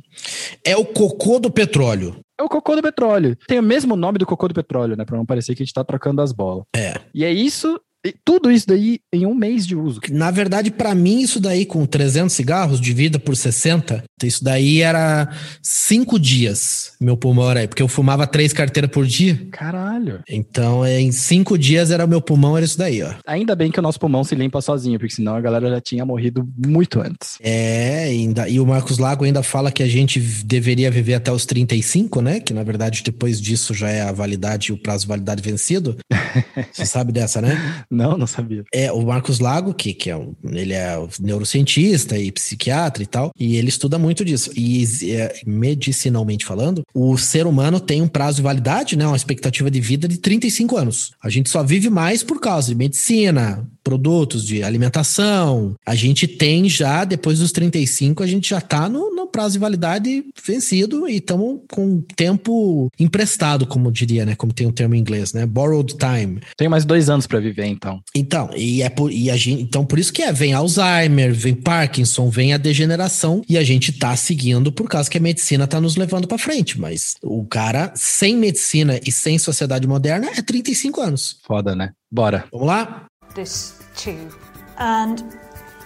É 0.65 0.77
o 0.77 0.85
cocô 0.85 1.39
do 1.39 1.51
petróleo. 1.51 2.17
É 2.41 2.43
o 2.43 2.49
cocô 2.49 2.75
do 2.75 2.81
petróleo. 2.81 3.37
Tem 3.47 3.59
o 3.59 3.63
mesmo 3.63 3.95
nome 3.95 4.17
do 4.17 4.25
cocô 4.25 4.49
do 4.49 4.55
petróleo, 4.55 4.97
né? 4.97 5.05
Pra 5.05 5.19
não 5.19 5.27
parecer 5.27 5.55
que 5.55 5.63
a 5.63 5.67
gente 5.67 5.75
tá 5.75 5.85
trocando 5.85 6.23
as 6.23 6.33
bolas. 6.33 6.65
É. 6.75 6.95
E 7.13 7.23
é 7.23 7.31
isso, 7.31 7.79
e 8.05 8.15
tudo 8.25 8.51
isso 8.51 8.67
daí 8.67 9.01
em 9.13 9.27
um 9.27 9.35
mês 9.35 9.67
de 9.67 9.77
uso. 9.77 10.01
Na 10.11 10.31
verdade, 10.31 10.71
pra 10.71 10.95
mim, 10.95 11.21
isso 11.21 11.41
daí 11.41 11.67
com 11.67 11.85
300 11.85 12.35
cigarros, 12.35 12.81
divida 12.81 13.19
por 13.19 13.37
60, 13.37 14.03
isso 14.23 14.43
daí 14.43 14.81
era 14.81 15.29
cinco 15.63 16.19
dias, 16.19 16.93
meu 17.01 17.17
pulmão 17.17 17.51
era 17.51 17.61
aí, 17.61 17.69
porque 17.69 17.83
eu 17.83 17.89
fumava 17.89 18.27
três 18.27 18.53
carteiras 18.53 18.91
por 18.91 19.07
dia. 19.07 19.47
Caralho. 19.51 20.21
Então, 20.29 20.85
é, 20.85 21.01
em 21.01 21.13
cinco 21.13 21.59
dias 21.59 21.91
era 21.91 22.05
o 22.05 22.09
meu 22.09 22.21
pulmão, 22.21 22.57
era 22.57 22.65
isso 22.65 22.79
daí, 22.79 23.03
ó. 23.03 23.15
Ainda 23.27 23.55
bem 23.55 23.71
que 23.71 23.79
o 23.79 23.83
nosso 23.83 24.01
pulmão 24.01 24.25
se 24.25 24.35
limpa 24.35 24.61
sozinho, 24.61 24.99
porque 24.99 25.15
senão 25.15 25.35
a 25.35 25.41
galera 25.41 25.69
já 25.71 25.81
tinha 25.81 26.05
morrido 26.05 26.49
muito 26.67 27.01
antes. 27.01 27.37
É, 27.41 28.05
ainda, 28.05 28.49
e 28.49 28.61
o 28.61 28.67
Marcos 28.67 28.99
Lago 28.99 29.25
ainda 29.25 29.43
fala 29.43 29.71
que 29.71 29.83
a 29.83 29.89
gente 29.89 30.21
deveria 30.21 30.91
viver 30.91 31.15
até 31.15 31.31
os 31.33 31.45
35, 31.47 32.21
né? 32.21 32.41
Que 32.41 32.53
na 32.53 32.63
verdade 32.63 33.03
depois 33.03 33.41
disso 33.41 33.75
já 33.75 33.89
é 33.89 34.03
a 34.03 34.13
validade, 34.13 34.73
o 34.73 34.79
prazo 34.79 35.05
de 35.05 35.09
validade 35.09 35.43
vencido. 35.43 35.97
Você 36.73 36.87
sabe 36.87 37.13
dessa, 37.13 37.41
né? 37.41 37.85
Não, 37.91 38.17
não 38.17 38.27
sabia. 38.27 38.65
É, 38.73 38.93
o 38.93 39.03
Marcos 39.05 39.41
Lago, 39.41 39.75
que, 39.75 39.93
que 39.93 40.11
é 40.11 40.17
um, 40.17 40.35
ele 40.45 40.73
é 40.73 40.97
neurocientista 41.19 42.17
e 42.17 42.31
psiquiatra 42.31 43.03
e 43.03 43.07
tal, 43.07 43.33
e 43.37 43.57
ele 43.57 43.69
estuda 43.69 43.99
muito 43.99 44.25
disso. 44.25 44.51
E 44.57 44.85
é, 45.11 45.41
medicinalmente 45.45 46.45
falando, 46.45 46.83
o 46.95 47.19
ser 47.19 47.47
humano 47.47 47.81
tem 47.81 48.01
um 48.01 48.09
prazo 48.09 48.37
de 48.37 48.43
validade, 48.43 48.97
né? 48.97 49.07
Uma 49.07 49.17
expectativa 49.17 49.71
de 49.71 49.81
vida 49.81 50.07
de 50.07 50.19
35 50.19 50.77
anos. 50.77 51.13
A 51.23 51.29
gente 51.29 51.51
só 51.51 51.63
vive 51.63 51.91
mais 51.91 52.23
por 52.23 52.41
causa 52.41 52.69
de 52.69 52.77
medicina, 52.77 53.67
produtos 53.83 54.45
de 54.45 54.63
alimentação. 54.63 55.75
A 55.85 55.95
gente 55.95 56.27
tem 56.27 56.69
já, 56.69 57.05
depois 57.05 57.39
dos 57.39 57.53
35, 57.53 58.23
a 58.23 58.27
gente 58.27 58.51
já 58.51 58.61
tá 58.61 58.89
no, 58.89 59.15
no 59.15 59.27
prazo 59.27 59.55
de 59.55 59.59
validade 59.59 60.25
vencido 60.45 61.09
e 61.09 61.17
estamos 61.17 61.61
com 61.71 62.03
tempo 62.17 62.91
emprestado, 62.99 63.67
como 63.67 63.91
diria, 63.91 64.25
né? 64.25 64.35
Como 64.35 64.53
tem 64.53 64.67
um 64.67 64.73
termo 64.73 64.95
em 64.95 64.99
inglês, 64.99 65.33
né? 65.33 65.47
Borrowed 65.47 65.95
time. 65.97 66.41
Tem 66.57 66.69
mais 66.69 66.85
dois 66.85 67.09
anos 67.09 67.27
pra 67.27 67.41
viver, 67.41 67.67
então. 67.67 68.01
Então, 68.15 68.51
e 68.57 68.83
é 68.83 68.89
por, 68.89 69.13
e 69.13 69.31
a 69.31 69.37
gente, 69.37 69.63
então 69.63 69.85
por 69.85 69.99
isso 69.99 70.13
que 70.13 70.23
é, 70.23 70.33
vem 70.33 70.53
Alzheimer, 70.53 71.33
vem 71.35 71.55
Parkinson, 71.55 72.29
vem 72.29 72.53
a 72.53 72.59
degeneração 72.59 73.43
e 73.49 73.57
a 73.57 73.63
gente 73.63 73.93
tá 73.93 74.15
seguindo 74.17 74.73
por 74.73 74.89
causa 74.89 75.11
que 75.11 75.19
a 75.19 75.21
medicina 75.21 75.67
tá 75.67 75.81
nos 75.81 75.97
levando 75.97 76.27
pra 76.27 76.39
frente, 76.39 76.81
mas 76.81 77.15
o 77.23 77.45
cara 77.45 77.93
sem 77.95 78.37
medicina 78.37 79.01
e 79.07 79.13
sem 79.13 79.39
sociedade 79.39 79.87
moderna 79.87 80.29
é 80.37 80.43
35 80.43 81.01
anos. 81.01 81.39
Foda, 81.45 81.75
né? 81.75 81.93
Bora. 82.11 82.45
Vamos 82.51 82.67
lá? 82.67 83.10
This 83.35 83.79
tube. 83.97 84.33
And 84.79 85.23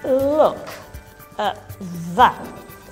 look 0.04 0.58
at 1.38 1.58
that. 2.16 2.34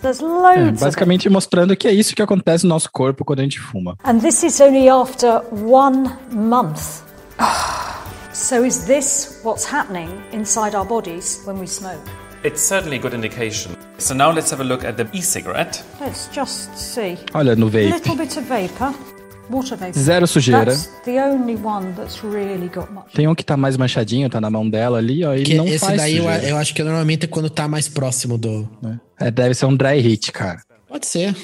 There's 0.03 0.21
É, 0.21 0.25
loads 0.25 0.83
of 0.83 0.85
basicamente 0.85 1.29
mostrando 1.31 1.77
que 1.77 1.87
é 1.87 1.93
isso 1.93 2.15
que 2.15 2.23
acontece 2.23 2.65
no 2.65 2.71
nosso 2.71 2.91
corpo 2.91 3.25
quando 3.25 3.39
a 3.41 3.43
gente 3.45 3.61
fuma. 3.61 3.97
And 4.05 4.19
this 4.21 4.43
is 4.43 4.61
only 4.61 4.89
after 4.89 5.41
one 5.53 6.11
month. 6.33 7.03
So 8.35 8.65
is 8.65 8.87
this 8.87 9.41
what's 9.45 9.65
happening 9.71 10.09
inside 10.33 10.75
our 10.75 10.87
bodies 10.87 11.43
when 11.45 11.61
we 11.61 11.67
smoke? 11.67 12.01
It's 12.43 12.63
certainly 12.63 12.97
a 12.97 12.99
good 12.99 13.15
indication. 13.15 13.77
So 13.99 14.15
now 14.15 14.33
let's 14.33 14.51
have 14.51 14.61
a 14.61 14.65
look 14.65 14.85
at 14.85 14.97
the 14.97 15.07
e-cigarette. 15.13 15.85
Let's 16.01 16.29
just 16.29 16.77
see. 16.77 17.19
Olha 17.35 17.55
no 17.55 17.67
A 17.67 17.91
little 17.91 18.17
bit 18.17 18.37
of 18.39 18.45
vapor. 18.45 18.95
Zero 19.97 20.27
sujeira. 20.27 20.75
Tem 23.15 23.29
um 23.29 23.35
que 23.35 23.45
tá 23.45 23.57
mais 23.57 23.77
manchadinho, 23.77 24.29
tá 24.31 24.41
na 24.41 24.51
mão 24.51 24.69
dela 24.69 24.99
ali, 24.99 25.25
ó, 25.25 25.35
e 25.35 25.43
Que 25.43 25.55
não 25.55 25.67
esse 25.67 25.79
faz 25.79 25.97
daí 25.97 26.17
eu, 26.17 26.25
eu 26.25 26.57
acho 26.57 26.75
que 26.75 26.83
normalmente 26.83 27.25
é 27.25 27.29
quando 27.29 27.51
tá 27.51 27.67
mais 27.69 27.89
próximo 27.89 28.39
do. 28.39 28.69
É, 29.19 29.31
deve 29.31 29.55
ser 29.55 29.67
um 29.67 29.77
dry 29.77 30.01
hit, 30.01 30.33
cara. 30.33 30.61
Pode 30.89 31.07
ser. 31.07 31.35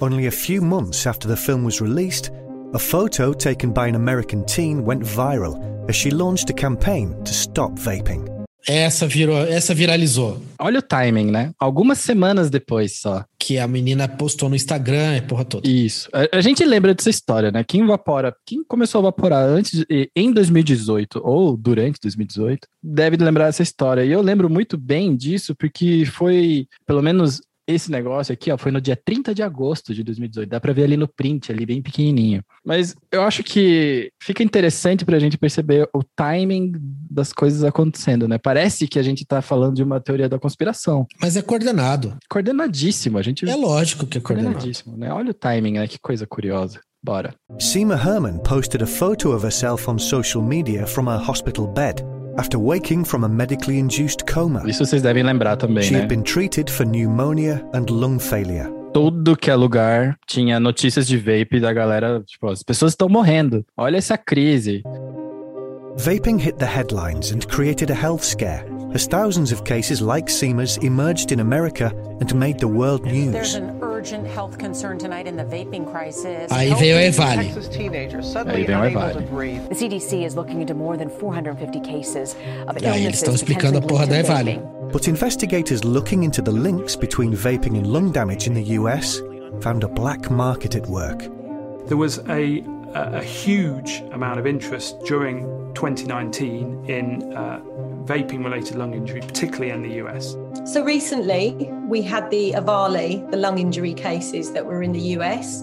Only 0.00 0.26
a 0.26 0.32
few 0.32 0.62
months 0.62 1.06
after 1.06 1.28
the 1.28 1.36
film 1.36 1.64
was 1.64 1.80
released, 1.80 2.30
a 2.74 2.78
photo 2.78 3.32
taken 3.32 3.70
by 3.70 3.88
an 3.88 3.96
American 3.96 4.44
teen 4.44 4.84
went 4.84 5.02
viral 5.02 5.58
as 5.88 5.96
she 5.96 6.10
launched 6.10 6.50
a 6.50 6.52
campaign 6.52 7.14
to 7.24 7.32
stop 7.32 7.78
vaping. 7.78 8.39
Essa 8.66 9.06
virou, 9.06 9.38
essa 9.38 9.74
viralizou. 9.74 10.42
Olha 10.58 10.78
o 10.78 10.82
timing, 10.82 11.30
né? 11.30 11.52
Algumas 11.58 11.98
semanas 11.98 12.50
depois 12.50 12.98
só. 13.00 13.24
Que 13.38 13.58
a 13.58 13.66
menina 13.66 14.06
postou 14.06 14.48
no 14.48 14.56
Instagram 14.56 15.16
e 15.16 15.22
porra 15.22 15.44
toda. 15.44 15.68
Isso. 15.68 16.08
A, 16.12 16.38
a, 16.38 16.40
gente 16.40 16.64
lembra 16.64 16.94
dessa 16.94 17.10
história, 17.10 17.50
né? 17.50 17.64
Quem 17.64 17.86
vapora, 17.86 18.34
quem 18.46 18.62
começou 18.64 19.00
a 19.00 19.02
vaporar 19.02 19.44
antes 19.44 19.84
em 20.14 20.32
2018 20.32 21.20
ou 21.24 21.56
durante 21.56 21.98
2018, 22.02 22.66
deve 22.82 23.16
lembrar 23.16 23.46
dessa 23.46 23.62
história. 23.62 24.04
E 24.04 24.10
eu 24.10 24.20
lembro 24.20 24.50
muito 24.50 24.76
bem 24.76 25.16
disso 25.16 25.54
porque 25.56 26.04
foi, 26.06 26.66
pelo 26.86 27.02
menos 27.02 27.40
esse 27.72 27.90
negócio 27.90 28.32
aqui, 28.32 28.50
ó, 28.50 28.58
foi 28.58 28.70
no 28.70 28.80
dia 28.80 28.96
30 28.96 29.34
de 29.34 29.42
agosto 29.42 29.94
de 29.94 30.02
2018. 30.02 30.48
Dá 30.48 30.60
para 30.60 30.72
ver 30.72 30.84
ali 30.84 30.96
no 30.96 31.08
print, 31.08 31.50
ali 31.50 31.66
bem 31.66 31.82
pequenininho. 31.82 32.42
Mas 32.64 32.94
eu 33.10 33.22
acho 33.22 33.42
que 33.42 34.10
fica 34.22 34.42
interessante 34.42 35.04
para 35.04 35.16
a 35.16 35.20
gente 35.20 35.38
perceber 35.38 35.88
o 35.94 36.02
timing 36.16 36.72
das 37.10 37.32
coisas 37.32 37.64
acontecendo, 37.64 38.28
né? 38.28 38.38
Parece 38.38 38.86
que 38.86 38.98
a 38.98 39.02
gente 39.02 39.24
tá 39.24 39.40
falando 39.42 39.74
de 39.74 39.82
uma 39.82 40.00
teoria 40.00 40.28
da 40.28 40.38
conspiração. 40.38 41.06
Mas 41.20 41.36
é 41.36 41.42
coordenado. 41.42 42.16
Coordenadíssimo. 42.28 43.18
A 43.18 43.22
gente 43.22 43.48
É 43.48 43.54
lógico 43.54 44.06
que 44.06 44.18
é 44.18 44.20
coordenado. 44.20 44.54
Coordenadíssimo, 44.54 44.96
né? 44.96 45.12
Olha 45.12 45.30
o 45.30 45.34
timing, 45.34 45.72
né? 45.72 45.86
Que 45.86 45.98
coisa 45.98 46.26
curiosa. 46.26 46.80
Bora. 47.02 47.34
Seema 47.58 47.94
Herman 47.94 48.38
posted 48.40 48.82
a 48.82 48.86
photo 48.86 49.32
of 49.32 49.44
herself 49.44 49.88
on 49.88 49.98
social 49.98 50.42
media 50.42 50.86
from 50.86 51.08
a 51.08 51.16
hospital 51.16 51.66
bed. 51.66 52.04
After 52.40 52.58
waking 52.58 53.04
from 53.04 53.24
a 53.24 53.28
medically 53.28 53.78
induced 53.78 54.24
coma. 54.26 54.62
Isso 54.66 54.84
vocês 54.84 55.02
devem 55.02 55.22
lembrar 55.22 55.56
também, 55.56 55.84
She 55.84 55.92
né? 55.92 56.00
had 56.00 56.08
been 56.08 56.22
treated 56.22 56.70
for 56.70 56.86
pneumonia 56.86 57.62
and 57.74 57.84
lung 57.90 58.18
failure. 58.18 58.68
Tudo 58.94 59.36
que 59.36 59.50
é 59.50 59.54
lugar 59.54 60.18
tinha 60.26 60.58
notícias 60.58 61.06
de 61.06 61.16
vape 61.16 61.60
da 61.60 61.72
galera, 61.72 62.22
tipo, 62.26 62.48
as 62.48 62.62
pessoas 62.62 62.92
estão 62.92 63.08
morrendo. 63.08 63.64
Olha 63.76 63.98
essa 63.98 64.16
crise. 64.18 64.82
Vaping 65.96 66.38
hit 66.38 66.56
the 66.58 66.64
headlines 66.66 67.30
and 67.30 67.46
created 67.46 67.90
a 67.90 67.94
health 67.94 68.24
scare 68.24 68.64
as 68.94 69.06
thousands 69.06 69.52
of 69.52 69.64
cases 69.64 70.00
like 70.00 70.28
Seema's 70.28 70.76
emerged 70.78 71.32
in 71.32 71.40
America 71.40 71.92
and 72.20 72.34
made 72.34 72.58
the 72.58 72.68
world 72.68 73.04
news. 73.04 73.32
There's 73.32 73.54
an 73.54 73.78
urgent 73.82 74.26
health 74.26 74.58
concern 74.58 74.98
tonight 74.98 75.26
in 75.26 75.36
the 75.36 75.44
vaping 75.44 75.90
crisis. 75.90 76.50
Aí 76.50 76.70
veio 76.74 76.96
a 76.96 77.06
Evale. 77.08 77.44
Texas 77.44 77.68
teenager 77.68 78.18
Aí 78.18 78.24
suddenly 78.24 78.64
unable 78.66 79.00
Evale. 79.00 79.14
to 79.14 79.20
breathe. 79.22 79.68
The 79.68 79.74
CDC 79.74 80.24
is 80.24 80.34
looking 80.34 80.60
into 80.60 80.74
more 80.74 80.96
than 80.96 81.08
450 81.08 81.80
cases 81.80 82.34
of 82.66 82.76
illnesses 82.82 83.22
estão 83.22 83.34
explicando 83.34 83.78
a 83.78 83.82
porra 83.82 84.06
potentially 84.06 84.44
linked 84.44 84.62
to 84.62 84.70
vaping. 84.70 84.92
But 84.92 85.08
investigators 85.08 85.84
looking 85.84 86.24
into 86.24 86.42
the 86.42 86.50
links 86.52 86.96
between 86.96 87.32
vaping 87.32 87.76
and 87.76 87.86
lung 87.86 88.10
damage 88.10 88.48
in 88.48 88.54
the 88.54 88.76
US 88.78 89.20
found 89.60 89.84
a 89.84 89.88
black 89.88 90.30
market 90.30 90.74
at 90.74 90.86
work. 90.88 91.22
There 91.86 91.96
was 91.96 92.18
a, 92.28 92.64
a, 92.94 93.18
a 93.18 93.22
huge 93.22 94.02
amount 94.12 94.38
of 94.38 94.46
interest 94.46 94.98
during 95.06 95.42
2019 95.74 96.84
in 96.86 97.32
uh, 97.34 97.60
vaping 98.04 98.44
related 98.44 98.76
lung 98.76 98.94
injury, 98.94 99.20
particularly 99.20 99.70
in 99.70 99.82
the 99.82 99.94
US. 100.04 100.36
So 100.64 100.84
recently, 100.84 101.70
we 101.86 102.02
had 102.02 102.30
the 102.30 102.52
Avali, 102.52 103.28
the 103.30 103.36
lung 103.36 103.58
injury 103.58 103.94
cases 103.94 104.52
that 104.52 104.66
were 104.66 104.82
in 104.82 104.92
the 104.92 105.00
US. 105.18 105.62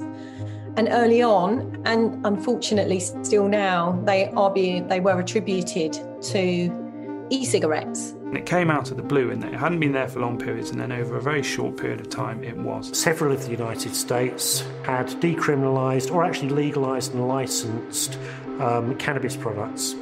And 0.78 0.89
early 0.91 1.23
on, 1.23 1.82
and 1.86 2.23
unfortunately 2.25 2.99
still 2.99 3.47
now, 3.47 3.99
they 4.05 4.30
are 4.32 4.51
being 4.51 4.88
they 4.88 4.99
were 4.99 5.19
attributed 5.19 5.93
to 6.21 7.28
e-cigarettes. 7.30 8.13
And 8.28 8.38
it 8.38 8.45
came 8.45 8.69
out 8.69 8.91
of 8.91 8.97
the 8.97 9.03
blue 9.03 9.32
and 9.32 9.41
it 9.43 9.53
hadn't 9.53 9.80
been 9.80 9.93
there 9.93 10.07
for 10.07 10.19
long 10.19 10.38
periods, 10.38 10.69
and 10.71 10.80
then 10.80 10.91
over 10.91 11.15
a 11.15 11.21
very 11.21 11.41
short 11.41 11.78
period 11.78 12.01
of 12.01 12.09
time, 12.09 12.43
it 12.43 12.57
was. 12.57 12.95
Several 12.97 13.32
of 13.32 13.45
the 13.45 13.51
United 13.51 13.95
States 13.95 14.65
had 14.84 15.07
decriminalised 15.21 16.11
or 16.13 16.25
actually 16.25 16.49
legalised 16.49 17.13
and 17.13 17.28
licensed 17.28 18.19
um, 18.59 18.95
cannabis 18.97 19.38
products. 19.38 19.95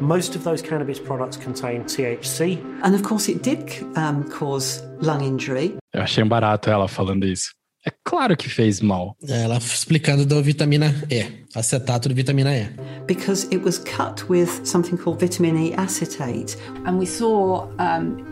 Most 0.00 0.36
of 0.36 0.44
those 0.44 0.60
cannabis 0.60 0.98
products 0.98 1.36
contain 1.36 1.84
THC. 1.84 2.60
And 2.82 2.94
of 2.94 3.02
course, 3.02 3.28
it 3.28 3.42
did 3.42 3.82
um, 3.96 4.28
cause 4.30 4.82
lung 5.00 5.22
injury. 5.22 5.78
Eu 5.94 6.02
achei 6.02 6.22
um 6.22 6.28
barato 6.28 6.70
ela 6.70 6.88
falando 6.88 7.26
isso. 7.26 7.52
É 7.84 7.90
claro 8.04 8.36
que 8.36 8.48
fez 8.48 8.80
mal. 8.80 9.16
Ela 9.28 9.56
explicando 9.58 10.24
da 10.24 10.40
vitamina 10.40 10.94
E, 11.10 11.26
acetato 11.54 12.08
de 12.08 12.14
vitamina 12.14 12.56
E. 12.56 12.68
because 13.06 13.46
it 13.50 13.64
was 13.64 13.78
cut 13.78 14.24
with 14.30 14.64
something 14.64 14.96
called 14.96 15.18
vitamin 15.18 15.56
E 15.56 15.74
acetate. 15.76 16.56
And 16.86 16.98
we 16.98 17.06
saw 17.06 17.66
um, 17.80 18.24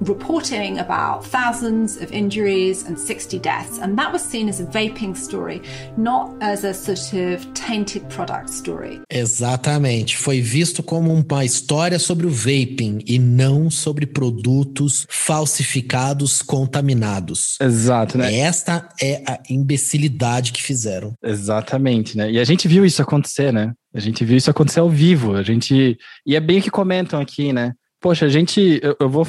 reporting 0.00 0.78
about 0.78 1.24
thousands 1.24 1.96
of 1.96 2.12
injuries 2.12 2.84
and 2.86 2.98
60 2.98 3.38
deaths. 3.38 3.78
And 3.78 3.96
that 3.96 4.12
was 4.12 4.22
seen 4.22 4.48
as 4.48 4.60
a 4.60 4.64
vaping 4.64 5.16
story, 5.16 5.62
not 5.96 6.34
as 6.40 6.64
a 6.64 6.74
sort 6.74 7.12
of 7.14 7.46
tainted 7.54 8.08
product 8.08 8.50
story. 8.50 9.00
Exatamente. 9.10 10.16
Foi 10.16 10.40
visto 10.40 10.82
como 10.82 11.12
uma 11.12 11.44
história 11.44 11.98
sobre 11.98 12.26
o 12.26 12.30
vaping 12.30 13.00
e 13.06 13.18
não 13.18 13.70
sobre 13.70 14.06
produtos 14.06 15.06
falsificados, 15.08 16.42
contaminados. 16.42 17.56
Exato, 17.60 18.18
né? 18.18 18.34
Esta 18.34 18.88
é 19.00 19.22
a 19.26 19.38
imbecilidade 19.48 20.52
que 20.52 20.62
fizeram. 20.62 21.14
Exatamente, 21.22 22.16
né? 22.16 22.30
E 22.30 22.38
a 22.38 22.44
gente 22.44 22.68
viu 22.68 22.84
isso 22.84 23.02
acontecer, 23.02 23.52
né? 23.52 23.72
A 23.94 24.00
gente 24.00 24.24
viu 24.24 24.36
isso 24.36 24.50
acontecer 24.50 24.80
ao 24.80 24.90
vivo. 24.90 25.34
A 25.34 25.42
gente. 25.42 25.98
E 26.26 26.36
é 26.36 26.40
bem 26.40 26.58
o 26.58 26.62
que 26.62 26.70
comentam 26.70 27.20
aqui, 27.20 27.52
né? 27.52 27.72
Poxa, 28.00 28.26
a 28.26 28.28
gente. 28.28 28.78
Eu, 28.82 28.96
eu 29.00 29.08
vou. 29.08 29.26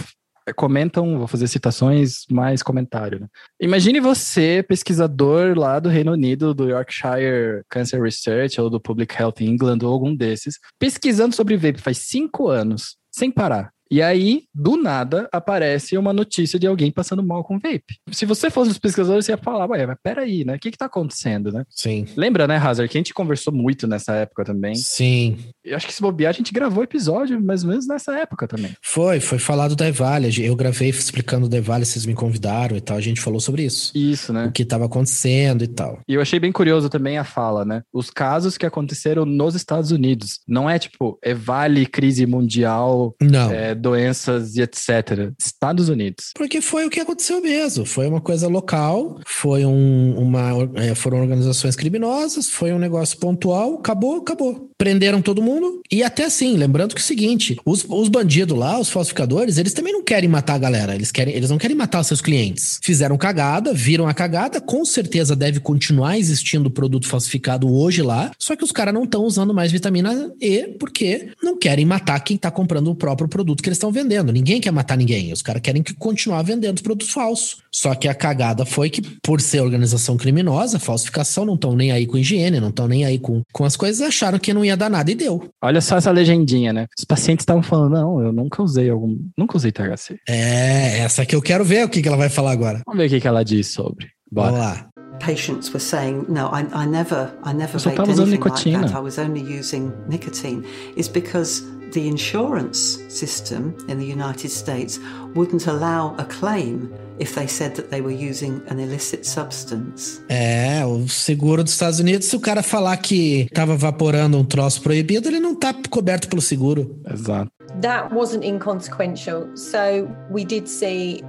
Comentam, 0.55 1.17
vou 1.17 1.27
fazer 1.27 1.47
citações 1.47 2.25
mais 2.29 2.63
comentário. 2.63 3.19
Né? 3.19 3.27
Imagine 3.59 3.99
você, 3.99 4.63
pesquisador 4.67 5.57
lá 5.57 5.79
do 5.79 5.89
Reino 5.89 6.13
Unido, 6.13 6.53
do 6.53 6.69
Yorkshire 6.69 7.63
Cancer 7.69 8.01
Research 8.01 8.59
ou 8.59 8.69
do 8.69 8.79
Public 8.79 9.15
Health 9.19 9.41
England 9.41 9.79
ou 9.83 9.91
algum 9.91 10.15
desses, 10.15 10.59
pesquisando 10.79 11.35
sobre 11.35 11.57
vape 11.57 11.81
faz 11.81 11.97
cinco 11.99 12.47
anos, 12.47 12.97
sem 13.11 13.31
parar. 13.31 13.71
E 13.89 14.01
aí, 14.01 14.43
do 14.53 14.75
nada, 14.77 15.27
aparece 15.31 15.97
uma 15.97 16.13
notícia 16.13 16.59
de 16.59 16.67
alguém 16.67 16.91
passando 16.91 17.23
mal 17.23 17.43
com 17.43 17.57
vape. 17.59 17.97
Se 18.11 18.25
você 18.25 18.49
fosse 18.49 18.71
os 18.71 18.77
pesquisadores, 18.77 19.25
você 19.25 19.31
ia 19.31 19.37
falar, 19.37 19.69
ué, 19.69 19.85
mas 19.85 19.97
peraí, 20.01 20.43
né? 20.43 20.55
O 20.55 20.59
que 20.59 20.71
que 20.71 20.77
tá 20.77 20.85
acontecendo, 20.85 21.51
né? 21.51 21.63
Sim. 21.69 22.05
Lembra, 22.15 22.47
né, 22.47 22.57
Hazard, 22.57 22.89
que 22.89 22.97
a 22.97 22.99
gente 22.99 23.13
conversou 23.13 23.53
muito 23.53 23.87
nessa 23.87 24.13
época 24.15 24.43
também? 24.43 24.75
Sim. 24.75 25.37
Eu 25.63 25.75
acho 25.75 25.87
que 25.87 25.93
se 25.93 26.01
bobear, 26.01 26.29
a 26.29 26.33
gente 26.33 26.53
gravou 26.53 26.83
episódio 26.83 27.41
mais 27.41 27.63
ou 27.63 27.69
menos 27.69 27.87
nessa 27.87 28.17
época 28.17 28.47
também. 28.47 28.73
Foi, 28.83 29.19
foi 29.19 29.39
falado 29.39 29.75
da 29.75 29.87
Evale. 29.87 30.27
Eu 30.45 30.55
gravei 30.55 30.89
explicando 30.89 31.47
da 31.49 31.57
Evale, 31.57 31.85
vocês 31.85 32.05
me 32.05 32.13
convidaram 32.13 32.75
e 32.75 32.81
tal. 32.81 32.97
A 32.97 33.01
gente 33.01 33.21
falou 33.21 33.39
sobre 33.39 33.63
isso. 33.63 33.91
Isso, 33.95 34.31
né? 34.33 34.45
O 34.45 34.51
que 34.51 34.63
estava 34.63 34.85
acontecendo 34.85 35.63
e 35.63 35.67
tal. 35.67 35.99
E 36.07 36.13
eu 36.13 36.21
achei 36.21 36.39
bem 36.39 36.51
curioso 36.51 36.89
também 36.89 37.17
a 37.17 37.23
fala, 37.23 37.65
né? 37.65 37.81
Os 37.93 38.09
casos 38.09 38.57
que 38.57 38.65
aconteceram 38.65 39.25
nos 39.25 39.55
Estados 39.55 39.91
Unidos. 39.91 40.39
Não 40.47 40.69
é 40.69 40.79
tipo, 40.79 41.17
é 41.23 41.33
vale 41.33 41.85
crise 41.85 42.25
mundial, 42.25 43.15
Não. 43.21 43.51
é, 43.51 43.75
doenças 43.77 44.55
e 44.55 44.61
etc. 44.61 45.31
Estados 45.39 45.89
Unidos. 45.89 46.31
Porque 46.35 46.61
foi 46.61 46.85
o 46.85 46.89
que 46.89 46.99
aconteceu 46.99 47.41
mesmo. 47.41 47.85
Foi 47.85 48.07
uma 48.07 48.21
coisa 48.21 48.47
local, 48.47 49.19
foi 49.25 49.65
um, 49.65 50.17
uma, 50.17 50.51
é, 50.75 50.95
foram 50.95 51.19
organizações 51.19 51.75
criminosas, 51.75 52.49
foi 52.49 52.73
um 52.73 52.79
negócio 52.79 53.17
pontual, 53.19 53.75
acabou, 53.75 54.17
acabou. 54.17 54.69
Prenderam 54.77 55.21
todo 55.21 55.41
mundo. 55.41 55.81
E 55.91 56.03
até 56.03 56.25
assim, 56.25 56.55
lembrando 56.55 56.93
que 56.93 57.01
é 57.01 57.03
o 57.03 57.05
seguinte: 57.05 57.57
os, 57.65 57.83
os 57.89 58.09
bandidos 58.09 58.57
lá, 58.57 58.79
os 58.79 58.89
falsificadores, 58.89 59.57
eles 59.57 59.73
também 59.73 59.91
não 59.91 60.03
querem 60.03 60.29
matar 60.29 60.53
a 60.53 60.59
galera. 60.59 60.93
Eles, 60.93 61.11
querem, 61.11 61.33
eles 61.33 61.49
não 61.49 61.57
querem 61.57 61.75
matar 61.75 62.01
os 62.01 62.07
seus 62.07 62.21
clientes. 62.21 62.79
Fizeram 62.83 63.17
cagada, 63.17 63.73
viram 63.73 64.07
a 64.07 64.13
cagada, 64.13 64.61
com 64.61 64.85
certeza 64.85 65.35
deve 65.35 65.59
continuar 65.59 66.17
existindo 66.17 66.69
produto 66.69 67.07
falsificado 67.07 67.73
hoje 67.73 68.03
lá. 68.03 68.31
Só 68.37 68.55
que 68.55 68.63
os 68.63 68.71
caras 68.71 68.93
não 68.93 69.03
estão 69.03 69.23
usando 69.23 69.53
mais 69.53 69.71
vitamina 69.71 70.31
E 70.39 70.75
porque 70.79 71.29
não 71.41 71.57
querem 71.57 71.85
matar 71.85 72.19
quem 72.19 72.37
tá 72.37 72.51
comprando 72.51 72.89
o 72.89 72.95
próprio 72.95 73.27
produto 73.27 73.63
que 73.63 73.69
eles 73.69 73.77
estão 73.77 73.91
vendendo. 73.91 74.31
Ninguém 74.31 74.61
quer 74.61 74.71
matar 74.71 74.95
ninguém. 74.95 75.33
Os 75.33 75.41
caras 75.41 75.61
querem 75.61 75.81
que 75.81 75.95
continuar 75.95 76.43
vendendo 76.43 76.75
os 76.75 76.81
produtos 76.81 77.11
falsos. 77.11 77.57
Só 77.71 77.95
que 77.95 78.07
a 78.07 78.13
cagada 78.13 78.65
foi 78.65 78.89
que, 78.89 79.01
por 79.01 79.41
ser 79.41 79.61
organização 79.61 80.17
criminosa, 80.17 80.79
falsificação, 80.79 81.45
não 81.45 81.55
estão 81.55 81.75
nem 81.75 81.91
aí 81.91 82.05
com 82.05 82.17
higiene, 82.17 82.59
não 82.59 82.69
estão 82.69 82.87
nem 82.87 83.05
aí 83.05 83.19
com, 83.19 83.41
com 83.51 83.65
as 83.65 83.75
coisas, 83.75 84.01
acharam 84.01 84.39
que 84.39 84.53
não 84.53 84.65
ia 84.67 84.77
dar 84.77 84.89
nada 84.89 85.09
e 85.11 85.15
deu. 85.15 85.49
Olha 85.61 85.81
só 85.81 85.97
essa 85.97 86.11
legendinha, 86.11 86.71
né? 86.71 86.87
Os 86.97 87.05
pacientes 87.05 87.43
estavam 87.43 87.63
falando, 87.63 87.93
não, 87.93 88.21
eu 88.21 88.31
nunca 88.31 88.61
usei 88.61 88.89
algum. 88.89 89.17
Nunca 89.37 89.57
usei 89.57 89.71
THC. 89.71 90.19
É, 90.27 90.99
essa 90.99 91.25
que 91.25 91.35
eu 91.35 91.41
quero 91.41 91.63
ver 91.63 91.85
o 91.85 91.89
que, 91.89 92.01
que 92.01 92.07
ela 92.07 92.17
vai 92.17 92.29
falar 92.29 92.51
agora. 92.51 92.81
Vamos 92.85 92.99
ver 92.99 93.07
o 93.07 93.09
que, 93.09 93.21
que 93.21 93.27
ela 93.27 93.43
diz 93.43 93.67
sobre. 93.67 94.07
Bora. 94.31 94.51
Vamos 94.51 94.65
lá. 94.65 94.89
Patients 95.19 95.69
were 95.69 95.79
saying, 95.79 96.25
"No, 96.29 96.51
I, 96.53 96.67
I 96.73 96.85
never, 96.85 97.33
I 97.43 97.51
never 97.51 97.77
usando 97.77 97.99
anything 98.01 98.37
like 98.37 98.37
nicotina. 98.37 98.81
that. 98.81 98.95
I 98.95 99.01
was 99.01 99.17
only 99.17 99.41
using 99.41 99.91
nicotine." 100.07 100.63
Is 100.95 101.09
because 101.09 101.63
the 101.91 102.07
insurance 102.07 102.99
system 103.09 103.75
in 103.87 103.97
the 103.97 104.05
United 104.05 104.49
States 104.49 104.99
wouldn't 105.35 105.67
allow 105.67 106.15
a 106.17 106.25
claim 106.25 106.93
if 107.19 107.35
they 107.35 107.47
said 107.47 107.75
that 107.75 107.89
they 107.89 108.01
were 108.01 108.11
using 108.11 108.61
an 108.69 108.79
illicit 108.79 109.25
substance. 109.25 110.21
É, 110.29 110.85
o 110.85 111.07
seguro 111.07 111.63
dos 111.63 111.73
Estados 111.73 111.99
Unidos, 111.99 112.27
se 112.27 112.35
o 112.35 112.39
cara 112.39 112.61
falar 112.61 112.97
que 112.97 113.47
tava 113.53 113.75
vaporando 113.75 114.37
um 114.37 114.45
troço 114.45 114.81
proibido, 114.81 115.27
ele 115.27 115.39
não 115.39 115.55
tá 115.55 115.73
coberto 115.89 116.27
pelo 116.27 116.41
seguro. 116.41 116.99
Exato. 117.11 117.51
That 117.81 118.13
wasn't 118.13 118.45
inconsequential. 118.45 119.55
So 119.55 120.07
we 120.31 120.43
did 120.45 120.67
see 120.67 121.23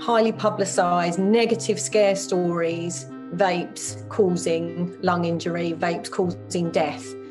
highly 0.00 0.32
publicized 0.32 1.18
negative 1.18 1.80
scare 1.80 2.16
stories, 2.16 3.06
vapes 3.34 4.04
causing 4.08 4.92
lung 5.02 5.24
injury, 5.24 5.74
vapes 5.74 6.10
causing 6.10 6.70
death. 6.70 7.21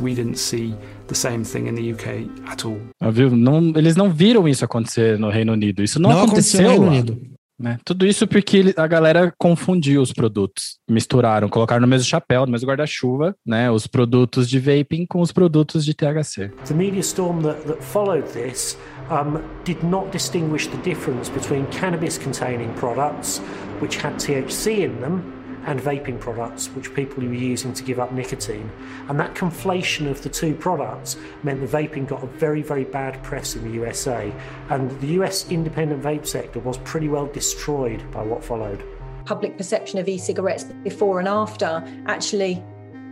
We 0.00 0.14
didn't 0.14 0.36
see 0.38 0.74
the 1.08 1.14
same 1.14 1.44
thing 1.44 1.68
in 1.68 1.74
the 1.74 1.92
UK 1.92 2.28
at 2.50 2.64
all. 2.64 2.78
Ah, 3.00 3.10
Viu? 3.10 3.30
Não, 3.30 3.72
eles 3.76 3.96
não 3.96 4.10
viram 4.10 4.48
isso 4.48 4.64
acontecer 4.64 5.18
no 5.18 5.28
Reino 5.30 5.52
Unido. 5.52 5.82
Isso 5.82 6.00
não, 6.00 6.10
Não 6.10 6.22
aconteceu 6.24 6.60
aconteceu, 6.60 6.84
no 6.84 6.90
Reino 6.90 7.06
lá, 7.10 7.12
Unido. 7.14 7.32
né? 7.60 7.78
Tudo 7.84 8.06
isso 8.06 8.26
porque 8.26 8.74
a 8.76 8.86
galera 8.86 9.32
confundiu 9.38 10.00
os 10.02 10.12
produtos, 10.12 10.78
misturaram, 10.90 11.48
colocaram 11.48 11.80
no 11.82 11.86
mesmo 11.86 12.06
chapéu, 12.08 12.44
no 12.46 12.52
mesmo 12.52 12.66
guarda-chuva, 12.68 13.34
né? 13.46 13.70
Os 13.70 13.86
produtos 13.86 14.48
de 14.48 14.58
vaping 14.58 15.06
com 15.06 15.20
os 15.20 15.30
produtos 15.30 15.84
de 15.84 15.94
THC. 15.94 16.50
The 16.66 16.74
media 16.74 17.00
storm 17.00 17.42
that, 17.42 17.60
that 17.66 17.82
followed 17.84 18.26
this 18.32 18.76
um, 19.10 19.40
did 19.64 19.82
not 19.84 20.10
distinguish 20.10 20.66
the 20.68 20.78
difference 20.78 21.30
between 21.30 21.66
cannabis 21.66 22.18
containing 22.18 22.70
products, 22.74 23.40
which 23.80 24.02
had 24.04 24.14
THC 24.18 24.84
in 24.86 25.00
them, 25.00 25.22
and 25.66 25.80
vaping 25.80 26.18
products, 26.18 26.68
which 26.68 26.94
people 26.94 27.22
were 27.24 27.32
using 27.32 27.72
to 27.72 27.82
give 27.82 27.98
up 27.98 28.12
nicotine. 28.12 28.70
And 29.08 29.18
that 29.20 29.34
conflation 29.34 30.10
of 30.10 30.22
the 30.22 30.28
two 30.28 30.54
products 30.54 31.16
meant 31.42 31.60
that 31.60 31.70
vaping 31.70 32.06
got 32.06 32.22
a 32.22 32.26
very, 32.26 32.62
very 32.62 32.84
bad 32.84 33.22
press 33.22 33.56
in 33.56 33.64
the 33.64 33.70
USA. 33.70 34.32
And 34.70 34.90
the 35.00 35.08
US 35.18 35.50
independent 35.50 36.02
vape 36.02 36.26
sector 36.26 36.60
was 36.60 36.78
pretty 36.78 37.08
well 37.08 37.26
destroyed 37.26 38.02
by 38.10 38.22
what 38.22 38.44
followed. 38.44 38.82
Public 39.24 39.56
perception 39.56 40.00
of 40.00 40.08
e-cigarettes 40.08 40.64
before 40.82 41.20
and 41.20 41.28
after, 41.28 41.82
actually, 42.06 42.62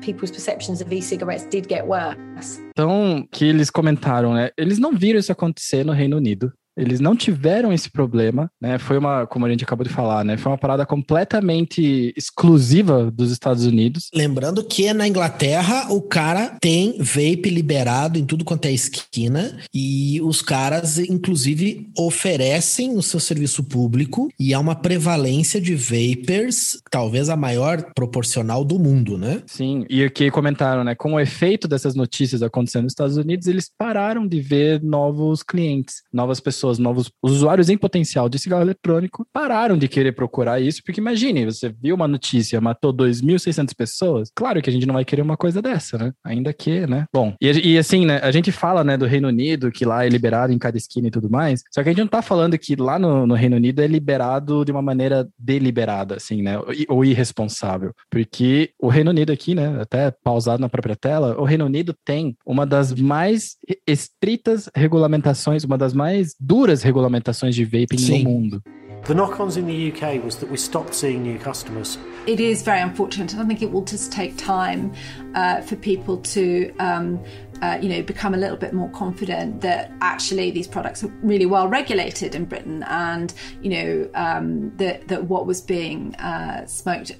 people's 0.01 0.31
perceptions 0.31 0.81
of 0.81 0.93
e-cigarettes 0.93 1.45
did 1.45 1.69
get 1.69 1.87
worse. 1.87 2.61
Então, 2.71 3.27
que 3.31 3.45
eles 3.45 3.71
comentaram, 3.71 4.35
né? 4.35 4.51
Eles 4.57 4.79
não 4.79 4.93
viram 4.93 5.21
isso 5.21 5.31
acontecer 5.31 5.85
no 5.85 5.93
Reino 5.93 6.17
Unido. 6.17 6.53
Eles 6.77 7.01
não 7.01 7.17
tiveram 7.17 7.73
esse 7.73 7.91
problema, 7.91 8.51
né? 8.61 8.79
Foi 8.79 8.99
uma, 8.99 9.27
como 9.27 9.47
a 9.47 9.51
gente 9.51 9.65
acabou 9.65 9.87
de 9.87 9.93
falar, 9.93 10.25
né? 10.25 10.37
Foi 10.37 10.51
uma 10.51 10.59
parada 10.59 10.87
completamente 10.87 12.13
exclusiva 12.17 13.11
dos 13.11 13.31
Estados 13.31 13.65
Unidos. 13.67 14.09
Lembrando 14.15 14.65
que 14.65 14.93
na 14.93 15.07
Inglaterra 15.07 15.93
o 15.93 16.01
cara 16.01 16.57
tem 16.61 16.99
vape 16.99 17.51
liberado 17.51 18.19
em 18.19 18.25
tudo 18.25 18.45
quanto 18.45 18.67
é 18.67 18.73
esquina 18.73 19.59
e 19.75 20.21
os 20.23 20.43
caras, 20.43 20.99
inclusive, 20.99 21.91
oferecem 21.99 22.97
o 22.97 23.03
seu 23.03 23.21
serviço 23.21 23.65
público 23.65 24.29
e 24.39 24.55
há 24.55 24.61
uma 24.61 24.75
prevalência 24.75 25.61
de 25.61 25.75
vapers, 25.75 26.81
talvez 26.91 27.29
a 27.29 27.37
maior 27.37 27.93
proporcional 27.95 28.65
do 28.65 28.79
mundo, 28.79 29.19
né? 29.19 29.43
Sim, 29.47 29.85
e 29.89 30.05
o 30.05 30.11
que 30.11 30.31
comentaram, 30.31 30.85
né? 30.85 30.95
Com 30.95 31.15
o 31.15 31.21
efeito 31.21 31.67
dessas 31.69 31.95
notícias 31.95 32.43
acontecendo 32.43 32.85
nos 32.85 32.93
Estados 32.93 33.17
Unidos, 33.17 33.47
eles 33.47 33.71
pararam 33.77 34.27
de 34.27 34.41
ver 34.41 34.83
novos 34.83 35.43
clientes, 35.43 36.03
novas 36.13 36.41
pessoas, 36.41 36.70
novos 36.79 37.11
usuários 37.23 37.69
em 37.69 37.77
potencial 37.77 38.29
de 38.29 38.39
cigarro 38.39 38.63
eletrônico, 38.63 39.27
pararam 39.33 39.77
de 39.77 39.89
querer 39.89 40.13
procurar 40.13 40.61
isso, 40.61 40.83
porque 40.85 41.01
imagine, 41.01 41.45
você 41.45 41.69
viu 41.69 41.95
uma 41.95 42.09
notícia, 42.09 42.61
matou 42.61 42.93
2.600 42.93 43.75
pessoas, 43.75 44.31
claro 44.35 44.61
que 44.63 44.71
a 44.71 44.73
gente 44.73 44.87
não 44.87 44.95
vai 44.95 45.05
querer 45.05 45.23
uma 45.23 45.37
coisa 45.37 45.61
dessa, 45.63 45.99
né? 45.99 46.13
Ainda 46.25 46.53
que, 46.53 46.87
né? 46.87 47.07
Bom, 47.13 47.35
e, 47.41 47.73
e 47.73 47.79
assim, 47.79 48.07
né? 48.07 48.21
A 48.23 48.31
gente 48.31 48.53
fala, 48.53 48.85
né, 48.85 48.97
do 48.97 49.07
Reino 49.07 49.29
Unido, 49.29 49.71
que 49.71 49.85
lá 49.85 50.05
é 50.05 50.09
liberado 50.09 50.53
em 50.53 50.59
cada 50.59 50.77
esquina 50.77 51.09
e 51.09 51.11
tudo 51.11 51.31
mais, 51.31 51.63
só 51.73 51.83
que 51.83 51.89
a 51.89 51.93
gente 51.93 52.01
não 52.01 52.09
tá 52.09 52.23
falando 52.23 52.59
que 52.59 52.77
lá 52.77 52.99
no, 52.99 53.27
no 53.27 53.35
Reino 53.35 53.57
Unido 53.57 53.81
é 53.81 53.87
liberado 53.87 54.65
de 54.65 54.73
uma 54.73 54.83
maneira 54.83 55.29
deliberada, 55.39 56.17
assim, 56.17 56.43
né? 56.43 56.57
Ou 56.89 57.05
irresponsável. 57.05 57.93
Porque 58.11 58.71
o 58.79 58.89
Reino 58.89 59.11
Unido 59.11 59.33
aqui, 59.33 59.55
né, 59.55 59.81
até 59.81 60.11
pausado 60.11 60.61
na 60.61 60.69
própria 60.69 60.97
tela, 60.97 61.39
o 61.41 61.45
Reino 61.45 61.65
Unido 61.65 61.95
tem 62.05 62.37
uma 62.45 62.67
das 62.67 62.93
mais 62.93 63.57
estritas 63.87 64.69
regulamentações, 64.75 65.65
uma 65.65 65.79
das 65.79 65.93
mais 65.93 66.35
duras 66.51 66.83
regulamentações 66.83 67.55
de 67.55 67.65
vaping 67.65 67.97
Sim. 67.97 68.25
no 68.25 68.31
mundo. 68.31 68.63
The 69.05 69.15
knock 69.15 69.41
ons 69.41 69.57
in 69.57 69.67
the 69.67 69.93
UK 69.93 70.23
was 70.23 70.37
that 70.39 70.51
we 70.51 70.57
stopped 70.57 70.95
seeing 70.95 71.23
new 71.23 71.39
customers. 71.39 71.97
It 72.27 72.41
is 72.41 72.63
very 72.63 72.81
unfortunate, 72.81 73.33
and 73.33 73.41
I 73.41 73.47
think 73.47 73.63
it 73.63 73.71
will 73.71 73.85
just 73.85 74.13
take 74.13 74.37
time 74.37 74.93
uh, 75.37 75.63
for 75.63 75.77
people 75.77 76.19
to, 76.35 76.71
um, 76.81 77.21
uh, 77.63 77.79
you 77.81 77.89
know, 77.89 78.03
become 78.03 78.35
a 78.35 78.37
little 78.37 78.57
bit 78.57 78.75
more 78.75 78.91
confident 78.91 79.61
that 79.61 79.93
actually 80.01 80.51
these 80.51 80.67
products 80.67 81.05
are 81.05 81.13
really 81.23 81.47
well 81.47 81.69
regulated 81.69 82.35
in 82.35 82.45
Britain, 82.47 82.83
and 82.89 83.33
you 83.63 83.71
know 83.71 84.11
um, 84.15 84.77
that 84.77 85.07
that 85.07 85.25
what 85.25 85.47
was 85.47 85.61
being 85.63 86.15
uh, 86.17 86.67
smoked 86.67 87.13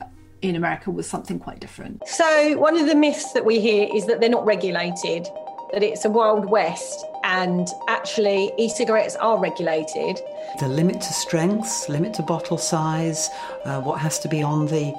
in 0.43 0.57
America 0.57 0.91
was 0.91 1.09
something 1.09 1.39
quite 1.39 1.61
different. 1.61 2.03
So, 2.07 2.59
one 2.59 2.77
of 2.77 2.87
the 2.87 2.97
myths 2.97 3.33
that 3.33 3.45
we 3.45 3.61
hear 3.61 3.89
is 3.95 4.07
that 4.07 4.21
they're 4.21 4.29
not 4.29 4.45
regulated, 4.45 5.29
that 5.73 5.83
it's 5.83 6.05
a 6.05 6.11
wild 6.11 6.51
west, 6.51 7.07
and 7.25 7.69
actually, 7.89 8.53
e 8.59 8.69
cigarettes 8.69 9.17
are 9.17 9.39
regulated. 9.39 10.21
The 10.59 10.69
limit 10.69 11.01
to 11.01 11.13
strengths, 11.13 11.89
limit 11.89 12.15
to 12.15 12.23
bottle 12.23 12.59
size, 12.59 13.31
uh, 13.65 13.81
what 13.81 14.01
has 14.01 14.19
to 14.21 14.29
be 14.29 14.43
on 14.43 14.67
the 14.67 14.95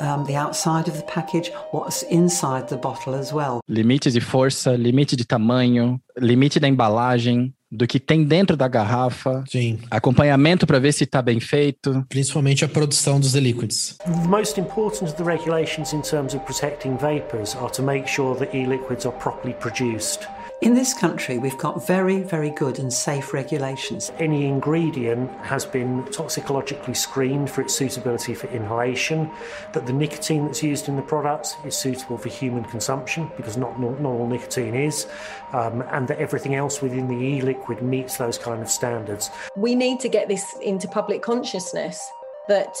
um, 0.00 0.24
the 0.24 0.36
outside 0.36 0.88
of 0.88 0.96
the 0.96 1.04
package, 1.04 1.50
what's 1.72 2.02
inside 2.04 2.68
the 2.68 2.76
bottle 2.76 3.14
as 3.14 3.32
well. 3.32 3.60
Limite 3.68 4.10
de 4.10 4.20
força, 4.20 4.76
limite 4.76 5.16
de 5.16 5.24
tamanho, 5.24 6.00
limite 6.18 6.60
da 6.60 6.68
embalagem, 6.68 7.54
do 7.70 7.86
que 7.86 7.98
tem 7.98 8.24
dentro 8.24 8.56
da 8.56 8.68
garrafa. 8.68 9.44
Sim. 9.48 9.78
Acompanhamento 9.90 10.66
para 10.66 10.78
ver 10.78 10.92
se 10.92 11.04
está 11.04 11.20
bem 11.20 11.40
feito. 11.40 12.04
Principalmente 12.08 12.64
a 12.64 12.68
produção 12.68 13.18
dos 13.18 13.34
e-liquids. 13.34 13.96
The 14.04 14.28
most 14.28 14.60
important 14.60 15.10
of 15.10 15.14
the 15.14 15.24
regulations 15.24 15.92
in 15.92 16.02
terms 16.02 16.34
of 16.34 16.44
protecting 16.44 16.96
vapors 16.96 17.56
are 17.56 17.70
to 17.70 17.82
make 17.82 18.08
sure 18.08 18.36
that 18.38 18.56
e 18.56 18.66
liquids 18.66 19.04
are 19.04 19.16
properly 19.18 19.54
produced. 19.54 20.28
In 20.62 20.72
this 20.72 20.94
country, 20.94 21.36
we've 21.36 21.58
got 21.58 21.86
very, 21.86 22.22
very 22.22 22.48
good 22.48 22.78
and 22.78 22.90
safe 22.90 23.34
regulations. 23.34 24.10
Any 24.18 24.46
ingredient 24.46 25.30
has 25.42 25.66
been 25.66 26.06
toxicologically 26.10 26.94
screened 26.94 27.50
for 27.50 27.60
its 27.60 27.74
suitability 27.74 28.32
for 28.32 28.46
inhalation, 28.46 29.30
that 29.74 29.84
the 29.84 29.92
nicotine 29.92 30.46
that's 30.46 30.62
used 30.62 30.88
in 30.88 30.96
the 30.96 31.02
products 31.02 31.56
is 31.66 31.76
suitable 31.76 32.16
for 32.16 32.30
human 32.30 32.64
consumption, 32.64 33.30
because 33.36 33.58
not, 33.58 33.78
not, 33.78 34.00
not 34.00 34.08
all 34.08 34.26
nicotine 34.26 34.74
is, 34.74 35.06
um, 35.52 35.82
and 35.90 36.08
that 36.08 36.18
everything 36.18 36.54
else 36.54 36.80
within 36.80 37.06
the 37.06 37.22
e 37.22 37.42
liquid 37.42 37.82
meets 37.82 38.16
those 38.16 38.38
kind 38.38 38.62
of 38.62 38.70
standards. 38.70 39.28
We 39.56 39.74
need 39.74 40.00
to 40.00 40.08
get 40.08 40.26
this 40.26 40.56
into 40.62 40.88
public 40.88 41.20
consciousness 41.20 42.00
that 42.48 42.74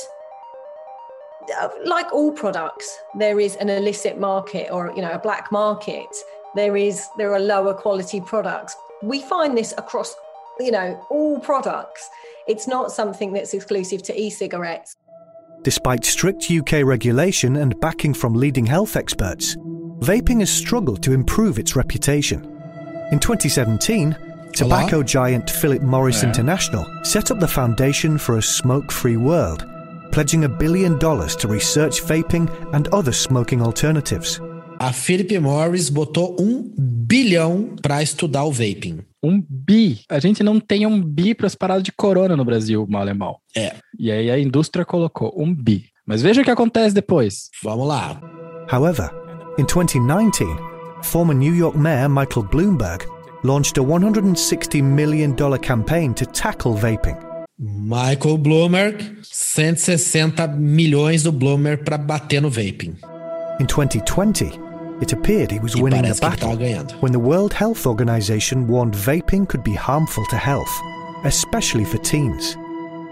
uh, 1.60 1.68
like 1.84 2.10
all 2.12 2.32
products 2.32 2.98
there 3.18 3.38
is 3.38 3.54
an 3.56 3.68
illicit 3.68 4.18
market 4.18 4.68
or 4.72 4.92
you 4.96 5.02
know 5.02 5.12
a 5.12 5.18
black 5.18 5.52
market 5.52 6.08
there 6.56 6.76
is 6.76 7.08
there 7.16 7.32
are 7.32 7.40
lower 7.40 7.74
quality 7.74 8.20
products 8.20 8.76
we 9.02 9.20
find 9.20 9.56
this 9.56 9.72
across 9.78 10.14
you 10.58 10.70
know 10.70 11.00
all 11.10 11.38
products 11.38 12.08
it's 12.48 12.66
not 12.66 12.90
something 12.90 13.32
that's 13.32 13.54
exclusive 13.54 14.02
to 14.02 14.18
e-cigarettes 14.20 14.96
Despite 15.62 16.04
strict 16.04 16.48
UK 16.48 16.84
regulation 16.84 17.56
and 17.56 17.80
backing 17.80 18.14
from 18.14 18.34
leading 18.34 18.66
health 18.66 18.94
experts, 18.94 19.56
vaping 19.98 20.38
has 20.38 20.48
struggled 20.50 21.02
to 21.02 21.12
improve 21.12 21.58
its 21.58 21.74
reputation. 21.74 22.44
In 23.10 23.18
2017, 23.18 24.16
tobacco 24.52 25.02
giant 25.02 25.50
Philip 25.50 25.82
Morris 25.82 26.22
Yeah. 26.22 26.28
International 26.28 26.86
set 27.02 27.32
up 27.32 27.40
the 27.40 27.48
Foundation 27.48 28.16
for 28.16 28.36
a 28.38 28.42
Smoke 28.42 28.92
Free 28.92 29.16
World, 29.16 29.66
pledging 30.12 30.44
a 30.44 30.48
billion 30.48 30.98
dollars 30.98 31.34
to 31.36 31.48
research 31.48 32.00
vaping 32.00 32.48
and 32.72 32.86
other 32.88 33.12
smoking 33.12 33.60
alternatives. 33.60 34.40
A 34.78 34.92
Philip 34.92 35.38
Morris 35.38 35.88
botou 35.88 36.36
um 36.38 36.70
bilhão 36.78 37.74
para 37.80 38.02
estudar 38.02 38.44
o 38.44 38.52
vaping. 38.52 39.00
Um 39.22 39.42
bi. 39.48 40.00
A 40.10 40.18
gente 40.18 40.42
não 40.42 40.60
tem 40.60 40.86
um 40.86 41.02
bi 41.02 41.34
para 41.34 41.46
as 41.46 41.54
paradas 41.54 41.82
de 41.82 41.92
corona 41.92 42.36
no 42.36 42.44
Brasil, 42.44 42.86
mal 42.88 43.08
é 43.08 43.14
mal. 43.14 43.40
É. 43.56 43.74
E 43.98 44.10
aí 44.10 44.30
a 44.30 44.38
indústria 44.38 44.84
colocou 44.84 45.32
um 45.36 45.54
bi. 45.54 45.86
Mas 46.06 46.20
veja 46.22 46.42
o 46.42 46.44
que 46.44 46.50
acontece 46.50 46.94
depois. 46.94 47.48
Vamos 47.62 47.88
lá. 47.88 48.20
However, 48.70 49.10
in 49.58 49.64
2019, 49.64 50.44
former 51.02 51.34
New 51.34 51.54
York 51.54 51.76
Mayor 51.76 52.08
Michael 52.08 52.46
Bloomberg 52.46 53.06
launched 53.42 53.78
a 53.78 53.82
$160 53.82 54.82
million 54.82 55.34
campaign 55.58 56.12
to 56.12 56.26
tackle 56.26 56.74
vaping. 56.74 57.16
Michael 57.58 58.36
Bloomberg, 58.36 59.02
160 59.22 60.46
milhões 60.48 61.22
do 61.22 61.32
Bloomberg 61.32 61.82
para 61.82 61.96
bater 61.96 62.42
no 62.42 62.50
vaping. 62.50 62.96
In 63.58 63.64
2020, 63.64 64.65
it 65.00 65.12
appeared 65.12 65.50
he 65.50 65.58
was 65.58 65.76
winning 65.76 66.02
the 66.02 66.08
parece 66.08 66.20
que 66.20 66.48
ele 66.48 66.56
battle 66.56 66.98
when 67.00 67.12
the 67.12 67.18
World 67.18 67.52
Health 67.52 67.86
Organization 67.86 68.66
warned 68.66 68.94
vaping 68.94 69.48
could 69.48 69.62
be 69.62 69.74
harmful 69.74 70.24
to 70.26 70.36
health, 70.36 70.80
especially 71.24 71.84
for 71.84 71.98
teens. 71.98 72.56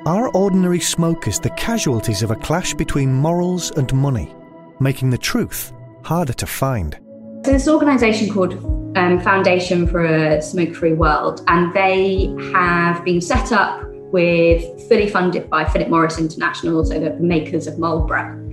Are 0.06 0.28
ordinary 0.34 0.80
smokers 0.80 1.38
the 1.38 1.50
casualties 1.50 2.22
of 2.22 2.30
a 2.30 2.36
clash 2.36 2.74
between 2.74 3.12
morals 3.12 3.70
and 3.72 3.92
money, 3.94 4.34
making 4.78 5.10
the 5.10 5.18
truth 5.18 5.72
harder 6.02 6.34
to 6.34 6.46
find? 6.46 6.98
So 7.44 7.50
there's 7.50 7.66
an 7.66 7.74
organisation 7.74 8.32
called 8.32 8.52
um, 8.96 9.20
Foundation 9.20 9.86
for 9.86 10.04
a 10.04 10.42
Smoke-Free 10.42 10.92
World, 10.92 11.42
and 11.48 11.72
they 11.74 12.34
have 12.52 13.04
been 13.04 13.20
set 13.20 13.52
up 13.52 13.82
with 14.12 14.62
fully 14.88 15.08
funded 15.08 15.50
by 15.50 15.64
Philip 15.64 15.88
Morris 15.88 16.18
International, 16.18 16.84
so 16.84 17.00
the 17.00 17.14
makers 17.14 17.66
of 17.66 17.78
Marlboro. 17.78 18.43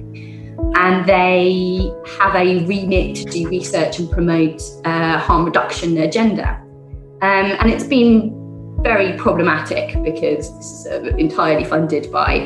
And 0.84 1.06
they 1.06 1.92
have 2.20 2.34
a 2.36 2.66
remit 2.66 3.16
to 3.18 3.26
do 3.26 3.48
research 3.48 4.00
and 4.00 4.10
promote 4.10 4.60
uh, 4.84 5.20
harm 5.20 5.46
reduction 5.46 5.98
agenda. 6.00 6.60
Um, 7.22 7.48
and 7.60 7.70
it's 7.70 7.84
been 7.84 8.32
very 8.82 9.16
problematic 9.18 10.02
because 10.04 10.52
this 10.58 10.72
is 10.72 10.88
uh, 10.88 11.16
entirely 11.18 11.66
funded 11.66 12.12
by 12.12 12.40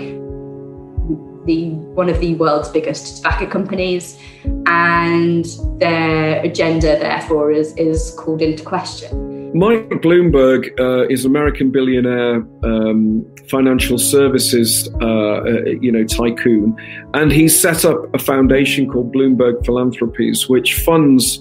the 1.46 1.70
one 1.94 2.10
of 2.10 2.20
the 2.20 2.36
world's 2.36 2.70
biggest 2.70 3.18
tobacco 3.18 3.46
companies, 3.46 4.20
and 4.66 5.46
their 5.80 6.44
agenda, 6.44 7.00
therefore, 7.00 7.52
is 7.52 7.74
is 7.78 8.12
called 8.18 8.42
into 8.42 8.64
question. 8.64 9.25
Mike 9.56 9.88
Bloomberg 10.02 10.78
uh, 10.82 11.08
is 11.08 11.24
American 11.24 11.72
billionaire, 11.72 12.46
um, 12.64 13.26
financial 13.50 13.98
services, 13.98 14.90
uh, 15.00 15.06
uh, 15.06 15.64
you 15.80 15.90
know, 15.94 16.04
tycoon, 16.04 16.76
and 17.14 17.32
he's 17.32 17.58
set 17.58 17.86
up 17.86 18.14
a 18.14 18.20
foundation 18.20 18.92
called 18.92 19.14
Bloomberg 19.14 19.66
Philanthropies, 19.66 20.50
which 20.50 20.82
funds 20.82 21.40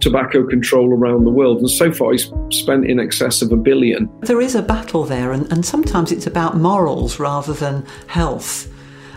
tobacco 0.00 0.46
control 0.46 0.92
around 0.92 1.24
the 1.24 1.30
world. 1.30 1.60
And 1.60 1.70
so 1.70 1.90
far, 1.90 2.12
he's 2.12 2.30
spent 2.50 2.84
in 2.84 3.00
excess 3.00 3.40
of 3.40 3.50
a 3.50 3.56
billion. 3.56 4.10
There 4.20 4.42
is 4.42 4.54
a 4.54 4.60
battle 4.60 5.04
there, 5.04 5.32
and, 5.32 5.50
and 5.50 5.64
sometimes 5.64 6.12
it's 6.12 6.26
about 6.26 6.58
morals 6.58 7.18
rather 7.18 7.54
than 7.54 7.86
health. 8.08 8.68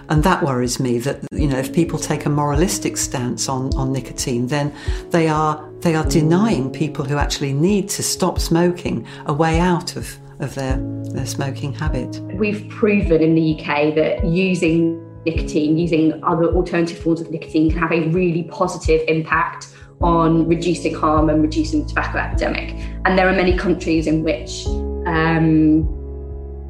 And 0.09 0.23
that 0.23 0.41
worries 0.43 0.79
me 0.79 0.99
that, 0.99 1.19
you 1.31 1.47
know, 1.47 1.57
if 1.57 1.73
people 1.73 1.99
take 1.99 2.25
a 2.25 2.29
moralistic 2.29 2.95
stance 2.97 3.49
on, 3.49 3.75
on 3.75 3.91
nicotine, 3.91 4.47
then 4.47 4.73
they 5.09 5.27
are, 5.27 5.69
they 5.79 5.95
are 5.95 6.05
denying 6.05 6.71
people 6.71 7.03
who 7.03 7.17
actually 7.17 7.53
need 7.53 7.89
to 7.89 8.03
stop 8.03 8.39
smoking 8.39 9.05
a 9.25 9.33
way 9.33 9.59
out 9.59 9.95
of, 9.97 10.17
of 10.39 10.55
their, 10.55 10.77
their 11.11 11.25
smoking 11.25 11.73
habit. 11.73 12.19
We've 12.35 12.67
proven 12.69 13.21
in 13.21 13.35
the 13.35 13.59
UK 13.59 13.95
that 13.95 14.25
using 14.25 15.03
nicotine, 15.25 15.77
using 15.77 16.23
other 16.23 16.45
alternative 16.45 16.99
forms 16.99 17.19
of 17.19 17.29
nicotine, 17.29 17.69
can 17.71 17.79
have 17.79 17.91
a 17.91 18.07
really 18.09 18.43
positive 18.43 19.01
impact 19.09 19.67
on 19.99 20.47
reducing 20.47 20.93
harm 20.93 21.29
and 21.29 21.41
reducing 21.41 21.83
the 21.83 21.89
tobacco 21.89 22.19
epidemic. 22.19 22.75
And 23.03 23.17
there 23.17 23.27
are 23.27 23.33
many 23.33 23.57
countries 23.57 24.07
in 24.07 24.23
which 24.23 24.65
um, 25.07 26.06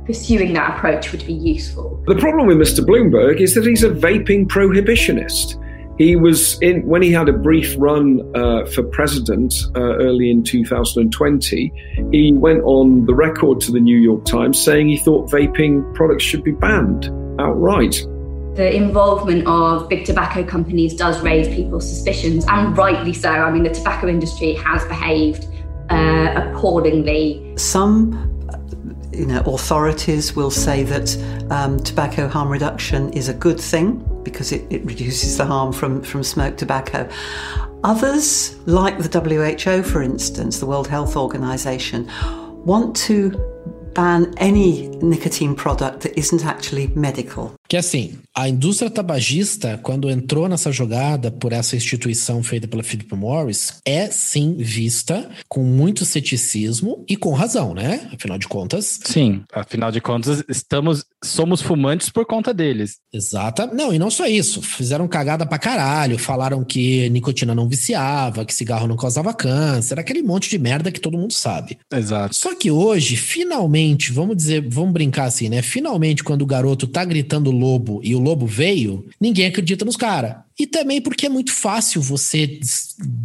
pursuing 0.08 0.54
that 0.54 0.76
approach 0.76 1.12
would 1.12 1.26
be 1.28 1.34
useful. 1.34 2.02
The 2.08 2.16
problem 2.16 2.48
with 2.48 2.58
Mr. 2.58 2.84
Bloomberg 2.84 3.40
is 3.40 3.54
that 3.54 3.66
he's 3.68 3.84
a 3.84 3.90
vaping 3.90 4.48
prohibitionist. 4.48 5.64
He 6.00 6.16
was 6.16 6.60
in 6.62 6.86
when 6.86 7.02
he 7.02 7.12
had 7.12 7.28
a 7.28 7.34
brief 7.34 7.76
run 7.78 8.22
uh, 8.36 8.66
for 8.68 8.84
president 8.84 9.54
uh, 9.76 9.98
early 9.98 10.32
in 10.32 10.44
2020. 10.44 11.72
He 12.12 12.34
went 12.34 12.64
on 12.64 13.06
the 13.06 13.14
record 13.14 13.60
to 13.62 13.72
the 13.72 13.80
New 13.80 13.98
York 13.98 14.26
Times 14.26 14.64
saying 14.64 14.88
he 14.88 14.98
thought 14.98 15.30
vaping 15.30 15.94
products 15.96 16.24
should 16.24 16.44
be 16.44 16.52
banned 16.52 17.12
outright 17.40 18.04
the 18.58 18.76
involvement 18.76 19.46
of 19.46 19.88
big 19.88 20.04
tobacco 20.04 20.44
companies 20.44 20.96
does 20.96 21.22
raise 21.22 21.48
people's 21.48 21.88
suspicions, 21.88 22.44
and 22.50 22.76
rightly 22.76 23.14
so. 23.14 23.30
I 23.30 23.52
mean, 23.52 23.62
the 23.62 23.70
tobacco 23.70 24.08
industry 24.08 24.54
has 24.56 24.84
behaved 24.86 25.46
uh, 25.92 26.34
appallingly. 26.36 27.54
Some 27.56 28.27
you 29.18 29.26
know, 29.26 29.42
authorities 29.42 30.36
will 30.36 30.52
say 30.52 30.84
that 30.84 31.18
um, 31.50 31.80
tobacco 31.80 32.28
harm 32.28 32.50
reduction 32.50 33.12
is 33.14 33.30
a 33.30 33.34
good 33.34 33.60
thing 33.60 34.04
because 34.24 34.52
it, 34.52 34.66
it 34.70 34.86
reduces 34.86 35.38
the 35.38 35.46
harm 35.46 35.74
from, 35.74 36.04
from 36.04 36.24
smoked 36.24 36.60
tobacco. 36.60 37.10
Others, 37.84 38.56
like 38.68 39.00
the 39.00 39.20
WHO, 39.20 39.82
for 39.82 40.04
instance, 40.04 40.60
the 40.60 40.68
World 40.68 40.88
Health 40.88 41.16
Organization, 41.16 42.10
want 42.64 42.96
to 42.98 43.32
ban 43.96 44.32
any 44.38 44.90
nicotine 45.02 45.56
product 45.56 46.02
that 46.02 46.16
isn't 46.18 46.46
actually 46.46 46.88
medical. 46.88 47.57
Que 47.68 47.78
assim, 47.78 48.14
a 48.36 48.48
indústria 48.48 48.90
tabagista, 48.90 49.78
quando 49.82 50.10
entrou 50.10 50.48
nessa 50.48 50.72
jogada 50.72 51.30
por 51.30 51.52
essa 51.52 51.76
instituição 51.76 52.42
feita 52.42 52.68
pela 52.68 52.84
Philip 52.84 53.14
Morris, 53.16 53.82
é 53.86 54.08
sim 54.08 54.56
vista 54.58 55.30
com 55.50 55.64
muito 55.64 56.06
ceticismo 56.06 57.04
e 57.10 57.18
com 57.18 57.34
razão, 57.34 57.74
né? 57.74 58.10
Afinal 58.14 58.38
de 58.38 58.48
contas. 58.48 59.00
Sim, 59.04 59.44
afinal 59.52 59.92
de 59.92 60.00
contas, 60.00 60.44
estamos 60.48 61.06
somos 61.24 61.62
fumantes 61.62 62.10
por 62.10 62.26
conta 62.26 62.54
deles. 62.54 62.98
Exata. 63.12 63.66
Não, 63.68 63.94
e 63.94 64.00
não 64.00 64.10
só 64.10 64.26
isso. 64.26 64.62
Fizeram 64.62 65.08
cagada 65.08 65.46
pra 65.46 65.58
caralho, 65.58 66.18
falaram 66.18 66.64
que 66.64 67.10
nicotina 67.10 67.56
não 67.56 67.68
viciava, 67.68 68.46
que 68.46 68.54
cigarro 68.54 68.88
não 68.88 68.96
causava 68.96 69.34
câncer, 69.34 70.00
aquele 70.00 70.22
monte 70.22 70.50
de 70.50 70.58
merda 70.58 70.92
que 70.92 71.00
todo 71.00 71.18
mundo 71.18 71.34
sabe. 71.34 71.78
Exato. 71.92 72.36
Só 72.36 72.56
que 72.56 72.72
hoje, 72.72 73.16
finalmente, 73.16 74.12
vamos 74.12 74.38
dizer, 74.38 74.68
vamos 74.70 74.94
brincar 74.94 75.26
assim, 75.26 75.50
né? 75.50 75.62
Finalmente, 75.62 76.24
quando 76.24 76.44
o 76.44 76.46
garoto 76.46 76.88
tá 76.88 77.04
gritando 77.04 77.52
lobo 77.58 78.00
e 78.04 78.16
o 78.16 78.20
lobo 78.20 78.46
veio, 78.46 79.06
ninguém 79.20 79.48
acredita 79.48 79.86
nos 79.86 79.96
caras. 79.96 80.47
E 80.60 80.66
também 80.66 81.02
porque 81.02 81.28
é 81.28 81.30
muito 81.30 81.52
fácil 81.52 82.02
você 82.02 82.60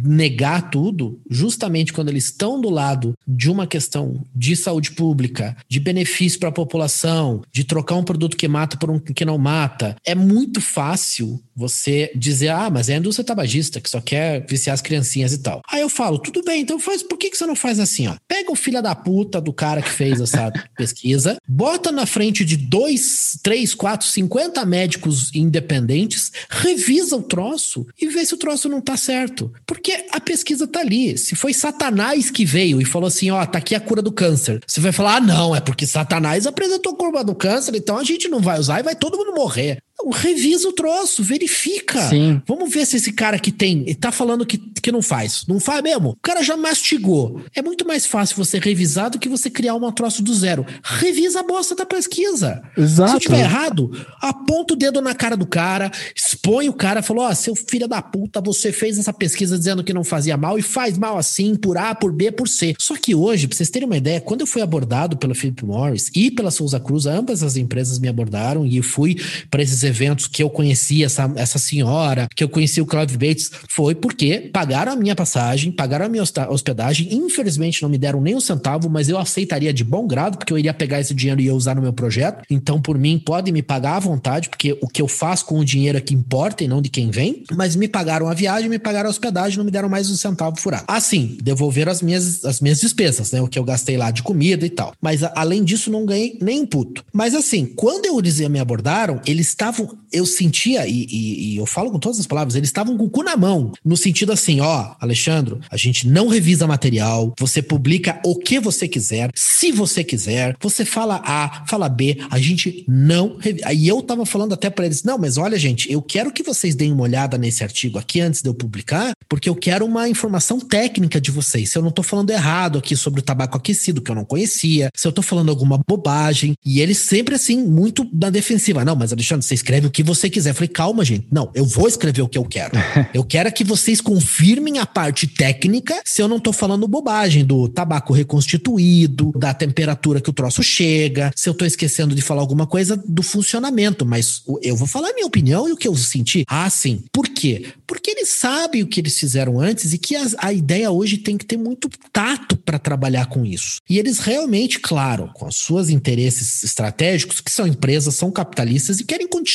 negar 0.03 0.69
tudo, 0.69 1.19
justamente 1.29 1.91
quando 1.91 2.09
eles 2.09 2.25
estão 2.25 2.61
do 2.61 2.69
lado 2.69 3.13
de 3.27 3.49
uma 3.49 3.65
questão 3.65 4.23
de 4.35 4.55
saúde 4.55 4.91
pública, 4.91 5.57
de 5.67 5.79
benefício 5.79 6.39
para 6.39 6.49
a 6.49 6.53
população, 6.53 7.41
de 7.51 7.63
trocar 7.63 7.95
um 7.95 8.03
produto 8.03 8.37
que 8.37 8.47
mata 8.47 8.77
por 8.77 8.91
um 8.91 8.99
que 8.99 9.25
não 9.25 9.37
mata. 9.37 9.95
É 10.05 10.13
muito 10.13 10.61
fácil 10.61 11.41
você 11.55 12.11
dizer, 12.15 12.49
ah, 12.49 12.69
mas 12.69 12.89
é 12.89 12.95
a 12.95 12.97
indústria 12.97 13.25
tabagista 13.25 13.81
que 13.81 13.89
só 13.89 13.99
quer 13.99 14.45
viciar 14.47 14.73
as 14.73 14.81
criancinhas 14.81 15.33
e 15.33 15.39
tal. 15.39 15.61
Aí 15.69 15.81
eu 15.81 15.89
falo, 15.89 16.19
tudo 16.19 16.43
bem, 16.43 16.61
então 16.61 16.79
faz, 16.79 17.01
por 17.01 17.17
que, 17.17 17.29
que 17.29 17.37
você 17.37 17.45
não 17.45 17.55
faz 17.55 17.79
assim, 17.79 18.07
ó? 18.07 18.15
Pega 18.27 18.51
o 18.51 18.55
filho 18.55 18.81
da 18.81 18.95
puta 18.95 19.41
do 19.41 19.53
cara 19.53 19.81
que 19.81 19.89
fez 19.89 20.19
essa 20.19 20.51
pesquisa, 20.77 21.37
bota 21.47 21.91
na 21.91 22.05
frente 22.05 22.45
de 22.45 22.57
dois, 22.57 23.37
três, 23.41 23.73
quatro, 23.73 24.07
cinquenta 24.07 24.65
médicos 24.65 25.33
independentes, 25.33 26.31
revisa 26.49 27.22
troço 27.23 27.85
e 27.99 28.07
vê 28.07 28.25
se 28.25 28.33
o 28.33 28.37
troço 28.37 28.69
não 28.69 28.81
tá 28.81 28.97
certo. 28.97 29.51
Porque 29.65 30.05
a 30.11 30.19
pesquisa 30.19 30.67
tá 30.67 30.79
ali. 30.79 31.17
Se 31.17 31.35
foi 31.35 31.53
Satanás 31.53 32.29
que 32.29 32.45
veio 32.45 32.81
e 32.81 32.85
falou 32.85 33.07
assim, 33.07 33.31
ó, 33.31 33.45
tá 33.45 33.57
aqui 33.57 33.75
a 33.75 33.79
cura 33.79 34.01
do 34.01 34.11
câncer. 34.11 34.59
Você 34.65 34.79
vai 34.79 34.91
falar, 34.91 35.17
ah, 35.17 35.21
não, 35.21 35.55
é 35.55 35.61
porque 35.61 35.85
Satanás 35.85 36.45
apresentou 36.45 36.93
a 36.93 36.95
cura 36.95 37.23
do 37.23 37.35
câncer, 37.35 37.75
então 37.75 37.97
a 37.97 38.03
gente 38.03 38.27
não 38.27 38.39
vai 38.39 38.59
usar 38.59 38.79
e 38.79 38.83
vai 38.83 38.95
todo 38.95 39.17
mundo 39.17 39.33
morrer 39.33 39.81
revisa 40.09 40.67
o 40.67 40.73
troço, 40.73 41.23
verifica. 41.23 42.01
Sim. 42.09 42.41
Vamos 42.47 42.73
ver 42.73 42.85
se 42.85 42.97
esse 42.97 43.13
cara 43.13 43.39
que 43.39 43.51
tem, 43.51 43.93
tá 43.95 44.11
falando 44.11 44.45
que, 44.45 44.57
que 44.57 44.91
não 44.91 45.01
faz. 45.01 45.45
Não 45.47 45.59
faz 45.59 45.81
mesmo? 45.81 46.09
O 46.09 46.17
cara 46.21 46.43
já 46.43 46.57
mastigou. 46.57 47.41
É 47.55 47.61
muito 47.61 47.87
mais 47.87 48.05
fácil 48.05 48.35
você 48.35 48.59
revisar 48.59 49.09
do 49.09 49.17
que 49.17 49.29
você 49.29 49.49
criar 49.49 49.75
uma 49.75 49.93
troço 49.93 50.21
do 50.21 50.33
zero. 50.33 50.65
Revisa 50.83 51.39
a 51.39 51.43
bosta 51.43 51.75
da 51.75 51.85
pesquisa. 51.85 52.61
Exato. 52.77 53.13
Se 53.13 53.19
tiver 53.19 53.39
errado, 53.39 53.91
aponta 54.21 54.73
o 54.73 54.77
dedo 54.77 55.01
na 55.01 55.15
cara 55.15 55.37
do 55.37 55.45
cara, 55.45 55.89
expõe 56.15 56.67
o 56.67 56.73
cara, 56.73 57.01
falou: 57.01 57.23
Ó, 57.23 57.29
oh, 57.29 57.35
seu 57.35 57.55
filho 57.55 57.87
da 57.87 58.01
puta, 58.01 58.41
você 58.41 58.71
fez 58.71 58.97
essa 58.97 59.13
pesquisa 59.13 59.57
dizendo 59.57 59.83
que 59.83 59.93
não 59.93 60.03
fazia 60.03 60.35
mal 60.35 60.59
e 60.59 60.61
faz 60.61 60.97
mal 60.97 61.17
assim, 61.17 61.55
por 61.55 61.77
A, 61.77 61.95
por 61.95 62.11
B, 62.11 62.31
por 62.31 62.47
C. 62.47 62.75
Só 62.77 62.95
que 62.95 63.15
hoje, 63.15 63.47
pra 63.47 63.55
vocês 63.55 63.69
terem 63.69 63.87
uma 63.87 63.97
ideia, 63.97 64.19
quando 64.19 64.41
eu 64.41 64.47
fui 64.47 64.61
abordado 64.61 65.17
pela 65.17 65.33
Philip 65.33 65.65
Morris 65.65 66.11
e 66.15 66.29
pela 66.29 66.51
Souza 66.51 66.79
Cruz, 66.79 67.05
ambas 67.05 67.41
as 67.41 67.55
empresas 67.55 67.99
me 67.99 68.07
abordaram 68.07 68.65
e 68.65 68.81
fui 68.81 69.17
para 69.49 69.63
esses 69.63 69.83
eventos 69.83 69.92
que 70.29 70.43
eu 70.43 70.49
conheci 70.49 71.03
essa, 71.03 71.31
essa 71.35 71.59
senhora, 71.59 72.27
que 72.35 72.43
eu 72.43 72.49
conheci 72.49 72.81
o 72.81 72.85
Clive 72.85 73.17
Bates, 73.17 73.51
foi 73.69 73.95
porque 73.95 74.49
pagaram 74.53 74.93
a 74.93 74.95
minha 74.95 75.15
passagem, 75.15 75.71
pagaram 75.71 76.05
a 76.05 76.09
minha 76.09 76.23
hospedagem. 76.49 77.13
Infelizmente 77.13 77.81
não 77.81 77.89
me 77.89 77.97
deram 77.97 78.21
nem 78.21 78.35
um 78.35 78.41
centavo, 78.41 78.89
mas 78.89 79.09
eu 79.09 79.17
aceitaria 79.17 79.73
de 79.73 79.83
bom 79.83 80.07
grado, 80.07 80.37
porque 80.37 80.51
eu 80.51 80.57
iria 80.57 80.73
pegar 80.73 80.99
esse 80.99 81.13
dinheiro 81.13 81.41
e 81.41 81.45
ia 81.45 81.55
usar 81.55 81.75
no 81.75 81.81
meu 81.81 81.93
projeto. 81.93 82.43
Então, 82.49 82.81
por 82.81 82.97
mim, 82.97 83.19
pode 83.19 83.51
me 83.51 83.61
pagar 83.61 83.95
à 83.95 83.99
vontade, 83.99 84.49
porque 84.49 84.77
o 84.81 84.87
que 84.87 85.01
eu 85.01 85.07
faço 85.07 85.45
com 85.45 85.59
o 85.59 85.65
dinheiro 85.65 85.97
é 85.97 86.01
que 86.01 86.13
importa 86.13 86.63
e 86.63 86.67
não 86.67 86.81
de 86.81 86.89
quem 86.89 87.09
vem. 87.09 87.43
Mas 87.55 87.75
me 87.75 87.87
pagaram 87.87 88.27
a 88.27 88.33
viagem, 88.33 88.69
me 88.69 88.79
pagaram 88.79 89.07
a 89.07 89.11
hospedagem, 89.11 89.57
não 89.57 89.65
me 89.65 89.71
deram 89.71 89.89
mais 89.89 90.09
um 90.09 90.15
centavo 90.15 90.59
furado. 90.59 90.85
Assim, 90.87 91.37
devolveram 91.41 91.91
as 91.91 92.01
minhas, 92.01 92.43
as 92.45 92.59
minhas 92.59 92.79
despesas, 92.79 93.31
né? 93.31 93.41
O 93.41 93.47
que 93.47 93.57
eu 93.57 93.63
gastei 93.63 93.97
lá 93.97 94.11
de 94.11 94.23
comida 94.23 94.65
e 94.65 94.69
tal. 94.69 94.93
Mas 95.01 95.21
além 95.23 95.63
disso, 95.63 95.91
não 95.91 96.05
ganhei 96.05 96.37
nem 96.41 96.65
puto. 96.65 97.03
Mas 97.11 97.33
assim, 97.33 97.65
quando 97.65 98.05
eu 98.05 98.21
dizia 98.21 98.49
me 98.49 98.59
abordaram, 98.59 99.21
eles 99.25 99.47
estavam 99.47 99.72
eu 100.11 100.25
sentia, 100.25 100.87
e, 100.87 101.05
e, 101.09 101.53
e, 101.53 101.57
eu 101.57 101.65
falo 101.65 101.91
com 101.91 101.99
todas 101.99 102.19
as 102.19 102.27
palavras, 102.27 102.55
eles 102.55 102.69
estavam 102.69 102.97
com 102.97 103.05
o 103.05 103.09
cu 103.09 103.23
na 103.23 103.35
mão, 103.35 103.71
no 103.83 103.97
sentido 103.97 104.31
assim, 104.31 104.61
ó, 104.61 104.95
Alexandre, 104.99 105.57
a 105.69 105.77
gente 105.77 106.07
não 106.07 106.27
revisa 106.27 106.67
material, 106.67 107.33
você 107.39 107.61
publica 107.61 108.19
o 108.25 108.35
que 108.35 108.59
você 108.59 108.87
quiser, 108.87 109.31
se 109.35 109.71
você 109.71 110.03
quiser, 110.03 110.55
você 110.59 110.85
fala 110.85 111.21
A, 111.25 111.65
fala 111.67 111.89
B, 111.89 112.17
a 112.29 112.39
gente 112.39 112.85
não 112.87 113.37
revisa. 113.37 113.73
Eu 113.73 114.01
tava 114.01 114.25
falando 114.25 114.53
até 114.53 114.69
para 114.69 114.85
eles, 114.85 115.03
não, 115.03 115.17
mas 115.17 115.37
olha, 115.37 115.57
gente, 115.57 115.91
eu 115.91 116.01
quero 116.01 116.31
que 116.31 116.43
vocês 116.43 116.75
deem 116.75 116.91
uma 116.91 117.03
olhada 117.03 117.37
nesse 117.37 117.63
artigo 117.63 117.97
aqui 117.97 118.21
antes 118.21 118.41
de 118.41 118.49
eu 118.49 118.53
publicar, 118.53 119.13
porque 119.27 119.49
eu 119.49 119.55
quero 119.55 119.85
uma 119.85 120.07
informação 120.07 120.59
técnica 120.59 121.19
de 121.19 121.31
vocês. 121.31 121.69
Se 121.69 121.77
eu 121.77 121.81
não 121.81 121.91
tô 121.91 122.03
falando 122.03 122.29
errado 122.29 122.77
aqui 122.79 122.95
sobre 122.95 123.19
o 123.19 123.23
tabaco 123.23 123.57
aquecido, 123.57 124.01
que 124.01 124.11
eu 124.11 124.15
não 124.15 124.25
conhecia, 124.25 124.89
se 124.95 125.07
eu 125.07 125.11
tô 125.11 125.21
falando 125.21 125.49
alguma 125.49 125.79
bobagem, 125.87 126.55
e 126.65 126.81
eles 126.81 126.97
sempre 126.97 127.35
assim, 127.35 127.63
muito 127.63 128.07
na 128.13 128.29
defensiva. 128.29 128.85
Não, 128.85 128.95
mas 128.95 129.11
Alexandre, 129.11 129.45
você 129.45 129.55
escreve 129.63 129.87
o 129.87 129.91
que 129.91 130.03
você 130.03 130.29
quiser. 130.29 130.49
Eu 130.49 130.55
falei, 130.55 130.67
calma, 130.67 131.05
gente. 131.05 131.25
Não, 131.31 131.49
eu 131.55 131.65
vou 131.65 131.87
escrever 131.87 132.21
o 132.21 132.27
que 132.27 132.37
eu 132.37 132.43
quero. 132.43 132.73
eu 133.13 133.23
quero 133.23 133.47
é 133.47 133.51
que 133.51 133.63
vocês 133.63 134.01
confirmem 134.01 134.79
a 134.79 134.85
parte 134.85 135.25
técnica 135.25 136.01
se 136.03 136.21
eu 136.21 136.27
não 136.27 136.39
tô 136.39 136.51
falando 136.51 136.87
bobagem 136.87 137.45
do 137.45 137.69
tabaco 137.69 138.13
reconstituído, 138.13 139.31
da 139.35 139.53
temperatura 139.53 140.19
que 140.19 140.29
o 140.29 140.33
troço 140.33 140.61
chega, 140.61 141.31
se 141.35 141.47
eu 141.47 141.53
tô 141.53 141.65
esquecendo 141.65 142.13
de 142.13 142.21
falar 142.21 142.41
alguma 142.41 142.67
coisa 142.67 143.01
do 143.07 143.23
funcionamento, 143.23 144.05
mas 144.05 144.43
eu 144.61 144.75
vou 144.75 144.87
falar 144.87 145.09
a 145.09 145.13
minha 145.13 145.25
opinião 145.25 145.67
e 145.67 145.71
o 145.71 145.77
que 145.77 145.87
eu 145.87 145.95
senti. 145.95 146.43
Ah, 146.47 146.69
sim. 146.69 147.03
Por 147.11 147.29
quê? 147.29 147.67
Porque 147.87 148.11
eles 148.11 148.29
sabem 148.29 148.83
o 148.83 148.87
que 148.87 148.99
eles 148.99 149.17
fizeram 149.17 149.59
antes 149.59 149.93
e 149.93 149.97
que 149.97 150.15
a, 150.15 150.25
a 150.39 150.53
ideia 150.53 150.91
hoje 150.91 151.17
tem 151.17 151.37
que 151.37 151.45
ter 151.45 151.57
muito 151.57 151.89
tato 152.11 152.57
para 152.57 152.79
trabalhar 152.79 153.27
com 153.27 153.45
isso. 153.45 153.77
E 153.89 153.97
eles 153.97 154.19
realmente, 154.19 154.79
claro, 154.79 155.29
com 155.33 155.47
os 155.47 155.57
seus 155.57 155.89
interesses 155.89 156.63
estratégicos, 156.63 157.39
que 157.39 157.51
são 157.51 157.67
empresas, 157.67 158.15
são 158.15 158.31
capitalistas 158.31 158.99
e 158.99 159.05
querem 159.05 159.27
continuar 159.27 159.52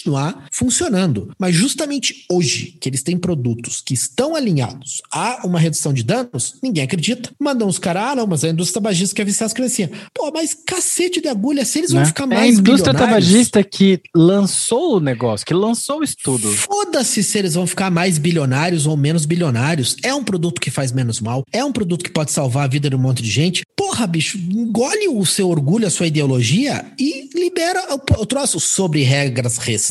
funcionando. 0.53 1.31
Mas 1.39 1.55
justamente 1.55 2.25
hoje, 2.31 2.77
que 2.81 2.89
eles 2.89 3.03
têm 3.03 3.19
produtos 3.19 3.81
que 3.81 3.95
estão 3.95 4.35
alinhados 4.35 5.03
a 5.13 5.41
uma 5.45 5.59
redução 5.59 5.93
de 5.93 6.03
danos, 6.03 6.57
ninguém 6.63 6.85
acredita. 6.85 7.31
Mandam 7.39 7.69
os 7.69 7.79
caras, 7.79 8.03
ah, 8.03 8.15
não, 8.17 8.27
mas 8.27 8.45
a 8.45 8.49
indústria 8.49 8.81
tabagista 8.81 9.15
quer 9.15 9.25
viciar 9.25 9.47
as 9.47 9.53
criancinhas. 9.53 9.91
Pô, 10.15 10.31
mas 10.33 10.55
cacete 10.55 11.21
de 11.21 11.29
agulha, 11.29 11.65
se 11.65 11.79
eles 11.79 11.93
vão 11.93 12.03
Né? 12.03 12.07
ficar 12.07 12.25
É 12.25 12.27
mais 12.27 12.57
a 12.57 12.61
indústria 12.61 12.95
tabagista 12.95 13.63
que 13.63 14.01
lançou 14.15 14.97
o 14.97 15.01
negócio, 15.01 15.47
que 15.47 15.55
lançou 15.55 16.01
o 16.01 16.05
estudo. 16.05 16.51
Foda-se 16.53 17.23
se 17.23 17.39
eles 17.39 17.55
vão 17.55 17.67
ficar 17.67 17.91
mais 17.91 18.19
bilionários 18.19 18.87
ou 18.87 18.97
menos 18.97 19.25
bilionários. 19.25 19.97
É 20.03 20.15
um 20.15 20.25
produto 20.25 20.61
que 20.61 20.71
faz 20.71 20.93
menos 20.93 21.21
mal. 21.21 21.45
É 21.53 21.65
um 21.65 21.73
produto 21.73 22.05
que 22.05 22.11
pode 22.11 22.31
salvar 22.31 22.65
a 22.65 22.69
vida 22.69 22.89
de 22.91 22.97
um 22.97 22.99
monte 22.99 23.23
de 23.23 23.31
gente. 23.31 23.63
Porra, 23.77 24.07
bicho, 24.07 24.39
engole 24.39 25.09
o 25.09 25.25
seu 25.25 25.49
orgulho, 25.49 25.87
a 25.87 25.91
sua 25.91 26.07
ideologia 26.07 26.85
e 26.99 27.29
libera 27.35 27.95
o, 27.95 28.23
o 28.23 28.27
troço 28.27 28.61
sobre 28.61 29.03
regras 29.03 29.57
restritas. 29.59 29.88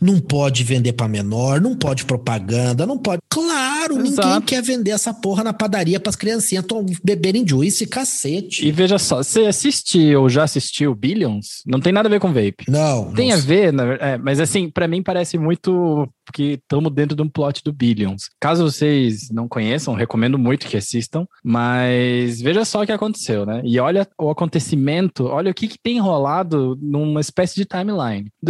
Não 0.00 0.18
pode 0.18 0.64
vender 0.64 0.92
pra 0.92 1.08
menor, 1.08 1.60
não 1.60 1.76
pode 1.76 2.04
propaganda, 2.04 2.86
não 2.86 2.98
pode. 2.98 3.20
Claro, 3.28 3.96
ninguém 3.96 4.12
Exato. 4.12 4.46
quer 4.46 4.62
vender 4.62 4.90
essa 4.90 5.12
porra 5.14 5.44
na 5.44 5.52
padaria 5.52 6.00
pras 6.00 6.16
criancinhas 6.16 6.64
tom- 6.64 6.86
beberem 7.02 7.46
juice, 7.46 7.86
cacete. 7.86 8.66
E 8.66 8.72
veja 8.72 8.98
só, 8.98 9.18
você 9.22 9.46
assiste 9.46 10.14
ou 10.14 10.28
já 10.28 10.44
assistiu 10.44 10.94
Billions? 10.94 11.62
Não 11.66 11.80
tem 11.80 11.92
nada 11.92 12.08
a 12.08 12.10
ver 12.10 12.20
com 12.20 12.28
vape. 12.32 12.64
Não. 12.68 13.12
Tem 13.12 13.32
a 13.32 13.36
ver, 13.36 13.72
na 13.72 13.94
é, 13.94 14.18
mas 14.18 14.40
assim, 14.40 14.68
pra 14.70 14.86
mim 14.88 15.02
parece 15.02 15.38
muito 15.38 16.08
que 16.32 16.60
estamos 16.62 16.92
dentro 16.92 17.16
de 17.16 17.22
um 17.22 17.28
plot 17.28 17.62
do 17.64 17.72
Billions. 17.72 18.28
Caso 18.40 18.62
vocês 18.62 19.28
não 19.32 19.48
conheçam, 19.48 19.94
recomendo 19.94 20.38
muito 20.38 20.66
que 20.68 20.76
assistam, 20.76 21.26
mas 21.42 22.40
veja 22.40 22.64
só 22.64 22.82
o 22.82 22.86
que 22.86 22.92
aconteceu, 22.92 23.44
né? 23.44 23.60
E 23.64 23.78
olha 23.80 24.06
o 24.18 24.30
acontecimento, 24.30 25.24
olha 25.26 25.50
o 25.50 25.54
que, 25.54 25.66
que 25.68 25.78
tem 25.82 25.98
rolado 26.00 26.78
numa 26.80 27.20
espécie 27.20 27.54
de 27.56 27.64
timeline. 27.64 28.30
Em 28.42 28.46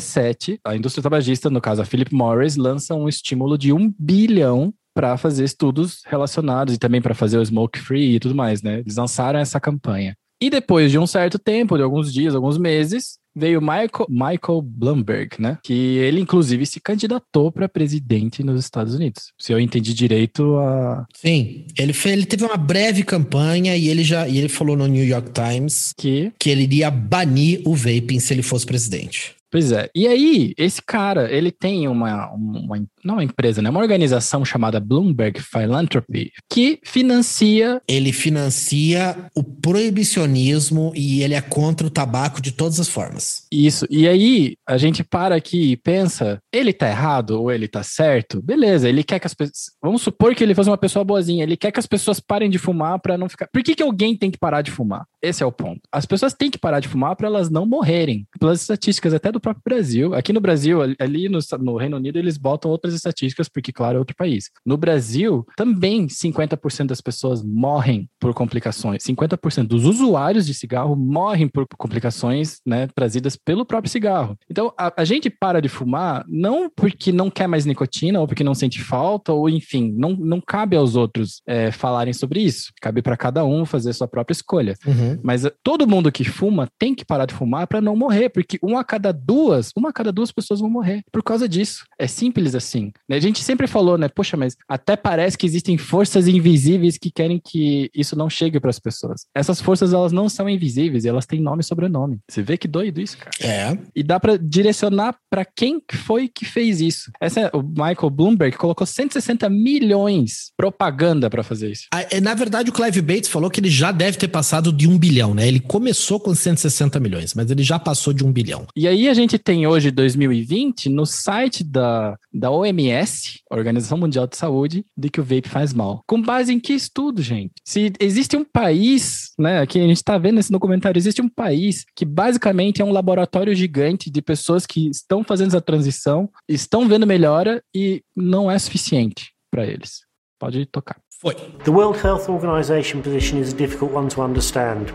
2017, 0.00 0.60
a 0.64 0.74
indústria 0.74 1.02
tabagista, 1.02 1.50
no 1.50 1.60
caso 1.60 1.82
a 1.82 1.84
Philip 1.84 2.12
Morris, 2.14 2.56
lança 2.56 2.94
um 2.94 3.08
estímulo 3.08 3.56
de 3.56 3.72
um 3.72 3.92
bilhão 3.98 4.72
para 4.94 5.16
fazer 5.16 5.44
estudos 5.44 6.00
relacionados 6.06 6.74
e 6.74 6.78
também 6.78 7.00
para 7.00 7.14
fazer 7.14 7.38
o 7.38 7.44
smoke 7.44 7.78
free 7.78 8.16
e 8.16 8.20
tudo 8.20 8.34
mais, 8.34 8.62
né? 8.62 8.80
Eles 8.80 8.96
lançaram 8.96 9.38
essa 9.38 9.60
campanha. 9.60 10.14
E 10.42 10.48
depois 10.50 10.90
de 10.90 10.98
um 10.98 11.06
certo 11.06 11.38
tempo, 11.38 11.76
de 11.76 11.82
alguns 11.82 12.12
dias, 12.12 12.34
alguns 12.34 12.56
meses, 12.56 13.18
veio 13.36 13.60
Michael, 13.60 14.06
Michael 14.08 14.62
Bloomberg, 14.62 15.36
né? 15.38 15.58
Que 15.62 15.72
ele, 15.98 16.18
inclusive, 16.18 16.64
se 16.64 16.80
candidatou 16.80 17.52
para 17.52 17.68
presidente 17.68 18.42
nos 18.42 18.58
Estados 18.58 18.94
Unidos. 18.94 19.32
Se 19.38 19.52
eu 19.52 19.60
entendi 19.60 19.92
direito, 19.94 20.56
a. 20.56 21.06
Sim, 21.14 21.66
ele, 21.78 21.92
fe- 21.92 22.10
ele 22.10 22.24
teve 22.24 22.44
uma 22.44 22.56
breve 22.56 23.02
campanha 23.04 23.76
e 23.76 23.88
ele 23.88 24.02
já 24.02 24.26
e 24.26 24.38
ele 24.38 24.48
falou 24.48 24.76
no 24.76 24.86
New 24.86 25.04
York 25.04 25.30
Times 25.32 25.92
que, 25.96 26.32
que 26.38 26.48
ele 26.50 26.62
iria 26.62 26.90
banir 26.90 27.60
o 27.66 27.74
vaping 27.74 28.18
se 28.18 28.32
ele 28.32 28.42
fosse 28.42 28.64
presidente. 28.66 29.34
Pois 29.50 29.72
é. 29.72 29.90
E 29.94 30.06
aí, 30.06 30.54
esse 30.56 30.80
cara, 30.80 31.30
ele 31.30 31.50
tem 31.50 31.88
uma, 31.88 32.30
uma 32.32 32.78
não 33.04 33.14
uma 33.14 33.24
empresa, 33.24 33.62
né? 33.62 33.70
Uma 33.70 33.80
organização 33.80 34.44
chamada 34.44 34.78
Bloomberg 34.78 35.40
Philanthropy, 35.40 36.30
que 36.48 36.78
financia. 36.84 37.80
Ele 37.88 38.12
financia 38.12 39.16
o 39.34 39.42
proibicionismo 39.42 40.92
e 40.94 41.22
ele 41.22 41.34
é 41.34 41.40
contra 41.40 41.86
o 41.86 41.90
tabaco 41.90 42.40
de 42.40 42.52
todas 42.52 42.78
as 42.78 42.88
formas. 42.88 43.46
Isso. 43.50 43.86
E 43.90 44.06
aí, 44.06 44.56
a 44.66 44.76
gente 44.76 45.02
para 45.02 45.34
aqui 45.34 45.72
e 45.72 45.76
pensa, 45.76 46.40
ele 46.52 46.72
tá 46.72 46.88
errado 46.88 47.40
ou 47.40 47.50
ele 47.50 47.66
tá 47.66 47.82
certo? 47.82 48.42
Beleza, 48.42 48.88
ele 48.88 49.02
quer 49.02 49.18
que 49.18 49.26
as 49.26 49.34
pessoas. 49.34 49.70
Vamos 49.82 50.02
supor 50.02 50.34
que 50.34 50.44
ele 50.44 50.54
fosse 50.54 50.70
uma 50.70 50.78
pessoa 50.78 51.04
boazinha. 51.04 51.42
Ele 51.42 51.56
quer 51.56 51.72
que 51.72 51.80
as 51.80 51.86
pessoas 51.86 52.20
parem 52.20 52.50
de 52.50 52.58
fumar 52.58 52.98
para 53.00 53.18
não 53.18 53.28
ficar. 53.28 53.48
Por 53.52 53.62
que, 53.62 53.74
que 53.74 53.82
alguém 53.82 54.16
tem 54.16 54.30
que 54.30 54.38
parar 54.38 54.62
de 54.62 54.70
fumar? 54.70 55.04
Esse 55.22 55.42
é 55.42 55.46
o 55.46 55.52
ponto. 55.52 55.80
As 55.92 56.06
pessoas 56.06 56.32
têm 56.34 56.50
que 56.50 56.58
parar 56.58 56.80
de 56.80 56.88
fumar 56.88 57.16
para 57.16 57.26
elas 57.26 57.50
não 57.50 57.66
morrerem. 57.66 58.26
Pelas 58.38 58.60
estatísticas 58.60 59.14
até 59.14 59.32
do 59.32 59.39
próprio 59.40 59.62
Brasil. 59.64 60.14
Aqui 60.14 60.32
no 60.32 60.40
Brasil, 60.40 60.80
ali- 60.98 61.28
no, 61.28 61.38
no 61.60 61.76
Reino 61.76 61.96
Unido, 61.96 62.18
eles 62.18 62.36
botam 62.36 62.70
outras 62.70 62.94
estatísticas, 62.94 63.48
porque, 63.48 63.72
claro, 63.72 63.96
é 63.96 63.98
outro 63.98 64.16
país. 64.16 64.50
No 64.64 64.76
Brasil, 64.76 65.46
também 65.56 66.06
50% 66.06 66.86
das 66.86 67.00
pessoas 67.00 67.42
morrem 67.42 68.08
por 68.18 68.32
complicações. 68.34 69.02
50% 69.04 69.66
dos 69.66 69.84
usuários 69.84 70.46
de 70.46 70.54
cigarro 70.54 70.94
morrem 70.96 71.48
por 71.48 71.66
complicações 71.76 72.60
né, 72.66 72.88
trazidas 72.94 73.36
pelo 73.36 73.64
próprio 73.64 73.90
cigarro. 73.90 74.36
Então, 74.48 74.72
a, 74.78 74.92
a 75.02 75.04
gente 75.04 75.28
para 75.30 75.60
de 75.60 75.68
fumar 75.68 76.24
não 76.28 76.70
porque 76.70 77.12
não 77.12 77.30
quer 77.30 77.46
mais 77.46 77.64
nicotina 77.64 78.20
ou 78.20 78.26
porque 78.26 78.44
não 78.44 78.54
sente 78.54 78.82
falta, 78.82 79.32
ou 79.32 79.48
enfim, 79.48 79.92
não, 79.96 80.10
não 80.10 80.40
cabe 80.40 80.76
aos 80.76 80.96
outros 80.96 81.42
é, 81.46 81.70
falarem 81.70 82.12
sobre 82.12 82.40
isso. 82.40 82.72
Cabe 82.80 83.02
para 83.02 83.16
cada 83.16 83.44
um 83.44 83.64
fazer 83.64 83.90
a 83.90 83.94
sua 83.94 84.08
própria 84.08 84.32
escolha. 84.32 84.76
Mas 85.22 85.44
eh, 85.44 85.52
todo 85.62 85.86
mundo 85.86 86.10
que 86.12 86.24
fuma 86.24 86.68
tem 86.78 86.94
que 86.94 87.04
parar 87.04 87.26
de 87.26 87.34
fumar 87.34 87.66
para 87.66 87.80
não 87.80 87.96
morrer, 87.96 88.28
porque 88.28 88.58
uma 88.62 88.80
a 88.80 88.84
cada 88.84 89.12
duas, 89.30 89.70
uma 89.76 89.90
a 89.90 89.92
cada 89.92 90.10
duas 90.10 90.32
pessoas 90.32 90.58
vão 90.58 90.68
morrer 90.68 91.04
por 91.12 91.22
causa 91.22 91.48
disso. 91.48 91.84
É 91.96 92.08
simples 92.08 92.52
assim. 92.56 92.90
né? 93.08 93.14
A 93.14 93.20
gente 93.20 93.44
sempre 93.44 93.68
falou, 93.68 93.96
né? 93.96 94.08
Poxa, 94.08 94.36
mas 94.36 94.56
até 94.68 94.96
parece 94.96 95.38
que 95.38 95.46
existem 95.46 95.78
forças 95.78 96.26
invisíveis 96.26 96.98
que 96.98 97.12
querem 97.12 97.40
que 97.42 97.88
isso 97.94 98.16
não 98.16 98.28
chegue 98.28 98.58
para 98.58 98.70
as 98.70 98.80
pessoas. 98.80 99.26
Essas 99.32 99.60
forças 99.60 99.92
elas 99.92 100.10
não 100.10 100.28
são 100.28 100.48
invisíveis, 100.48 101.04
elas 101.04 101.26
têm 101.26 101.40
nome 101.40 101.60
e 101.60 101.64
sobrenome. 101.64 102.18
Você 102.28 102.42
vê 102.42 102.56
que 102.58 102.66
doido 102.66 103.00
isso, 103.00 103.18
cara. 103.18 103.30
É. 103.40 103.78
E 103.94 104.02
dá 104.02 104.18
para 104.18 104.36
direcionar 104.36 105.14
para 105.30 105.44
quem 105.44 105.78
que 105.80 105.96
foi 105.96 106.26
que 106.28 106.44
fez 106.44 106.80
isso. 106.80 107.12
Essa 107.20 107.40
é, 107.42 107.50
o 107.54 107.62
Michael 107.62 108.10
Bloomberg 108.10 108.56
colocou 108.56 108.84
160 108.84 109.48
milhões 109.48 110.50
propaganda 110.56 111.30
para 111.30 111.44
fazer 111.44 111.70
isso. 111.70 111.84
Ah, 111.94 112.02
é, 112.10 112.20
Na 112.20 112.34
verdade, 112.34 112.70
o 112.70 112.72
Clive 112.72 113.00
Bates 113.00 113.28
falou 113.28 113.48
que 113.48 113.60
ele 113.60 113.70
já 113.70 113.92
deve 113.92 114.18
ter 114.18 114.28
passado 114.28 114.72
de 114.72 114.88
um 114.88 114.98
bilhão, 114.98 115.34
né? 115.34 115.46
Ele 115.46 115.60
começou 115.60 116.18
com 116.18 116.34
160 116.34 116.98
milhões, 116.98 117.32
mas 117.34 117.48
ele 117.50 117.62
já 117.62 117.78
passou 117.78 118.12
de 118.12 118.24
um 118.24 118.32
bilhão. 118.32 118.66
E 118.74 118.88
aí 118.88 119.08
a 119.08 119.14
gente 119.14 119.19
tem 119.38 119.66
hoje, 119.66 119.90
2020, 119.90 120.88
no 120.88 121.06
site 121.06 121.64
da, 121.64 122.16
da 122.32 122.50
OMS, 122.50 123.40
Organização 123.50 123.98
Mundial 123.98 124.26
de 124.26 124.36
Saúde, 124.36 124.84
de 124.96 125.08
que 125.08 125.20
o 125.20 125.24
vape 125.24 125.48
faz 125.48 125.72
mal. 125.72 126.02
Com 126.06 126.20
base 126.20 126.52
em 126.52 126.60
que 126.60 126.72
estudo, 126.72 127.22
gente? 127.22 127.52
Se 127.64 127.92
existe 127.98 128.36
um 128.36 128.44
país, 128.44 129.32
né, 129.38 129.60
aqui 129.60 129.80
a 129.80 129.86
gente 129.86 130.02
tá 130.02 130.18
vendo 130.18 130.40
esse 130.40 130.52
documentário, 130.52 130.98
existe 130.98 131.22
um 131.22 131.28
país 131.28 131.84
que 131.94 132.04
basicamente 132.04 132.82
é 132.82 132.84
um 132.84 132.92
laboratório 132.92 133.54
gigante 133.54 134.10
de 134.10 134.22
pessoas 134.22 134.66
que 134.66 134.88
estão 134.88 135.24
fazendo 135.24 135.48
essa 135.48 135.60
transição, 135.60 136.30
estão 136.48 136.88
vendo 136.88 137.06
melhora 137.06 137.62
e 137.74 138.02
não 138.16 138.50
é 138.50 138.58
suficiente 138.58 139.32
para 139.50 139.66
eles. 139.66 140.00
Pode 140.38 140.64
tocar. 140.66 140.96
Foi. 141.20 141.34
The 141.34 141.70
World 141.70 141.98
Health 141.98 142.30
Organization 142.30 143.02
position 143.02 143.38
is 143.40 143.52
a 143.52 143.56
difficult 143.56 143.92
one 143.92 144.08
to 144.08 144.22
understand. 144.22 144.92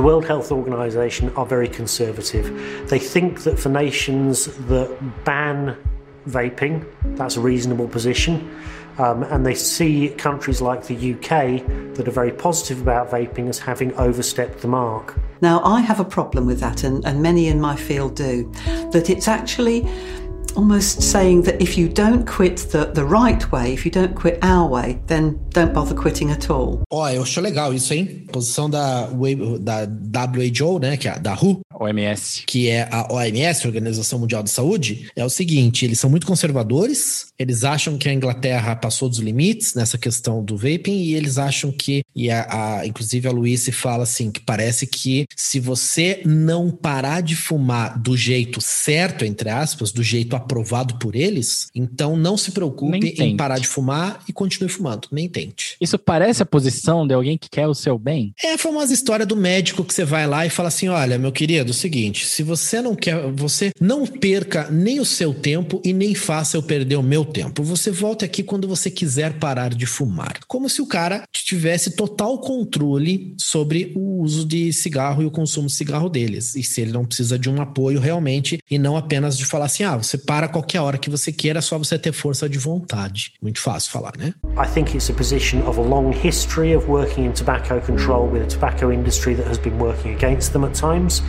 The 0.00 0.06
World 0.06 0.24
Health 0.24 0.50
Organization 0.50 1.28
are 1.36 1.44
very 1.44 1.68
conservative. 1.68 2.88
They 2.88 2.98
think 2.98 3.42
that 3.42 3.58
for 3.58 3.68
nations 3.68 4.46
that 4.68 5.24
ban 5.26 5.76
vaping, 6.26 6.86
that's 7.18 7.36
a 7.36 7.40
reasonable 7.42 7.86
position. 7.86 8.50
Um, 8.96 9.24
and 9.24 9.44
they 9.44 9.54
see 9.54 10.08
countries 10.16 10.62
like 10.62 10.84
the 10.84 11.12
UK 11.12 11.66
that 11.96 12.08
are 12.08 12.12
very 12.12 12.32
positive 12.32 12.80
about 12.80 13.10
vaping 13.10 13.50
as 13.50 13.58
having 13.58 13.92
overstepped 13.96 14.62
the 14.62 14.68
mark. 14.68 15.18
Now, 15.42 15.62
I 15.64 15.82
have 15.82 16.00
a 16.00 16.04
problem 16.06 16.46
with 16.46 16.60
that, 16.60 16.82
and, 16.82 17.04
and 17.04 17.20
many 17.20 17.48
in 17.48 17.60
my 17.60 17.76
field 17.76 18.16
do, 18.16 18.50
that 18.92 19.10
it's 19.10 19.28
actually 19.28 19.86
almost 20.56 21.02
saying 21.02 21.42
that 21.42 21.60
if 21.60 21.76
you 21.76 21.88
don't 21.88 22.26
quit 22.26 22.68
the, 22.72 22.86
the 22.86 23.04
right 23.04 23.50
way, 23.52 23.72
if 23.72 23.84
you 23.84 23.90
don't 23.90 24.14
quit 24.14 24.38
our 24.42 24.68
way, 24.68 24.98
then 25.06 25.38
don't 25.50 25.72
bother 25.72 25.94
quitting 25.94 26.30
at 26.30 26.50
all. 26.50 26.82
Ó, 26.90 27.08
eu 27.08 27.22
acho 27.22 27.40
legal 27.40 27.72
isso, 27.72 27.92
hein? 27.94 28.24
Posição 28.32 28.68
da, 28.68 29.06
da 29.06 30.24
WHO, 30.26 30.78
né? 30.78 30.96
Que 30.96 31.08
é 31.08 31.18
da 31.18 31.34
WHO. 31.34 31.60
OMS. 31.80 32.44
Que 32.46 32.68
é 32.68 32.88
a 32.90 33.12
OMS, 33.12 33.66
Organização 33.66 34.18
Mundial 34.18 34.42
de 34.42 34.50
Saúde. 34.50 35.10
É 35.16 35.24
o 35.24 35.30
seguinte: 35.30 35.84
eles 35.84 35.98
são 35.98 36.10
muito 36.10 36.26
conservadores, 36.26 37.28
eles 37.38 37.64
acham 37.64 37.96
que 37.96 38.08
a 38.08 38.12
Inglaterra 38.12 38.76
passou 38.76 39.08
dos 39.08 39.18
limites 39.18 39.74
nessa 39.74 39.96
questão 39.96 40.44
do 40.44 40.56
vaping 40.56 41.02
e 41.02 41.14
eles 41.14 41.38
acham 41.38 41.72
que 41.72 42.02
E 42.14 42.30
a, 42.30 42.80
a 42.80 42.86
inclusive 42.86 43.26
a 43.26 43.32
Luísa 43.32 43.72
fala 43.72 44.04
assim 44.04 44.30
que 44.30 44.40
parece 44.40 44.86
que 44.86 45.26
se 45.36 45.60
você 45.60 46.22
não 46.24 46.70
parar 46.70 47.20
de 47.20 47.36
fumar 47.36 47.98
do 47.98 48.16
jeito 48.16 48.60
certo, 48.60 49.24
entre 49.24 49.48
aspas, 49.48 49.92
do 49.92 50.02
jeito 50.02 50.34
aprovado 50.36 50.98
por 50.98 51.14
eles, 51.14 51.68
então 51.74 52.16
não 52.16 52.36
se 52.36 52.52
preocupe 52.52 53.14
em 53.18 53.36
parar 53.36 53.58
de 53.58 53.66
fumar 53.66 54.22
e 54.28 54.32
continue 54.32 54.68
fumando. 54.68 55.08
Nem 55.10 55.28
tente. 55.28 55.76
Isso 55.80 55.98
parece 55.98 56.42
a 56.42 56.46
posição 56.46 57.06
de 57.06 57.14
alguém 57.14 57.38
que 57.38 57.48
quer 57.48 57.66
o 57.66 57.74
seu 57.74 57.98
bem? 57.98 58.32
É 58.42 58.54
a 58.54 58.58
famosa 58.58 58.92
história 58.92 59.24
do 59.24 59.36
médico 59.36 59.84
que 59.84 59.94
você 59.94 60.04
vai 60.04 60.26
lá 60.26 60.46
e 60.46 60.50
fala 60.50 60.68
assim: 60.68 60.88
olha, 60.88 61.18
meu 61.18 61.32
querido, 61.32 61.69
o 61.70 61.74
seguinte, 61.74 62.26
se 62.26 62.42
você 62.42 62.80
não 62.80 62.94
quer, 62.94 63.30
você 63.32 63.70
não 63.80 64.06
perca 64.06 64.68
nem 64.70 65.00
o 65.00 65.04
seu 65.04 65.32
tempo 65.32 65.80
e 65.84 65.92
nem 65.92 66.14
faça 66.14 66.56
eu 66.56 66.62
perder 66.62 66.96
o 66.96 67.02
meu 67.02 67.24
tempo. 67.24 67.62
Você 67.62 67.90
volta 67.90 68.24
aqui 68.24 68.42
quando 68.42 68.68
você 68.68 68.90
quiser 68.90 69.38
parar 69.38 69.74
de 69.74 69.86
fumar. 69.86 70.40
Como 70.46 70.68
se 70.68 70.82
o 70.82 70.86
cara 70.86 71.24
tivesse 71.32 71.96
total 71.96 72.38
controle 72.38 73.34
sobre 73.38 73.92
o 73.96 74.22
uso 74.22 74.44
de 74.44 74.72
cigarro 74.72 75.22
e 75.22 75.26
o 75.26 75.30
consumo 75.30 75.66
de 75.66 75.72
cigarro 75.72 76.08
deles. 76.08 76.54
E 76.54 76.62
se 76.62 76.80
ele 76.80 76.92
não 76.92 77.04
precisa 77.04 77.38
de 77.38 77.48
um 77.48 77.60
apoio 77.60 77.98
realmente 77.98 78.58
e 78.70 78.78
não 78.78 78.96
apenas 78.96 79.36
de 79.36 79.44
falar 79.44 79.66
assim: 79.66 79.82
ah, 79.82 79.96
você 79.96 80.16
para 80.16 80.48
qualquer 80.48 80.80
hora 80.80 80.98
que 80.98 81.10
você 81.10 81.32
queira, 81.32 81.58
é 81.58 81.62
só 81.62 81.78
você 81.78 81.98
ter 81.98 82.12
força 82.12 82.48
de 82.48 82.58
vontade. 82.58 83.32
Muito 83.42 83.60
fácil 83.60 83.90
falar, 83.90 84.12
né? 84.18 84.34
I 84.56 84.68
think 84.72 84.94
it's 84.94 85.10
a 85.10 85.14
position 85.14 85.60
of 85.66 85.78
a 85.78 85.82
long 85.82 86.12
history 86.12 86.74
of 86.76 86.86
working 86.88 87.26
in 87.26 87.32
tobacco 87.32 87.80
control 87.80 88.28
with 88.28 88.42
a 88.42 88.46
tobacco 88.46 88.92
industry 88.92 89.34
that 89.34 89.48
has 89.48 89.58
been 89.58 89.78
working 89.78 90.14
against 90.14 90.52
them 90.52 90.64
at 90.64 90.74
times. 90.74 91.22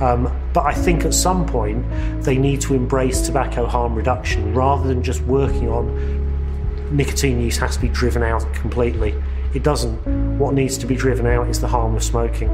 Um, 0.00 0.30
but 0.52 0.66
I 0.66 0.74
think 0.74 1.04
at 1.04 1.14
some 1.14 1.46
point 1.46 1.84
they 2.22 2.36
need 2.36 2.60
to 2.62 2.74
embrace 2.74 3.22
tobacco 3.22 3.66
harm 3.66 3.94
reduction 3.94 4.54
rather 4.54 4.86
than 4.86 5.02
just 5.02 5.22
working 5.22 5.68
on 5.68 6.26
nicotine 6.90 7.40
use 7.40 7.56
has 7.58 7.76
to 7.76 7.82
be 7.82 7.88
driven 7.88 8.22
out 8.22 8.42
completely. 8.54 9.14
It 9.54 9.62
doesn't. 9.62 10.38
What 10.38 10.54
needs 10.54 10.78
to 10.78 10.86
be 10.86 10.96
driven 10.96 11.26
out 11.26 11.48
is 11.48 11.60
the 11.60 11.68
harm 11.68 11.96
of 11.96 12.02
smoking. 12.02 12.50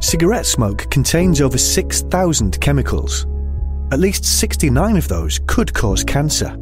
Cigarette 0.00 0.46
smoke 0.46 0.90
contains 0.90 1.40
over 1.40 1.56
6,000 1.56 2.60
chemicals. 2.60 3.26
At 3.92 4.00
least 4.00 4.24
69 4.24 4.96
of 4.96 5.06
those 5.08 5.40
could 5.46 5.72
cause 5.72 6.02
cancer. 6.02 6.54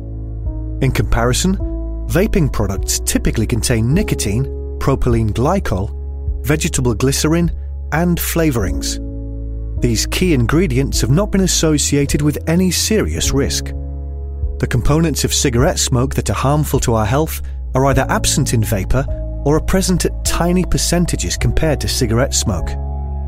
In 0.83 0.93
comparison, 0.93 1.57
vaping 2.09 2.53
products 2.53 3.01
typically 3.01 3.47
contain 3.47 3.95
nicotine, 3.95 4.45
propylene 4.79 5.31
glycol, 5.31 5.97
vegetable 6.45 6.95
glycerin, 6.95 7.51
and 7.93 8.19
flavourings. 8.19 8.99
These 9.81 10.07
key 10.07 10.35
ingredients 10.35 11.01
have 11.01 11.11
not 11.11 11.31
been 11.31 11.41
associated 11.41 12.21
with 12.21 12.39
any 12.47 12.71
serious 12.71 13.33
risk. 13.33 13.67
The 14.59 14.69
components 14.69 15.25
of 15.25 15.33
cigarette 15.33 15.79
smoke 15.79 16.15
that 16.17 16.29
are 16.29 16.35
harmful 16.35 16.81
to 16.81 16.95
our 16.95 17.07
health 17.07 17.41
are 17.75 17.87
either 17.87 18.05
absent 18.11 18.53
in 18.53 18.63
vapour 18.63 19.07
or 19.47 19.57
are 19.57 19.63
present 19.63 20.05
at 20.05 20.23
tiny 20.23 20.67
percentages 20.67 21.39
compared 21.39 21.81
to 21.81 21.89
cigarette 21.89 22.35
smoke. 22.35 22.69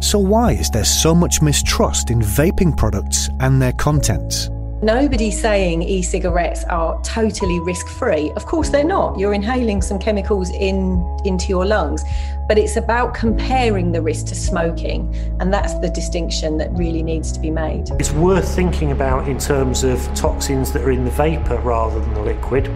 So, 0.03 0.19
why 0.19 0.53
is 0.53 0.69
there 0.69 0.85
so 0.85 1.15
much 1.15 1.41
mistrust 1.41 2.11
in 2.11 2.21
vaping 2.21 2.77
products 2.77 3.31
and 3.41 3.63
their 3.63 3.73
contents? 3.73 4.51
Nobody's 4.83 5.41
saying 5.41 5.83
e 5.83 6.03
cigarettes 6.03 6.65
are 6.65 7.01
totally 7.03 7.61
risk 7.61 7.87
free. 7.87 8.33
Of 8.33 8.47
course, 8.47 8.69
they're 8.69 8.83
not. 8.83 9.17
You're 9.17 9.33
inhaling 9.33 9.81
some 9.81 9.97
chemicals 9.97 10.51
in, 10.51 11.01
into 11.25 11.47
your 11.51 11.65
lungs, 11.65 12.03
but 12.49 12.59
it's 12.59 12.77
about 12.77 13.15
comparing 13.15 13.93
the 13.93 14.03
risk 14.03 14.27
to 14.27 14.35
smoking. 14.35 15.15
And 15.39 15.55
that's 15.55 15.75
the 15.75 15.89
distinction 15.89 16.59
that 16.59 16.73
really 16.73 17.05
needs 17.05 17.31
to 17.31 17.39
be 17.39 17.49
made. 17.49 17.91
It's 18.01 18.11
worth 18.11 18.53
thinking 18.57 18.91
about 18.91 19.29
in 19.29 19.39
terms 19.39 19.85
of 19.85 20.03
toxins 20.17 20.73
that 20.73 20.83
are 20.83 20.91
in 20.91 21.05
the 21.05 21.13
vapour 21.13 21.61
rather 21.61 22.01
than 22.01 22.15
the 22.15 22.23
liquid. 22.23 22.67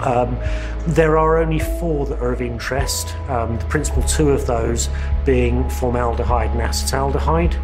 Um, 0.00 0.38
there 0.86 1.18
are 1.18 1.36
only 1.36 1.58
four 1.58 2.06
that 2.06 2.18
are 2.20 2.32
of 2.32 2.40
interest, 2.40 3.14
um, 3.28 3.58
the 3.58 3.64
principal 3.66 4.02
two 4.04 4.30
of 4.30 4.46
those 4.46 4.88
being 5.26 5.68
formaldehyde 5.68 6.50
and 6.52 6.60
acetaldehyde. 6.60 7.60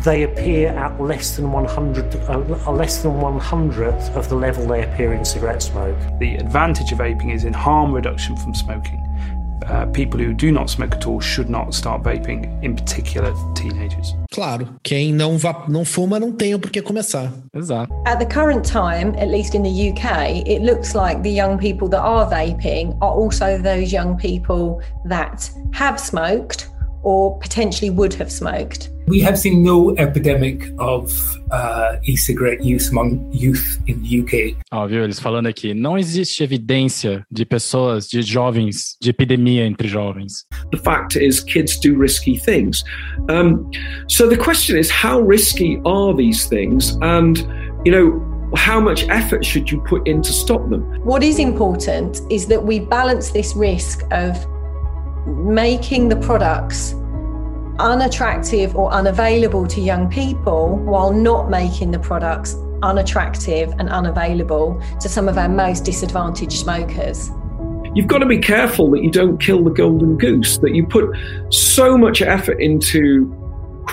They 0.00 0.22
appear 0.24 0.70
at 0.70 1.00
less 1.00 1.36
than 1.36 1.52
100, 1.52 2.16
uh, 2.28 2.72
less 2.72 3.02
than 3.02 3.20
one 3.20 3.38
hundredth 3.38 4.16
of 4.16 4.28
the 4.28 4.34
level 4.34 4.66
they 4.66 4.82
appear 4.82 5.12
in 5.12 5.24
cigarette 5.24 5.62
smoke. 5.62 5.98
The 6.18 6.36
advantage 6.36 6.92
of 6.92 6.98
vaping 6.98 7.32
is 7.32 7.44
in 7.44 7.52
harm 7.52 7.92
reduction 7.92 8.36
from 8.36 8.54
smoking. 8.54 9.06
Uh, 9.68 9.86
people 9.86 10.18
who 10.18 10.34
do 10.34 10.50
not 10.50 10.68
smoke 10.68 10.92
at 10.94 11.06
all 11.06 11.20
should 11.20 11.48
not 11.48 11.72
start 11.72 12.02
vaping, 12.02 12.62
in 12.64 12.74
particular 12.74 13.32
teenagers. 13.54 14.14
Claro, 14.32 14.68
quem 14.82 15.12
não, 15.12 15.38
va 15.38 15.64
não 15.68 15.84
fuma 15.84 16.18
não 16.18 16.32
tem 16.32 16.54
o 16.54 16.58
porquê 16.58 16.82
começar. 16.82 17.32
Exato. 17.54 17.92
At 18.06 18.18
the 18.18 18.26
current 18.26 18.64
time, 18.64 19.14
at 19.18 19.28
least 19.28 19.54
in 19.54 19.62
the 19.62 19.90
UK, 19.90 20.46
it 20.48 20.62
looks 20.62 20.94
like 20.94 21.22
the 21.22 21.30
young 21.30 21.58
people 21.58 21.88
that 21.90 22.00
are 22.00 22.28
vaping 22.28 22.96
are 23.00 23.12
also 23.12 23.58
those 23.58 23.92
young 23.92 24.16
people 24.16 24.80
that 25.04 25.50
have 25.72 25.98
smoked 25.98 26.71
or 27.02 27.38
potentially 27.38 27.90
would 27.90 28.14
have 28.14 28.30
smoked. 28.30 28.90
We 29.06 29.20
have 29.20 29.36
seen 29.36 29.64
no 29.64 29.94
epidemic 29.96 30.72
of 30.78 31.12
uh, 31.50 31.96
e-cigarette 32.04 32.62
use 32.64 32.90
among 32.90 33.28
youth 33.32 33.80
in 33.86 34.00
the 34.02 34.20
UK. 34.20 34.56
Ó, 34.70 34.86
viu? 34.86 35.02
Eles 35.02 35.18
falando 35.18 35.48
aqui, 35.48 35.74
não 35.74 35.98
existe 35.98 36.42
evidência 36.42 37.26
de 37.30 37.44
pessoas, 37.44 38.08
de 38.08 38.22
jovens, 38.22 38.96
de 39.00 39.10
epidemia 39.10 39.66
entre 39.66 39.88
jovens. 39.88 40.46
The 40.70 40.78
fact 40.78 41.16
is, 41.16 41.40
kids 41.40 41.78
do 41.80 41.96
risky 41.98 42.38
things. 42.38 42.84
Um, 43.28 43.68
so 44.08 44.28
the 44.28 44.36
question 44.36 44.78
is, 44.78 44.88
how 44.88 45.20
risky 45.20 45.80
are 45.84 46.14
these 46.14 46.46
things? 46.48 46.96
And, 47.02 47.38
you 47.84 47.90
know, 47.90 48.20
how 48.54 48.78
much 48.78 49.08
effort 49.08 49.44
should 49.44 49.70
you 49.70 49.80
put 49.80 50.06
in 50.06 50.22
to 50.22 50.32
stop 50.32 50.68
them? 50.70 50.82
What 51.04 51.22
is 51.22 51.38
important 51.38 52.20
is 52.30 52.46
that 52.46 52.62
we 52.62 52.80
balance 52.80 53.30
this 53.30 53.56
risk 53.56 54.04
of 54.12 54.36
making 55.26 56.08
the 56.08 56.16
products 56.16 56.94
unattractive 57.78 58.76
or 58.76 58.92
unavailable 58.92 59.66
to 59.66 59.80
young 59.80 60.08
people 60.10 60.76
while 60.78 61.12
not 61.12 61.50
making 61.50 61.90
the 61.90 61.98
products 61.98 62.56
unattractive 62.82 63.70
and 63.78 63.88
unavailable 63.88 64.80
to 65.00 65.08
some 65.08 65.28
of 65.28 65.38
our 65.38 65.48
most 65.48 65.84
disadvantaged 65.84 66.52
smokers. 66.52 67.30
You've 67.94 68.06
got 68.06 68.18
to 68.18 68.26
be 68.26 68.38
careful 68.38 68.90
that 68.92 69.02
you 69.02 69.10
don't 69.10 69.38
kill 69.38 69.62
the 69.62 69.70
golden 69.70 70.16
goose, 70.16 70.58
that 70.58 70.74
you 70.74 70.86
put 70.86 71.14
so 71.50 71.98
much 71.98 72.22
effort 72.22 72.60
into 72.60 73.26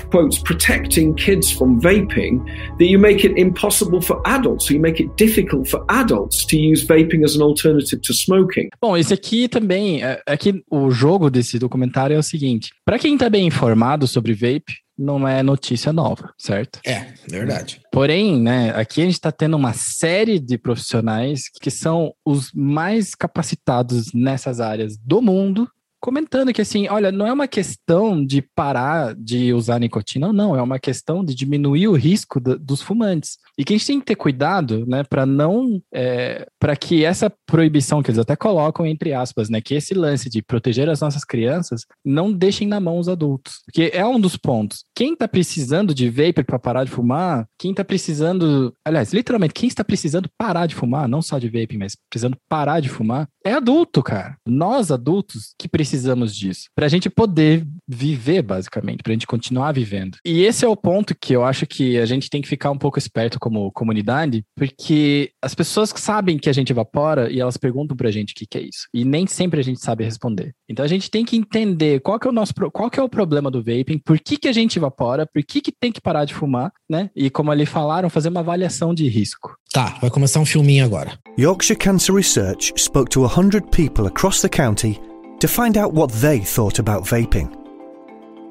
quotes 0.10 0.40
protecting 0.40 1.14
kids 1.16 1.52
from 1.52 1.80
vaping 1.80 2.44
that 2.78 2.86
you 2.86 3.00
make 3.00 3.26
it 3.26 3.38
impossible 3.40 4.02
for 4.02 4.22
adults 4.26 4.68
so 4.68 4.74
you 4.74 4.80
make 4.80 5.02
it 5.02 5.16
difficult 5.16 5.68
for 5.68 5.84
adults 5.90 6.46
to 6.46 6.58
use 6.58 6.86
vaping 6.86 7.24
as 7.24 7.36
an 7.36 7.42
alternative 7.42 8.02
to 8.02 8.14
smoking. 8.14 8.70
Bom, 8.82 8.98
esse 8.98 9.14
aqui 9.14 9.48
também, 9.48 10.02
aqui 10.26 10.50
é 10.50 10.54
o 10.70 10.90
jogo 10.92 11.30
desse 11.30 11.60
documentário 11.60 12.16
é 12.16 12.20
o 12.20 12.24
seguinte, 12.24 12.72
para 12.86 13.00
quem 13.00 13.18
tá 13.18 13.30
bem 13.30 13.48
informado 13.48 14.08
sobre 14.08 14.34
vape, 14.34 14.74
não 14.98 15.26
é 15.26 15.42
notícia 15.42 15.94
nova, 15.94 16.34
certo? 16.38 16.80
É, 16.86 17.14
verdade. 17.30 17.80
Porém, 17.90 18.38
né, 18.38 18.72
aqui 18.76 19.02
a 19.02 19.06
gente 19.06 19.14
está 19.14 19.32
tendo 19.32 19.56
uma 19.56 19.72
série 19.72 20.40
de 20.40 20.58
profissionais 20.58 21.44
que 21.62 21.72
são 21.72 22.14
os 22.26 22.52
mais 22.54 23.16
capacitados 23.16 24.12
nessas 24.14 24.60
áreas 24.60 24.98
do 24.98 25.22
mundo 25.22 25.70
comentando 26.00 26.54
que 26.54 26.62
assim, 26.62 26.88
olha, 26.88 27.12
não 27.12 27.28
é 27.28 27.34
uma 27.34 27.47
questão 27.47 28.26
de 28.26 28.41
parar 28.41 29.16
de 29.16 29.54
usar 29.54 29.80
nicotina, 29.80 30.32
não, 30.34 30.56
é 30.56 30.62
uma 30.62 30.80
questão 30.80 31.24
de 31.24 31.36
diminuir 31.36 31.88
o 31.88 31.93
risco 31.93 32.39
do, 32.39 32.58
dos 32.58 32.82
fumantes. 32.82 33.38
E 33.58 33.66
que 33.66 33.74
a 33.74 33.78
gente 33.78 33.88
tem 33.88 34.00
que 34.00 34.06
ter 34.06 34.16
cuidado, 34.16 34.86
né, 34.88 35.04
para 35.04 35.26
não, 35.26 35.82
é, 35.93 36.47
para 36.60 36.76
que 36.76 37.04
essa 37.04 37.32
proibição 37.45 38.02
que 38.02 38.10
eles 38.10 38.20
até 38.20 38.36
colocam 38.36 38.86
entre 38.86 39.14
aspas, 39.14 39.50
né, 39.50 39.62
que 39.62 39.76
esse 39.76 39.93
lance 39.93 40.30
de 40.30 40.41
proteger 40.41 40.89
as 40.89 41.02
nossas 41.02 41.24
crianças 41.24 41.86
não 42.04 42.32
deixem 42.32 42.68
na 42.68 42.80
mão 42.80 42.97
os 42.97 43.10
adultos, 43.10 43.62
porque 43.66 43.91
é 43.93 44.06
um 44.06 44.20
dos 44.20 44.38
pontos. 44.38 44.86
Quem 44.95 45.14
está 45.14 45.28
precisando 45.28 45.93
de 45.93 46.10
vapor 46.10 46.45
para 46.45 46.60
parar 46.60 46.84
de 46.86 46.91
fumar, 46.91 47.45
quem 47.58 47.72
está 47.72 47.84
precisando, 47.84 48.74
aliás, 48.86 49.14
literalmente, 49.14 49.54
quem 49.54 49.68
está 49.68 49.84
precisando 49.84 50.30
parar 50.38 50.66
de 50.66 50.76
fumar, 50.76 51.08
não 51.08 51.22
só 51.22 51.38
de 51.38 51.47
vaping, 51.47 51.78
mas 51.78 51.95
precisando 52.10 52.38
parar 52.47 52.80
de 52.80 52.89
fumar, 52.89 53.28
é 53.43 53.54
adulto, 53.54 54.02
cara. 54.04 54.38
Nós 54.45 54.91
adultos 54.91 55.54
que 55.58 55.68
precisamos 55.68 55.89
disso, 56.36 56.70
para 56.76 56.86
a 56.86 56.90
gente 56.90 57.10
poder 57.10 57.66
viver, 57.88 58.42
basicamente, 58.42 59.02
para 59.04 59.12
a 59.12 59.16
gente 59.16 59.28
continuar 59.28 59.72
vivendo. 59.72 60.18
E 60.26 60.44
esse 60.44 60.66
é 60.66 60.68
o 60.68 60.76
ponto 60.76 61.16
que 61.20 61.34
eu 61.34 61.44
acho 61.44 61.66
que 61.66 61.98
a 61.98 62.06
gente 62.06 62.30
tem 62.30 62.42
que 62.42 62.48
ficar 62.48 62.72
um 62.72 62.78
pouco 62.78 63.00
esperto 63.00 63.40
como 63.40 63.72
comunidade, 63.72 64.44
porque 64.56 65.32
as 65.42 65.56
pessoas 65.56 65.94
sabem 65.96 66.38
que 66.38 66.50
a 66.50 66.54
gente 66.54 66.72
evapora 66.72 67.32
e 67.32 67.40
elas 67.40 67.58
perguntam 67.58 67.96
pra 67.96 68.12
gente 68.12 68.32
o 68.32 68.36
que, 68.36 68.46
que 68.46 68.58
é 68.58 68.62
isso. 68.62 68.88
E 68.94 69.04
nem 69.04 69.26
sempre 69.28 69.60
a 69.60 69.64
gente 69.64 69.80
sabe 69.80 70.04
responder. 70.04 70.54
Então 70.70 70.86
a 70.86 70.88
gente 70.88 71.10
tem 71.10 71.26
que 71.26 71.36
entender 71.36 72.00
qual 72.02 72.20
que 72.20 72.28
é 72.28 72.30
o 72.30 72.34
nosso 72.34 72.54
qual 72.72 72.90
que 72.90 73.00
é 73.00 73.04
o 73.04 73.10
problema 73.10 73.50
do 73.50 73.64
vaping, 73.64 74.00
por 74.04 74.20
que, 74.20 74.38
que 74.38 74.48
a 74.48 74.54
gente 74.54 74.78
evapora, 74.78 75.26
por 75.26 75.44
que, 75.44 75.62
que 75.62 75.72
tem 75.72 75.92
que 75.92 76.02
parar 76.02 76.26
de 76.26 76.34
fumar, 76.34 76.72
né? 76.90 77.10
E 77.16 77.30
como 77.30 77.52
ali 77.52 77.66
falaram, 77.66 78.10
fazer 78.10 78.30
uma 78.30 78.42
avaliação 78.42 78.94
de 78.94 79.08
risco. 79.08 79.56
Tá, 79.72 79.98
vai 80.02 80.10
começar 80.10 80.40
um 80.40 80.46
filminho 80.46 80.84
agora. 80.84 81.18
Yorkshire 81.38 81.78
Cancer 81.78 82.14
Research 82.14 82.74
spoke 82.78 83.10
to 83.12 83.22
100 83.22 83.62
people 83.72 84.08
across 84.08 84.42
the 84.42 84.50
county 84.50 85.00
to 85.40 85.48
find 85.48 85.78
out 85.78 85.94
what 85.94 86.12
they 86.14 86.40
thought 86.40 86.80
about 86.80 87.04
vaping. 87.04 87.56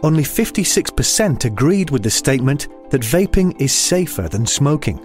Only 0.03 0.22
56% 0.22 1.45
agreed 1.45 1.91
with 1.91 2.03
the 2.03 2.11
statement 2.11 2.68
that 2.91 3.03
vaping 3.03 3.61
is 3.61 3.72
safer 3.72 4.28
than 4.28 4.47
smoking. 4.47 4.99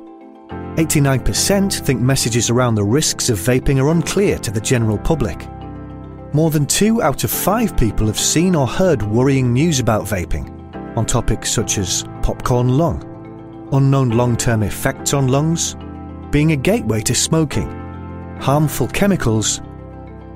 89% 0.75 1.85
think 1.85 2.01
messages 2.01 2.49
around 2.49 2.75
the 2.75 2.83
risks 2.83 3.29
of 3.29 3.37
vaping 3.39 3.81
are 3.81 3.89
unclear 3.89 4.37
to 4.39 4.51
the 4.51 4.61
general 4.61 4.97
public. 4.97 5.47
more 6.33 6.49
than 6.49 6.65
two 6.65 7.01
out 7.01 7.23
of 7.23 7.29
five 7.31 7.77
people 7.77 8.07
have 8.07 8.19
seen 8.19 8.55
or 8.55 8.65
heard 8.65 9.03
worrying 9.03 9.53
news 9.53 9.79
about 9.79 10.05
vaping 10.05 10.49
on 10.97 11.05
topics 11.05 11.51
such 11.51 11.77
as 11.77 12.03
popcorn 12.21 12.69
lung, 12.77 13.69
unknown 13.71 14.09
long 14.09 14.35
term 14.35 14.63
effects 14.63 15.13
on 15.13 15.27
lungs, 15.27 15.75
being 16.31 16.51
a 16.51 16.55
gateway 16.55 17.01
to 17.01 17.13
smoking, 17.13 17.69
harmful 18.41 18.87
chemicals, 18.87 19.61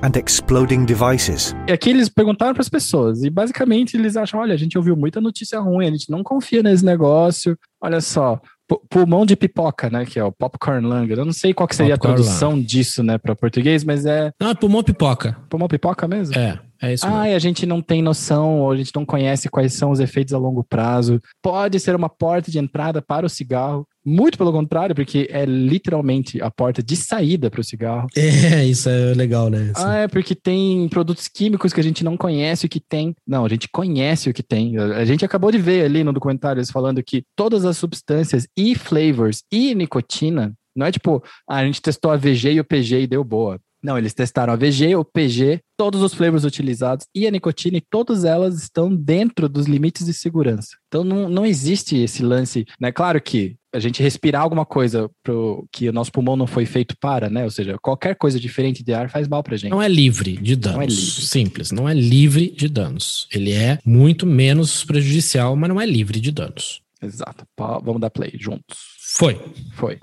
and 0.04 0.12
exploding 0.20 0.86
devices. 0.86 1.56
E 1.68 1.72
aqui 1.72 1.90
eles 1.90 2.10
perguntaram 2.10 2.54
para 2.54 2.62
as 2.62 2.70
pessoas 2.70 3.24
e 3.24 3.30
basicamente 3.30 3.96
eles 3.98 4.16
acham, 4.16 4.40
olha, 4.40 4.54
a 4.54 4.58
gente 4.58 4.78
ouviu 4.78 4.96
muita 4.96 5.20
notícia 5.22 5.60
ruim, 5.60 5.88
a 5.88 5.92
gente 5.92 6.10
não 6.10 6.24
confia 6.24 6.62
nesse 6.64 6.86
negócio. 6.86 7.58
Olha 7.82 8.02
só, 8.02 8.40
pu- 8.68 8.82
pulmão 8.90 9.26
de 9.26 9.36
pipoca, 9.36 9.90
né, 9.90 10.06
que 10.06 10.20
é 10.20 10.24
o 10.24 10.32
popcorn 10.32 10.86
lung. 10.88 11.10
Eu 11.10 11.26
não 11.26 11.34
sei 11.34 11.54
qual 11.54 11.68
que 11.68 11.76
seria 11.76 11.96
Popcorn 11.96 12.14
a 12.14 12.24
tradução 12.24 12.62
disso, 12.62 13.04
né, 13.04 13.18
para 13.18 13.36
português, 13.36 13.84
mas 13.84 14.06
é 14.06 14.32
Não, 14.40 14.50
é 14.52 14.56
pulmão 14.56 14.84
pipoca. 14.84 15.38
pulmão 15.50 15.68
pipoca 15.68 16.08
mesmo? 16.08 16.38
É, 16.38 16.60
é 16.82 16.94
isso. 16.94 17.06
Ah, 17.08 17.30
e 17.30 17.34
a 17.34 17.40
gente 17.40 17.66
não 17.66 17.82
tem 17.82 18.02
noção, 18.02 18.60
ou 18.60 18.72
a 18.72 18.78
gente 18.78 18.92
não 18.94 19.06
conhece 19.06 19.50
quais 19.50 19.74
são 19.74 19.92
os 19.92 20.00
efeitos 20.00 20.34
a 20.34 20.38
longo 20.38 20.64
prazo. 20.64 21.20
Pode 21.42 21.80
ser 21.80 21.96
uma 21.96 22.10
porta 22.10 22.52
de 22.52 22.60
entrada 22.60 23.02
para 23.02 23.26
o 23.26 23.30
cigarro. 23.30 23.88
Muito 24.06 24.38
pelo 24.38 24.54
contrário, 24.54 24.96
porque 24.96 25.28
é 25.30 25.44
literalmente 25.44 26.42
a 26.42 26.50
porta 26.50 26.82
de 26.82 26.96
saída 26.96 27.50
para 27.50 27.60
o 27.60 27.64
cigarro. 27.64 28.08
É, 28.16 28.64
isso 28.66 28.90
é 28.90 29.14
legal, 29.14 29.50
né? 29.50 29.72
Assim. 29.76 29.86
Ah, 29.86 29.96
é 29.98 30.08
porque 30.08 30.34
tem 30.34 30.88
produtos 30.88 31.28
químicos 31.28 31.74
que 31.74 31.80
a 31.80 31.84
gente 31.84 32.04
não 32.04 32.16
conhece 32.16 32.66
o 32.66 32.70
que 32.70 32.80
tem. 32.80 33.14
Não, 33.28 33.46
a 33.46 33.50
gente 33.50 33.68
conhece 33.68 34.30
o 34.30 34.34
que 34.34 34.42
tem. 34.42 34.78
A 34.78 34.98
a 34.98 35.06
gente 35.06 35.24
acabou 35.24 35.52
de 35.52 35.58
ver 35.58 35.86
ali 35.86 36.04
no 36.04 36.12
documentário 36.12 36.60
eles 36.60 36.72
falando 36.72 37.04
que 37.04 37.24
todas 37.36 37.66
as 37.66 37.78
substâncias 37.78 38.48
e 38.58 38.76
flavors 38.76 39.44
e 39.52 39.76
nicotina, 39.76 40.54
não 40.76 40.86
é 40.86 40.92
tipo, 40.92 41.24
ah, 41.48 41.58
a 41.58 41.66
gente 41.66 41.82
testou 41.82 42.12
a 42.12 42.18
VG 42.18 42.54
e 42.54 42.60
o 42.60 42.66
PG 42.66 43.02
e 43.02 43.08
deu 43.08 43.24
boa. 43.24 43.60
Não, 43.82 43.98
eles 43.98 44.14
testaram 44.14 44.54
a 44.54 44.56
VG, 44.56 44.96
o 44.96 45.06
PG, 45.06 45.60
todos 45.78 46.02
os 46.02 46.14
flavors 46.14 46.44
utilizados 46.44 47.06
e 47.14 47.28
a 47.28 47.32
nicotina, 47.32 47.78
e 47.78 47.82
todas 47.82 48.26
elas 48.26 48.62
estão 48.62 48.94
dentro 48.94 49.48
dos 49.48 49.68
limites 49.68 50.06
de 50.06 50.14
segurança. 50.14 50.70
Então 50.88 51.04
não, 51.04 51.30
não 51.30 51.46
existe 51.46 51.96
esse 51.98 52.24
lance, 52.24 52.66
né? 52.80 52.92
Claro 52.92 53.22
que 53.22 53.56
a 53.74 53.80
gente 53.80 54.02
respirar 54.02 54.42
alguma 54.42 54.66
coisa 54.66 55.10
pro, 55.24 55.68
que 55.72 55.88
o 55.88 55.94
nosso 55.94 56.12
pulmão 56.12 56.36
não 56.36 56.48
foi 56.48 56.66
feito 56.66 56.96
para, 57.00 57.30
né? 57.30 57.44
Ou 57.44 57.52
seja, 57.52 57.78
qualquer 57.80 58.16
coisa 58.16 58.40
diferente 58.40 58.84
de 58.84 58.94
ar 58.94 59.10
faz 59.10 59.28
mal 59.28 59.44
pra 59.44 59.56
gente. 59.56 59.70
Não 59.70 59.82
é 59.82 59.88
livre 59.88 60.36
de 60.38 60.56
danos. 60.56 60.78
Não 60.78 60.82
é 60.82 60.88
livre. 60.88 61.22
Simples, 61.22 61.72
não 61.72 61.88
é 61.88 61.94
livre 61.94 62.52
de 62.52 62.68
danos. 62.68 63.28
Ele 63.32 63.52
é 63.52 63.78
muito 63.86 64.26
menos 64.26 64.84
prejudicial, 64.84 65.56
mas 65.56 65.70
não 65.70 65.80
é 65.80 65.86
livre 65.86 66.20
de 66.20 66.32
danos. 66.32 66.82
Exato. 67.02 67.46
Pá, 67.56 67.80
Vamos 67.80 68.02
dar 68.02 68.10
play 68.10 68.32
juntos. 68.40 68.98
Foi. 69.16 69.40
Foi. 69.74 70.00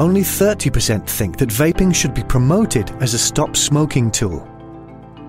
Only 0.00 0.22
30% 0.22 1.06
think 1.06 1.36
that 1.38 1.52
vaping 1.52 1.92
should 1.92 2.14
be 2.14 2.26
promoted 2.26 2.92
as 3.00 3.14
a 3.14 3.18
stop 3.18 3.56
smoking 3.56 4.10
tool. 4.10 4.51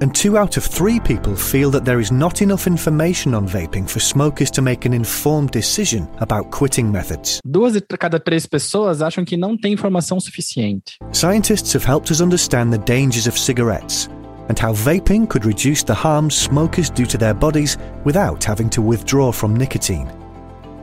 And 0.04 0.14
two 0.14 0.38
out 0.38 0.58
of 0.58 0.66
three 0.66 1.00
people 1.00 1.34
feel 1.34 1.72
that 1.72 1.86
there 1.86 2.02
is 2.02 2.12
not 2.12 2.42
enough 2.42 2.68
information 2.68 3.34
on 3.34 3.48
vaping 3.48 3.90
for 3.90 4.02
smokers 4.02 4.52
to 4.52 4.62
make 4.62 4.86
an 4.86 4.92
informed 4.92 5.52
decision 5.52 6.10
about 6.20 6.52
quitting 6.52 6.92
methods. 6.92 7.40
Duas 7.46 7.72
de 7.72 7.98
cada 7.98 8.20
três 8.20 8.46
pessoas 8.46 9.02
acham 9.02 9.24
que 9.24 9.38
não 9.38 9.58
tem 9.58 9.72
informação 9.72 10.20
suficiente. 10.20 10.98
Scientists 11.14 11.72
have 11.72 11.86
helped 11.86 12.12
us 12.12 12.20
understand 12.20 12.74
the 12.74 12.80
dangers 12.80 13.28
of 13.28 13.40
cigarettes 13.40 14.10
and 14.50 14.60
how 14.60 14.74
vaping 14.74 15.26
could 15.26 15.46
reduce 15.46 15.84
the 15.86 15.94
harms 15.94 16.36
smokers 16.36 16.90
do 16.90 17.06
to 17.06 17.18
their 17.18 17.34
bodies 17.34 17.78
without 18.04 18.44
having 18.44 18.68
to 18.68 18.82
withdraw 18.82 19.32
from 19.32 19.56
nicotine. 19.56 20.12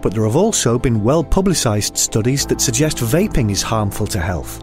But 0.00 0.14
there 0.14 0.24
have 0.24 0.34
also 0.34 0.78
been 0.78 1.04
well 1.04 1.22
publicised 1.22 1.98
studies 1.98 2.46
that 2.46 2.62
suggest 2.62 2.96
vaping 3.04 3.50
is 3.50 3.60
harmful 3.60 4.06
to 4.06 4.18
health. 4.18 4.62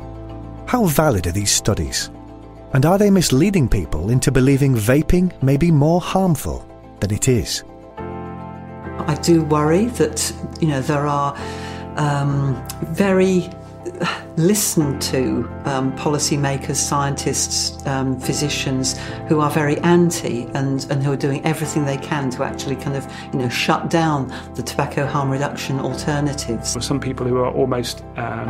How 0.65 0.85
valid 0.85 1.27
are 1.27 1.31
these 1.31 1.51
studies? 1.51 2.09
And 2.73 2.85
are 2.85 2.97
they 2.97 3.09
misleading 3.09 3.69
people 3.69 4.09
into 4.09 4.31
believing 4.31 4.75
vaping 4.75 5.31
may 5.41 5.57
be 5.57 5.71
more 5.71 6.01
harmful 6.01 6.65
than 6.99 7.11
it 7.13 7.27
is? 7.27 7.63
I 7.97 9.17
do 9.21 9.43
worry 9.43 9.85
that 9.85 10.33
you 10.59 10.67
know 10.67 10.81
there 10.81 11.07
are 11.07 11.37
um, 11.95 12.61
very 12.87 13.49
listened 14.35 15.01
to 15.01 15.49
um, 15.65 15.95
policymakers, 15.97 16.75
scientists, 16.75 17.85
um, 17.87 18.19
physicians 18.19 18.97
who 19.27 19.39
are 19.39 19.49
very 19.49 19.77
anti 19.79 20.43
and, 20.53 20.85
and 20.91 21.03
who 21.03 21.11
are 21.11 21.17
doing 21.17 21.43
everything 21.45 21.85
they 21.85 21.97
can 21.97 22.29
to 22.31 22.43
actually 22.43 22.75
kind 22.75 22.95
of 22.95 23.11
you 23.33 23.39
know 23.39 23.49
shut 23.49 23.89
down 23.89 24.27
the 24.55 24.61
tobacco 24.61 25.05
harm 25.05 25.29
reduction 25.29 25.79
alternatives. 25.79 26.73
For 26.73 26.81
some 26.81 26.99
people 26.99 27.25
who 27.25 27.37
are 27.37 27.51
almost, 27.53 28.03
um, 28.17 28.49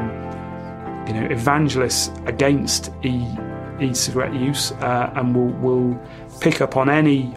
you 1.07 1.13
know, 1.13 1.27
evangelists 1.29 2.11
against 2.25 2.91
e 3.03 3.25
e-cigarette 3.81 4.33
use, 4.33 4.71
uh, 4.73 5.11
and 5.15 5.35
will 5.35 5.53
will 5.59 5.99
pick 6.39 6.61
up 6.61 6.77
on 6.77 6.89
any 6.89 7.33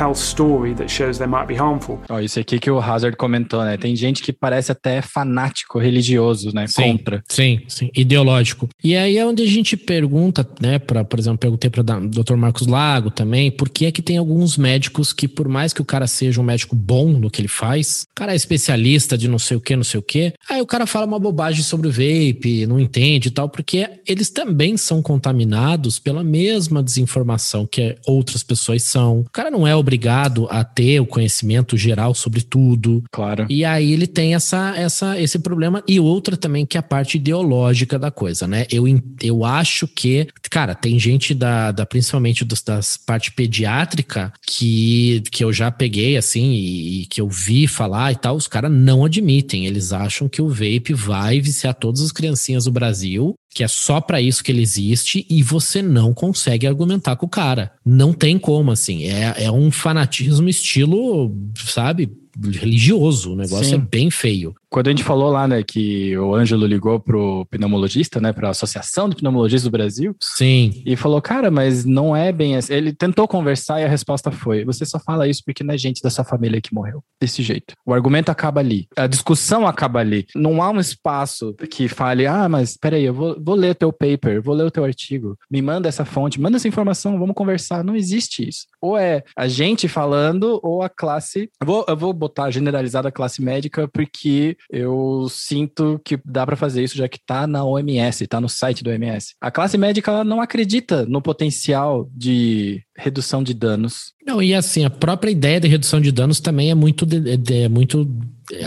health 0.00 0.16
story 0.16 0.74
that 0.74 0.90
shows 0.90 1.18
they 1.18 1.26
might 1.26 1.46
be 1.46 1.54
harmful. 1.54 1.98
Ó, 2.08 2.20
isso 2.20 2.40
aqui 2.40 2.58
que 2.58 2.70
o 2.70 2.80
Hazard 2.80 3.16
comentou, 3.16 3.62
né? 3.64 3.76
Tem 3.76 3.94
gente 3.94 4.22
que 4.22 4.32
parece 4.32 4.72
até 4.72 5.02
fanático 5.02 5.78
religioso, 5.78 6.54
né? 6.54 6.66
Sim, 6.66 6.82
Contra. 6.82 7.22
Sim, 7.28 7.60
sim, 7.68 7.90
ideológico. 7.94 8.68
E 8.82 8.96
aí 8.96 9.18
é 9.18 9.26
onde 9.26 9.42
a 9.42 9.46
gente 9.46 9.76
pergunta, 9.76 10.48
né, 10.60 10.78
para, 10.78 11.04
por 11.04 11.18
exemplo, 11.18 11.38
perguntei 11.38 11.68
para 11.68 11.80
o 11.80 12.08
Dr. 12.08 12.36
Marcos 12.36 12.66
Lago 12.66 13.10
também, 13.10 13.50
por 13.50 13.68
que 13.68 13.86
é 13.86 13.92
que 13.92 14.00
tem 14.00 14.16
alguns 14.16 14.56
médicos 14.56 15.12
que 15.12 15.28
por 15.28 15.48
mais 15.48 15.72
que 15.72 15.82
o 15.82 15.84
cara 15.84 16.06
seja 16.06 16.40
um 16.40 16.44
médico 16.44 16.74
bom 16.74 17.08
no 17.10 17.30
que 17.30 17.40
ele 17.40 17.48
faz, 17.48 18.06
o 18.10 18.14
cara 18.14 18.32
é 18.32 18.36
especialista 18.36 19.18
de 19.18 19.28
não 19.28 19.38
sei 19.38 19.56
o 19.56 19.60
que, 19.60 19.76
não 19.76 19.84
sei 19.84 20.00
o 20.00 20.02
que, 20.02 20.32
aí 20.48 20.60
o 20.60 20.66
cara 20.66 20.86
fala 20.86 21.06
uma 21.06 21.18
bobagem 21.18 21.62
sobre 21.62 21.88
o 21.88 21.90
vape, 21.90 22.66
não 22.66 22.80
entende 22.80 23.28
e 23.28 23.30
tal, 23.30 23.48
porque 23.48 23.88
eles 24.06 24.30
também 24.30 24.76
são 24.76 25.02
contaminados 25.02 25.98
pela 25.98 26.24
mesma 26.24 26.82
desinformação 26.82 27.66
que 27.66 27.96
outras 28.06 28.42
pessoas 28.42 28.82
são. 28.84 29.20
O 29.20 29.30
cara 29.30 29.50
não 29.50 29.59
é 29.66 29.74
obrigado 29.74 30.46
a 30.50 30.64
ter 30.64 31.00
o 31.00 31.06
conhecimento 31.06 31.76
geral 31.76 32.14
sobre 32.14 32.42
tudo. 32.42 33.02
Claro. 33.10 33.46
E 33.48 33.64
aí 33.64 33.92
ele 33.92 34.06
tem 34.06 34.34
essa, 34.34 34.74
essa, 34.76 35.20
esse 35.20 35.38
problema. 35.38 35.82
E 35.86 35.98
outra 35.98 36.36
também 36.36 36.66
que 36.66 36.76
é 36.76 36.80
a 36.80 36.82
parte 36.82 37.16
ideológica 37.16 37.98
da 37.98 38.10
coisa, 38.10 38.46
né? 38.46 38.66
Eu, 38.70 38.84
eu 39.22 39.44
acho 39.44 39.86
que, 39.86 40.28
cara, 40.50 40.74
tem 40.74 40.98
gente 40.98 41.34
da, 41.34 41.72
da 41.72 41.86
principalmente 41.86 42.44
dos, 42.44 42.62
das 42.62 42.96
parte 42.96 43.32
pediátrica 43.32 44.32
que, 44.46 45.22
que 45.30 45.42
eu 45.44 45.52
já 45.52 45.70
peguei 45.70 46.16
assim 46.16 46.52
e, 46.52 47.02
e 47.02 47.06
que 47.06 47.20
eu 47.20 47.28
vi 47.28 47.66
falar 47.66 48.12
e 48.12 48.16
tal, 48.16 48.36
os 48.36 48.46
caras 48.46 48.70
não 48.70 49.04
admitem. 49.04 49.66
Eles 49.66 49.92
acham 49.92 50.28
que 50.28 50.42
o 50.42 50.48
vape 50.48 50.92
vai 50.94 51.40
viciar 51.40 51.74
todas 51.74 52.00
as 52.00 52.12
criancinhas 52.12 52.64
do 52.64 52.72
Brasil. 52.72 53.34
Que 53.52 53.64
é 53.64 53.68
só 53.68 54.00
pra 54.00 54.20
isso 54.20 54.44
que 54.44 54.52
ele 54.52 54.62
existe 54.62 55.26
e 55.28 55.42
você 55.42 55.82
não 55.82 56.14
consegue 56.14 56.66
argumentar 56.66 57.16
com 57.16 57.26
o 57.26 57.28
cara. 57.28 57.72
Não 57.84 58.12
tem 58.12 58.38
como, 58.38 58.70
assim. 58.70 59.04
É, 59.04 59.44
é 59.44 59.50
um 59.50 59.70
fanatismo 59.72 60.48
estilo, 60.48 61.34
sabe, 61.56 62.10
religioso. 62.52 63.32
O 63.32 63.36
negócio 63.36 63.66
Sim. 63.66 63.74
é 63.74 63.78
bem 63.78 64.10
feio. 64.10 64.54
Quando 64.70 64.86
a 64.86 64.90
gente 64.90 65.02
falou 65.02 65.30
lá, 65.30 65.48
né, 65.48 65.64
que 65.64 66.16
o 66.16 66.32
Ângelo 66.32 66.64
ligou 66.64 67.00
pro 67.00 67.44
pneumologista, 67.50 68.20
né, 68.20 68.32
pra 68.32 68.50
Associação 68.50 69.08
de 69.08 69.16
Pneumologistas 69.16 69.64
do 69.64 69.70
Brasil. 69.70 70.14
Sim. 70.20 70.80
E 70.86 70.94
falou, 70.94 71.20
cara, 71.20 71.50
mas 71.50 71.84
não 71.84 72.14
é 72.14 72.30
bem 72.30 72.56
assim. 72.56 72.72
Ele 72.72 72.92
tentou 72.92 73.26
conversar 73.26 73.80
e 73.80 73.84
a 73.84 73.88
resposta 73.88 74.30
foi: 74.30 74.64
você 74.64 74.86
só 74.86 75.00
fala 75.00 75.26
isso 75.26 75.42
porque 75.44 75.64
não 75.64 75.74
é 75.74 75.78
gente 75.78 76.00
da 76.00 76.08
sua 76.08 76.24
família 76.24 76.60
que 76.60 76.72
morreu. 76.72 77.02
Desse 77.20 77.42
jeito. 77.42 77.74
O 77.84 77.92
argumento 77.92 78.30
acaba 78.30 78.60
ali. 78.60 78.86
A 78.96 79.08
discussão 79.08 79.66
acaba 79.66 79.98
ali. 79.98 80.26
Não 80.36 80.62
há 80.62 80.70
um 80.70 80.78
espaço 80.78 81.52
que 81.68 81.88
fale, 81.88 82.26
ah, 82.26 82.48
mas 82.48 82.76
peraí, 82.76 83.04
eu 83.04 83.14
vou, 83.14 83.36
vou 83.42 83.56
ler 83.56 83.74
teu 83.74 83.92
paper, 83.92 84.40
vou 84.40 84.54
ler 84.54 84.64
o 84.64 84.70
teu 84.70 84.84
artigo, 84.84 85.36
me 85.50 85.60
manda 85.60 85.88
essa 85.88 86.04
fonte, 86.04 86.40
manda 86.40 86.56
essa 86.56 86.68
informação, 86.68 87.18
vamos 87.18 87.34
conversar. 87.34 87.82
Não 87.82 87.96
existe 87.96 88.48
isso. 88.48 88.66
Ou 88.80 88.96
é 88.96 89.24
a 89.36 89.48
gente 89.48 89.88
falando, 89.88 90.60
ou 90.62 90.80
a 90.82 90.88
classe. 90.88 91.50
Eu 91.60 91.66
vou, 91.66 91.84
eu 91.88 91.96
vou 91.96 92.12
botar 92.12 92.50
generalizada 92.50 93.08
a 93.08 93.12
classe 93.12 93.42
médica, 93.42 93.88
porque 93.88 94.56
eu 94.70 95.26
sinto 95.30 96.00
que 96.04 96.18
dá 96.24 96.44
para 96.44 96.56
fazer 96.56 96.82
isso, 96.82 96.96
já 96.96 97.08
que 97.08 97.18
tá 97.24 97.46
na 97.46 97.64
OMS, 97.64 98.26
tá 98.26 98.40
no 98.40 98.48
site 98.48 98.82
do 98.84 98.90
OMS. 98.90 99.34
A 99.40 99.50
classe 99.50 99.78
médica 99.78 100.10
ela 100.10 100.24
não 100.24 100.40
acredita 100.40 101.04
no 101.06 101.22
potencial 101.22 102.08
de 102.14 102.82
redução 102.96 103.42
de 103.42 103.54
danos. 103.54 104.12
Não, 104.26 104.42
e 104.42 104.54
assim, 104.54 104.84
a 104.84 104.90
própria 104.90 105.30
ideia 105.30 105.58
de 105.58 105.66
redução 105.68 106.00
de 106.00 106.12
danos 106.12 106.38
também 106.40 106.70
é 106.70 106.74
muito, 106.74 107.06
de- 107.06 107.36
de- 107.38 107.54
é 107.62 107.68
muito 107.68 108.06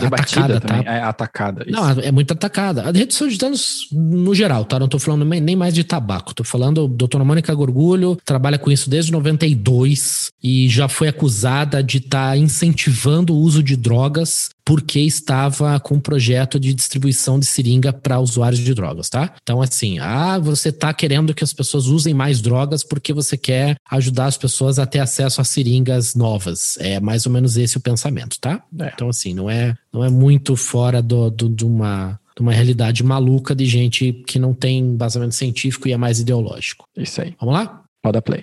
atacada, 0.00 0.60
também, 0.60 0.82
tá? 0.84 0.90
é 0.92 1.00
atacada. 1.02 1.64
Não, 1.68 1.88
é 1.90 2.10
muito 2.10 2.32
atacada. 2.32 2.82
A 2.82 2.90
redução 2.90 3.28
de 3.28 3.38
danos 3.38 3.88
no 3.92 4.34
geral, 4.34 4.64
tá? 4.64 4.78
Não 4.78 4.88
tô 4.88 4.98
falando 4.98 5.24
nem 5.24 5.54
mais 5.54 5.72
de 5.74 5.84
tabaco. 5.84 6.34
Tô 6.34 6.42
falando, 6.42 6.88
doutora 6.88 7.24
Mônica 7.24 7.54
Gorgulho 7.54 8.16
trabalha 8.24 8.58
com 8.58 8.70
isso 8.70 8.88
desde 8.90 9.12
92 9.12 10.30
e 10.42 10.68
já 10.68 10.88
foi 10.88 11.08
acusada 11.08 11.82
de 11.82 11.98
estar 11.98 12.36
incentivando 12.36 13.34
o 13.34 13.38
uso 13.38 13.62
de 13.62 13.76
drogas 13.76 14.50
porque 14.64 15.00
estava 15.00 15.78
com 15.80 15.96
um 15.96 16.00
projeto 16.00 16.58
de 16.58 16.72
distribuição 16.72 17.38
de 17.38 17.46
seringa 17.46 17.92
para 17.92 18.18
usuários 18.18 18.60
de 18.60 18.72
drogas, 18.74 19.08
tá? 19.08 19.34
Então, 19.42 19.60
assim, 19.60 19.98
ah, 19.98 20.38
você 20.38 20.72
tá 20.72 20.92
querendo 20.94 21.34
que 21.34 21.44
as 21.44 21.52
pessoas 21.52 21.86
usem 21.86 22.14
mais 22.14 22.40
drogas 22.40 22.82
porque 22.82 23.12
você 23.12 23.36
quer 23.36 23.76
ajudar 23.90 24.26
as 24.26 24.38
pessoas 24.38 24.78
a 24.78 24.86
ter 24.86 25.00
acesso 25.00 25.40
a 25.40 25.44
seringas 25.44 26.14
novas. 26.14 26.76
É 26.78 26.98
mais 27.00 27.26
ou 27.26 27.32
menos 27.32 27.56
esse 27.56 27.76
o 27.76 27.80
pensamento, 27.80 28.38
tá? 28.40 28.62
Então, 28.94 29.08
assim, 29.08 29.34
não 29.34 29.50
é, 29.50 29.74
não 29.92 30.02
é 30.04 30.08
muito 30.08 30.56
fora 30.56 31.02
do, 31.02 31.30
do- 31.30 31.48
de 31.48 31.64
uma 31.64 32.18
de 32.36 32.42
uma 32.42 32.52
realidade 32.52 33.04
maluca 33.04 33.54
de 33.54 33.64
gente 33.64 34.12
que 34.26 34.40
não 34.40 34.52
tem 34.52 34.80
embasamento 34.80 35.36
científico 35.36 35.86
e 35.86 35.92
é 35.92 35.96
mais 35.96 36.18
ideológico. 36.18 36.84
Isso 36.96 37.20
aí. 37.22 37.32
Vamos 37.38 37.54
lá? 37.54 37.84
Roda 38.04 38.20
play. 38.20 38.42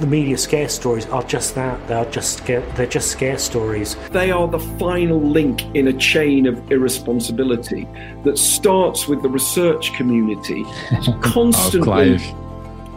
The 0.00 0.06
media 0.06 0.36
scare 0.36 0.68
stories 0.68 1.06
are 1.06 1.22
just 1.22 1.54
that. 1.54 1.86
They 1.88 1.94
are 1.94 2.04
just 2.06 2.38
scare, 2.38 2.60
they're 2.74 2.86
just 2.86 3.10
scare 3.10 3.38
stories. 3.38 3.96
They 4.10 4.30
are 4.30 4.48
the 4.48 4.58
final 4.58 5.20
link 5.20 5.62
in 5.74 5.88
a 5.88 5.92
chain 5.92 6.46
of 6.46 6.70
irresponsibility 6.70 7.88
that 8.24 8.38
starts 8.38 9.08
with 9.08 9.22
the 9.22 9.28
research 9.28 9.92
community 9.94 10.62
oh, 10.92 11.18
constantly 11.22 12.18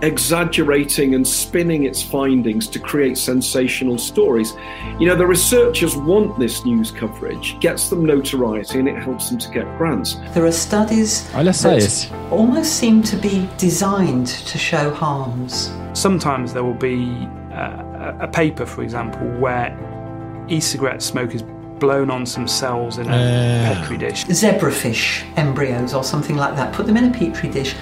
exaggerating 0.02 1.16
and 1.16 1.28
spinning 1.28 1.86
its 1.86 2.02
findings 2.02 2.68
to 2.68 2.80
create 2.80 3.18
sensational 3.18 3.98
stories. 3.98 4.54
You 5.00 5.08
know, 5.08 5.16
the 5.16 5.26
researchers 5.26 5.96
want 5.96 6.40
this 6.40 6.66
news 6.66 6.92
coverage, 6.92 7.60
gets 7.60 7.90
them 7.90 8.06
notoriety, 8.06 8.80
and 8.80 8.88
it 8.88 9.02
helps 9.02 9.30
them 9.30 9.40
to 9.40 9.50
get 9.50 9.66
grants. 9.78 10.16
There 10.34 10.46
are 10.46 10.52
studies 10.52 11.30
that 11.32 12.12
almost 12.32 12.74
seem 12.74 13.02
to 13.04 13.16
be 13.16 13.50
designed 13.58 14.28
to 14.28 14.58
show 14.58 14.92
harms. 14.92 15.72
Sometimes 15.94 16.54
there 16.54 16.64
will 16.64 16.74
be 16.74 17.28
uh, 17.52 18.18
a 18.20 18.28
paper, 18.28 18.66
for 18.66 18.84
example, 18.84 19.28
where 19.40 19.76
e-cigarette 20.48 21.02
smoke 21.02 21.34
is 21.34 21.44
blown 21.80 22.10
on 22.10 22.26
some 22.26 22.48
cells 22.48 22.98
in 22.98 23.08
a 23.08 23.76
petri 23.76 23.98
dish. 23.98 24.26
Zebrafish 24.26 25.24
embryos 25.38 25.94
or 25.94 26.04
something 26.04 26.36
like 26.36 26.56
that, 26.56 26.74
put 26.74 26.86
them 26.88 26.98
in 26.98 27.06
a 27.06 27.14
petri 27.14 27.50
dish, 27.50 27.76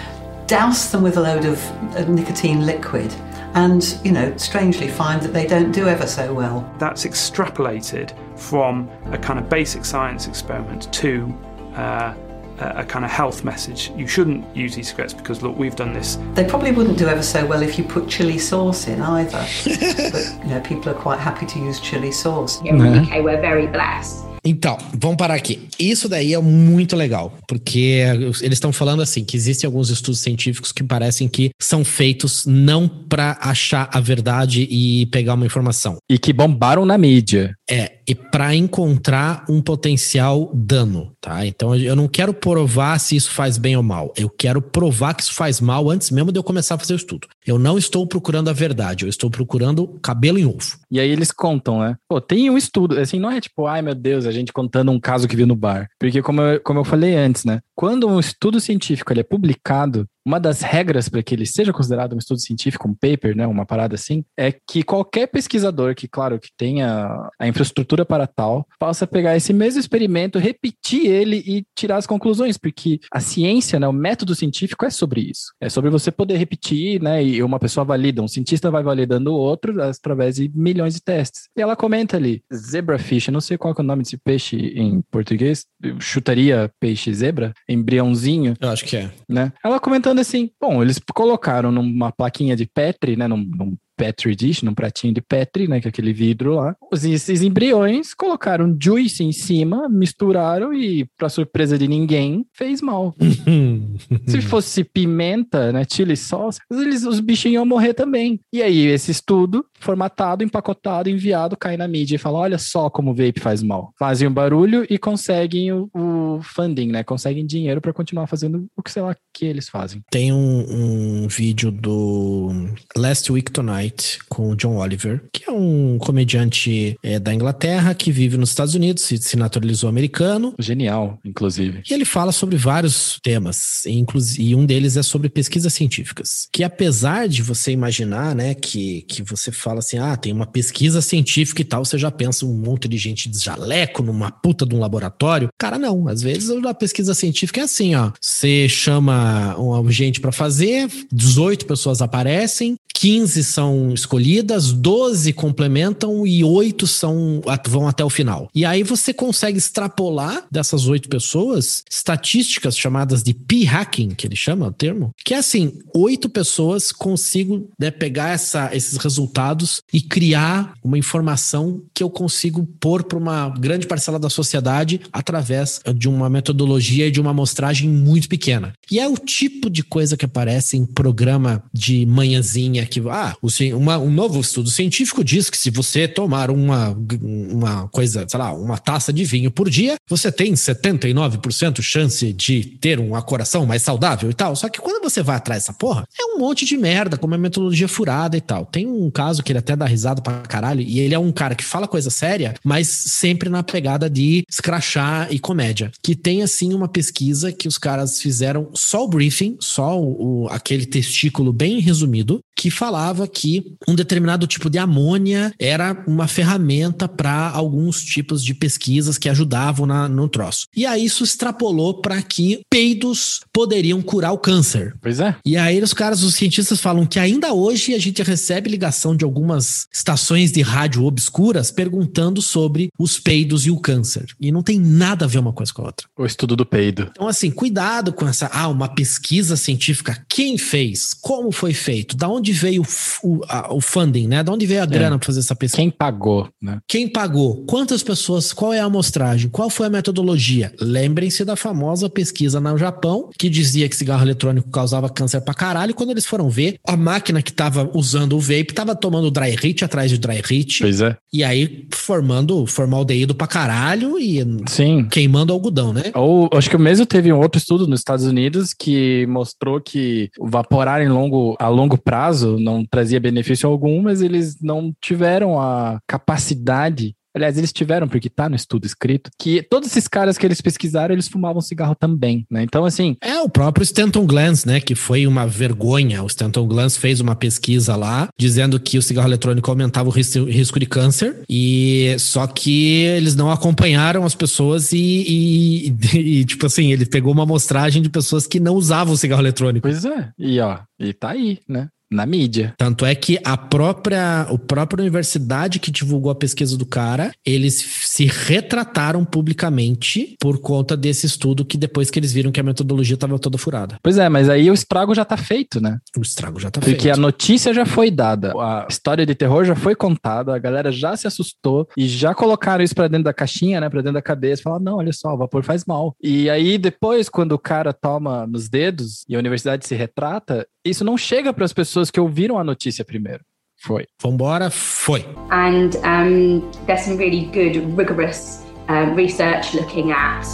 douse 0.48 0.92
them 0.92 1.02
with 1.02 1.18
a 1.18 1.22
load 1.22 1.46
of 1.46 1.64
uh, 1.96 2.06
nicotine 2.06 2.66
liquid, 2.66 3.14
and, 3.56 3.98
you 4.04 4.12
know, 4.12 4.36
strangely 4.36 4.88
find 4.90 5.22
that 5.22 5.34
they 5.34 5.48
don't 5.48 5.72
do 5.72 5.88
ever 5.88 6.06
so 6.06 6.34
well. 6.34 6.70
That's 6.78 7.06
extrapolated 7.06 8.14
from 8.38 8.90
a 9.12 9.18
kind 9.18 9.40
of 9.40 9.48
basic 9.50 9.86
science 9.86 10.28
experiment 10.28 10.92
to 10.94 11.34
uh, 11.76 12.14
a, 12.60 12.68
a 12.78 12.86
kind 12.86 13.06
of 13.06 13.12
health 13.12 13.44
message. 13.44 13.92
You 13.96 14.08
shouldn't 14.08 14.56
use 14.56 14.78
e-cigarettes 14.78 15.14
because 15.14 15.42
look, 15.42 15.58
we've 15.58 15.76
done 15.76 15.94
this. 15.94 16.18
They 16.34 16.46
probably 16.46 16.72
wouldn't 16.72 16.98
do 16.98 17.08
ever 17.08 17.24
so 17.24 17.46
well 17.46 17.62
if 17.62 17.78
you 17.78 17.86
put 17.86 18.10
chili 18.10 18.38
sauce 18.38 18.88
in 18.88 19.02
either. 19.02 19.48
but, 19.64 20.40
you 20.44 20.50
know, 20.50 20.62
people 20.64 20.92
are 20.92 21.00
quite 21.00 21.20
happy 21.20 21.46
to 21.46 21.60
use 21.60 21.80
chili 21.80 22.12
sauce. 22.12 22.60
Here 22.60 22.74
in 22.74 22.80
the 22.80 23.02
UK, 23.02 23.24
we're 23.24 23.42
very 23.42 23.68
blessed. 23.68 24.26
Então, 24.46 24.78
vamos 24.94 25.18
parar 25.18 25.34
aqui. 25.34 25.68
Isso 25.80 26.08
daí 26.08 26.34
é 26.34 26.40
muito 26.40 26.96
legal, 26.96 27.36
porque 27.48 28.04
eles 28.42 28.54
estão 28.54 28.72
falando 28.72 29.02
assim 29.02 29.24
que 29.24 29.36
existem 29.36 29.68
alguns 29.68 29.90
estudos 29.90 30.20
científicos 30.20 30.72
que 30.72 30.84
parecem 30.84 31.28
que 31.28 31.50
são 31.60 31.84
feitos 31.84 32.46
não 32.46 32.88
para 32.88 33.38
achar 33.42 33.90
a 33.92 34.00
verdade 34.00 34.68
e 34.70 35.08
pegar 35.08 35.34
uma 35.34 35.46
informação. 35.46 35.98
E 36.10 36.20
que 36.20 36.32
bombaram 36.32 36.86
na 36.86 36.98
mídia. 36.98 37.56
É, 37.70 37.95
e 38.08 38.14
para 38.14 38.56
encontrar 38.56 39.46
um 39.50 39.62
potencial 39.62 40.52
dano, 40.54 41.12
tá? 41.20 41.46
Então 41.46 41.76
eu 41.76 41.96
não 41.96 42.08
quero 42.08 42.34
provar 42.34 43.00
se 43.00 43.16
isso 43.16 43.32
faz 43.32 43.58
bem 43.58 43.76
ou 43.76 43.84
mal. 43.84 44.14
Eu 44.18 44.30
quero 44.30 44.62
provar 44.62 45.14
que 45.14 45.24
isso 45.24 45.34
faz 45.34 45.60
mal 45.60 45.90
antes 45.90 46.12
mesmo 46.12 46.32
de 46.32 46.40
eu 46.40 46.44
começar 46.44 46.76
a 46.76 46.78
fazer 46.78 46.94
o 46.94 46.98
estudo. 46.98 47.28
Eu 47.46 47.58
não 47.58 47.78
estou 47.78 48.06
procurando 48.06 48.50
a 48.50 48.54
verdade, 48.54 49.06
eu 49.06 49.10
estou 49.10 49.30
procurando 49.30 49.88
cabelo 50.02 50.38
em 50.38 50.46
ovo. 50.46 50.78
E 50.92 51.00
aí 51.00 51.10
eles 51.10 51.32
contam, 51.32 51.80
né? 51.80 51.96
Pô, 52.08 52.22
tem 52.22 52.50
um 52.50 52.58
estudo, 52.58 53.00
assim, 53.00 53.20
não 53.20 53.32
é 53.32 53.42
tipo, 53.42 53.66
ai 53.66 53.82
meu 53.82 53.96
Deus, 53.96 54.26
a 54.26 54.32
gente 54.32 54.54
contando 54.54 54.92
um 54.92 55.00
caso 55.00 55.28
que 55.28 55.36
viu 55.36 55.48
no 55.48 55.56
bar. 55.56 55.88
Porque 56.00 56.22
como 56.22 56.42
eu, 56.42 56.62
como 56.62 56.80
eu 56.80 56.84
falei 56.84 57.16
antes, 57.16 57.44
né? 57.44 57.60
Quando 57.76 58.08
um 58.08 58.20
estudo 58.20 58.60
científico 58.60 59.12
ele 59.12 59.22
é 59.22 59.24
publicado, 59.24 60.08
uma 60.26 60.40
das 60.40 60.62
regras 60.62 61.08
para 61.08 61.22
que 61.22 61.36
ele 61.36 61.46
seja 61.46 61.72
considerado 61.72 62.14
um 62.14 62.18
estudo 62.18 62.40
científico, 62.40 62.88
um 62.88 62.96
paper, 62.96 63.36
né, 63.36 63.46
uma 63.46 63.66
parada 63.66 63.96
assim, 63.96 64.26
é 64.38 64.52
que 64.52 64.82
qualquer 64.84 65.28
pesquisador 65.28 65.94
que, 65.94 66.08
claro, 66.08 66.40
que 66.40 66.50
tenha 66.58 67.30
a 67.40 67.48
infraestrutura 67.48 68.04
para 68.04 68.26
tal, 68.26 68.68
possa 68.80 69.06
pegar 69.06 69.36
esse 69.36 69.54
mesmo 69.54 69.80
experimento, 69.80 70.40
repetir 70.40 71.06
ele 71.06 71.44
e 71.46 71.66
tirar 71.76 71.98
as 71.98 72.08
conclusões, 72.08 72.58
porque 72.58 73.00
a 73.12 73.20
ciência, 73.20 73.80
né, 73.80 73.88
o 73.88 73.94
método 73.94 74.34
científico 74.34 74.86
é 74.86 74.90
sobre 74.90 75.22
isso. 75.22 75.54
É 75.62 75.70
sobre 75.70 75.90
você 75.90 76.12
poder 76.12 76.38
repetir, 76.38 77.02
né, 77.02 77.24
e 77.24 77.44
uma 77.44 77.60
pessoa 77.60 77.86
valida, 77.86 78.22
um 78.22 78.28
cientista 78.28 78.72
vai 78.72 78.82
validando 78.82 79.32
o 79.32 79.38
outro 79.38 79.80
através 79.82 80.36
de 80.36 80.52
milhões 80.56 80.96
de 80.96 81.02
testes. 81.02 81.50
E 81.56 81.62
ela 81.62 81.76
comenta 81.76 82.18
ali, 82.18 82.44
zebrafish, 82.54 83.28
não 83.28 83.42
sei 83.42 83.58
qual 83.58 83.76
é 83.78 83.82
o 83.82 83.86
nome 83.86 84.02
desse 84.02 84.18
peixe 84.18 84.56
em 84.56 85.02
português, 85.12 85.66
chutaria 86.00 86.72
peixe 86.80 87.14
zebra, 87.14 87.54
embriãozinho. 87.70 88.56
Eu 88.60 88.70
acho 88.70 88.86
que 88.86 88.98
é. 88.98 89.12
Né? 89.30 89.52
Ela 89.64 89.80
comentando 89.80 90.15
assim, 90.20 90.50
bom, 90.60 90.82
eles 90.82 91.00
colocaram 91.14 91.72
numa 91.72 92.12
plaquinha 92.12 92.56
de 92.56 92.66
Petri, 92.66 93.16
né, 93.16 93.28
num, 93.28 93.38
num 93.38 93.78
Petri 93.96 94.36
dish, 94.36 94.62
num 94.62 94.74
pratinho 94.74 95.14
de 95.14 95.22
Petri, 95.22 95.68
né, 95.68 95.80
que 95.80 95.88
é 95.88 95.90
aquele 95.90 96.14
vidro 96.14 96.56
lá. 96.56 96.76
Os, 96.92 97.04
esses 97.06 97.42
embriões 97.42 98.14
colocaram 98.14 98.76
juice 98.80 99.24
em 99.24 99.32
cima, 99.32 99.88
misturaram 99.90 100.74
e, 100.74 101.08
para 101.18 101.30
surpresa 101.30 101.78
de 101.78 101.88
ninguém, 101.88 102.46
fez 102.54 102.82
mal. 102.82 103.16
Se 104.28 104.42
fosse 104.42 104.84
pimenta, 104.84 105.72
né, 105.72 105.86
chili 105.90 106.18
sauce, 106.18 106.60
eles, 106.72 107.04
os 107.04 107.20
bichinhos 107.20 107.56
iam 107.56 107.66
morrer 107.66 107.94
também. 107.94 108.40
E 108.52 108.62
aí, 108.62 108.86
esse 108.88 109.12
estudo, 109.12 109.66
formatado, 109.80 110.44
empacotado, 110.44 111.10
enviado, 111.10 111.58
cai 111.58 111.78
na 111.78 111.88
mídia 111.88 112.16
e 112.16 112.20
fala, 112.20 112.40
olha 112.40 112.58
só 112.58 112.90
como 112.90 113.12
o 113.12 113.16
vape 113.16 113.40
faz 113.40 113.64
mal. 113.64 113.94
Fazem 113.98 114.28
um 114.28 114.34
barulho 114.34 114.86
e 114.90 114.98
conseguem 114.98 115.72
o, 115.72 115.90
o 115.94 116.40
funding, 116.42 116.92
né, 116.92 117.04
conseguem 117.04 117.46
dinheiro 117.46 117.80
para 117.80 117.94
continuar 117.94 118.28
fazendo 118.28 118.66
o 118.76 118.84
que, 118.84 118.92
sei 118.92 119.02
lá, 119.02 119.16
que 119.34 119.46
eles 119.46 119.70
fazem. 119.70 120.02
Tem 120.12 120.34
um, 120.34 121.24
um 121.24 121.28
vídeo 121.28 121.72
do 121.72 122.50
Last 122.96 123.32
Week 123.32 123.52
Tonight 123.52 123.85
com 124.30 124.50
o 124.50 124.56
John 124.56 124.78
Oliver, 124.78 125.24
que 125.32 125.50
é 125.50 125.52
um 125.52 125.98
comediante 126.00 126.98
é, 127.04 127.20
da 127.20 127.34
Inglaterra 127.34 127.94
que 127.94 128.12
vive 128.12 128.38
nos 128.38 128.50
Estados 128.50 128.76
Unidos, 128.76 129.04
se, 129.04 129.18
se 129.18 129.38
naturalizou 129.38 129.90
americano. 129.90 130.54
Genial, 130.60 131.20
inclusive. 131.26 131.82
E 131.90 131.94
ele 131.94 132.06
fala 132.06 132.32
sobre 132.32 132.58
vários 132.58 133.20
temas, 133.24 133.84
e 133.86 134.56
um 134.56 134.66
deles 134.66 134.98
é 134.98 135.04
sobre 135.04 135.30
pesquisas 135.30 135.74
científicas. 135.74 136.48
Que 136.52 136.64
apesar 136.64 137.28
de 137.28 137.42
você 137.42 137.72
imaginar, 137.72 138.36
né, 138.36 138.54
que, 138.54 139.04
que 139.04 139.24
você 139.24 139.52
fala 139.52 139.80
assim, 139.80 139.98
ah, 139.98 140.16
tem 140.16 140.32
uma 140.32 140.46
pesquisa 140.46 141.02
científica 141.02 141.62
e 141.62 141.66
tal, 141.66 141.84
você 141.84 141.98
já 141.98 142.12
pensa 142.12 142.46
um 142.46 142.54
monte 142.54 142.88
de 142.88 142.98
gente 142.98 143.30
de 143.30 143.40
jaleco 143.40 144.04
numa 144.04 144.32
puta 144.32 144.66
de 144.66 144.76
um 144.76 144.80
laboratório. 144.80 145.50
Cara, 145.58 145.78
não. 145.78 146.08
Às 146.08 146.22
vezes 146.22 146.50
a 146.50 146.74
pesquisa 146.74 147.14
científica 147.14 147.62
é 147.62 147.64
assim, 147.64 147.96
ó. 147.96 148.12
Você 148.22 148.68
chama 148.70 149.56
um 149.60 149.90
gente 149.92 150.20
para 150.20 150.32
fazer, 150.32 150.90
18 151.12 151.66
pessoas 151.66 152.02
aparecem, 152.02 152.76
15 152.96 153.44
são 153.44 153.94
escolhidas, 153.94 154.72
12 154.72 155.34
complementam 155.34 156.26
e 156.26 156.44
8 156.44 156.88
são, 156.88 157.42
vão 157.68 157.88
até 157.88 158.04
o 158.04 158.10
final. 158.10 158.50
E 158.56 158.64
aí 158.64 158.84
você 158.84 159.14
consegue 159.14 159.58
extrapolar 159.58 160.46
dessas 160.50 160.88
8 160.88 161.10
pessoas 161.10 161.84
estatísticas 161.92 162.78
chamadas 162.78 163.22
de 163.22 163.34
p-hacking, 163.34 164.10
que 164.10 164.26
ele 164.26 164.36
chama 164.36 164.68
o 164.68 164.72
termo, 164.72 165.12
que 165.26 165.34
é 165.34 165.38
assim, 165.38 165.74
8 165.94 166.30
pessoas 166.30 166.92
consigo 166.94 167.70
né, 167.78 167.92
pegar 167.92 168.30
essa, 168.30 168.74
esses 168.74 168.98
resultados 168.98 169.82
e 169.92 170.02
criar 170.02 170.74
uma 170.82 170.98
informação 170.98 171.82
que 171.94 172.02
eu 172.02 172.10
consigo 172.10 172.66
pôr 172.80 173.04
para 173.04 173.18
uma 173.18 173.50
grande 173.50 173.88
parcela 173.88 174.18
da 174.18 174.30
sociedade 174.30 175.02
através 175.12 175.82
de 175.96 176.08
uma 176.08 176.30
metodologia 176.30 177.08
e 177.08 177.12
de 177.12 177.20
uma 177.20 177.32
amostragem 177.32 177.90
muito 177.90 178.30
pequena. 178.30 178.74
E 178.90 179.00
é 179.00 179.08
o 179.08 179.18
tipo 179.18 179.70
de 179.70 179.84
coisa 179.84 180.16
que 180.16 180.26
aparece 180.26 180.78
em 180.78 180.86
programa 180.86 181.62
de 181.74 182.06
manhãzinha 182.06 182.85
que, 182.86 183.02
ah, 183.10 183.36
uma, 183.74 183.98
um 183.98 184.12
novo 184.12 184.40
estudo 184.40 184.70
científico 184.70 185.24
diz 185.24 185.50
que 185.50 185.58
se 185.58 185.70
você 185.70 186.08
tomar 186.08 186.50
uma, 186.50 186.96
uma 187.42 187.88
coisa, 187.90 188.26
sei 188.28 188.40
lá, 188.40 188.54
uma 188.54 188.78
taça 188.78 189.12
de 189.12 189.24
vinho 189.24 189.52
por 189.52 189.70
dia, 189.70 189.96
você 190.10 190.32
tem 190.32 190.54
79% 190.54 191.82
chance 191.82 192.34
de 192.34 192.64
ter 192.80 193.00
um 193.00 193.10
coração 193.22 193.66
mais 193.66 193.82
saudável 193.82 194.30
e 194.30 194.34
tal. 194.34 194.56
Só 194.56 194.70
que 194.70 194.80
quando 194.80 195.04
você 195.04 195.22
vai 195.22 195.36
atrás 195.36 195.64
dessa 195.64 195.74
porra, 195.74 196.06
é 196.20 196.36
um 196.36 196.40
monte 196.40 196.66
de 196.66 196.78
merda, 196.78 197.18
como 197.18 197.36
a 197.36 197.38
metodologia 197.38 197.88
furada 197.88 198.38
e 198.38 198.42
tal. 198.42 198.66
Tem 198.66 198.86
um 198.88 199.10
caso 199.10 199.44
que 199.44 199.52
ele 199.52 199.60
até 199.60 199.76
dá 199.76 199.86
risada 199.86 200.22
pra 200.22 200.42
caralho, 200.42 200.82
e 200.82 201.00
ele 201.00 201.14
é 201.14 201.20
um 201.20 201.32
cara 201.32 201.56
que 201.56 201.64
fala 201.64 201.88
coisa 201.88 202.10
séria, 202.10 202.54
mas 202.64 202.88
sempre 202.88 203.50
na 203.50 203.64
pegada 203.64 204.10
de 204.10 204.44
escrachar 204.50 205.28
e 205.32 205.40
comédia. 205.40 205.92
Que 206.04 206.16
tem, 206.16 206.42
assim, 206.42 206.74
uma 206.74 206.88
pesquisa 206.88 207.52
que 207.52 207.68
os 207.68 207.78
caras 207.78 208.22
fizeram 208.22 208.70
só 208.74 209.04
o 209.04 209.08
briefing, 209.08 209.58
só 209.60 210.00
o, 210.00 210.44
o 210.44 210.48
aquele 210.50 210.86
testículo 210.86 211.52
bem 211.52 211.80
resumido, 211.80 212.40
que 212.56 212.70
falava 212.78 213.28
que 213.28 213.76
um 213.88 213.96
determinado 213.96 214.48
tipo 214.48 214.70
de 214.70 214.78
amônia 214.78 215.54
era 215.60 216.04
uma 216.08 216.28
ferramenta 216.28 217.08
para 217.08 217.50
alguns 217.50 218.04
tipos 218.04 218.44
de 218.44 218.54
pesquisas 218.54 219.18
que 219.18 219.30
ajudavam 219.30 219.86
na, 219.86 220.10
no 220.10 220.28
troço. 220.28 220.68
E 220.76 220.86
aí 220.86 221.06
isso 221.06 221.24
extrapolou 221.24 222.02
para 222.02 222.22
que 222.22 222.62
peidos 222.70 223.42
poderiam 223.54 224.02
curar 224.02 224.32
o 224.32 224.38
câncer. 224.38 224.96
Pois 225.02 225.20
é. 225.20 225.36
E 225.46 225.56
aí 225.56 225.82
os 225.82 225.94
caras, 225.94 226.24
os 226.24 226.36
cientistas 226.36 226.82
falam 226.82 227.06
que 227.06 227.20
ainda 227.20 227.54
hoje 227.54 227.94
a 227.94 228.00
gente 228.00 228.22
recebe 228.24 228.70
ligação 228.70 229.16
de 229.16 229.24
algumas 229.24 229.88
estações 229.94 230.52
de 230.52 230.62
rádio 230.62 231.06
obscuras 231.06 231.72
perguntando 231.72 232.42
sobre 232.42 232.90
os 232.98 233.20
peidos 233.20 233.66
e 233.66 233.72
o 233.72 233.80
câncer. 233.80 234.26
E 234.40 234.52
não 234.52 234.64
tem 234.64 234.80
nada 234.80 235.26
a 235.26 235.28
ver 235.28 235.40
uma 235.40 235.54
coisa 235.54 235.72
com 235.74 235.84
a 235.84 235.86
outra. 235.86 236.08
O 236.18 236.26
estudo 236.26 236.56
do 236.56 236.66
peido. 236.66 237.10
Então 237.12 237.28
assim, 237.28 237.52
cuidado 237.52 238.12
com 238.12 238.28
essa, 238.28 238.50
ah, 238.52 238.68
uma 238.68 238.88
pesquisa 238.88 239.56
científica, 239.56 240.26
quem 240.28 240.58
fez? 240.58 241.14
Como 241.14 241.52
foi 241.52 241.74
feito? 241.74 242.16
Da 242.16 242.28
onde 242.28 242.52
veio 242.52 242.65
veio 242.66 242.84
o, 243.24 243.42
a, 243.48 243.74
o 243.74 243.80
funding, 243.80 244.28
né? 244.28 244.44
De 244.44 244.50
onde 244.50 244.66
veio 244.66 244.82
a 244.82 244.86
grana 244.86 245.16
é. 245.16 245.18
para 245.20 245.26
fazer 245.26 245.40
essa 245.40 245.56
pesquisa? 245.56 245.78
Quem 245.78 245.90
pagou, 245.92 246.50
né? 246.62 246.80
Quem 246.88 247.08
pagou? 247.08 247.64
Quantas 247.66 248.02
pessoas? 248.02 248.52
Qual 248.52 248.74
é 248.74 248.80
a 248.80 248.86
amostragem? 248.86 249.50
Qual 249.50 249.70
foi 249.70 249.88
a 249.88 249.90
metodologia? 249.90 250.74
Lembrem-se 250.80 251.46
da 251.46 251.56
famosa 251.56 252.10
pesquisa 252.10 252.60
no 252.60 252.78
Japão, 252.78 253.30
que 253.38 253.50
dizia 253.50 253.88
que 253.88 253.96
cigarro 253.96 254.24
eletrônico 254.24 254.70
causava 254.70 255.10
câncer 255.10 255.42
pra 255.42 255.54
caralho. 255.54 255.94
Quando 255.94 256.10
eles 256.10 256.26
foram 256.26 256.50
ver, 256.50 256.78
a 256.88 256.98
máquina 256.98 257.42
que 257.42 257.54
tava 257.54 257.90
usando 257.94 258.36
o 258.36 258.40
vape 258.40 258.74
tava 258.74 258.96
tomando 258.96 259.30
dry 259.30 259.56
hit 259.56 259.86
atrás 259.86 260.10
de 260.10 260.18
dry 260.18 260.42
hit. 260.44 260.82
Pois 260.82 261.02
é. 261.02 261.16
E 261.32 261.44
aí 261.44 261.88
formando 261.94 262.66
formaldeído 262.66 263.36
pra 263.36 263.48
caralho 263.48 264.18
e 264.18 264.44
Sim. 264.68 265.08
queimando 265.10 265.54
algodão, 265.54 265.94
né? 265.94 266.12
Ou 266.16 266.50
acho 266.54 266.70
que 266.70 266.76
o 266.76 266.80
mesmo 266.80 267.06
teve 267.06 267.32
um 267.32 267.40
outro 267.40 267.60
estudo 267.60 267.88
nos 267.88 268.00
Estados 268.00 268.26
Unidos 268.26 268.74
que 268.74 269.26
mostrou 269.28 269.80
que 269.80 270.30
vaporar 270.40 271.02
em 271.02 271.10
longo, 271.10 271.56
a 271.60 271.68
longo 271.68 271.98
prazo 271.98 272.55
não 272.60 272.86
trazia 272.86 273.20
benefício 273.20 273.70
algum, 273.70 274.02
mas 274.02 274.22
eles 274.22 274.62
não 274.62 274.94
tiveram 275.02 275.60
a 275.60 276.00
capacidade 276.08 277.16
Aliás, 277.36 277.58
eles 277.58 277.74
tiveram, 277.74 278.08
porque 278.08 278.30
tá 278.30 278.48
no 278.48 278.56
estudo 278.56 278.86
escrito, 278.86 279.30
que 279.38 279.62
todos 279.62 279.90
esses 279.90 280.08
caras 280.08 280.38
que 280.38 280.46
eles 280.46 280.62
pesquisaram, 280.62 281.14
eles 281.14 281.28
fumavam 281.28 281.62
cigarro 281.62 281.94
também, 281.94 282.48
né? 282.50 282.64
Então, 282.64 282.86
assim. 282.86 283.18
É, 283.22 283.42
o 283.42 283.50
próprio 283.50 283.84
Stanton 283.84 284.26
Glantz, 284.26 284.64
né? 284.64 284.80
Que 284.80 284.96
foi 284.96 285.28
uma 285.28 285.46
vergonha. 285.46 286.24
O 286.24 286.28
Stanton 286.28 286.66
Glantz 286.66 286.96
fez 286.96 287.20
uma 287.20 287.36
pesquisa 287.36 287.98
lá, 287.98 288.30
dizendo 288.40 288.80
que 288.80 288.98
o 288.98 289.02
cigarro 289.02 289.28
eletrônico 289.28 289.70
aumentava 289.70 290.08
o 290.08 290.12
risco 290.14 290.80
de 290.80 290.86
câncer, 290.86 291.44
e 291.50 292.16
só 292.20 292.48
que 292.48 293.04
eles 293.04 293.36
não 293.36 293.52
acompanharam 293.52 294.24
as 294.24 294.34
pessoas 294.34 294.94
e, 294.94 294.98
e, 294.98 295.90
e, 295.90 296.40
e 296.40 296.46
tipo 296.46 296.66
assim, 296.66 296.94
ele 296.94 297.06
pegou 297.06 297.34
uma 297.34 297.44
amostragem 297.44 298.02
de 298.02 298.10
pessoas 298.10 298.48
que 298.48 298.62
não 298.62 298.76
usavam 298.76 299.14
o 299.14 299.18
cigarro 299.18 299.42
eletrônico. 299.42 299.86
Pois 299.86 300.06
é. 300.06 300.32
E 300.40 300.58
ó, 300.62 300.80
e 300.98 301.12
tá 301.12 301.32
aí, 301.32 301.60
né? 301.68 301.90
Na 302.12 302.26
mídia. 302.26 302.74
Tanto 302.78 303.06
é 303.06 303.14
que 303.16 303.40
a 303.44 303.58
própria, 303.58 304.42
a 304.42 304.58
própria 304.58 305.02
universidade 305.02 305.80
que 305.80 305.92
divulgou 305.92 306.32
a 306.32 306.36
pesquisa 306.36 306.78
do 306.78 306.86
cara, 306.86 307.32
eles 307.46 307.74
se 307.76 308.26
retrataram 308.26 309.26
publicamente 309.26 310.36
por 310.40 310.60
conta 310.60 310.96
desse 310.96 311.26
estudo 311.26 311.66
que 311.66 311.78
depois 311.78 312.10
que 312.10 312.20
eles 312.20 312.32
viram 312.32 312.52
que 312.52 312.60
a 312.60 312.64
metodologia 312.64 313.16
estava 313.16 313.38
toda 313.40 313.58
furada. 313.58 313.98
Pois 314.02 314.18
é, 314.18 314.30
mas 314.30 314.50
aí 314.50 314.70
o 314.70 314.74
estrago 314.74 315.14
já 315.14 315.26
tá 315.26 315.38
feito, 315.38 315.82
né? 315.82 315.98
O 316.18 316.22
estrago 316.22 316.60
já 316.60 316.70
tá 316.70 316.80
Porque 316.80 316.92
feito. 316.92 317.02
Porque 317.02 317.10
a 317.10 317.18
notícia 317.18 317.74
já 317.74 317.86
foi 317.86 318.12
dada, 318.12 318.54
a 318.54 318.88
história 318.90 319.26
de 319.26 319.36
terror 319.36 319.66
já 319.66 319.76
foi 319.76 319.96
contada, 319.96 320.56
a 320.56 320.60
galera 320.60 320.92
já 320.92 321.16
se 321.18 321.28
assustou 321.28 321.88
e 321.98 322.08
já 322.08 322.34
colocaram 322.34 322.84
isso 322.84 322.96
para 322.96 323.08
dentro 323.08 323.26
da 323.26 323.34
caixinha, 323.34 323.82
né, 323.82 323.90
para 323.90 324.02
dentro 324.02 324.14
da 324.14 324.22
cabeça, 324.22 324.62
falaram: 324.64 324.84
"Não, 324.84 324.98
olha 324.98 325.14
só, 325.14 325.34
o 325.34 325.38
vapor 325.38 325.64
faz 325.64 325.86
mal". 325.86 326.16
E 326.22 326.50
aí 326.50 326.78
depois 326.78 327.30
quando 327.30 327.54
o 327.54 327.60
cara 327.60 327.92
toma 327.94 328.46
nos 328.48 328.70
dedos 328.70 329.26
e 329.28 329.36
a 329.36 329.40
universidade 329.40 329.86
se 329.86 329.96
retrata, 329.96 330.68
isso 330.86 331.04
não 331.04 331.18
chega 331.18 331.52
para 331.52 331.66
as 331.66 331.74
pessoas 331.74 331.95
que 332.12 332.20
ouviram 332.20 332.58
a 332.58 332.64
notícia 332.64 333.04
primeiro. 333.04 333.44
Foi. 333.78 334.06
Vambora, 334.22 334.70
foi. 334.70 335.26
And 335.52 335.96
um, 336.04 336.72
there's 336.86 337.04
some 337.04 337.18
really 337.18 337.46
good, 337.52 337.78
rigorous 337.98 338.64
um, 338.88 339.16
research 339.16 339.74
looking 339.74 340.12
at 340.12 340.46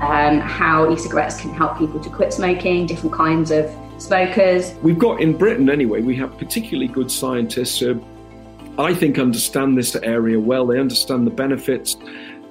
um, 0.00 0.40
how 0.40 0.90
e-cigarettes 0.92 1.40
can 1.40 1.52
help 1.52 1.76
people 1.76 2.00
to 2.00 2.08
quit 2.08 2.32
smoking, 2.32 2.86
different 2.86 3.14
kinds 3.14 3.50
of 3.50 3.66
smokers. 3.98 4.74
We've 4.82 4.98
got 4.98 5.20
in 5.20 5.36
Britain 5.36 5.68
anyway, 5.68 6.02
we 6.02 6.16
have 6.16 6.38
particularly 6.38 6.88
good 6.88 7.10
scientists 7.10 7.80
who 7.80 8.00
I 8.78 8.94
think 8.94 9.18
understand 9.18 9.76
this 9.76 9.96
area 9.96 10.38
well. 10.38 10.66
They 10.66 10.78
understand 10.78 11.26
the 11.26 11.32
benefits. 11.32 11.96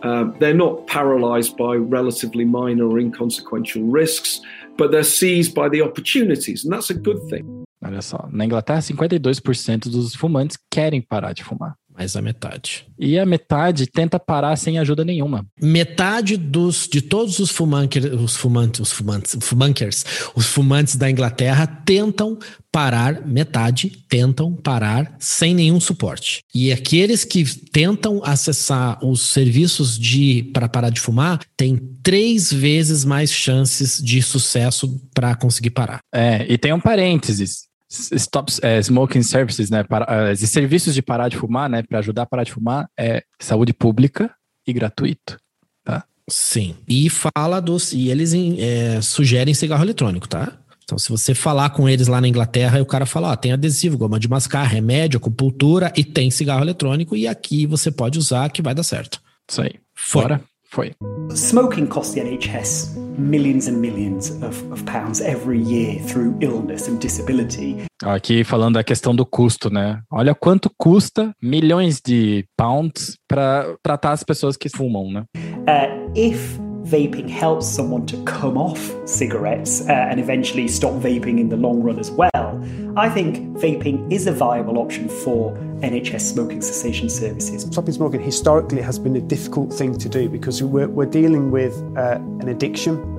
Uh, 0.04 0.26
they're 0.40 0.54
not 0.54 0.86
paralyzed 0.88 1.56
by 1.58 1.76
relatively 1.76 2.46
minor 2.46 2.86
or 2.86 3.00
inconsequential 3.00 3.84
risks. 3.84 4.42
but 4.78 4.92
they're 4.92 5.04
seized 5.04 5.54
by 5.54 5.68
the 5.68 5.82
opportunities, 5.82 6.64
and 6.64 6.72
that's 6.72 6.90
a 6.90 6.94
good 6.94 7.22
thing. 7.30 7.66
Olha 7.84 8.02
só, 8.02 8.28
na 8.32 8.46
Inglaterra, 8.46 8.80
52% 8.80 9.90
dos 9.90 10.16
fumantes 10.16 10.58
querem 10.70 11.02
parar 11.02 11.34
de 11.34 11.44
fumar. 11.44 11.76
Mais 11.98 12.16
a 12.16 12.22
metade. 12.22 12.86
E 13.00 13.18
a 13.18 13.26
metade 13.26 13.88
tenta 13.88 14.20
parar 14.20 14.56
sem 14.56 14.78
ajuda 14.78 15.04
nenhuma. 15.04 15.44
Metade 15.60 16.38
dos 16.38 16.88
de 16.88 17.02
todos 17.02 17.40
os 17.40 17.50
fumankers, 17.50 18.06
os 18.14 18.36
fumantes, 18.36 18.80
os 18.80 18.92
fumantes, 18.92 19.36
fumankers, 19.42 20.06
os 20.36 20.46
fumantes 20.46 20.96
da 20.96 21.10
Inglaterra 21.10 21.66
tentam 21.66 22.38
parar, 22.72 23.26
metade 23.26 23.90
tentam 24.08 24.54
parar 24.54 25.16
sem 25.18 25.56
nenhum 25.56 25.80
suporte. 25.80 26.44
E 26.54 26.72
aqueles 26.72 27.24
que 27.24 27.44
tentam 27.72 28.22
acessar 28.24 29.04
os 29.04 29.32
serviços 29.32 29.98
de 29.98 30.44
para 30.54 30.70
parar 30.70 30.92
de 30.92 31.02
fumar 31.02 31.40
têm 31.58 31.78
três 32.04 32.54
vezes 32.54 33.04
mais 33.04 33.32
chances 33.32 34.00
de 34.00 34.22
sucesso 34.22 35.02
para 35.16 35.36
conseguir 35.36 35.72
parar. 35.72 36.00
É, 36.14 36.46
e 36.48 36.60
tem 36.60 36.72
um 36.72 36.80
parênteses. 36.80 37.67
Stop 37.90 38.52
é, 38.62 38.80
Smoking 38.82 39.24
Services, 39.24 39.70
né? 39.70 39.84
Para, 39.84 40.32
uh, 40.32 40.36
serviços 40.36 40.94
de 40.94 41.02
parar 41.02 41.30
de 41.30 41.38
fumar, 41.38 41.70
né? 41.70 41.84
Para 41.84 42.00
ajudar 42.00 42.24
a 42.24 42.26
parar 42.26 42.44
de 42.44 42.52
fumar 42.52 42.90
é 43.00 43.24
saúde 43.40 43.74
pública 43.74 44.30
e 44.66 44.74
gratuito, 44.74 45.38
tá? 45.84 46.04
Sim. 46.30 46.76
E 46.88 47.10
fala 47.10 47.62
dos. 47.62 47.94
E 47.94 48.10
eles 48.10 48.34
é, 48.34 49.02
sugerem 49.02 49.54
cigarro 49.54 49.84
eletrônico, 49.84 50.28
tá? 50.28 50.58
Então, 50.84 50.98
se 50.98 51.10
você 51.10 51.34
falar 51.34 51.70
com 51.72 51.88
eles 51.88 52.08
lá 52.08 52.22
na 52.22 52.28
Inglaterra, 52.28 52.82
o 52.82 52.86
cara 52.86 53.06
fala: 53.06 53.32
ó, 53.32 53.36
tem 53.36 53.54
adesivo, 53.54 53.98
goma 53.98 54.20
de 54.20 54.28
mascar, 54.28 54.64
remédio, 54.64 55.18
acupuntura 55.18 55.92
e 55.96 56.04
tem 56.04 56.30
cigarro 56.30 56.64
eletrônico, 56.64 57.16
e 57.16 57.28
aqui 57.28 57.66
você 57.66 57.90
pode 57.90 58.18
usar 58.20 58.50
que 58.50 58.62
vai 58.62 58.76
dar 58.76 58.84
certo. 58.84 59.22
Isso 59.50 59.62
aí. 59.62 59.76
Fora. 59.96 60.42
Foi. 60.78 60.94
Smoking 61.34 61.88
costs 61.88 62.14
the 62.14 62.22
NHS 62.22 62.96
millions 63.18 63.68
and 63.68 63.82
millions 63.82 64.30
of, 64.44 64.64
of 64.72 64.84
pounds 64.84 65.22
every 65.22 65.60
year 65.60 66.00
through 66.04 66.38
illness 66.40 66.88
and 66.88 67.00
disability. 67.00 67.78
Aqui 68.04 68.44
falando 68.44 68.76
da 68.76 68.84
questão 68.84 69.16
do 69.16 69.26
custo, 69.26 69.72
né? 69.72 70.00
Olha 70.12 70.36
quanto 70.36 70.70
custa 70.78 71.34
milhões 71.42 72.00
de 72.00 72.46
pounds 72.56 73.18
para 73.28 73.76
tratar 73.82 74.12
as 74.12 74.22
pessoas 74.22 74.56
que 74.56 74.70
fumam, 74.70 75.12
né? 75.12 75.26
Uh, 75.36 76.12
if 76.16 76.60
vaping 76.88 77.30
helps 77.30 77.68
someone 77.68 78.06
to 78.06 78.24
come 78.24 78.58
off 78.58 78.96
cigarettes 79.06 79.82
uh, 79.82 79.92
and 79.92 80.20
eventually 80.20 80.68
stop 80.68 80.94
vaping 80.94 81.40
in 81.40 81.50
the 81.50 81.58
long 81.58 81.82
run 81.84 82.00
as 82.00 82.10
well, 82.10 82.64
I 82.96 83.10
think 83.10 83.58
vaping 83.58 84.12
is 84.12 84.26
a 84.26 84.32
viable 84.32 84.80
option 84.80 85.10
for 85.10 85.54
NHS 85.82 86.22
smoking 86.22 86.62
cessation 86.62 87.10
services. 87.10 87.64
Stopping 87.64 87.94
smoking 87.94 88.22
historically 88.22 88.82
has 88.82 88.98
been 88.98 89.16
a 89.16 89.22
difficult 89.22 89.72
thing 89.74 89.98
to 89.98 90.10
do 90.10 90.30
because 90.30 90.64
we're, 90.64 90.88
we're 90.88 91.06
dealing 91.06 91.52
with 91.52 91.76
uh, 91.98 92.16
an 92.40 92.50
addiction. 92.50 93.14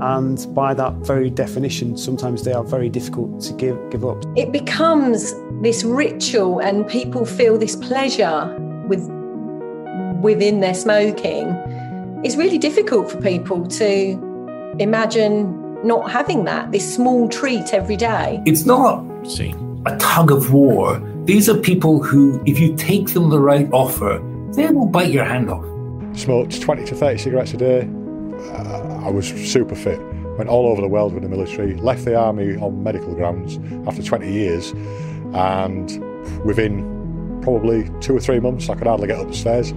And 0.00 0.46
by 0.54 0.74
that 0.74 0.94
very 0.98 1.28
definition, 1.28 1.96
sometimes 1.96 2.44
they 2.44 2.52
are 2.52 2.62
very 2.62 2.88
difficult 2.88 3.40
to 3.42 3.52
give, 3.54 3.90
give 3.90 4.04
up. 4.04 4.24
It 4.36 4.52
becomes 4.52 5.34
this 5.60 5.82
ritual, 5.82 6.60
and 6.60 6.88
people 6.88 7.26
feel 7.26 7.58
this 7.58 7.74
pleasure 7.74 8.56
with 8.88 9.10
within 10.22 10.60
their 10.60 10.74
smoking 10.74 11.46
it's 12.24 12.34
really 12.36 12.58
difficult 12.58 13.10
for 13.10 13.20
people 13.20 13.66
to 13.66 14.74
imagine 14.80 15.86
not 15.86 16.10
having 16.10 16.44
that, 16.44 16.72
this 16.72 16.94
small 16.94 17.28
treat 17.28 17.72
every 17.72 17.96
day. 17.96 18.42
It's 18.44 18.66
not 18.66 19.04
See. 19.24 19.54
a 19.86 19.96
tug 19.98 20.32
of 20.32 20.52
war. 20.52 21.00
These 21.26 21.48
are 21.48 21.56
people 21.56 22.02
who, 22.02 22.42
if 22.44 22.58
you 22.58 22.74
take 22.74 23.14
them 23.14 23.30
the 23.30 23.38
right 23.38 23.68
offer, 23.72 24.18
they 24.54 24.68
will 24.68 24.86
bite 24.86 25.12
your 25.12 25.24
hand 25.24 25.48
off. 25.48 25.64
Smoked 26.16 26.60
20 26.60 26.84
to 26.86 26.94
30 26.96 27.18
cigarettes 27.18 27.52
a 27.54 27.56
day. 27.56 27.88
Uh, 28.50 29.02
I 29.04 29.10
was 29.10 29.28
super 29.28 29.76
fit. 29.76 30.00
Went 30.36 30.50
all 30.50 30.66
over 30.66 30.80
the 30.80 30.88
world 30.88 31.14
with 31.14 31.22
the 31.22 31.28
military. 31.28 31.74
Left 31.76 32.04
the 32.04 32.16
army 32.16 32.56
on 32.56 32.82
medical 32.82 33.14
grounds 33.14 33.58
after 33.86 34.02
20 34.02 34.32
years. 34.32 34.72
And 35.34 36.44
within 36.44 37.40
probably 37.42 37.88
two 38.00 38.16
or 38.16 38.20
three 38.20 38.40
months, 38.40 38.68
I 38.68 38.74
could 38.74 38.88
hardly 38.88 39.06
get 39.06 39.20
up 39.20 39.28
the 39.28 39.34
stairs 39.34 39.72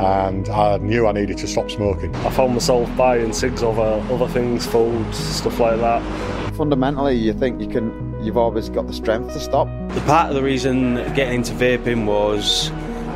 and 0.00 0.48
I 0.48 0.78
knew 0.78 1.06
I 1.06 1.12
needed 1.12 1.36
to 1.38 1.46
stop 1.46 1.70
smoking. 1.70 2.14
I 2.16 2.30
found 2.30 2.54
myself 2.54 2.94
buying 2.96 3.34
cigs 3.34 3.62
over 3.62 3.82
other 4.12 4.26
things, 4.26 4.66
food, 4.66 5.14
stuff 5.14 5.60
like 5.60 5.78
that. 5.78 6.54
Fundamentally, 6.54 7.16
you 7.16 7.34
think 7.34 7.60
you 7.60 7.68
can, 7.68 8.24
you've 8.24 8.38
always 8.38 8.70
got 8.70 8.86
the 8.86 8.94
strength 8.94 9.34
to 9.34 9.40
stop. 9.40 9.68
The 9.90 10.00
part 10.02 10.30
of 10.30 10.36
the 10.36 10.42
reason 10.42 10.94
getting 11.14 11.34
into 11.34 11.52
vaping 11.52 12.06
was 12.06 12.70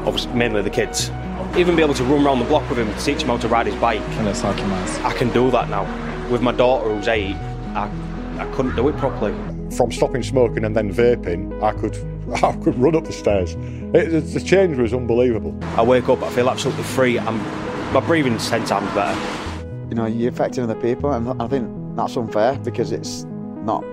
obviously 0.06 0.34
mainly 0.34 0.60
the 0.60 0.70
kids. 0.70 1.10
Even 1.56 1.74
be 1.74 1.82
able 1.82 1.94
to 1.94 2.04
run 2.04 2.26
around 2.26 2.40
the 2.40 2.44
block 2.44 2.68
with 2.68 2.78
him, 2.78 2.92
teach 2.98 3.22
him 3.22 3.28
how 3.28 3.38
to 3.38 3.48
ride 3.48 3.66
his 3.66 3.76
bike. 3.76 4.02
I 4.02 5.14
can 5.16 5.32
do 5.32 5.50
that 5.52 5.70
now. 5.70 5.84
With 6.30 6.42
my 6.42 6.52
daughter 6.52 6.94
who's 6.94 7.08
eight, 7.08 7.36
I, 7.74 7.90
I 8.38 8.46
couldn't 8.54 8.76
do 8.76 8.88
it 8.88 8.96
properly. 8.98 9.32
From 9.74 9.90
stopping 9.90 10.22
smoking 10.22 10.64
and 10.64 10.76
then 10.76 10.92
vaping, 10.92 11.62
I 11.62 11.72
could 11.72 11.96
I 12.42 12.52
could 12.62 12.78
run 12.78 12.96
up 12.96 13.04
the 13.04 13.12
stairs. 13.12 13.56
It, 13.94 14.32
the 14.32 14.40
change 14.40 14.78
was 14.78 14.92
unbelievable. 14.92 15.54
I 15.76 15.82
wake 15.82 16.08
up, 16.08 16.22
I 16.22 16.30
feel 16.30 16.48
absolutely 16.48 16.84
free. 16.84 17.18
I'm, 17.18 17.38
my 17.92 18.00
breathing's 18.00 18.48
ten 18.48 18.64
times 18.64 18.90
better. 18.94 19.16
You 19.90 19.94
know, 19.94 20.06
you're 20.06 20.30
affecting 20.30 20.64
other 20.64 20.80
people, 20.80 21.12
and 21.12 21.40
I 21.40 21.46
think 21.46 21.68
that's 21.96 22.16
unfair 22.16 22.58
because 22.64 22.92
it's 22.92 23.24
not. 23.64 23.84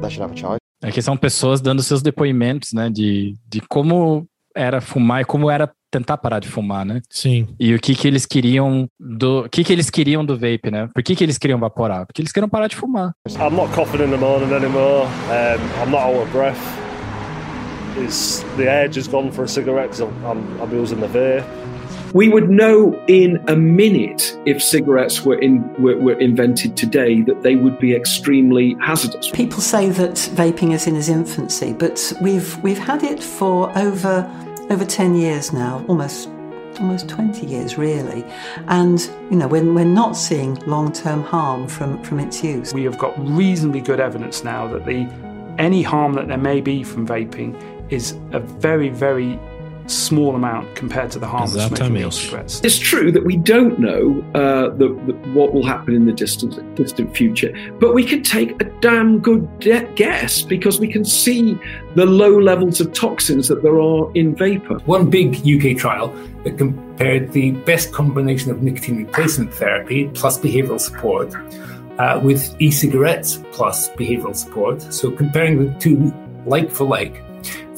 They 0.00 0.10
should 0.10 0.22
have 0.22 0.32
a 0.32 0.36
choice. 0.36 0.58
É 0.82 0.92
que 0.92 1.02
são 1.02 1.16
pessoas 1.16 1.60
dando 1.60 1.82
seus 1.82 2.02
depoimentos, 2.02 2.72
né, 2.72 2.88
de, 2.88 3.34
de 3.48 3.60
como 3.68 4.28
era 4.54 4.80
fumar 4.80 5.22
e 5.22 5.24
como 5.24 5.50
era 5.50 5.68
tentar 5.90 6.18
parar 6.18 6.38
de 6.38 6.48
fumar, 6.48 6.84
né? 6.84 7.00
Sim. 7.10 7.48
E 7.58 7.74
o 7.74 7.80
que 7.80 7.94
que 7.94 8.06
eles 8.06 8.26
queriam 8.26 8.88
do, 8.98 9.46
o 9.46 9.48
que 9.48 9.64
que 9.64 9.72
eles 9.72 9.90
queriam 9.90 10.24
do 10.24 10.34
vape, 10.34 10.70
né? 10.70 10.88
Por 10.94 11.02
que 11.02 11.16
que 11.16 11.24
eles 11.24 11.38
queriam 11.38 11.58
vaporar? 11.58 12.06
Porque 12.06 12.20
eles 12.22 12.30
queriam 12.30 12.48
parar 12.48 12.68
de 12.68 12.76
fumar. 12.76 13.12
I'm 13.40 13.56
not 13.56 13.72
coughing 13.74 14.04
in 14.04 14.10
the 14.10 14.16
morning 14.16 14.54
anymore. 14.54 15.06
Um, 15.06 15.82
I'm 15.82 15.90
not 15.90 16.02
out 16.02 16.22
of 16.22 16.30
breath. 16.30 16.87
Is 17.98 18.42
the 18.56 18.70
edge 18.70 18.94
has 18.94 19.08
gone 19.08 19.30
for 19.30 19.44
a 19.44 19.48
cigarette 19.48 19.90
because 19.90 20.00
I'm, 20.00 20.60
I'm 20.60 20.72
using 20.72 21.00
the 21.00 21.08
vape. 21.08 22.14
We 22.14 22.28
would 22.28 22.48
know 22.48 22.98
in 23.06 23.42
a 23.48 23.56
minute 23.56 24.38
if 24.46 24.62
cigarettes 24.62 25.24
were, 25.24 25.38
in, 25.38 25.70
were, 25.82 25.96
were 25.98 26.18
invented 26.18 26.74
today 26.74 27.20
that 27.22 27.42
they 27.42 27.54
would 27.54 27.78
be 27.78 27.94
extremely 27.94 28.76
hazardous. 28.80 29.30
People 29.30 29.60
say 29.60 29.90
that 29.90 30.14
vaping 30.34 30.72
is 30.72 30.86
in 30.86 30.96
its 30.96 31.08
infancy, 31.08 31.74
but 31.74 32.12
we've 32.22 32.56
we've 32.62 32.78
had 32.78 33.02
it 33.02 33.22
for 33.22 33.76
over 33.76 34.26
over 34.70 34.84
10 34.84 35.16
years 35.16 35.52
now, 35.52 35.84
almost 35.86 36.30
almost 36.80 37.08
20 37.08 37.46
years 37.46 37.76
really. 37.76 38.24
And 38.68 39.00
you 39.30 39.36
know, 39.36 39.48
we're, 39.48 39.70
we're 39.72 39.84
not 39.84 40.16
seeing 40.16 40.54
long-term 40.66 41.22
harm 41.24 41.68
from, 41.68 42.02
from 42.04 42.20
its 42.20 42.42
use. 42.42 42.72
We 42.72 42.84
have 42.84 42.98
got 42.98 43.14
reasonably 43.18 43.80
good 43.80 44.00
evidence 44.00 44.44
now 44.44 44.66
that 44.68 44.86
the 44.86 45.08
any 45.58 45.82
harm 45.82 46.14
that 46.14 46.28
there 46.28 46.38
may 46.38 46.60
be 46.60 46.84
from 46.84 47.06
vaping 47.06 47.60
is 47.90 48.16
a 48.32 48.40
very, 48.40 48.88
very 48.88 49.38
small 49.90 50.34
amount 50.34 50.74
compared 50.74 51.10
to 51.10 51.18
the 51.18 51.26
harm 51.26 51.44
of 51.44 51.50
smoking 51.50 51.94
real 51.94 52.10
cigarettes. 52.10 52.60
It's 52.62 52.78
true 52.78 53.10
that 53.12 53.24
we 53.24 53.36
don't 53.36 53.78
know 53.78 54.22
uh, 54.34 54.68
the, 54.76 54.88
the, 55.06 55.14
what 55.32 55.54
will 55.54 55.64
happen 55.64 55.94
in 55.94 56.04
the 56.04 56.12
distant, 56.12 56.74
distant 56.74 57.16
future, 57.16 57.52
but 57.80 57.94
we 57.94 58.04
can 58.04 58.22
take 58.22 58.60
a 58.60 58.64
damn 58.80 59.18
good 59.18 59.58
de- 59.60 59.90
guess 59.94 60.42
because 60.42 60.78
we 60.78 60.88
can 60.88 61.04
see 61.04 61.58
the 61.94 62.06
low 62.06 62.38
levels 62.38 62.80
of 62.80 62.92
toxins 62.92 63.48
that 63.48 63.62
there 63.62 63.80
are 63.80 64.12
in 64.14 64.34
vapor. 64.34 64.74
One 64.80 65.10
big 65.10 65.36
UK 65.36 65.78
trial 65.78 66.08
that 66.44 66.58
compared 66.58 67.32
the 67.32 67.52
best 67.52 67.92
combination 67.92 68.50
of 68.50 68.62
nicotine 68.62 68.98
replacement 68.98 69.52
therapy 69.54 70.08
plus 70.08 70.38
behavioral 70.38 70.80
support 70.80 71.34
uh, 71.98 72.20
with 72.22 72.54
e 72.60 72.70
cigarettes 72.70 73.42
plus 73.52 73.88
behavioral 73.90 74.36
support. 74.36 74.82
So 74.92 75.10
comparing 75.10 75.64
the 75.64 75.78
two 75.80 76.12
like 76.46 76.70
for 76.70 76.84
like, 76.84 77.22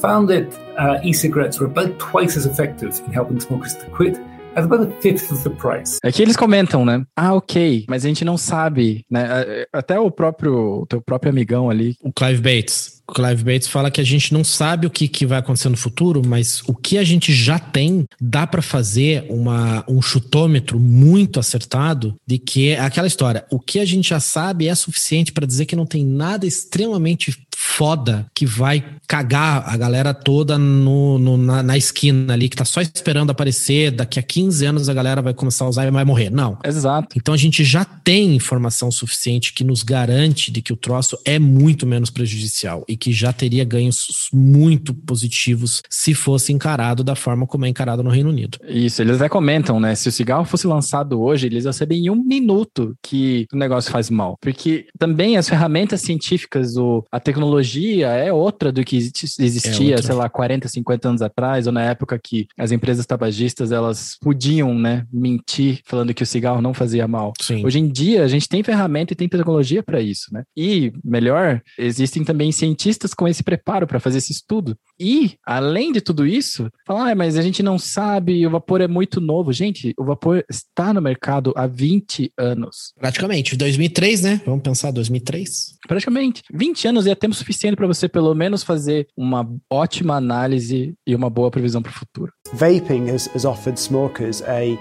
found 0.01 0.27
that 0.29 0.47
uh, 0.77 0.99
e-cigarettes 1.03 1.59
were 1.59 1.67
about 1.67 1.97
twice 1.99 2.35
as 2.35 2.45
effective 2.45 2.99
in 3.05 3.13
helping 3.13 3.39
smokers 3.39 3.75
to 3.75 3.85
quit 3.95 4.17
at 4.55 4.63
about 4.63 4.81
a 4.81 4.91
fifth 5.01 5.31
of 5.31 5.43
the 5.43 5.49
price. 5.49 5.97
É 6.03 6.11
que 6.11 6.21
eles 6.21 6.35
comentam, 6.35 6.85
né? 6.85 7.05
Ah, 7.15 7.33
ok, 7.33 7.85
mas 7.87 8.03
a 8.03 8.07
gente 8.07 8.25
não 8.25 8.37
sabe, 8.37 9.05
né? 9.09 9.65
Até 9.71 9.99
o 9.99 10.11
próprio, 10.11 10.85
teu 10.89 11.01
próprio 11.01 11.31
amigão 11.31 11.69
ali. 11.69 11.95
O 12.01 12.11
Clive 12.11 12.41
Bates. 12.41 13.01
O 13.07 13.13
Clive 13.13 13.43
Bates 13.43 13.67
fala 13.67 13.91
que 13.91 13.99
a 13.99 14.05
gente 14.05 14.33
não 14.33 14.43
sabe 14.43 14.87
o 14.87 14.89
que, 14.89 15.07
que 15.07 15.25
vai 15.25 15.39
acontecer 15.39 15.69
no 15.69 15.77
futuro, 15.77 16.21
mas 16.25 16.61
o 16.67 16.73
que 16.73 16.97
a 16.97 17.03
gente 17.03 17.33
já 17.33 17.59
tem, 17.59 18.05
dá 18.19 18.47
para 18.47 18.61
fazer 18.61 19.25
uma, 19.29 19.83
um 19.87 20.01
chutômetro 20.01 20.79
muito 20.79 21.39
acertado 21.39 22.15
de 22.25 22.37
que 22.37 22.69
é 22.69 22.79
aquela 22.79 23.07
história. 23.07 23.45
O 23.51 23.59
que 23.59 23.79
a 23.79 23.85
gente 23.85 24.09
já 24.09 24.19
sabe 24.19 24.67
é 24.67 24.75
suficiente 24.75 25.31
para 25.31 25.45
dizer 25.45 25.65
que 25.65 25.75
não 25.75 25.85
tem 25.85 26.05
nada 26.05 26.45
extremamente 26.45 27.37
foda 27.71 28.27
que 28.35 28.45
vai 28.45 28.83
cagar 29.07 29.63
a 29.65 29.77
galera 29.77 30.13
toda 30.13 30.57
no, 30.57 31.17
no 31.17 31.37
na, 31.37 31.63
na, 31.63 31.77
esquina 31.77 32.33
ali, 32.33 32.49
que 32.49 32.55
tá 32.55 32.65
só 32.65 32.81
esperando 32.81 33.29
aparecer. 33.29 33.91
Daqui 33.91 34.19
a 34.19 34.23
15 34.23 34.65
anos 34.65 34.89
a 34.89 34.93
galera 34.93 35.21
vai 35.21 35.33
começar 35.33 35.65
a 35.65 35.69
usar 35.69 35.87
e 35.87 35.91
vai 35.91 36.03
morrer. 36.03 36.29
Não. 36.29 36.57
Exato. 36.63 37.17
Então 37.17 37.33
a 37.33 37.37
gente 37.37 37.63
já 37.63 37.83
tem 37.83 38.35
informação 38.35 38.91
suficiente 38.91 39.53
que 39.53 39.63
nos 39.63 39.83
garante 39.83 40.51
de 40.51 40.61
que 40.61 40.73
o 40.73 40.75
troço 40.75 41.17
é 41.25 41.39
muito 41.39 41.87
menos 41.87 42.09
prejudicial 42.09 42.83
e 42.87 42.97
que 42.97 43.11
já 43.11 43.31
teria 43.31 43.63
ganhos 43.63 44.29
muito 44.33 44.93
positivos 44.93 45.81
se 45.89 46.13
fosse 46.13 46.53
encarado 46.53 47.03
da 47.03 47.15
forma 47.15 47.47
como 47.47 47.65
é 47.65 47.69
encarado 47.69 48.03
no 48.03 48.09
Reino 48.09 48.29
Unido. 48.29 48.57
Isso, 48.67 49.01
eles 49.01 49.17
até 49.17 49.29
comentam, 49.29 49.79
né? 49.79 49.95
Se 49.95 50.09
o 50.09 50.11
cigarro 50.11 50.45
fosse 50.45 50.67
lançado 50.67 51.21
hoje, 51.21 51.47
eles 51.47 51.63
sabem 51.75 52.05
em 52.05 52.09
um 52.09 52.23
minuto 52.23 52.95
que 53.01 53.45
o 53.51 53.57
negócio 53.57 53.91
faz 53.91 54.09
mal. 54.09 54.37
Porque 54.41 54.87
também 54.99 55.37
as 55.37 55.47
ferramentas 55.47 56.01
científicas, 56.01 56.77
o, 56.77 57.03
a 57.11 57.19
tecnologia 57.19 57.60
tecnologia 57.61 58.07
é 58.07 58.33
outra 58.33 58.71
do 58.71 58.83
que 58.83 58.97
existia, 58.97 59.95
é 59.95 60.01
sei 60.01 60.15
lá, 60.15 60.29
40, 60.29 60.67
50 60.67 61.09
anos 61.09 61.21
atrás, 61.21 61.67
ou 61.67 61.73
na 61.73 61.83
época 61.83 62.19
que 62.21 62.47
as 62.57 62.71
empresas 62.71 63.05
tabagistas 63.05 63.71
elas 63.71 64.17
podiam, 64.21 64.73
né, 64.73 65.05
mentir 65.11 65.81
falando 65.85 66.13
que 66.13 66.23
o 66.23 66.25
cigarro 66.25 66.61
não 66.61 66.73
fazia 66.73 67.07
mal. 67.07 67.33
Sim. 67.39 67.65
Hoje 67.65 67.79
em 67.79 67.87
dia 67.87 68.23
a 68.23 68.27
gente 68.27 68.49
tem 68.49 68.63
ferramenta 68.63 69.13
e 69.13 69.15
tem 69.15 69.29
tecnologia 69.29 69.83
para 69.83 70.01
isso, 70.01 70.33
né? 70.33 70.43
E 70.55 70.91
melhor, 71.03 71.61
existem 71.77 72.23
também 72.23 72.51
cientistas 72.51 73.13
com 73.13 73.27
esse 73.27 73.43
preparo 73.43 73.87
para 73.87 73.99
fazer 73.99 74.17
esse 74.17 74.31
estudo. 74.31 74.75
E 74.99 75.35
além 75.45 75.91
de 75.91 76.01
tudo 76.01 76.25
isso, 76.25 76.69
falar, 76.85 77.11
ah, 77.11 77.15
mas 77.15 77.37
a 77.37 77.41
gente 77.41 77.63
não 77.63 77.77
sabe, 77.77 78.45
o 78.45 78.49
vapor 78.49 78.81
é 78.81 78.87
muito 78.87 79.19
novo. 79.19 79.51
Gente, 79.51 79.93
o 79.97 80.03
vapor 80.03 80.43
está 80.49 80.93
no 80.93 81.01
mercado 81.01 81.53
há 81.55 81.67
20 81.67 82.31
anos. 82.37 82.93
Praticamente, 82.99 83.55
2003, 83.55 84.21
né? 84.21 84.41
Vamos 84.45 84.61
pensar 84.61 84.91
2003. 84.91 85.77
Praticamente. 85.87 86.43
20 86.53 86.87
anos 86.87 87.07
é 87.07 87.15
tempo 87.15 87.33
suficiente 87.33 87.50
para 87.75 87.87
você 87.87 88.07
pelo 88.07 88.33
menos 88.33 88.63
fazer 88.63 89.07
uma 89.15 89.47
ótima 89.69 90.15
análise 90.15 90.93
e 91.05 91.15
uma 91.15 91.29
boa 91.29 91.51
previsão 91.51 91.81
para 91.81 91.91
o 91.91 91.93
futuro. 91.93 92.31
Vaping 92.53 93.09
has, 93.09 93.27
has 93.35 93.45
offered 93.45 93.79
smokers 93.79 94.41
a, 94.41 94.77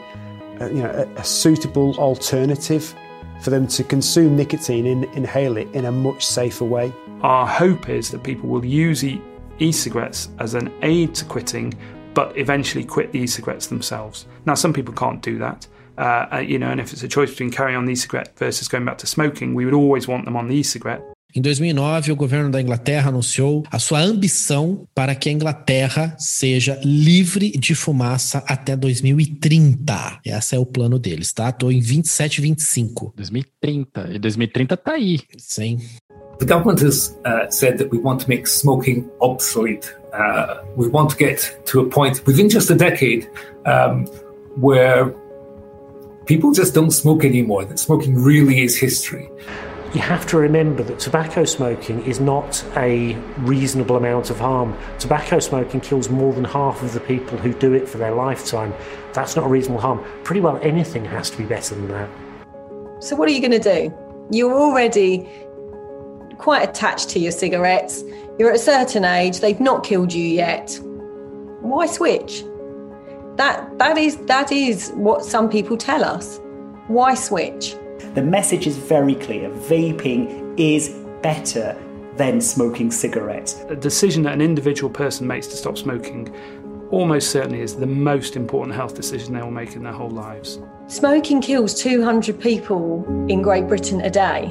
a 0.61 0.69
you 0.69 0.83
know 0.83 0.91
a, 0.91 1.21
a 1.21 1.25
suitable 1.25 1.95
alternative 1.99 2.95
for 3.41 3.51
them 3.51 3.67
to 3.67 3.83
consume 3.85 4.37
nicotine 4.37 4.87
and 4.87 5.05
inhale 5.17 5.57
it 5.59 5.69
in 5.75 5.87
a 5.87 5.93
much 5.93 6.27
safer 6.27 6.65
way. 6.65 6.93
Our 7.23 7.47
hope 7.47 7.89
is 7.89 8.11
that 8.11 8.23
people 8.23 8.49
will 8.49 8.65
use 8.65 9.05
e-cigarettes 9.59 10.29
as 10.39 10.55
an 10.55 10.73
aid 10.83 11.15
to 11.17 11.25
quitting, 11.25 11.75
but 12.15 12.37
eventually 12.37 12.85
quit 12.85 13.13
the 13.13 13.21
e-cigarettes 13.21 13.67
themselves. 13.67 14.27
Now, 14.47 14.55
some 14.55 14.73
people 14.73 14.95
can't 14.95 15.23
do 15.23 15.39
that. 15.39 15.67
Uh, 15.99 16.43
you 16.47 16.59
know, 16.59 16.71
and 16.71 16.81
if 16.81 16.93
it's 16.93 17.03
a 17.03 17.09
choice 17.09 17.31
between 17.31 17.51
carrying 17.51 17.77
on 17.77 17.85
the 17.85 17.93
e-cigarette 17.93 18.37
versus 18.39 18.69
going 18.69 18.85
back 18.85 18.99
to 18.99 19.07
smoking, 19.07 19.55
we 19.55 19.65
would 19.65 19.75
always 19.75 20.09
want 20.09 20.25
them 20.25 20.37
on 20.37 20.49
the 20.49 20.57
e-cigarette. 20.57 21.03
Em 21.33 21.41
2009, 21.41 22.11
o 22.11 22.17
governo 22.17 22.51
da 22.51 22.61
Inglaterra 22.61 23.09
anunciou 23.09 23.63
a 23.71 23.79
sua 23.79 24.01
ambição 24.01 24.87
para 24.93 25.15
que 25.15 25.29
a 25.29 25.33
Inglaterra 25.33 26.17
seja 26.19 26.81
livre 26.83 27.53
de 27.53 27.75
fumaça 27.75 28.43
até 28.49 28.77
2030. 28.77 30.21
Esse 30.25 30.57
é 30.57 30.59
o 30.59 30.67
plano 30.67 30.99
deles, 30.99 31.33
tá? 31.33 31.53
Tô 31.53 31.71
em 31.71 31.81
27, 31.81 32.41
25. 32.41 33.13
2030. 33.17 34.11
E 34.13 34.19
2030 34.19 34.77
tá 34.77 34.93
aí. 34.93 35.21
Sim. 35.39 35.79
The 36.41 36.47
government 36.47 36.83
has 36.83 37.17
uh, 37.25 37.47
said 37.51 37.79
that 37.79 37.95
we 37.95 38.03
want 38.03 38.23
to 38.23 38.29
make 38.29 38.49
smoking 38.49 39.09
obsolete. 39.21 39.95
Uh, 40.13 40.65
we 40.77 40.89
want 40.89 41.11
to 41.11 41.17
get 41.17 41.61
to 41.67 41.81
a 41.81 41.89
point 41.89 42.23
within 42.27 42.49
just 42.49 42.71
a 42.71 42.75
decade 42.75 43.29
um, 43.67 44.05
where 44.57 45.15
people 46.27 46.51
just 46.53 46.75
don't 46.75 46.91
smoke 46.91 47.25
anymore, 47.25 47.65
that 47.67 47.79
smoking 47.79 48.17
really 48.17 48.65
is 48.65 48.77
history 48.77 49.29
you 49.95 50.01
have 50.01 50.25
to 50.29 50.39
remember 50.39 50.85
that 50.85 51.01
tobacco 51.01 51.45
smoking 51.45 52.05
is 52.05 52.21
not 52.21 52.65
a 52.77 53.15
reasonable 53.39 53.97
amount 53.97 54.31
of 54.31 54.39
harm. 54.39 54.77
Tobacco 54.99 55.41
smoking 55.41 55.81
kills 55.81 56.09
more 56.09 56.33
than 56.33 56.45
half 56.45 56.83
of 56.83 56.93
the 56.93 57.01
people 57.01 57.37
who 57.39 57.53
do 57.53 57.73
it 57.73 57.89
for 57.89 57.99
their 57.99 58.15
lifetime. 58.15 58.73
That's 59.15 59.35
not 59.35 59.47
a 59.47 59.49
reasonable 59.49 59.81
harm. 59.81 60.05
Pretty 60.23 60.41
well 60.41 60.61
anything 60.63 61.05
has 61.07 61.31
to 61.31 61.39
be 61.39 61.45
better 61.45 61.75
than 61.75 61.89
that. 61.89 62.09
So, 63.01 63.17
what 63.17 63.29
are 63.29 63.33
you 63.33 63.41
going 63.41 63.59
to 63.59 63.59
do? 63.59 63.93
You're 64.31 64.55
already 64.55 65.29
quite 66.39 66.69
attached 66.69 67.09
to 67.11 67.19
your 67.19 67.33
cigarettes. 67.33 68.05
You're 68.39 68.51
at 68.51 68.57
a 68.57 68.61
certain 68.61 69.05
age, 69.05 69.41
they've 69.41 69.61
not 69.61 69.83
killed 69.83 70.13
you 70.13 70.25
yet. 70.25 70.79
Why 71.61 71.87
switch? 71.87 72.45
That, 73.37 73.79
that, 73.79 73.99
is, 73.99 74.17
that 74.27 74.53
is 74.53 74.93
what 74.95 75.25
some 75.25 75.49
people 75.49 75.77
tell 75.77 76.05
us. 76.05 76.41
Why 76.87 77.15
switch? 77.15 77.75
The 78.15 78.23
message 78.23 78.67
is 78.67 78.77
very 78.77 79.15
clear 79.15 79.51
vaping 79.51 80.59
is 80.59 80.91
better 81.23 81.77
than 82.17 82.41
smoking 82.41 82.91
cigarettes. 82.91 83.65
A 83.69 83.77
decision 83.77 84.23
that 84.25 84.35
an 84.35 84.41
individual 84.41 84.91
person 84.91 85.27
makes 85.27 85.47
to 85.49 85.57
stop 85.57 85.79
smoking 85.79 86.35
almost 86.91 87.31
certainly 87.31 87.61
is 87.61 87.77
the 87.77 87.87
most 87.87 88.37
important 88.37 88.75
health 88.75 88.95
decision 88.95 89.35
they 89.35 89.43
will 89.43 89.51
make 89.51 89.77
in 89.77 89.83
their 89.83 89.93
whole 89.93 90.11
lives. 90.11 90.59
Smoking 90.89 91.41
kills 91.41 91.75
200 91.75 92.41
people 92.41 93.05
in 93.29 93.43
Great 93.43 93.69
Britain 93.69 94.01
a 94.01 94.11
day. 94.11 94.47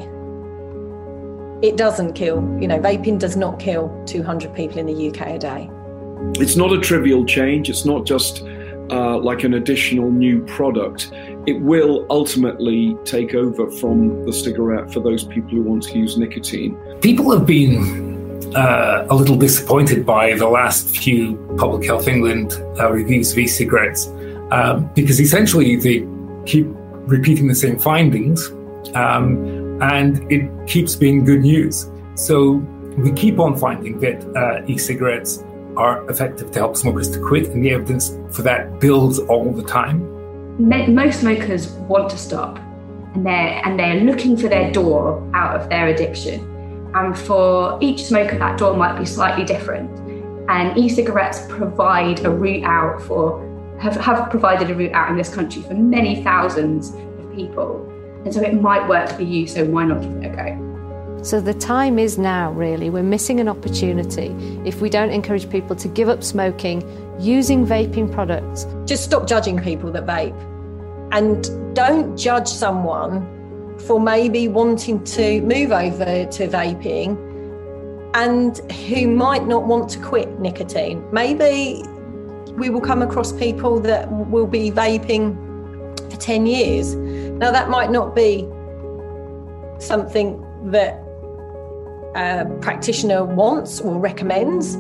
It 1.62 1.76
doesn't 1.76 2.14
kill, 2.14 2.38
you 2.62 2.68
know, 2.68 2.80
vaping 2.80 3.20
does 3.20 3.36
not 3.36 3.60
kill 3.60 3.92
200 4.06 4.56
people 4.56 4.80
in 4.80 4.86
the 4.86 5.10
UK 5.10 5.28
a 5.28 5.38
day. 5.38 5.70
It's 6.42 6.56
not 6.56 6.72
a 6.72 6.80
trivial 6.80 7.26
change. 7.26 7.70
It's 7.70 7.86
not 7.86 8.06
just 8.06 8.44
uh, 8.90 9.18
like 9.18 9.44
an 9.44 9.54
additional 9.54 10.10
new 10.12 10.44
product, 10.46 11.12
it 11.50 11.60
will 11.62 12.06
ultimately 12.10 12.96
take 13.06 13.34
over 13.34 13.70
from 13.72 14.24
the 14.26 14.32
cigarette 14.32 14.94
for 14.94 15.00
those 15.00 15.24
people 15.24 15.50
who 15.50 15.64
want 15.64 15.82
to 15.84 15.98
use 15.98 16.16
nicotine. 16.18 16.78
People 17.02 17.32
have 17.32 17.46
been 17.46 17.74
uh, 18.56 19.08
a 19.10 19.16
little 19.16 19.36
disappointed 19.36 20.06
by 20.06 20.34
the 20.36 20.48
last 20.48 20.96
few 20.96 21.36
Public 21.58 21.86
Health 21.86 22.08
England 22.08 22.54
uh, 22.80 22.92
reviews 22.92 23.32
of 23.32 23.40
e-cigarettes 23.40 24.08
um, 24.52 24.90
because 24.94 25.20
essentially 25.20 25.76
they 25.76 26.08
keep 26.46 26.68
repeating 27.16 27.48
the 27.48 27.56
same 27.56 27.80
findings 27.80 28.50
um, 28.94 29.82
and 29.82 30.32
it 30.32 30.44
keeps 30.68 30.96
being 30.96 31.26
good 31.26 31.42
news. 31.42 31.90
So 32.14 32.54
we 32.98 33.12
keep 33.14 33.40
on 33.40 33.58
finding 33.58 34.00
that 34.02 34.20
uh, 34.36 34.66
e-cigarettes 34.68 35.44
are 35.78 36.08
effective 36.12 36.52
to 36.52 36.60
help 36.60 36.76
smokers 36.76 37.10
to 37.12 37.20
quit, 37.20 37.48
and 37.50 37.64
the 37.64 37.72
evidence 37.72 38.18
for 38.32 38.42
that 38.42 38.80
builds 38.80 39.20
all 39.20 39.52
the 39.54 39.64
time. 39.64 40.19
Most 40.60 41.22
smokers 41.22 41.69
want 41.69 42.10
to 42.10 42.18
stop, 42.18 42.60
and 43.15 43.26
they're 43.26 43.61
and 43.65 43.80
they're 43.80 44.02
looking 44.02 44.36
for 44.36 44.49
their 44.49 44.69
door 44.73 45.26
out 45.34 45.60
of 45.60 45.69
their 45.69 45.88
addiction. 45.88 46.41
And 46.94 47.18
for 47.18 47.77
each 47.81 48.03
smoker, 48.03 48.38
that 48.38 48.57
door 48.57 48.76
might 48.76 48.99
be 48.99 49.06
slightly 49.06 49.45
different. 49.45 49.90
And 50.49 50.77
e-cigarettes 50.77 51.45
provide 51.48 52.26
a 52.26 52.30
route 52.30 52.65
out 52.65 53.02
for 53.03 53.45
have, 53.80 53.95
have 53.95 54.30
provided 54.30 54.69
a 54.69 54.76
route 54.76 54.91
out 54.91 55.10
in 55.10 55.15
this 55.15 55.34
country 55.34 55.61
for 55.61 55.76
many 55.76 56.23
thousands 56.23 56.90
of 56.90 57.34
people. 57.34 57.86
And 58.26 58.34
so 58.34 58.41
it 58.41 58.60
might 58.60 58.86
work 58.90 59.10
for 59.11 59.22
you, 59.22 59.48
so 59.48 59.64
why 59.64 59.86
not 59.86 60.02
give 60.02 60.11
it 60.11 60.26
a 60.26 60.36
go? 60.36 61.23
So 61.23 61.40
the 61.40 61.53
time 61.53 61.99
is 61.99 62.18
now, 62.18 62.52
really. 62.52 62.90
We're 62.90 63.03
missing 63.03 63.40
an 63.40 63.48
opportunity 63.48 64.36
if 64.65 64.81
we 64.81 64.90
don't 64.90 65.11
encourage 65.11 65.49
people 65.49 65.76
to 65.77 65.88
give 65.88 66.10
up 66.10 66.22
smoking 66.22 66.84
using 67.18 67.65
vaping 67.65 68.11
products. 68.11 68.65
Just 68.86 69.06
stop 69.06 69.26
judging 69.26 69.57
people 69.61 69.91
that 69.91 70.06
vape 70.06 70.49
and 71.11 71.76
don't 71.76 72.18
judge 72.18 72.48
someone 72.48 73.77
for 73.80 73.99
maybe 73.99 74.48
wanting 74.48 75.03
to 75.03 75.41
move 75.41 75.72
over 75.72 76.26
to 76.26 76.48
vaping 76.48 77.18
and 78.14 78.57
who 78.72 79.07
might 79.07 79.48
not 79.48 79.64
want 79.65 79.90
to 79.91 79.99
quit 79.99 80.40
nicotine. 80.40 81.03
Maybe 81.11 81.84
we 82.53 82.69
will 82.69 82.81
come 82.81 83.02
across 83.02 83.31
people 83.31 83.80
that 83.81 84.11
will 84.11 84.48
be 84.48 84.72
vaping 84.72 85.36
for 86.11 86.18
10 86.18 86.45
years. 86.45 86.95
Now, 86.95 87.52
that 87.52 87.69
might 87.69 87.91
not 87.91 88.15
be 88.15 88.48
something 89.80 90.45
that 90.72 91.02
a 92.15 92.45
practitioner 92.61 93.23
wants 93.23 93.80
or 93.80 93.98
recommends. 93.98 94.76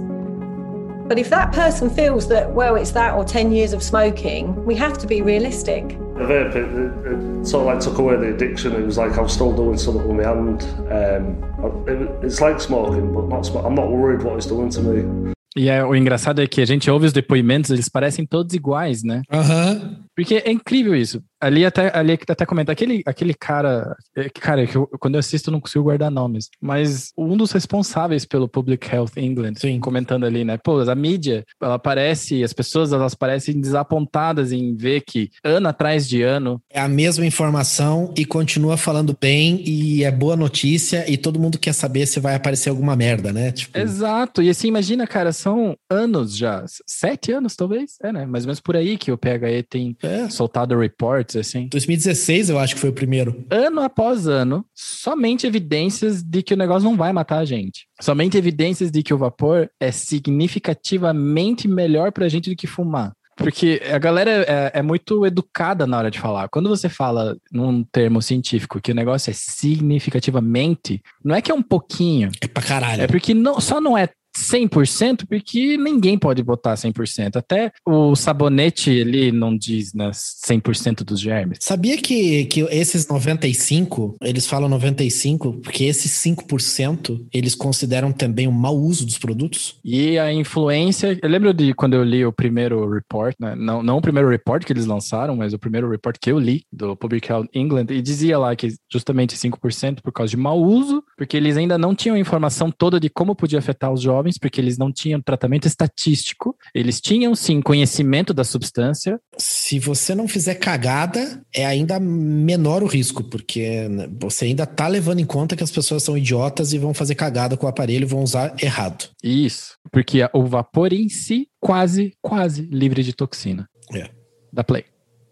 But 1.09 1.17
if 1.17 1.31
that 1.31 1.51
person 1.51 1.89
feels 1.89 2.27
that, 2.27 2.51
well, 2.51 2.75
it's 2.75 2.91
that 2.91 3.15
or 3.15 3.25
10 3.25 3.51
years 3.51 3.73
of 3.73 3.81
smoking, 3.81 4.63
we 4.63 4.75
have 4.75 4.95
to 4.99 5.07
be 5.07 5.23
realistic. 5.23 5.87
The 5.89 6.25
vape, 6.25 6.55
it, 6.55 7.41
it, 7.41 7.47
sort 7.47 7.61
of 7.61 7.73
like 7.73 7.79
took 7.79 7.97
away 7.97 8.15
the 8.17 8.35
addiction. 8.35 8.73
It 8.73 8.85
was 8.85 8.99
like 8.99 9.17
I 9.17 9.21
was 9.21 9.33
still 9.33 9.51
doing 9.51 9.79
something 9.79 10.07
with 10.07 10.17
my 10.17 10.31
hand. 10.31 10.61
Um, 10.91 11.83
it, 11.87 12.23
it's 12.23 12.41
like 12.41 12.61
smoking, 12.61 13.11
but 13.11 13.27
not 13.27 13.43
smoking. 13.43 13.65
I'm 13.65 13.73
not 13.73 13.89
worried 13.89 14.21
what 14.21 14.35
it's 14.37 14.45
doing 14.45 14.69
to 14.69 14.81
me. 14.81 15.33
E 15.57 15.67
é, 15.67 15.83
o 15.83 15.95
engraçado 15.95 16.43
é 16.43 16.47
que 16.47 16.61
a 16.61 16.65
gente 16.65 16.91
ouve 16.91 17.07
os 17.07 17.11
depoimentos, 17.11 17.71
eles 17.71 17.89
parecem 17.89 18.23
todos 18.23 18.53
iguais, 18.53 19.03
né? 19.03 19.23
Aham. 19.31 19.71
Uhum. 19.73 20.03
Porque 20.19 20.43
é 20.45 20.51
incrível 20.51 20.93
isso. 20.93 21.23
Ali 21.41 21.65
até, 21.65 21.97
ali 21.97 22.11
até 22.11 22.45
comenta, 22.45 22.73
aquele, 22.73 23.01
aquele 23.05 23.33
cara, 23.33 23.95
é, 24.13 24.27
cara, 24.27 24.67
que 24.67 24.75
eu, 24.75 24.85
quando 24.99 25.15
eu 25.15 25.19
assisto 25.19 25.49
eu 25.49 25.53
não 25.53 25.61
consigo 25.61 25.85
guardar 25.85 26.11
nomes, 26.11 26.49
mas 26.59 27.13
um 27.17 27.37
dos 27.37 27.53
responsáveis 27.53 28.25
pelo 28.25 28.49
Public 28.49 28.93
Health 28.93 29.11
England, 29.15 29.53
Sim. 29.55 29.79
comentando 29.79 30.25
ali, 30.25 30.43
né? 30.43 30.57
Pô, 30.57 30.81
a 30.81 30.95
mídia, 30.95 31.45
ela 31.61 31.79
parece, 31.79 32.43
as 32.43 32.51
pessoas, 32.51 32.91
elas 32.91 33.15
parecem 33.15 33.61
desapontadas 33.61 34.51
em 34.51 34.75
ver 34.75 35.03
que 35.07 35.29
ano 35.41 35.69
atrás 35.69 36.05
de 36.05 36.21
ano... 36.21 36.61
É 36.69 36.81
a 36.81 36.89
mesma 36.89 37.25
informação 37.25 38.13
e 38.17 38.25
continua 38.25 38.75
falando 38.75 39.15
bem 39.17 39.63
e 39.65 40.03
é 40.03 40.11
boa 40.11 40.35
notícia 40.35 41.09
e 41.09 41.15
todo 41.15 41.39
mundo 41.39 41.57
quer 41.57 41.73
saber 41.73 42.05
se 42.05 42.19
vai 42.19 42.35
aparecer 42.35 42.69
alguma 42.69 42.97
merda, 42.97 43.31
né? 43.31 43.53
Tipo... 43.53 43.77
Exato. 43.77 44.43
E 44.43 44.49
assim, 44.49 44.67
imagina, 44.67 45.07
cara, 45.07 45.31
são 45.31 45.77
anos 45.89 46.35
já, 46.35 46.65
sete 46.85 47.31
anos 47.31 47.55
talvez, 47.55 47.95
é, 48.03 48.11
né? 48.11 48.25
Mais 48.25 48.43
ou 48.43 48.47
menos 48.49 48.59
por 48.59 48.75
aí 48.75 48.97
que 48.97 49.13
o 49.13 49.17
PHE 49.17 49.63
tem 49.69 49.95
é. 50.08 50.08
Soltado 50.29 50.77
reports, 50.77 51.35
assim. 51.35 51.67
2016 51.67 52.49
eu 52.49 52.59
acho 52.59 52.75
que 52.75 52.81
foi 52.81 52.89
o 52.89 52.93
primeiro. 52.93 53.45
Ano 53.49 53.81
após 53.81 54.27
ano, 54.27 54.65
somente 54.73 55.45
evidências 55.45 56.23
de 56.23 56.41
que 56.41 56.53
o 56.53 56.57
negócio 56.57 56.89
não 56.89 56.97
vai 56.97 57.13
matar 57.13 57.39
a 57.39 57.45
gente. 57.45 57.87
Somente 58.01 58.37
evidências 58.37 58.91
de 58.91 59.03
que 59.03 59.13
o 59.13 59.17
vapor 59.17 59.69
é 59.79 59.91
significativamente 59.91 61.67
melhor 61.67 62.11
pra 62.11 62.29
gente 62.29 62.49
do 62.49 62.55
que 62.55 62.67
fumar. 62.67 63.13
Porque 63.39 63.81
a 63.89 63.97
galera 63.97 64.29
é, 64.29 64.71
é, 64.75 64.81
muito 64.81 65.25
educada 65.25 65.87
na 65.87 65.97
hora 65.97 66.11
de 66.11 66.19
falar. 66.19 66.49
Quando 66.49 66.67
você 66.67 66.89
fala 66.89 67.37
num 67.49 67.85
termo 67.85 68.21
científico 68.21 68.81
que 68.81 68.91
o 68.91 68.95
negócio 68.95 69.31
é 69.31 69.33
significativamente, 69.33 71.01
não 71.23 71.33
é 71.33 71.41
que 71.41 71.49
é 71.49 71.55
um 71.55 71.63
pouquinho. 71.63 72.31
É 72.41 72.47
pra 72.47 72.61
caralho. 72.61 73.01
É 73.01 73.07
porque 73.07 73.33
não, 73.33 73.61
só 73.61 73.79
não 73.79 73.97
é 73.97 74.09
100%, 74.39 75.25
porque 75.27 75.77
ninguém 75.77 76.17
pode 76.17 76.43
botar 76.43 76.75
100%. 76.75 77.35
Até 77.35 77.71
o 77.85 78.15
sabonete 78.15 78.89
ele 78.89 79.31
não 79.31 79.55
diz 79.55 79.93
né, 79.93 80.09
100% 80.11 81.03
dos 81.03 81.19
germes. 81.19 81.59
Sabia 81.61 81.97
que, 81.97 82.45
que 82.45 82.61
esses 82.71 83.07
95, 83.07 84.15
eles 84.21 84.47
falam 84.47 84.69
95, 84.69 85.53
porque 85.61 85.85
esses 85.85 86.11
5% 86.23 87.25
eles 87.33 87.55
consideram 87.55 88.11
também 88.11 88.47
um 88.47 88.51
mau 88.51 88.77
uso 88.77 89.05
dos 89.05 89.17
produtos? 89.17 89.79
E 89.83 90.17
a 90.17 90.31
influência, 90.31 91.17
eu 91.21 91.29
lembro 91.29 91.53
de 91.53 91.73
quando 91.73 91.93
eu 91.93 92.03
li 92.03 92.25
o 92.25 92.31
primeiro 92.31 92.89
report, 92.89 93.35
né? 93.39 93.55
não, 93.55 93.83
não 93.83 93.97
o 93.97 94.01
primeiro 94.01 94.29
report 94.29 94.63
que 94.63 94.73
eles 94.73 94.85
lançaram, 94.85 95.35
mas 95.35 95.53
o 95.53 95.59
primeiro 95.59 95.89
report 95.89 96.17
que 96.19 96.31
eu 96.31 96.39
li 96.39 96.63
do 96.71 96.95
Public 96.95 97.29
Health 97.29 97.47
England, 97.53 97.87
e 97.89 98.01
dizia 98.01 98.37
lá 98.37 98.55
que 98.55 98.73
justamente 98.91 99.35
5% 99.35 100.01
por 100.01 100.11
causa 100.11 100.31
de 100.31 100.37
mau 100.37 100.61
uso, 100.61 101.03
porque 101.17 101.37
eles 101.37 101.57
ainda 101.57 101.77
não 101.77 101.95
tinham 101.95 102.15
a 102.15 102.19
informação 102.19 102.71
toda 102.71 102.99
de 102.99 103.09
como 103.09 103.35
podia 103.35 103.59
afetar 103.59 103.91
os 103.91 104.01
jovens 104.01 104.28
jovens, 104.29 104.37
porque 104.37 104.61
eles 104.61 104.77
não 104.77 104.91
tinham 104.91 105.21
tratamento 105.21 105.67
estatístico, 105.67 106.55
eles 106.73 107.01
tinham 107.01 107.33
sim 107.35 107.61
conhecimento 107.61 108.33
da 108.33 108.43
substância. 108.43 109.19
Se 109.37 109.79
você 109.79 110.13
não 110.13 110.27
fizer 110.27 110.55
cagada, 110.55 111.41
é 111.53 111.65
ainda 111.65 111.99
menor 111.99 112.83
o 112.83 112.87
risco, 112.87 113.23
porque 113.23 113.87
né, 113.89 114.07
você 114.19 114.45
ainda 114.45 114.65
tá 114.65 114.87
levando 114.87 115.19
em 115.19 115.25
conta 115.25 115.55
que 115.55 115.63
as 115.63 115.71
pessoas 115.71 116.03
são 116.03 116.17
idiotas 116.17 116.73
e 116.73 116.77
vão 116.77 116.93
fazer 116.93 117.15
cagada 117.15 117.57
com 117.57 117.65
o 117.65 117.69
aparelho 117.69 118.03
e 118.03 118.07
vão 118.07 118.21
usar 118.21 118.55
errado. 118.61 119.09
Isso, 119.23 119.75
porque 119.91 120.19
o 120.33 120.45
vapor 120.45 120.93
em 120.93 121.09
si, 121.09 121.47
quase, 121.59 122.13
quase 122.21 122.61
livre 122.71 123.03
de 123.03 123.13
toxina. 123.13 123.67
É. 123.93 124.09
Da 124.53 124.63
Play. 124.63 124.85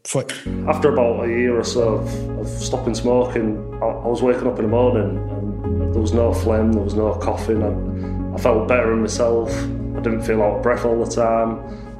Foi. 0.05 0.25
After 0.67 0.89
about 0.93 1.25
a 1.25 1.27
year 1.27 1.57
or 1.57 1.65
so 1.65 1.95
of, 1.95 2.39
of 2.39 2.47
stopping 2.63 2.95
smoking, 2.95 3.57
I, 3.81 3.87
I 3.87 4.07
was 4.07 4.21
waking 4.21 4.47
up 4.47 4.57
in 4.57 4.65
the 4.65 4.71
morning 4.71 5.17
and 5.63 5.93
there 5.93 6.01
was 6.01 6.13
no 6.13 6.33
phlegm, 6.33 6.71
there 6.71 6.83
was 6.83 6.93
no 6.93 7.13
coughing. 7.15 7.61
And 7.61 8.16
I 8.37 8.39
felt 8.39 8.67
better 8.67 8.93
in 8.93 9.01
myself. 9.01 9.49
I 9.51 10.01
didn't 10.01 10.21
feel 10.21 10.43
out 10.43 10.57
of 10.57 10.61
breath 10.61 10.85
all 10.85 11.03
the 11.03 11.09
time. 11.09 11.57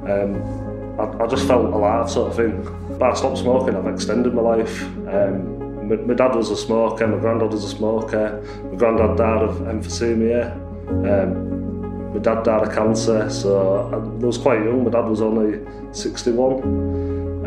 Um, 0.08 1.00
I, 1.00 1.24
I, 1.24 1.28
just 1.28 1.48
felt 1.48 1.66
alive, 1.74 2.12
sort 2.12 2.30
of 2.30 2.36
thing. 2.36 2.98
But 3.00 3.12
I 3.12 3.14
stopped 3.16 3.40
smoking. 3.40 3.76
I've 3.76 3.88
extended 3.88 4.36
my 4.36 4.44
life. 4.44 4.84
Um, 4.84 5.90
my, 5.90 5.96
my, 5.96 6.14
dad 6.14 6.36
was 6.36 6.52
a 6.52 6.56
smoker. 6.56 7.08
My 7.08 7.18
granddad 7.18 7.52
was 7.52 7.64
a 7.64 7.70
smoker. 7.70 8.40
My 8.70 8.78
granddad 8.78 9.18
died 9.18 9.42
of 9.42 9.56
emphysema. 9.62 10.52
Um, 10.88 12.14
my 12.14 12.20
dad 12.20 12.44
died 12.44 12.68
of 12.68 12.72
cancer. 12.72 13.28
So 13.32 13.90
I, 13.92 13.96
I 13.96 13.98
was 13.98 14.38
quite 14.38 14.60
young. 14.64 14.84
My 14.84 14.92
dad 14.92 15.10
was 15.10 15.22
only 15.22 15.66
61. 15.92 16.98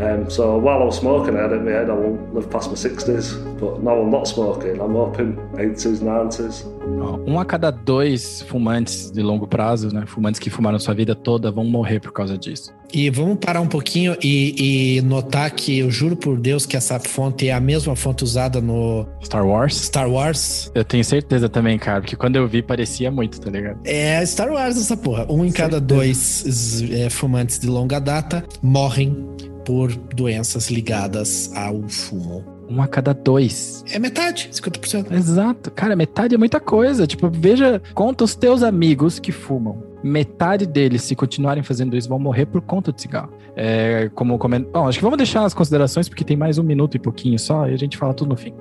Um, 0.03 0.31
so 0.31 0.57
while 0.59 0.83
I 0.83 0.85
was 0.87 0.99
smoking, 0.99 1.37
I 1.37 1.43
had 1.43 1.53
in 1.53 1.65
my 1.65 1.73
head 1.73 1.91
I 1.91 1.93
won't 1.93 2.35
live 2.35 2.51
past 2.51 2.71
my 2.71 2.75
60s, 2.75 3.61
but 3.61 3.83
now 3.83 4.01
I'm 4.01 4.11
not 4.11 4.27
smoking, 4.27 4.81
I'm 4.81 4.95
hoping 4.95 5.37
80s, 5.53 5.99
90s. 5.99 6.80
Um 7.27 7.39
a 7.39 7.45
cada 7.45 7.71
dois 7.71 8.43
fumantes 8.43 9.11
de 9.13 9.23
longo 9.23 9.47
prazo, 9.47 9.95
né? 9.95 10.05
Fumantes 10.05 10.41
que 10.41 10.51
fumaram 10.51 10.81
sua 10.81 10.95
vida 10.95 11.15
toda 11.15 11.51
vão 11.51 11.65
morrer 11.65 12.01
por 12.01 12.13
causa 12.13 12.37
disso. 12.37 12.73
E 12.93 13.09
vamos 13.09 13.39
parar 13.39 13.61
um 13.61 13.69
pouquinho 13.69 14.17
e, 14.21 14.97
e, 14.97 15.03
notar 15.03 15.49
que 15.53 15.79
eu 15.79 15.91
juro 15.93 16.17
por 16.17 16.41
Deus 16.41 16.67
que 16.67 16.77
essa 16.77 16.99
fonte 16.99 17.49
é 17.49 17.53
a 17.53 17.61
mesma 17.61 17.95
fonte 17.95 18.25
usada 18.25 18.61
no 18.61 19.07
Star 19.23 19.47
Wars. 19.47 19.77
Star 19.77 20.11
Wars. 20.11 20.73
Eu 20.75 20.85
tenho 20.85 21.05
certeza 21.05 21.49
também, 21.49 21.79
cara, 21.79 22.01
porque 22.01 22.17
quando 22.17 22.35
eu 22.35 22.49
vi 22.49 22.63
parecia 22.63 23.13
muito, 23.13 23.41
tá 23.41 23.49
ligado? 23.49 23.79
É 23.85 24.27
Star 24.27 24.51
Wars 24.51 24.77
essa 24.77 24.97
porra. 24.97 25.25
Um 25.31 25.45
em 25.45 25.53
cada 25.53 25.81
dois 25.81 26.83
é, 26.91 27.09
fumantes 27.09 27.61
de 27.61 27.69
longa 27.69 28.01
data 28.01 28.45
morrem 28.61 29.17
por 29.65 29.95
doenças 29.95 30.69
ligadas 30.69 31.53
ao 31.55 31.89
fumo. 31.89 32.60
Um 32.71 32.81
a 32.81 32.87
cada 32.87 33.13
dois. 33.13 33.85
É 33.91 33.99
metade, 33.99 34.49
50%. 34.53 35.13
Exato. 35.13 35.73
Cara, 35.73 35.97
metade 35.97 36.37
é 36.37 36.39
muita 36.39 36.61
coisa. 36.61 37.05
Tipo, 37.05 37.29
veja, 37.29 37.83
conta 37.95 38.23
os 38.23 38.37
teus 38.37 38.63
amigos 38.63 39.19
que 39.19 39.33
fumam. 39.33 39.83
Metade 40.05 40.67
deles, 40.67 41.03
se 41.03 41.17
continuarem 41.17 41.65
fazendo 41.65 41.97
isso, 41.97 42.09
vão 42.09 42.19
morrer 42.19 42.47
por 42.47 42.61
conta 42.61 42.93
de 42.93 43.03
cigarro. 43.03 43.33
É, 43.57 44.09
como 44.15 44.39
coment... 44.39 44.67
Bom, 44.73 44.87
acho 44.87 44.99
que 44.99 45.05
vamos 45.05 45.19
deixar 45.19 45.45
as 45.45 45.53
considerações, 45.53 46.09
porque 46.09 46.23
tem 46.25 46.37
mais 46.37 46.59
um 46.59 46.63
minuto 46.63 46.97
e 46.97 47.01
pouquinho 47.01 47.37
só, 47.39 47.69
e 47.69 47.75
a 47.75 47.77
gente 47.77 47.97
fala 47.97 48.15
tudo 48.15 48.29
no 48.29 48.37
fim. 48.37 48.55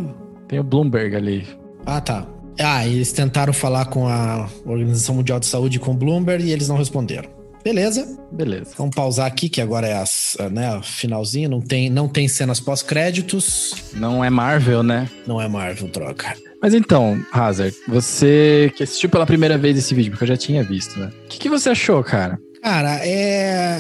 Tem 0.49 0.59
o 0.59 0.65
Bloomberg 0.65 1.17
ali. 1.17 1.47
Ah, 1.87 2.01
tá. 2.01 2.27
Ah, 2.59 2.87
eles 2.87 3.13
tentaram 3.13 3.53
falar 3.53 3.87
com 3.87 4.07
a 4.07 4.49
Organização 4.65 5.17
Mundial 5.17 5.41
de 5.41 5.47
Saúde 5.47 5.79
com 5.79 5.91
o 5.91 5.95
Bloomberg 5.95 6.45
e 6.45 6.53
eles 6.53 6.69
não 6.69 6.77
responderam. 6.77 7.29
Beleza? 7.65 8.19
Beleza. 8.31 8.73
Vamos 8.77 8.95
pausar 8.95 9.27
aqui, 9.27 9.49
que 9.49 9.61
agora 9.61 9.87
é 9.87 9.95
a, 9.95 10.49
né, 10.51 10.81
finalzinho. 10.83 11.49
Não 11.49 11.63
tem, 11.63 11.89
não 11.89 12.07
tem 12.07 12.29
cenas 12.29 12.61
pós-créditos. 12.61 13.75
Não 13.95 14.23
é 14.23 14.29
Marvel, 14.29 14.83
né? 14.83 15.09
Não 15.27 15.41
é 15.41 15.49
Marvel, 15.49 15.89
droga. 15.89 16.35
Mas 16.61 16.75
então, 16.75 17.19
Hazard, 17.33 17.75
você 17.89 18.71
que 18.77 18.83
assistiu 18.83 19.09
pela 19.09 19.25
primeira 19.25 19.57
vez 19.57 19.79
esse 19.79 19.95
vídeo, 19.95 20.11
porque 20.11 20.25
eu 20.25 20.29
já 20.29 20.37
tinha 20.37 20.63
visto, 20.63 20.99
né? 20.99 21.11
O 21.25 21.29
que, 21.29 21.39
que 21.39 21.49
você 21.49 21.71
achou, 21.71 22.05
cara? 22.05 22.39
Cara, 22.63 22.97
é. 23.07 23.79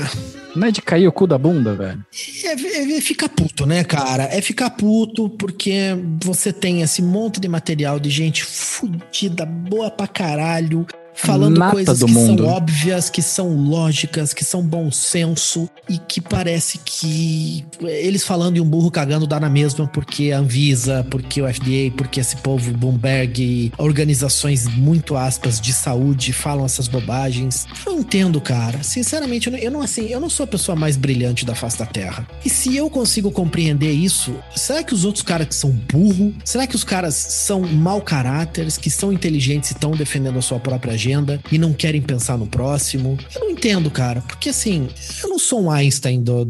Não 0.54 0.68
é 0.68 0.70
de 0.70 0.80
cair 0.80 1.08
o 1.08 1.12
cu 1.12 1.26
da 1.26 1.36
bunda, 1.36 1.74
velho? 1.74 2.04
É, 2.44 2.48
é, 2.48 2.96
é, 2.96 3.00
ficar 3.00 3.28
puto, 3.28 3.66
né, 3.66 3.82
cara? 3.82 4.24
É 4.24 4.40
ficar 4.40 4.70
puto 4.70 5.28
porque 5.28 5.96
você 6.22 6.52
tem 6.52 6.82
esse 6.82 7.02
monte 7.02 7.40
de 7.40 7.48
material 7.48 7.98
de 7.98 8.10
gente 8.10 8.44
fudida, 8.44 9.44
boa 9.44 9.90
pra 9.90 10.06
caralho, 10.06 10.86
falando 11.14 11.58
nata 11.58 11.72
coisas 11.72 12.02
que 12.02 12.12
mundo. 12.12 12.44
são 12.44 12.52
óbvias, 12.52 13.10
que 13.10 13.22
são 13.22 13.56
lógicas, 13.56 14.34
que 14.34 14.44
são 14.44 14.62
bom 14.62 14.90
senso 14.90 15.68
e 15.88 15.98
que 15.98 16.20
parece 16.20 16.78
que 16.84 17.64
eles 17.80 18.24
falando 18.24 18.56
e 18.56 18.60
um 18.60 18.64
burro 18.64 18.90
cagando 18.90 19.26
dá 19.26 19.38
na 19.38 19.48
mesma 19.48 19.86
porque 19.86 20.32
a 20.32 20.38
Anvisa, 20.38 21.06
porque 21.10 21.40
o 21.40 21.52
FDA, 21.52 21.90
porque 21.96 22.20
esse 22.20 22.36
povo 22.36 22.72
Bloomberg, 22.72 23.72
organizações 23.78 24.66
muito 24.66 25.16
aspas 25.16 25.60
de 25.60 25.72
saúde 25.72 26.32
falam 26.32 26.64
essas 26.64 26.88
bobagens. 26.88 27.66
Eu 27.86 27.98
entendo, 27.98 28.40
cara. 28.40 28.82
Sinceramente, 28.82 29.46
eu 29.46 29.52
não, 29.52 29.58
eu 29.58 29.70
não 29.70 29.82
assim, 29.82 30.06
eu 30.06 30.20
não 30.20 30.28
sou 30.28 30.44
a 30.44 30.46
pessoa 30.46 30.76
mais 30.76 30.96
brilhante 30.96 31.44
da 31.44 31.54
face 31.54 31.78
da 31.78 31.86
Terra. 31.86 32.26
E 32.44 32.50
se 32.50 32.76
eu 32.76 32.90
consigo 32.90 33.30
compreender 33.30 33.92
isso, 33.92 34.34
será 34.54 34.82
que 34.82 34.94
os 34.94 35.04
outros 35.04 35.22
caras 35.22 35.48
que 35.48 35.54
são 35.54 35.70
burro, 35.70 36.34
será 36.44 36.66
que 36.66 36.74
os 36.74 36.84
caras 36.84 37.14
são 37.14 37.60
mau 37.60 38.00
caráteres, 38.00 38.76
que 38.76 38.90
são 38.90 39.12
inteligentes 39.12 39.70
e 39.70 39.74
estão 39.74 39.92
defendendo 39.92 40.38
a 40.38 40.42
sua 40.42 40.58
própria 40.58 40.96
agenda 41.04 41.40
e 41.52 41.58
não 41.58 41.72
querem 41.72 42.00
pensar 42.00 42.38
no 42.38 42.46
próximo? 42.46 43.18
Eu 43.34 43.42
não 43.42 43.50
entendo, 43.50 43.90
cara, 43.90 44.22
porque 44.22 44.48
assim, 44.48 44.88
eu 45.22 45.28
não 45.28 45.38
sou 45.38 45.64
um 45.64 45.70
Einstein 45.70 46.22
do, 46.22 46.46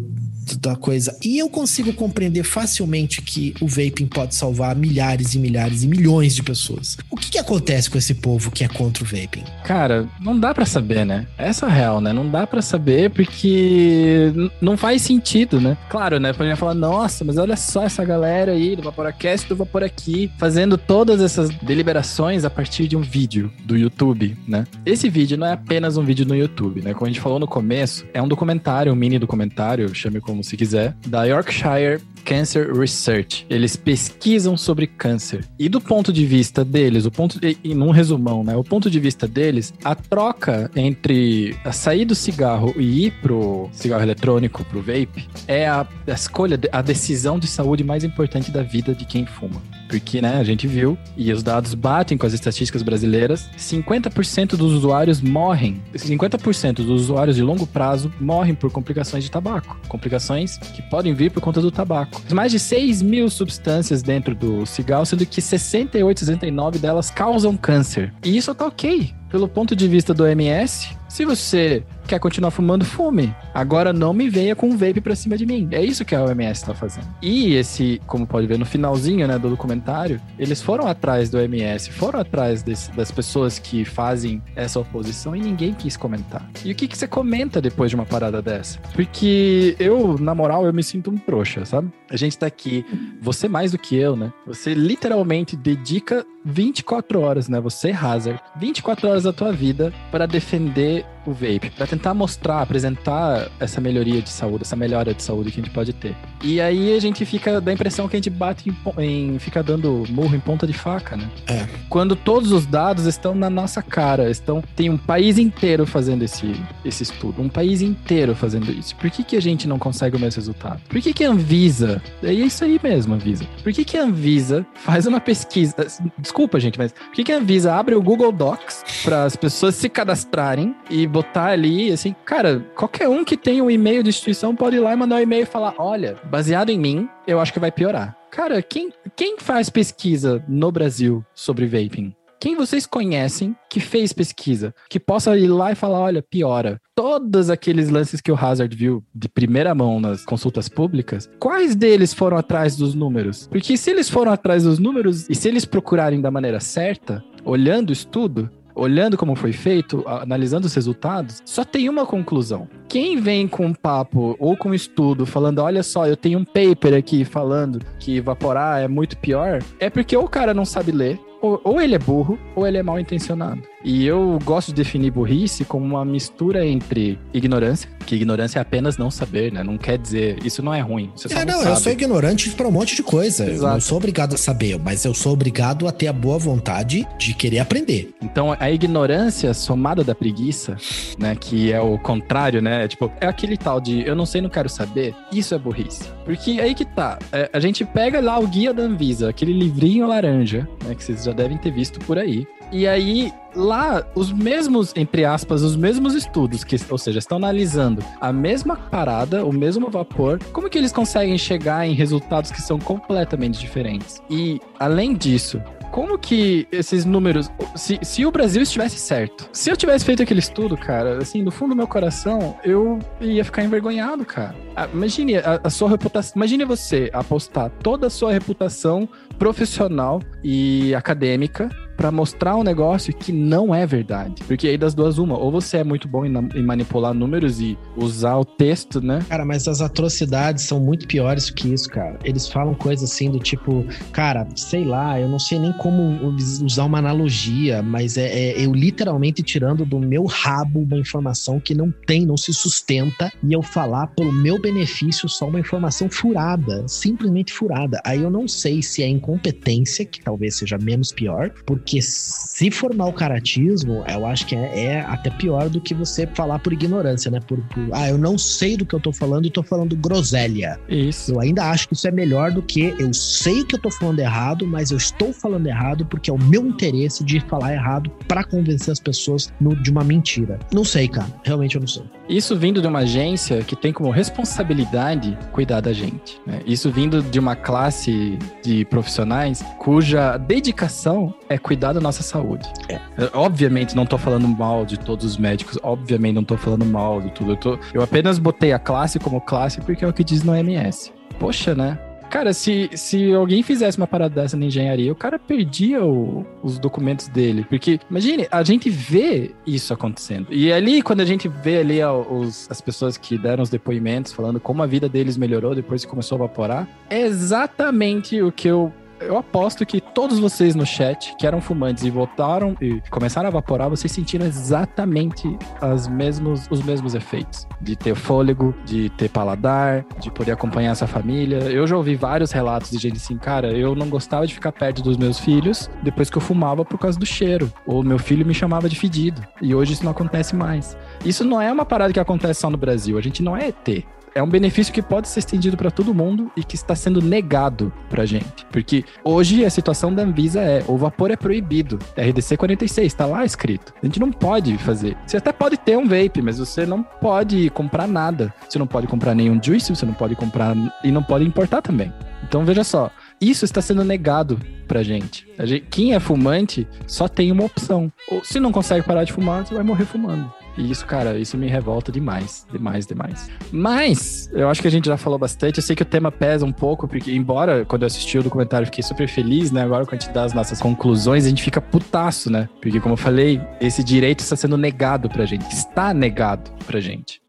da 0.60 0.76
coisa. 0.76 1.16
E 1.22 1.38
eu 1.38 1.48
consigo 1.48 1.92
compreender 1.92 2.44
facilmente 2.44 3.22
que 3.22 3.54
o 3.60 3.66
vaping 3.66 4.06
pode 4.06 4.34
salvar 4.34 4.76
milhares 4.76 5.34
e 5.34 5.38
milhares 5.38 5.82
e 5.82 5.88
milhões 5.88 6.34
de 6.34 6.42
pessoas. 6.42 6.96
O 7.10 7.16
que, 7.16 7.30
que 7.30 7.38
acontece 7.38 7.90
com 7.90 7.98
esse 7.98 8.14
povo 8.14 8.50
que 8.50 8.64
é 8.64 8.68
contra 8.68 9.04
o 9.04 9.06
vaping? 9.06 9.44
Cara, 9.64 10.08
não 10.20 10.38
dá 10.38 10.54
pra 10.54 10.66
saber, 10.66 11.04
né? 11.04 11.26
Essa 11.38 11.66
é 11.66 11.68
a 11.68 11.72
real, 11.72 12.00
né? 12.00 12.12
Não 12.12 12.28
dá 12.28 12.46
pra 12.46 12.62
saber 12.62 13.10
porque 13.10 14.32
não 14.60 14.76
faz 14.76 15.02
sentido, 15.02 15.60
né? 15.60 15.76
Claro, 15.88 16.18
né? 16.18 16.32
Poderia 16.32 16.56
falar, 16.56 16.74
nossa, 16.74 17.24
mas 17.24 17.36
olha 17.36 17.56
só 17.56 17.82
essa 17.84 18.04
galera 18.04 18.52
aí 18.52 18.76
do 18.76 18.82
Vaporacast 18.82 19.48
do 19.48 19.56
Vapor 19.56 19.82
Aqui, 19.82 20.30
fazendo 20.38 20.78
todas 20.78 21.20
essas 21.20 21.50
deliberações 21.50 22.44
a 22.44 22.50
partir 22.50 22.88
de 22.88 22.96
um 22.96 23.00
vídeo 23.00 23.52
do 23.64 23.76
YouTube, 23.76 24.36
né? 24.46 24.64
Esse 24.84 25.08
vídeo 25.08 25.36
não 25.36 25.46
é 25.46 25.52
apenas 25.52 25.96
um 25.96 26.04
vídeo 26.04 26.26
no 26.26 26.34
YouTube, 26.34 26.82
né? 26.82 26.94
Como 26.94 27.06
a 27.06 27.08
gente 27.08 27.20
falou 27.20 27.38
no 27.38 27.46
começo, 27.46 28.06
é 28.12 28.22
um 28.22 28.28
documentário, 28.28 28.92
um 28.92 28.96
mini 28.96 29.18
documentário, 29.18 29.94
chame 29.94 30.20
como 30.20 30.33
se 30.42 30.56
quiser, 30.56 30.96
da 31.06 31.24
Yorkshire 31.24 32.00
Cancer 32.24 32.74
Research. 32.74 33.46
Eles 33.50 33.76
pesquisam 33.76 34.56
sobre 34.56 34.86
câncer. 34.86 35.44
E 35.58 35.68
do 35.68 35.80
ponto 35.80 36.12
de 36.12 36.24
vista 36.24 36.64
deles, 36.64 37.04
o 37.04 37.10
ponto 37.10 37.38
e, 37.44 37.56
e 37.62 37.74
num 37.74 37.90
resumão, 37.90 38.42
né? 38.42 38.56
O 38.56 38.64
ponto 38.64 38.90
de 38.90 38.98
vista 38.98 39.28
deles, 39.28 39.74
a 39.84 39.94
troca 39.94 40.70
entre 40.74 41.54
sair 41.72 42.04
do 42.04 42.14
cigarro 42.14 42.74
e 42.76 43.06
ir 43.06 43.12
pro 43.20 43.68
cigarro 43.72 44.02
eletrônico, 44.02 44.64
pro 44.64 44.80
vape, 44.80 45.28
é 45.46 45.68
a, 45.68 45.86
a 46.06 46.12
escolha, 46.12 46.58
a 46.72 46.82
decisão 46.82 47.38
de 47.38 47.46
saúde 47.46 47.84
mais 47.84 48.04
importante 48.04 48.50
da 48.50 48.62
vida 48.62 48.94
de 48.94 49.04
quem 49.04 49.26
fuma. 49.26 49.62
Porque, 49.94 50.20
né, 50.20 50.38
a 50.38 50.42
gente 50.42 50.66
viu, 50.66 50.98
e 51.16 51.32
os 51.32 51.44
dados 51.44 51.72
batem 51.72 52.18
com 52.18 52.26
as 52.26 52.32
estatísticas 52.32 52.82
brasileiras, 52.82 53.48
50% 53.56 54.56
dos 54.56 54.72
usuários 54.72 55.20
morrem, 55.20 55.80
50% 55.94 56.78
dos 56.78 57.02
usuários 57.02 57.36
de 57.36 57.44
longo 57.44 57.64
prazo 57.64 58.12
morrem 58.20 58.56
por 58.56 58.72
complicações 58.72 59.22
de 59.22 59.30
tabaco. 59.30 59.78
Complicações 59.86 60.58
que 60.58 60.82
podem 60.90 61.14
vir 61.14 61.30
por 61.30 61.40
conta 61.40 61.60
do 61.60 61.70
tabaco. 61.70 62.20
Mais 62.32 62.50
de 62.50 62.58
6 62.58 63.02
mil 63.02 63.30
substâncias 63.30 64.02
dentro 64.02 64.34
do 64.34 64.66
cigarro, 64.66 65.06
sendo 65.06 65.24
que 65.24 65.40
68, 65.40 66.18
69 66.18 66.80
delas 66.80 67.08
causam 67.08 67.56
câncer. 67.56 68.12
E 68.24 68.36
isso 68.36 68.52
tá 68.52 68.66
ok. 68.66 69.14
Pelo 69.30 69.46
ponto 69.46 69.76
de 69.76 69.86
vista 69.86 70.12
do 70.12 70.24
OMS, 70.24 70.88
se 71.08 71.24
você 71.24 71.84
quer 72.06 72.18
continuar 72.18 72.50
fumando, 72.50 72.84
fume. 72.84 73.34
Agora 73.52 73.92
não 73.92 74.12
me 74.12 74.28
venha 74.28 74.54
com 74.54 74.68
um 74.68 74.76
vape 74.76 75.00
pra 75.00 75.14
cima 75.16 75.36
de 75.36 75.46
mim. 75.46 75.68
É 75.70 75.82
isso 75.82 76.04
que 76.04 76.14
a 76.14 76.22
OMS 76.22 76.64
tá 76.64 76.74
fazendo. 76.74 77.06
E 77.22 77.54
esse, 77.54 78.00
como 78.06 78.26
pode 78.26 78.46
ver 78.46 78.58
no 78.58 78.66
finalzinho, 78.66 79.26
né, 79.26 79.38
do 79.38 79.48
documentário, 79.50 80.20
eles 80.38 80.60
foram 80.62 80.86
atrás 80.86 81.30
do 81.30 81.38
OMS, 81.38 81.90
foram 81.90 82.20
atrás 82.20 82.62
desse- 82.62 82.90
das 82.92 83.10
pessoas 83.10 83.58
que 83.58 83.84
fazem 83.84 84.42
essa 84.54 84.78
oposição 84.80 85.34
e 85.34 85.40
ninguém 85.40 85.72
quis 85.74 85.96
comentar. 85.96 86.48
E 86.64 86.72
o 86.72 86.74
que 86.74 86.86
que 86.88 86.96
você 86.96 87.06
comenta 87.06 87.60
depois 87.60 87.90
de 87.90 87.96
uma 87.96 88.06
parada 88.06 88.40
dessa? 88.42 88.78
Porque 88.94 89.76
eu, 89.78 90.18
na 90.18 90.34
moral, 90.34 90.66
eu 90.66 90.72
me 90.72 90.82
sinto 90.82 91.10
um 91.10 91.16
trouxa, 91.16 91.64
sabe? 91.64 91.88
A 92.10 92.16
gente 92.16 92.38
tá 92.38 92.46
aqui, 92.46 92.84
você 93.20 93.48
mais 93.48 93.72
do 93.72 93.78
que 93.78 93.96
eu, 93.96 94.14
né? 94.16 94.32
Você 94.46 94.74
literalmente 94.74 95.56
dedica 95.56 96.24
24 96.44 97.20
horas, 97.20 97.48
né? 97.48 97.60
Você, 97.60 97.90
Hazard, 97.90 98.40
24 98.58 99.08
horas 99.08 99.22
da 99.24 99.32
tua 99.32 99.52
vida 99.52 99.92
para 100.10 100.26
defender 100.26 101.04
o 101.26 101.32
vape, 101.32 101.70
para 101.70 101.86
tentar 101.86 102.14
mostrar, 102.14 102.60
apresentar 102.60 103.48
essa 103.58 103.80
melhoria 103.80 104.20
de 104.20 104.28
saúde, 104.28 104.62
essa 104.62 104.76
melhora 104.76 105.14
de 105.14 105.22
saúde 105.22 105.50
que 105.50 105.60
a 105.60 105.64
gente 105.64 105.72
pode 105.72 105.92
ter. 105.92 106.14
E 106.42 106.60
aí 106.60 106.94
a 106.94 107.00
gente 107.00 107.24
fica 107.24 107.60
dá 107.60 107.70
a 107.70 107.74
impressão 107.74 108.08
que 108.08 108.16
a 108.16 108.18
gente 108.18 108.30
bate 108.30 108.70
em, 108.98 109.34
em 109.34 109.38
fica 109.38 109.62
dando 109.62 110.04
murro 110.10 110.34
em 110.34 110.40
ponta 110.40 110.66
de 110.66 110.72
faca, 110.72 111.16
né? 111.16 111.28
É. 111.46 111.66
Quando 111.88 112.14
todos 112.16 112.52
os 112.52 112.66
dados 112.66 113.06
estão 113.06 113.34
na 113.34 113.48
nossa 113.48 113.82
cara, 113.82 114.30
estão 114.30 114.62
tem 114.74 114.90
um 114.90 114.96
país 114.96 115.38
inteiro 115.38 115.86
fazendo 115.86 116.22
esse, 116.22 116.54
esse 116.84 117.02
estudo, 117.02 117.42
um 117.42 117.48
país 117.48 117.82
inteiro 117.82 118.34
fazendo 118.34 118.70
isso. 118.70 118.94
Por 118.96 119.10
que, 119.10 119.22
que 119.22 119.36
a 119.36 119.40
gente 119.40 119.66
não 119.66 119.78
consegue 119.78 120.16
o 120.16 120.20
mesmo 120.20 120.36
resultado? 120.36 120.80
Por 120.88 121.00
que, 121.00 121.12
que 121.12 121.24
a 121.24 121.30
Anvisa, 121.30 122.02
é 122.22 122.32
isso 122.32 122.64
aí 122.64 122.80
mesmo, 122.82 123.14
Anvisa. 123.14 123.44
Por 123.62 123.72
que, 123.72 123.84
que 123.84 123.96
a 123.96 124.02
Anvisa 124.02 124.66
faz 124.74 125.06
uma 125.06 125.20
pesquisa? 125.20 125.74
Desculpa, 126.18 126.58
gente, 126.60 126.78
mas 126.78 126.92
por 126.92 127.12
que, 127.12 127.24
que 127.24 127.32
a 127.32 127.38
Anvisa 127.38 127.74
abre 127.74 127.94
o 127.94 128.02
Google 128.02 128.32
Docs 128.32 128.84
para 129.02 129.24
as 129.24 129.36
pessoas 129.36 129.74
se 129.74 129.88
cadastrarem 129.88 130.74
e 130.90 131.06
botar 131.14 131.50
ali, 131.50 131.92
assim, 131.92 132.12
cara, 132.24 132.66
qualquer 132.74 133.08
um 133.08 133.24
que 133.24 133.36
tenha 133.36 133.62
um 133.62 133.70
e-mail 133.70 134.02
de 134.02 134.08
instituição 134.08 134.56
pode 134.56 134.74
ir 134.74 134.80
lá 134.80 134.92
e 134.92 134.96
mandar 134.96 135.16
um 135.16 135.20
e-mail 135.20 135.44
e 135.44 135.46
falar: 135.46 135.74
olha, 135.78 136.16
baseado 136.24 136.70
em 136.70 136.78
mim, 136.78 137.08
eu 137.24 137.38
acho 137.38 137.52
que 137.52 137.60
vai 137.60 137.70
piorar. 137.70 138.16
Cara, 138.32 138.60
quem, 138.60 138.90
quem 139.14 139.38
faz 139.38 139.70
pesquisa 139.70 140.44
no 140.48 140.72
Brasil 140.72 141.24
sobre 141.32 141.66
vaping? 141.66 142.12
Quem 142.40 142.56
vocês 142.56 142.84
conhecem 142.84 143.56
que 143.70 143.78
fez 143.78 144.12
pesquisa, 144.12 144.74
que 144.90 144.98
possa 144.98 145.38
ir 145.38 145.46
lá 145.46 145.70
e 145.70 145.76
falar, 145.76 146.00
olha, 146.00 146.20
piora. 146.20 146.78
Todos 146.94 147.48
aqueles 147.48 147.88
lances 147.88 148.20
que 148.20 148.30
o 148.30 148.36
Hazard 148.36 148.76
viu 148.76 149.02
de 149.14 149.28
primeira 149.28 149.74
mão 149.74 150.00
nas 150.00 150.24
consultas 150.24 150.68
públicas, 150.68 151.30
quais 151.38 151.74
deles 151.74 152.12
foram 152.12 152.36
atrás 152.36 152.76
dos 152.76 152.94
números? 152.94 153.46
Porque 153.46 153.76
se 153.76 153.90
eles 153.90 154.10
foram 154.10 154.32
atrás 154.32 154.64
dos 154.64 154.78
números 154.78 155.30
e 155.30 155.34
se 155.34 155.48
eles 155.48 155.64
procurarem 155.64 156.20
da 156.20 156.30
maneira 156.30 156.60
certa, 156.60 157.24
olhando 157.44 157.90
o 157.90 157.94
estudo, 157.94 158.50
olhando 158.74 159.16
como 159.16 159.36
foi 159.36 159.52
feito, 159.52 160.04
analisando 160.06 160.66
os 160.66 160.74
resultados, 160.74 161.42
só 161.44 161.64
tem 161.64 161.88
uma 161.88 162.06
conclusão. 162.06 162.68
Quem 162.88 163.20
vem 163.20 163.46
com 163.46 163.66
um 163.66 163.74
papo 163.74 164.36
ou 164.38 164.56
com 164.56 164.70
um 164.70 164.74
estudo 164.74 165.24
falando, 165.26 165.60
olha 165.60 165.82
só, 165.82 166.06
eu 166.06 166.16
tenho 166.16 166.38
um 166.38 166.44
paper 166.44 166.94
aqui 166.94 167.24
falando 167.24 167.80
que 167.98 168.16
evaporar 168.16 168.82
é 168.82 168.88
muito 168.88 169.16
pior, 169.16 169.62
é 169.78 169.88
porque 169.88 170.16
ou 170.16 170.24
o 170.24 170.28
cara 170.28 170.54
não 170.54 170.64
sabe 170.64 170.92
ler, 170.92 171.18
ou, 171.44 171.60
ou 171.62 171.80
ele 171.80 171.94
é 171.94 171.98
burro, 171.98 172.38
ou 172.56 172.66
ele 172.66 172.78
é 172.78 172.82
mal 172.82 172.98
intencionado. 172.98 173.62
E 173.84 174.06
eu 174.06 174.38
gosto 174.44 174.68
de 174.68 174.76
definir 174.76 175.10
burrice 175.10 175.62
como 175.62 175.84
uma 175.84 176.06
mistura 176.06 176.66
entre 176.66 177.18
ignorância, 177.34 177.86
que 178.06 178.14
ignorância 178.14 178.58
é 178.58 178.62
apenas 178.62 178.96
não 178.96 179.10
saber, 179.10 179.52
né? 179.52 179.62
Não 179.62 179.76
quer 179.76 179.98
dizer, 179.98 180.38
isso 180.42 180.62
não 180.62 180.72
é 180.72 180.80
ruim. 180.80 181.12
Você 181.14 181.30
É, 181.34 181.44
não, 181.44 181.62
não, 181.62 181.70
eu 181.70 181.76
sou 181.76 181.92
ignorante 181.92 182.48
para 182.50 182.66
um 182.66 182.70
monte 182.70 182.96
de 182.96 183.02
coisa. 183.02 183.44
Eu 183.44 183.52
Exato. 183.52 183.74
não 183.74 183.80
sou 183.80 183.98
obrigado 183.98 184.34
a 184.34 184.38
saber, 184.38 184.78
mas 184.78 185.04
eu 185.04 185.12
sou 185.12 185.34
obrigado 185.34 185.86
a 185.86 185.92
ter 185.92 186.06
a 186.06 186.14
boa 186.14 186.38
vontade 186.38 187.06
de 187.18 187.34
querer 187.34 187.58
aprender. 187.58 188.14
Então, 188.22 188.56
a 188.58 188.70
ignorância 188.70 189.52
somada 189.52 190.02
da 190.02 190.14
preguiça, 190.14 190.78
né, 191.18 191.36
que 191.38 191.70
é 191.70 191.80
o 191.80 191.98
contrário, 191.98 192.62
né, 192.62 192.88
tipo, 192.88 193.12
é 193.20 193.26
aquele 193.26 193.58
tal 193.58 193.82
de 193.82 194.00
eu 194.06 194.16
não 194.16 194.24
sei, 194.24 194.40
não 194.40 194.48
quero 194.48 194.70
saber, 194.70 195.14
isso 195.30 195.54
é 195.54 195.58
burrice. 195.58 196.04
Porque 196.24 196.58
aí 196.58 196.74
que 196.74 196.86
tá, 196.86 197.18
é, 197.30 197.50
a 197.52 197.60
gente 197.60 197.84
pega 197.84 198.18
lá 198.18 198.38
o 198.38 198.46
guia 198.46 198.72
da 198.72 198.82
Anvisa, 198.82 199.28
aquele 199.28 199.52
livrinho 199.52 200.06
laranja, 200.06 200.66
né, 200.86 200.94
que 200.94 201.04
vocês 201.04 201.22
já 201.22 201.33
devem 201.34 201.56
ter 201.56 201.70
visto 201.70 201.98
por 202.00 202.18
aí, 202.18 202.46
e 202.72 202.86
aí 202.86 203.32
lá 203.54 204.04
os 204.14 204.32
mesmos, 204.32 204.92
entre 204.96 205.24
aspas, 205.24 205.62
os 205.62 205.76
mesmos 205.76 206.14
estudos, 206.14 206.64
que, 206.64 206.76
ou 206.90 206.98
seja, 206.98 207.18
estão 207.18 207.36
analisando 207.36 208.02
a 208.20 208.32
mesma 208.32 208.76
parada, 208.76 209.44
o 209.44 209.52
mesmo 209.52 209.90
vapor, 209.90 210.38
como 210.52 210.68
que 210.68 210.78
eles 210.78 210.92
conseguem 210.92 211.38
chegar 211.38 211.86
em 211.86 211.94
resultados 211.94 212.50
que 212.50 212.60
são 212.60 212.78
completamente 212.78 213.58
diferentes? 213.58 214.22
E, 214.28 214.60
além 214.78 215.14
disso, 215.14 215.62
como 215.94 216.18
que 216.18 216.66
esses 216.72 217.04
números. 217.04 217.48
Se, 217.76 218.00
se 218.02 218.26
o 218.26 218.30
Brasil 218.32 218.60
estivesse 218.60 218.98
certo, 218.98 219.48
se 219.52 219.70
eu 219.70 219.76
tivesse 219.76 220.04
feito 220.04 220.24
aquele 220.24 220.40
estudo, 220.40 220.76
cara, 220.76 221.18
assim, 221.18 221.40
no 221.40 221.52
fundo 221.52 221.70
do 221.70 221.76
meu 221.76 221.86
coração, 221.86 222.56
eu 222.64 222.98
ia 223.20 223.44
ficar 223.44 223.62
envergonhado, 223.62 224.24
cara. 224.24 224.56
Ah, 224.74 224.88
Imagine 224.92 225.36
a, 225.36 225.60
a 225.62 225.70
sua 225.70 225.88
reputação. 225.88 226.32
Imagine 226.34 226.64
você 226.64 227.08
apostar 227.12 227.70
toda 227.80 228.08
a 228.08 228.10
sua 228.10 228.32
reputação 228.32 229.08
profissional 229.38 230.20
e 230.42 230.94
acadêmica 230.94 231.68
pra 231.96 232.10
mostrar 232.10 232.56
um 232.56 232.62
negócio 232.62 233.12
que 233.14 233.32
não 233.32 233.74
é 233.74 233.86
verdade. 233.86 234.34
Porque 234.46 234.68
aí 234.68 234.76
das 234.78 234.94
duas, 234.94 235.18
uma, 235.18 235.36
ou 235.38 235.50
você 235.50 235.78
é 235.78 235.84
muito 235.84 236.08
bom 236.08 236.24
em, 236.24 236.32
em 236.54 236.62
manipular 236.62 237.14
números 237.14 237.60
e 237.60 237.76
usar 237.96 238.36
o 238.36 238.44
texto, 238.44 239.00
né? 239.00 239.20
Cara, 239.28 239.44
mas 239.44 239.66
as 239.68 239.80
atrocidades 239.80 240.64
são 240.64 240.80
muito 240.80 241.06
piores 241.06 241.50
que 241.50 241.72
isso, 241.72 241.88
cara. 241.88 242.18
Eles 242.24 242.48
falam 242.48 242.74
coisas 242.74 243.10
assim 243.10 243.30
do 243.30 243.38
tipo, 243.38 243.84
cara, 244.12 244.46
sei 244.56 244.84
lá, 244.84 245.20
eu 245.20 245.28
não 245.28 245.38
sei 245.38 245.58
nem 245.58 245.72
como 245.74 246.28
us- 246.34 246.60
usar 246.60 246.84
uma 246.84 246.98
analogia, 246.98 247.82
mas 247.82 248.16
é, 248.16 248.26
é 248.26 248.64
eu 248.64 248.72
literalmente 248.72 249.42
tirando 249.42 249.84
do 249.84 249.98
meu 249.98 250.24
rabo 250.24 250.80
uma 250.80 250.98
informação 250.98 251.60
que 251.60 251.74
não 251.74 251.90
tem, 252.06 252.26
não 252.26 252.36
se 252.36 252.52
sustenta, 252.52 253.32
e 253.42 253.52
eu 253.52 253.62
falar 253.62 254.08
pelo 254.08 254.32
meu 254.32 254.60
benefício 254.60 255.28
só 255.28 255.46
uma 255.48 255.60
informação 255.60 256.08
furada, 256.10 256.84
simplesmente 256.88 257.52
furada. 257.52 258.00
Aí 258.04 258.22
eu 258.22 258.30
não 258.30 258.46
sei 258.48 258.82
se 258.82 259.02
é 259.02 259.08
incompetência, 259.08 260.04
que 260.04 260.20
talvez 260.22 260.56
seja 260.56 260.78
menos 260.78 261.12
pior, 261.12 261.50
porque 261.66 261.83
Porque 261.84 262.00
se 262.00 262.70
for 262.70 262.94
mau 262.94 263.12
caratismo, 263.12 264.04
eu 264.08 264.24
acho 264.24 264.46
que 264.46 264.56
é, 264.56 264.84
é 264.84 265.00
até 265.00 265.28
pior 265.28 265.68
do 265.68 265.82
que 265.82 265.92
você 265.92 266.26
falar 266.26 266.58
por 266.58 266.72
ignorância, 266.72 267.30
né? 267.30 267.38
Por, 267.40 267.58
por, 267.68 267.90
ah, 267.92 268.08
eu 268.08 268.16
não 268.16 268.38
sei 268.38 268.74
do 268.74 268.86
que 268.86 268.94
eu 268.94 269.00
tô 269.00 269.12
falando 269.12 269.44
e 269.44 269.50
tô 269.50 269.62
falando 269.62 269.94
groselha. 269.94 270.80
Isso. 270.88 271.32
Eu 271.32 271.40
ainda 271.40 271.64
acho 271.64 271.86
que 271.86 271.94
isso 271.94 272.08
é 272.08 272.10
melhor 272.10 272.52
do 272.52 272.62
que 272.62 272.94
eu 272.98 273.12
sei 273.12 273.64
que 273.64 273.74
eu 273.74 273.78
tô 273.78 273.90
falando 273.90 274.18
errado, 274.18 274.66
mas 274.66 274.90
eu 274.90 274.96
estou 274.96 275.30
falando 275.30 275.66
errado 275.66 276.06
porque 276.06 276.30
é 276.30 276.32
o 276.32 276.38
meu 276.38 276.66
interesse 276.66 277.22
de 277.22 277.38
falar 277.40 277.74
errado 277.74 278.10
para 278.26 278.42
convencer 278.42 278.92
as 278.92 279.00
pessoas 279.00 279.52
no, 279.60 279.76
de 279.76 279.90
uma 279.90 280.02
mentira. 280.02 280.58
Não 280.72 280.86
sei, 280.86 281.06
cara. 281.06 281.28
Realmente 281.44 281.74
eu 281.74 281.82
não 281.82 281.88
sei. 281.88 282.04
Isso 282.26 282.56
vindo 282.56 282.80
de 282.80 282.88
uma 282.88 283.00
agência 283.00 283.62
que 283.62 283.76
tem 283.76 283.92
como 283.92 284.10
responsabilidade 284.10 285.36
cuidar 285.52 285.80
da 285.82 285.92
gente. 285.92 286.40
Né? 286.46 286.62
Isso 286.64 286.90
vindo 286.90 287.22
de 287.22 287.38
uma 287.38 287.54
classe 287.54 288.38
de 288.62 288.86
profissionais 288.86 289.62
cuja 289.78 290.38
dedicação 290.38 291.34
é 291.46 291.58
cuidar 291.58 291.73
da 291.76 292.00
nossa 292.00 292.22
saúde. 292.22 292.68
É. 292.88 293.00
Obviamente, 293.32 293.94
não 293.94 294.06
tô 294.06 294.18
falando 294.18 294.46
mal 294.46 294.84
de 294.84 294.98
todos 294.98 295.24
os 295.24 295.36
médicos, 295.36 295.78
obviamente, 295.82 296.34
não 296.34 296.44
tô 296.44 296.56
falando 296.56 296.84
mal 296.84 297.20
de 297.20 297.30
tudo. 297.30 297.52
Eu, 297.52 297.56
tô, 297.56 297.78
eu 297.92 298.02
apenas 298.02 298.38
botei 298.38 298.72
a 298.72 298.78
classe 298.78 299.18
como 299.18 299.40
classe 299.40 299.80
porque 299.80 300.04
é 300.04 300.08
o 300.08 300.12
que 300.12 300.24
diz 300.24 300.42
no 300.42 300.54
MS. 300.54 301.12
Poxa, 301.38 301.74
né? 301.74 301.98
Cara, 302.34 302.52
se, 302.52 302.90
se 302.94 303.32
alguém 303.32 303.62
fizesse 303.62 303.96
uma 303.96 304.08
parada 304.08 304.42
dessa 304.42 304.56
na 304.56 304.66
engenharia, 304.66 305.12
o 305.12 305.14
cara 305.14 305.38
perdia 305.38 306.04
o, 306.04 306.44
os 306.64 306.80
documentos 306.80 307.28
dele. 307.28 307.64
Porque, 307.68 308.00
imagine, 308.10 308.48
a 308.50 308.60
gente 308.64 308.90
vê 308.90 309.52
isso 309.64 309.94
acontecendo. 309.94 310.48
E 310.50 310.72
ali, 310.72 311.00
quando 311.00 311.20
a 311.20 311.24
gente 311.24 311.46
vê 311.46 311.78
ali 311.78 312.02
os, 312.02 312.68
as 312.68 312.80
pessoas 312.80 313.16
que 313.16 313.38
deram 313.38 313.62
os 313.62 313.70
depoimentos, 313.70 314.32
falando 314.32 314.58
como 314.58 314.82
a 314.82 314.86
vida 314.86 315.08
deles 315.08 315.36
melhorou 315.36 315.76
depois 315.76 316.04
que 316.04 316.10
começou 316.10 316.34
a 316.34 316.44
evaporar, 316.44 316.88
é 317.08 317.20
exatamente 317.20 318.42
o 318.42 318.50
que 318.50 318.66
eu 318.66 318.92
eu 319.20 319.36
aposto 319.36 319.84
que 319.84 320.00
todos 320.00 320.38
vocês 320.38 320.74
no 320.74 320.86
chat 320.86 321.34
que 321.36 321.46
eram 321.46 321.60
fumantes 321.60 322.04
e 322.04 322.10
votaram 322.10 322.76
e 322.80 323.00
começaram 323.10 323.48
a 323.48 323.50
evaporar, 323.50 323.88
vocês 323.88 324.12
sentiram 324.12 324.46
exatamente 324.46 325.56
as 325.80 326.06
mesmos, 326.06 326.66
os 326.70 326.82
mesmos 326.82 327.14
efeitos. 327.14 327.66
De 327.80 327.96
ter 327.96 328.14
fôlego, 328.14 328.74
de 328.84 329.10
ter 329.10 329.28
paladar, 329.28 330.04
de 330.20 330.30
poder 330.30 330.52
acompanhar 330.52 330.92
essa 330.92 331.06
família. 331.06 331.58
Eu 331.58 331.86
já 331.86 331.96
ouvi 331.96 332.14
vários 332.14 332.52
relatos 332.52 332.90
de 332.90 332.98
gente 332.98 333.16
assim, 333.16 333.36
cara, 333.36 333.72
eu 333.72 333.94
não 333.94 334.08
gostava 334.08 334.46
de 334.46 334.54
ficar 334.54 334.72
perto 334.72 335.02
dos 335.02 335.16
meus 335.16 335.38
filhos 335.38 335.90
depois 336.02 336.30
que 336.30 336.38
eu 336.38 336.42
fumava 336.42 336.84
por 336.84 336.98
causa 336.98 337.18
do 337.18 337.26
cheiro. 337.26 337.72
Ou 337.86 338.02
meu 338.02 338.18
filho 338.18 338.46
me 338.46 338.54
chamava 338.54 338.88
de 338.88 338.96
fedido. 338.96 339.42
E 339.60 339.74
hoje 339.74 339.94
isso 339.94 340.04
não 340.04 340.12
acontece 340.12 340.54
mais. 340.54 340.96
Isso 341.24 341.44
não 341.44 341.60
é 341.60 341.72
uma 341.72 341.84
parada 341.84 342.12
que 342.12 342.20
acontece 342.20 342.60
só 342.60 342.70
no 342.70 342.76
Brasil. 342.76 343.18
A 343.18 343.20
gente 343.20 343.42
não 343.42 343.56
é 343.56 343.68
ET 343.68 344.04
é 344.34 344.42
um 344.42 344.48
benefício 344.48 344.92
que 344.92 345.00
pode 345.00 345.28
ser 345.28 345.40
estendido 345.40 345.76
para 345.76 345.90
todo 345.90 346.14
mundo 346.14 346.50
e 346.56 346.64
que 346.64 346.74
está 346.74 346.94
sendo 346.94 347.22
negado 347.22 347.92
pra 348.10 348.26
gente. 348.26 348.66
Porque 348.72 349.04
hoje 349.22 349.64
a 349.64 349.70
situação 349.70 350.12
da 350.12 350.22
Anvisa 350.22 350.60
é: 350.60 350.84
o 350.88 350.96
vapor 350.96 351.30
é 351.30 351.36
proibido. 351.36 351.98
RDC 352.16 352.56
46, 352.56 353.06
está 353.06 353.26
lá 353.26 353.44
escrito. 353.44 353.94
A 354.02 354.06
gente 354.06 354.18
não 354.18 354.30
pode 354.30 354.76
fazer. 354.78 355.16
Você 355.26 355.36
até 355.36 355.52
pode 355.52 355.76
ter 355.76 355.96
um 355.96 356.06
vape, 356.06 356.42
mas 356.42 356.58
você 356.58 356.84
não 356.84 357.02
pode 357.02 357.70
comprar 357.70 358.06
nada. 358.06 358.52
Você 358.68 358.78
não 358.78 358.86
pode 358.86 359.06
comprar 359.06 359.34
nenhum 359.34 359.60
juice, 359.62 359.94
você 359.94 360.04
não 360.04 360.14
pode 360.14 360.34
comprar 360.34 360.74
e 361.02 361.10
não 361.10 361.22
pode 361.22 361.44
importar 361.44 361.80
também. 361.80 362.12
Então 362.42 362.64
veja 362.64 362.84
só, 362.84 363.10
isso 363.40 363.64
está 363.64 363.80
sendo 363.80 364.04
negado 364.04 364.60
pra 364.86 365.02
gente. 365.02 365.46
Quem 365.90 366.14
é 366.14 366.20
fumante 366.20 366.86
só 367.06 367.26
tem 367.26 367.50
uma 367.50 367.64
opção. 367.64 368.12
Ou 368.30 368.44
se 368.44 368.60
não 368.60 368.70
consegue 368.70 369.06
parar 369.06 369.24
de 369.24 369.32
fumar, 369.32 369.66
você 369.66 369.74
vai 369.74 369.82
morrer 369.82 370.04
fumando. 370.04 370.52
E 370.76 370.90
isso, 370.90 371.06
cara, 371.06 371.38
isso 371.38 371.56
me 371.56 371.68
revolta 371.68 372.10
demais, 372.10 372.66
demais, 372.70 373.06
demais. 373.06 373.50
Mas, 373.70 374.50
eu 374.52 374.68
acho 374.68 374.82
que 374.82 374.88
a 374.88 374.90
gente 374.90 375.06
já 375.06 375.16
falou 375.16 375.38
bastante. 375.38 375.78
Eu 375.78 375.82
sei 375.82 375.94
que 375.94 376.02
o 376.02 376.06
tema 376.06 376.32
pesa 376.32 376.66
um 376.66 376.72
pouco, 376.72 377.06
porque, 377.06 377.32
embora 377.32 377.84
quando 377.84 378.02
eu 378.02 378.06
assisti 378.06 378.38
o 378.38 378.42
documentário 378.42 378.82
eu 378.82 378.86
fiquei 378.86 379.02
super 379.02 379.28
feliz, 379.28 379.70
né? 379.70 379.82
Agora, 379.82 380.04
quando 380.04 380.20
a 380.20 380.24
gente 380.24 380.32
dá 380.32 380.44
as 380.44 380.52
nossas 380.52 380.80
conclusões, 380.80 381.46
a 381.46 381.48
gente 381.48 381.62
fica 381.62 381.80
putaço, 381.80 382.50
né? 382.50 382.68
Porque, 382.82 383.00
como 383.00 383.14
eu 383.14 383.18
falei, 383.18 383.60
esse 383.80 384.02
direito 384.02 384.40
está 384.40 384.56
sendo 384.56 384.76
negado 384.76 385.28
pra 385.28 385.44
gente. 385.44 385.66
Está 385.72 386.12
negado 386.12 386.70
pra 386.86 387.00
gente. 387.00 387.40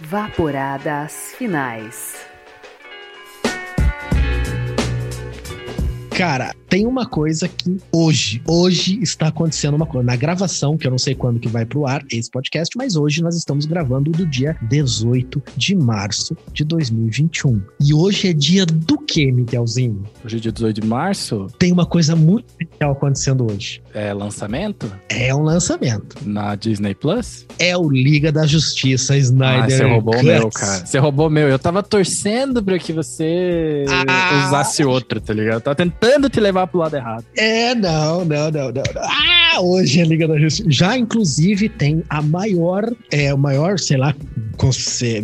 Vaporadas 0.00 1.34
finais. 1.36 2.26
Cara, 6.16 6.54
tem 6.68 6.86
uma 6.86 7.06
coisa 7.06 7.48
que 7.48 7.76
hoje, 7.92 8.42
hoje 8.46 8.98
está 9.00 9.28
acontecendo 9.28 9.74
uma 9.74 9.86
coisa. 9.86 10.06
Na 10.06 10.16
gravação, 10.16 10.76
que 10.76 10.86
eu 10.86 10.90
não 10.90 10.98
sei 10.98 11.14
quando 11.14 11.40
que 11.40 11.48
vai 11.48 11.64
pro 11.64 11.86
ar 11.86 12.04
esse 12.10 12.30
podcast, 12.30 12.76
mas 12.76 12.96
hoje 12.96 13.22
nós 13.22 13.36
estamos 13.36 13.66
gravando 13.66 14.10
do 14.10 14.26
dia 14.26 14.56
18 14.68 15.42
de 15.56 15.74
março 15.74 16.36
de 16.52 16.64
2021. 16.64 17.62
E 17.80 17.94
hoje 17.94 18.28
é 18.28 18.32
dia 18.32 18.66
do 18.66 18.98
que, 18.98 19.30
Miguelzinho? 19.30 20.02
Hoje 20.24 20.36
é 20.36 20.40
dia 20.40 20.52
18 20.52 20.80
de 20.80 20.86
março? 20.86 21.46
Tem 21.58 21.72
uma 21.72 21.86
coisa 21.86 22.16
muito 22.16 22.46
especial 22.48 22.92
acontecendo 22.92 23.50
hoje. 23.50 23.82
É 23.94 24.12
lançamento? 24.12 24.92
É 25.08 25.34
um 25.34 25.42
lançamento. 25.42 26.16
Na 26.24 26.54
Disney 26.54 26.94
Plus? 26.94 27.46
É 27.58 27.76
o 27.76 27.88
Liga 27.88 28.32
da 28.32 28.46
Justiça 28.46 29.16
Snyder. 29.16 29.64
Ah, 29.64 29.70
você 29.70 29.84
roubou 29.84 30.16
o 30.16 30.22
meu, 30.22 30.50
cara. 30.50 30.86
Você 30.86 30.98
roubou 30.98 31.26
o 31.28 31.30
meu. 31.30 31.48
Eu 31.48 31.58
tava 31.58 31.82
torcendo 31.82 32.62
pra 32.62 32.78
que 32.78 32.92
você 32.92 33.84
ah, 33.88 34.46
usasse 34.46 34.84
outro, 34.84 35.20
tá 35.20 35.32
ligado? 35.32 35.54
Eu 35.54 35.60
tava 35.60 35.74
tentando 35.74 36.28
te 36.28 36.40
levar 36.40 36.55
pro 36.64 36.78
lado 36.78 36.94
errado. 36.94 37.24
É, 37.36 37.74
não, 37.74 38.24
não, 38.24 38.50
não, 38.52 38.70
não. 38.70 38.82
Ah, 38.96 39.60
hoje 39.60 40.00
a 40.00 40.04
Liga 40.04 40.28
da 40.28 40.38
Justiça. 40.38 40.70
Já, 40.70 40.96
inclusive, 40.96 41.68
tem 41.68 42.04
a 42.08 42.22
maior, 42.22 42.88
é, 43.10 43.34
o 43.34 43.38
maior, 43.38 43.80
sei 43.80 43.96
lá, 43.96 44.14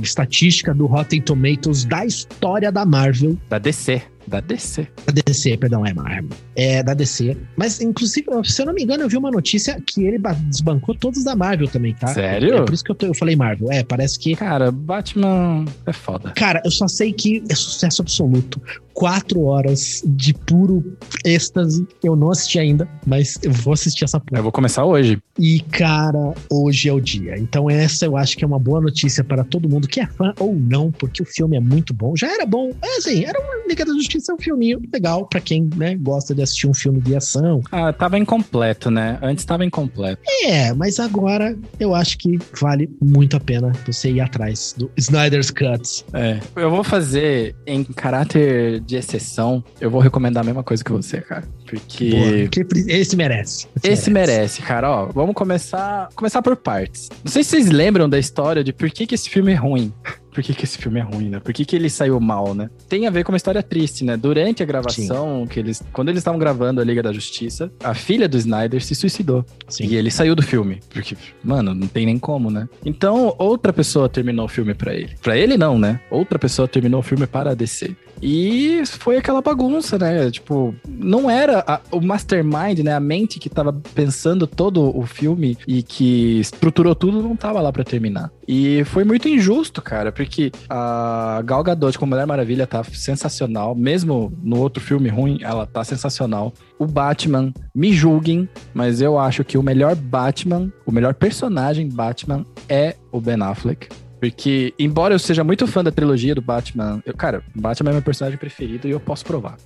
estatística 0.02 0.74
do 0.74 0.86
Rotten 0.86 1.22
Tomatoes 1.22 1.84
da 1.84 2.04
história 2.04 2.72
da 2.72 2.84
Marvel. 2.84 3.36
Da 3.48 3.59
DC. 3.59 4.02
Da 4.27 4.40
DC. 4.40 4.86
Da 5.07 5.23
DC, 5.24 5.57
perdão, 5.57 5.85
é 5.85 5.93
Marvel. 5.93 6.31
É 6.57 6.82
da 6.82 6.94
DC. 6.94 7.36
Mas, 7.57 7.81
inclusive, 7.81 8.27
se 8.44 8.62
eu 8.62 8.66
não 8.66 8.74
me 8.74 8.82
engano, 8.82 9.03
eu 9.03 9.09
vi 9.09 9.16
uma 9.16 9.31
notícia 9.31 9.81
que 9.86 10.05
ele 10.05 10.19
desbancou 10.49 10.94
todos 10.94 11.24
da 11.24 11.35
Marvel 11.35 11.69
também, 11.69 11.94
tá? 11.94 12.09
Sério? 12.09 12.55
É 12.55 12.62
por 12.62 12.74
isso 12.74 12.85
que 12.85 12.90
eu, 12.90 12.97
eu 13.09 13.15
falei 13.15 13.36
Marvel. 13.36 13.70
É, 13.70 13.82
parece 13.82 14.19
que. 14.19 14.35
Cara, 14.36 14.70
Batman 14.70 15.65
é 15.86 15.93
foda. 15.93 16.32
Cara, 16.36 16.62
eu 16.65 16.70
só 16.70 16.89
sei 16.89 17.12
que 17.12 17.43
é 17.49 17.55
sucesso 17.55 18.03
absoluto 18.03 18.61
quatro 18.94 19.43
horas 19.44 20.03
de 20.05 20.35
puro 20.35 20.97
êxtase. 21.24 21.86
Eu 22.03 22.15
não 22.15 22.31
assisti 22.31 22.59
ainda, 22.59 22.89
mas 23.07 23.39
eu 23.43 23.53
vou 23.53 23.73
assistir 23.73 24.05
essa 24.05 24.20
porra. 24.20 24.39
Eu 24.39 24.43
vou 24.43 24.53
começar 24.53 24.85
hoje. 24.85 25.19
E, 25.39 25.61
cara, 25.61 26.35
hoje 26.51 26.89
é 26.89 26.93
o 26.93 27.01
dia. 27.01 27.39
Então, 27.39 27.70
essa 27.70 28.05
eu 28.05 28.16
acho 28.16 28.36
que 28.36 28.44
é 28.44 28.47
uma 28.47 28.59
boa 28.59 28.81
notícia 28.81 29.24
para 29.24 29.44
todo 29.44 29.69
mundo 29.69 29.89
que 29.89 30.01
é 30.01 30.07
fã 30.07 30.32
ou 30.39 30.55
não, 30.55 30.90
porque 30.93 31.23
o 31.23 31.27
filme 31.27 31.57
é 31.57 31.61
muito 31.61 31.93
bom. 31.94 32.15
Já 32.16 32.32
era 32.32 32.47
bom, 32.47 32.70
é 32.82 32.99
assim, 32.99 33.24
era 33.24 33.39
uma 33.40 33.66
Liga 33.69 33.85
da 33.85 33.93
Justiça, 33.93 34.11
um 34.32 34.39
filminho 34.39 34.80
legal 34.93 35.26
para 35.26 35.40
quem, 35.40 35.68
né, 35.76 35.97
gosta 35.97 36.34
de 36.34 36.43
assistir 36.43 36.68
um 36.68 36.74
filme 36.74 37.01
de 37.01 37.14
ação. 37.16 37.60
Ah, 37.70 37.93
tava 37.93 38.18
incompleto, 38.18 38.90
né? 38.90 39.18
Antes 39.22 39.44
tava 39.44 39.64
incompleto. 39.64 40.22
É, 40.44 40.72
mas 40.72 40.98
agora 40.98 41.56
eu 41.78 41.94
acho 41.94 42.18
que 42.18 42.39
vale 42.60 42.90
muito 43.02 43.36
a 43.36 43.40
pena 43.40 43.72
você 43.86 44.10
ir 44.10 44.20
atrás 44.20 44.74
do 44.76 44.90
Snyder's 44.97 45.51
Cuts. 45.51 46.05
É. 46.12 46.40
Eu 46.56 46.70
vou 46.70 46.84
fazer 46.84 47.55
em 47.66 47.84
caráter 47.84 48.80
de 48.80 48.97
exceção, 48.97 49.62
eu 49.80 49.90
vou 49.90 50.01
recomendar 50.01 50.43
a 50.43 50.47
mesma 50.47 50.62
coisa 50.62 50.82
que 50.82 50.93
você, 50.93 51.20
cara. 51.20 51.44
Porque. 51.66 52.48
esse 52.89 53.16
merece. 53.16 53.66
Esse, 53.76 53.93
esse 53.93 54.10
merece. 54.10 54.32
merece. 54.32 54.62
cara. 54.62 54.90
Ó, 54.90 55.06
vamos 55.06 55.34
começar, 55.34 56.09
começar 56.14 56.43
por 56.43 56.56
partes. 56.56 57.09
Não 57.24 57.30
sei 57.30 57.43
se 57.43 57.51
vocês 57.51 57.70
lembram 57.70 58.09
da 58.09 58.18
história 58.18 58.62
de 58.62 58.72
por 58.72 58.90
que, 58.90 59.06
que 59.06 59.14
esse 59.14 59.30
filme 59.30 59.52
é 59.52 59.56
ruim 59.56 59.93
por 60.32 60.42
que, 60.42 60.54
que 60.54 60.64
esse 60.64 60.78
filme 60.78 60.98
é 60.98 61.02
ruim, 61.02 61.28
né? 61.28 61.40
Por 61.40 61.52
que, 61.52 61.64
que 61.64 61.76
ele 61.76 61.90
saiu 61.90 62.18
mal, 62.18 62.54
né? 62.54 62.70
Tem 62.88 63.06
a 63.06 63.10
ver 63.10 63.22
com 63.24 63.32
uma 63.32 63.36
história 63.36 63.62
triste, 63.62 64.04
né? 64.04 64.16
Durante 64.16 64.62
a 64.62 64.66
gravação, 64.66 65.46
que 65.46 65.60
eles, 65.60 65.82
quando 65.92 66.09
eles 66.09 66.20
estavam 66.20 66.38
gravando 66.38 66.80
a 66.80 66.84
Liga 66.84 67.02
da 67.02 67.12
Justiça, 67.12 67.70
a 67.82 67.94
filha 67.94 68.28
do 68.28 68.36
Snyder 68.36 68.82
se 68.82 68.94
suicidou. 68.94 69.44
Sim. 69.68 69.86
E 69.86 69.96
ele 69.96 70.10
saiu 70.10 70.34
do 70.34 70.42
filme. 70.42 70.80
Porque, 70.90 71.16
mano, 71.44 71.74
não 71.74 71.86
tem 71.86 72.06
nem 72.06 72.18
como, 72.18 72.50
né? 72.50 72.68
Então, 72.84 73.34
outra 73.38 73.72
pessoa 73.72 74.09
terminou 74.09 74.46
o 74.46 74.48
filme 74.48 74.74
para 74.74 74.94
ele. 74.94 75.14
Para 75.20 75.36
ele, 75.36 75.56
não, 75.56 75.78
né? 75.78 76.00
Outra 76.10 76.38
pessoa 76.38 76.66
terminou 76.66 77.00
o 77.00 77.02
filme 77.02 77.26
para 77.26 77.50
a 77.50 77.54
DC. 77.54 77.94
E 78.23 78.86
foi 78.86 79.16
aquela 79.16 79.43
bagunça, 79.43 79.99
né? 79.99 80.31
Tipo, 80.31 80.73
não 80.86 81.28
era 81.28 81.65
a, 81.66 81.81
o 81.90 82.01
mastermind, 82.01 82.78
né? 82.78 82.94
A 82.94 83.01
mente 83.01 83.40
que 83.40 83.51
tava 83.51 83.73
pensando 83.94 84.47
todo 84.47 84.97
o 84.97 85.05
filme 85.05 85.59
e 85.66 85.82
que 85.82 86.39
estruturou 86.39 86.94
tudo 86.94 87.20
não 87.20 87.35
tava 87.35 87.61
lá 87.61 87.73
para 87.73 87.82
terminar. 87.82 88.31
E 88.47 88.85
foi 88.85 89.03
muito 89.05 89.28
injusto, 89.28 89.82
cara, 89.82 90.12
porque 90.12 90.53
a 90.69 91.43
Gal 91.44 91.65
Gadot 91.65 91.99
com 91.99 92.07
Mulher 92.07 92.27
Maravilha 92.27 92.66
tá 92.66 92.85
sensacional, 92.85 93.74
mesmo 93.74 94.32
no 94.43 94.59
outro 94.59 94.82
filme 94.82 95.09
ruim, 95.09 95.39
ela 95.43 95.66
tá 95.66 95.82
sensacional. 95.82 96.53
O 96.78 96.86
Batman, 96.86 97.53
me 97.74 97.93
julguem, 97.93 98.49
mas 98.74 99.01
eu 99.01 99.19
acho 99.19 99.44
que 99.44 99.59
o 99.59 99.62
melhor 99.62 99.97
Batman, 99.97 100.73
o 100.86 100.93
melhor 100.93 101.15
personagem 101.15 101.89
Batman 101.89 102.44
é 102.69 102.97
o 103.11 103.20
Ben 103.20 103.40
Affleck. 103.43 103.89
Porque, 104.23 104.73
embora 104.78 105.12
eu 105.12 105.19
seja 105.19 105.43
muito 105.43 105.66
fã 105.66 105.82
da 105.82 105.90
trilogia 105.90 106.32
do 106.32 106.40
Batman, 106.40 107.03
eu, 107.05 107.12
cara, 107.12 107.43
Batman 107.53 107.90
é 107.90 107.94
meu 107.94 108.03
personagem 108.03 108.39
preferido 108.39 108.86
e 108.86 108.93
eu 108.93 109.01
posso 109.01 109.24
provar. 109.24 109.57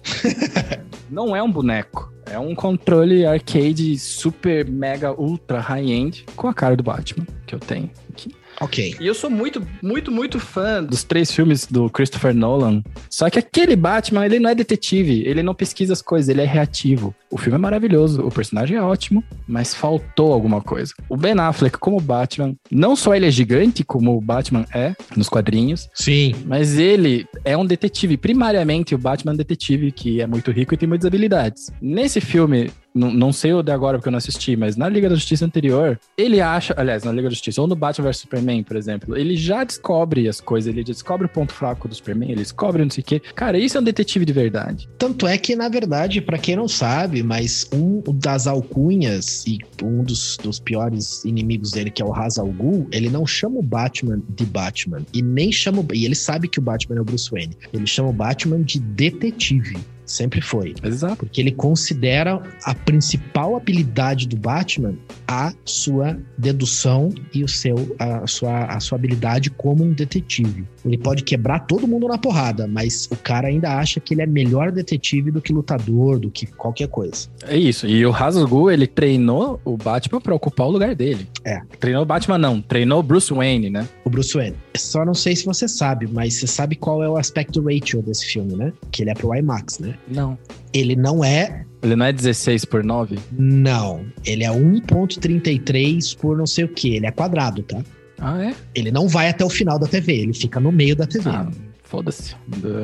Não 1.11 1.37
é 1.37 1.43
um 1.43 1.53
boneco. 1.53 2.11
É 2.25 2.39
um 2.39 2.55
controle 2.55 3.27
arcade 3.27 3.99
super, 3.99 4.67
mega, 4.67 5.13
ultra 5.13 5.61
high-end 5.61 6.25
com 6.35 6.49
a 6.49 6.55
cara 6.55 6.75
do 6.75 6.83
Batman 6.83 7.27
que 7.47 7.55
eu 7.55 7.61
tenho 7.61 7.91
aqui. 8.11 8.35
Ok. 8.61 8.97
E 8.99 9.07
eu 9.07 9.15
sou 9.15 9.29
muito, 9.29 9.63
muito, 9.83 10.11
muito 10.11 10.41
fã 10.41 10.83
dos 10.83 11.05
três 11.05 11.31
filmes 11.31 11.67
do 11.67 11.91
Christopher 11.91 12.35
Nolan. 12.35 12.83
Só 13.11 13.29
que 13.29 13.39
aquele 13.39 13.77
Batman, 13.77 14.25
ele 14.25 14.41
não 14.41 14.49
é 14.49 14.55
detetive, 14.55 15.23
ele 15.27 15.43
não 15.43 15.55
pesquisa 15.55 15.93
as 15.93 16.01
coisas, 16.01 16.31
ele 16.31 16.41
é 16.41 16.47
reativo. 16.47 17.15
O 17.37 17.39
filme 17.39 17.57
é 17.57 17.61
maravilhoso, 17.61 18.23
o 18.23 18.31
personagem 18.31 18.79
é 18.79 18.83
ótimo, 18.83 19.23
mas 19.47 19.75
faltou 19.75 20.33
alguma 20.33 20.63
coisa. 20.63 20.95
O 21.07 21.19
Ben 21.19 21.39
Affleck 21.39 21.77
como 21.77 22.01
Batman, 22.01 22.57
não 22.71 22.97
só 22.97 23.15
ele 23.15 23.27
é 23.27 23.31
gigante, 23.31 23.85
como 23.85 24.17
o 24.17 24.23
Batman 24.23 24.65
é 24.73 24.95
nos 25.15 25.29
quadrinhos. 25.29 25.87
Sim. 25.93 26.35
Mas 26.47 26.79
ele 26.79 27.27
é 27.45 27.55
um 27.55 27.67
detetive. 27.67 28.17
Primariamente, 28.17 28.95
o 28.95 28.99
Batman 28.99 29.33
é 29.33 29.35
um 29.35 29.37
detetive 29.37 29.93
que 29.93 30.23
é 30.23 30.27
muito 30.27 30.51
rico 30.51 30.73
e 30.73 30.79
tem 30.79 30.89
muitas 30.89 31.07
habilidades. 31.07 31.71
Nesse 31.79 32.23
filme, 32.23 32.71
não, 32.97 33.13
não 33.13 33.33
sei 33.33 33.53
o 33.53 33.63
de 33.63 33.71
agora 33.71 33.99
porque 33.99 34.09
eu 34.09 34.13
não 34.13 34.17
assisti, 34.17 34.57
mas 34.57 34.77
na 34.77 34.89
Liga 34.89 35.09
da 35.09 35.15
Justiça 35.15 35.45
anterior, 35.45 36.01
ele 36.17 36.41
acha, 36.41 36.75
aliás, 36.77 37.05
na 37.05 37.13
Liga 37.13 37.29
da 37.29 37.35
Justiça, 37.35 37.61
ou 37.61 37.69
no 37.69 37.77
Batman 37.77 38.07
vs 38.07 38.17
Superman, 38.17 38.63
por 38.63 38.77
exemplo, 38.77 39.17
ele 39.17 39.37
já 39.37 39.63
descobre 39.63 40.27
as 40.27 40.41
coisas, 40.41 40.73
ele 40.73 40.83
descobre 40.83 41.27
o 41.27 41.29
ponto 41.29 41.53
fraco 41.53 41.87
do 41.87 41.95
Superman, 41.95 42.31
ele 42.31 42.41
descobre 42.41 42.83
não 42.83 42.91
sei 42.91 43.03
o 43.03 43.05
quê. 43.05 43.21
Cara, 43.35 43.59
isso 43.59 43.77
é 43.77 43.81
um 43.81 43.85
detetive 43.85 44.25
de 44.25 44.33
verdade. 44.33 44.89
Tanto 44.99 45.27
é 45.27 45.37
que, 45.37 45.55
na 45.55 45.69
verdade, 45.69 46.23
para 46.23 46.39
quem 46.39 46.57
não 46.57 46.67
sabe, 46.67 47.23
mas 47.27 47.69
um 47.73 48.01
das 48.15 48.47
alcunhas 48.47 49.45
e 49.47 49.59
um 49.83 50.05
dos, 50.05 50.37
dos 50.37 50.61
piores 50.61 51.25
inimigos 51.25 51.73
dele, 51.73 51.91
que 51.91 52.01
é 52.01 52.05
o 52.05 52.11
Ra's 52.11 52.39
al 52.39 52.53
Ghul, 52.53 52.87
ele 52.93 53.11
não 53.11 53.27
chama 53.27 53.59
o 53.59 53.63
Batman 53.63 54.23
de 54.37 54.47
Batman 54.47 55.05
e 55.13 55.21
nem 55.21 55.51
chama, 55.51 55.85
e 55.93 56.05
ele 56.05 56.15
sabe 56.15 56.47
que 56.47 56.61
o 56.61 56.63
Batman 56.63 56.99
é 56.99 57.01
o 57.01 57.05
Bruce 57.05 57.29
Wayne. 57.31 57.57
Ele 57.73 57.87
chama 57.87 58.11
o 58.11 58.13
Batman 58.13 58.63
de 58.63 58.79
detetive. 58.79 59.77
Sempre 60.07 60.41
foi. 60.41 60.75
Exato. 60.83 61.17
Porque 61.17 61.41
ele 61.41 61.51
considera 61.51 62.41
a 62.65 62.75
principal 62.75 63.57
habilidade 63.57 64.29
do 64.29 64.37
Batman 64.37 64.95
a 65.27 65.53
sua 65.65 66.17
dedução 66.39 67.13
e 67.35 67.43
o 67.43 67.49
seu, 67.49 67.97
a, 67.99 68.27
sua, 68.27 68.67
a 68.67 68.79
sua 68.79 68.97
habilidade 68.97 69.51
como 69.51 69.83
um 69.83 69.93
detetive. 69.93 70.65
Ele 70.85 70.97
pode 70.97 71.25
quebrar 71.25 71.61
todo 71.61 71.89
mundo 71.89 72.07
na 72.07 72.17
porrada, 72.17 72.67
mas 72.69 73.09
o 73.11 73.17
cara 73.17 73.49
ainda 73.49 73.77
acha 73.77 73.99
que 73.99 74.15
ele 74.15 74.23
é 74.23 74.27
melhor 74.27 74.71
detetive 74.71 75.33
do 75.33 75.43
que 75.43 75.53
lutador, 75.53 76.21
do 76.21 76.31
que 76.31 76.47
qualquer 76.47 76.89
coisa. 76.89 77.29
É 77.45 77.57
isso. 77.57 77.87
E 77.87 78.07
o 78.07 78.15
Hazard 78.15 78.47
ele 78.73 78.87
treinou 78.87 79.61
o 79.65 79.77
Batman 79.77 80.21
pra 80.21 80.35
ocupar 80.35 80.69
o 80.69 80.71
lugar 80.71 80.95
dele. 80.95 81.29
É. 81.45 81.61
Treinou 81.81 82.03
o 82.03 82.07
Batman, 82.07 82.39
não. 82.39 82.61
Treinou 82.61 83.01
o 83.01 83.03
Bruce 83.03 83.33
Wayne, 83.33 83.69
né? 83.69 83.89
O 84.05 84.11
Bruce 84.11 84.35
Wayne. 84.35 84.57
Só 84.77 85.05
não 85.05 85.15
sei 85.15 85.35
se 85.35 85.45
você 85.45 85.67
sabe, 85.67 86.07
mas 86.07 86.35
você 86.35 86.47
sabe 86.47 86.77
qual 86.77 87.03
é 87.03 87.09
o 87.09 87.17
aspecto 87.17 87.61
ratio 87.63 88.01
desse 88.03 88.27
filme, 88.27 88.55
né? 88.55 88.73
Que 88.93 89.03
ele 89.03 89.11
é 89.11 89.15
pro 89.15 89.35
IMAX, 89.35 89.81
né? 89.81 89.96
Não. 90.09 90.39
Ele 90.73 90.97
não 90.97 91.25
é. 91.25 91.65
Ele 91.83 91.97
não 91.97 92.07
é 92.07 92.13
16 92.13 92.65
por 92.65 92.83
9? 92.83 93.19
Não. 93.33 94.05
Ele 94.25 94.45
é 94.45 94.51
1,33 94.51 96.17
por 96.17 96.37
não 96.37 96.47
sei 96.47 96.65
o 96.65 96.69
que. 96.69 96.95
Ele 96.97 97.07
é 97.07 97.11
quadrado, 97.11 97.63
tá? 97.63 97.79
Ah, 98.19 98.43
é? 98.43 98.55
Ele 98.75 98.91
não 98.91 99.09
vai 99.09 99.29
até 99.29 99.45
o 99.45 99.51
final 99.51 99.79
da 99.79 99.87
TV, 99.87 100.13
ele 100.13 100.35
fica 100.35 100.59
no 100.59 100.73
meio 100.73 100.97
da 100.97 101.07
TV. 101.07 101.29
Ah, 101.29 101.49
foda-se. 101.87 102.35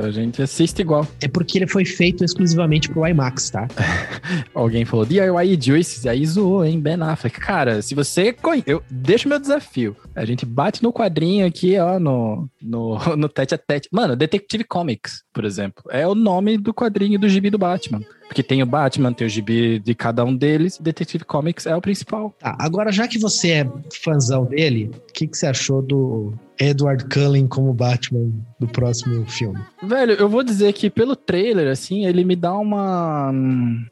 A 0.05 0.11
gente 0.11 0.41
assiste 0.41 0.81
igual. 0.81 1.07
É 1.21 1.29
porque 1.29 1.59
ele 1.59 1.67
foi 1.67 1.85
feito 1.85 2.25
exclusivamente 2.25 2.89
pro 2.89 3.07
IMAX, 3.07 3.51
tá? 3.51 3.69
Alguém 4.55 4.85
falou 4.85 5.05
DIY 5.05 5.59
Juice, 5.61 6.09
aí 6.09 6.25
zoou, 6.25 6.65
hein? 6.65 6.81
Ben 6.81 7.01
Affleck. 7.03 7.39
Cara, 7.41 7.83
se 7.83 7.95
você 7.95 8.33
conhece. 8.33 8.65
Eu 8.67 8.83
deixo 8.91 9.29
meu 9.29 9.39
desafio. 9.39 9.97
A 10.15 10.25
gente 10.25 10.47
bate 10.47 10.83
no 10.83 10.93
quadrinho 10.93 11.47
aqui, 11.47 11.79
ó, 11.79 11.99
no, 11.99 12.49
no, 12.63 12.99
no 13.17 13.29
tete 13.29 13.55
a 13.55 13.59
tete. 13.59 13.89
Mano, 13.93 14.17
Detective 14.17 14.65
Comics, 14.65 15.25
por 15.33 15.45
exemplo. 15.45 15.83
É 15.91 16.07
o 16.07 16.15
nome 16.15 16.57
do 16.57 16.73
quadrinho 16.73 17.19
do 17.19 17.29
gibi 17.29 17.51
do 17.51 17.59
Batman. 17.59 18.01
Porque 18.33 18.43
tem 18.43 18.63
o 18.63 18.67
Batman, 18.67 19.13
tem 19.13 19.27
o 19.27 19.31
gibi 19.31 19.79
de 19.79 19.95
cada 19.95 20.25
um 20.25 20.35
deles. 20.35 20.79
Detective 20.81 21.23
Comics 21.23 21.67
é 21.67 21.77
o 21.77 21.83
principal. 21.83 22.35
Tá, 22.39 22.57
agora 22.59 22.91
já 22.91 23.07
que 23.07 23.19
você 23.19 23.51
é 23.51 23.71
fãzão 24.03 24.47
dele, 24.47 24.91
o 25.11 25.13
que, 25.13 25.27
que 25.27 25.37
você 25.37 25.47
achou 25.47 25.83
do 25.83 26.33
Edward 26.59 27.05
Cullen 27.07 27.47
como 27.47 27.73
Batman 27.73 28.31
do 28.59 28.69
próximo 28.69 29.27
filme? 29.27 29.61
Velho, 29.83 30.13
eu 30.13 30.29
vou 30.29 30.43
dizer 30.43 30.73
que 30.73 30.89
pelo 30.89 31.17
trailer, 31.17 31.69
assim, 31.69 32.07
ele 32.07 32.25
me 32.25 32.37
dá 32.37 32.55
uma. 32.57 33.31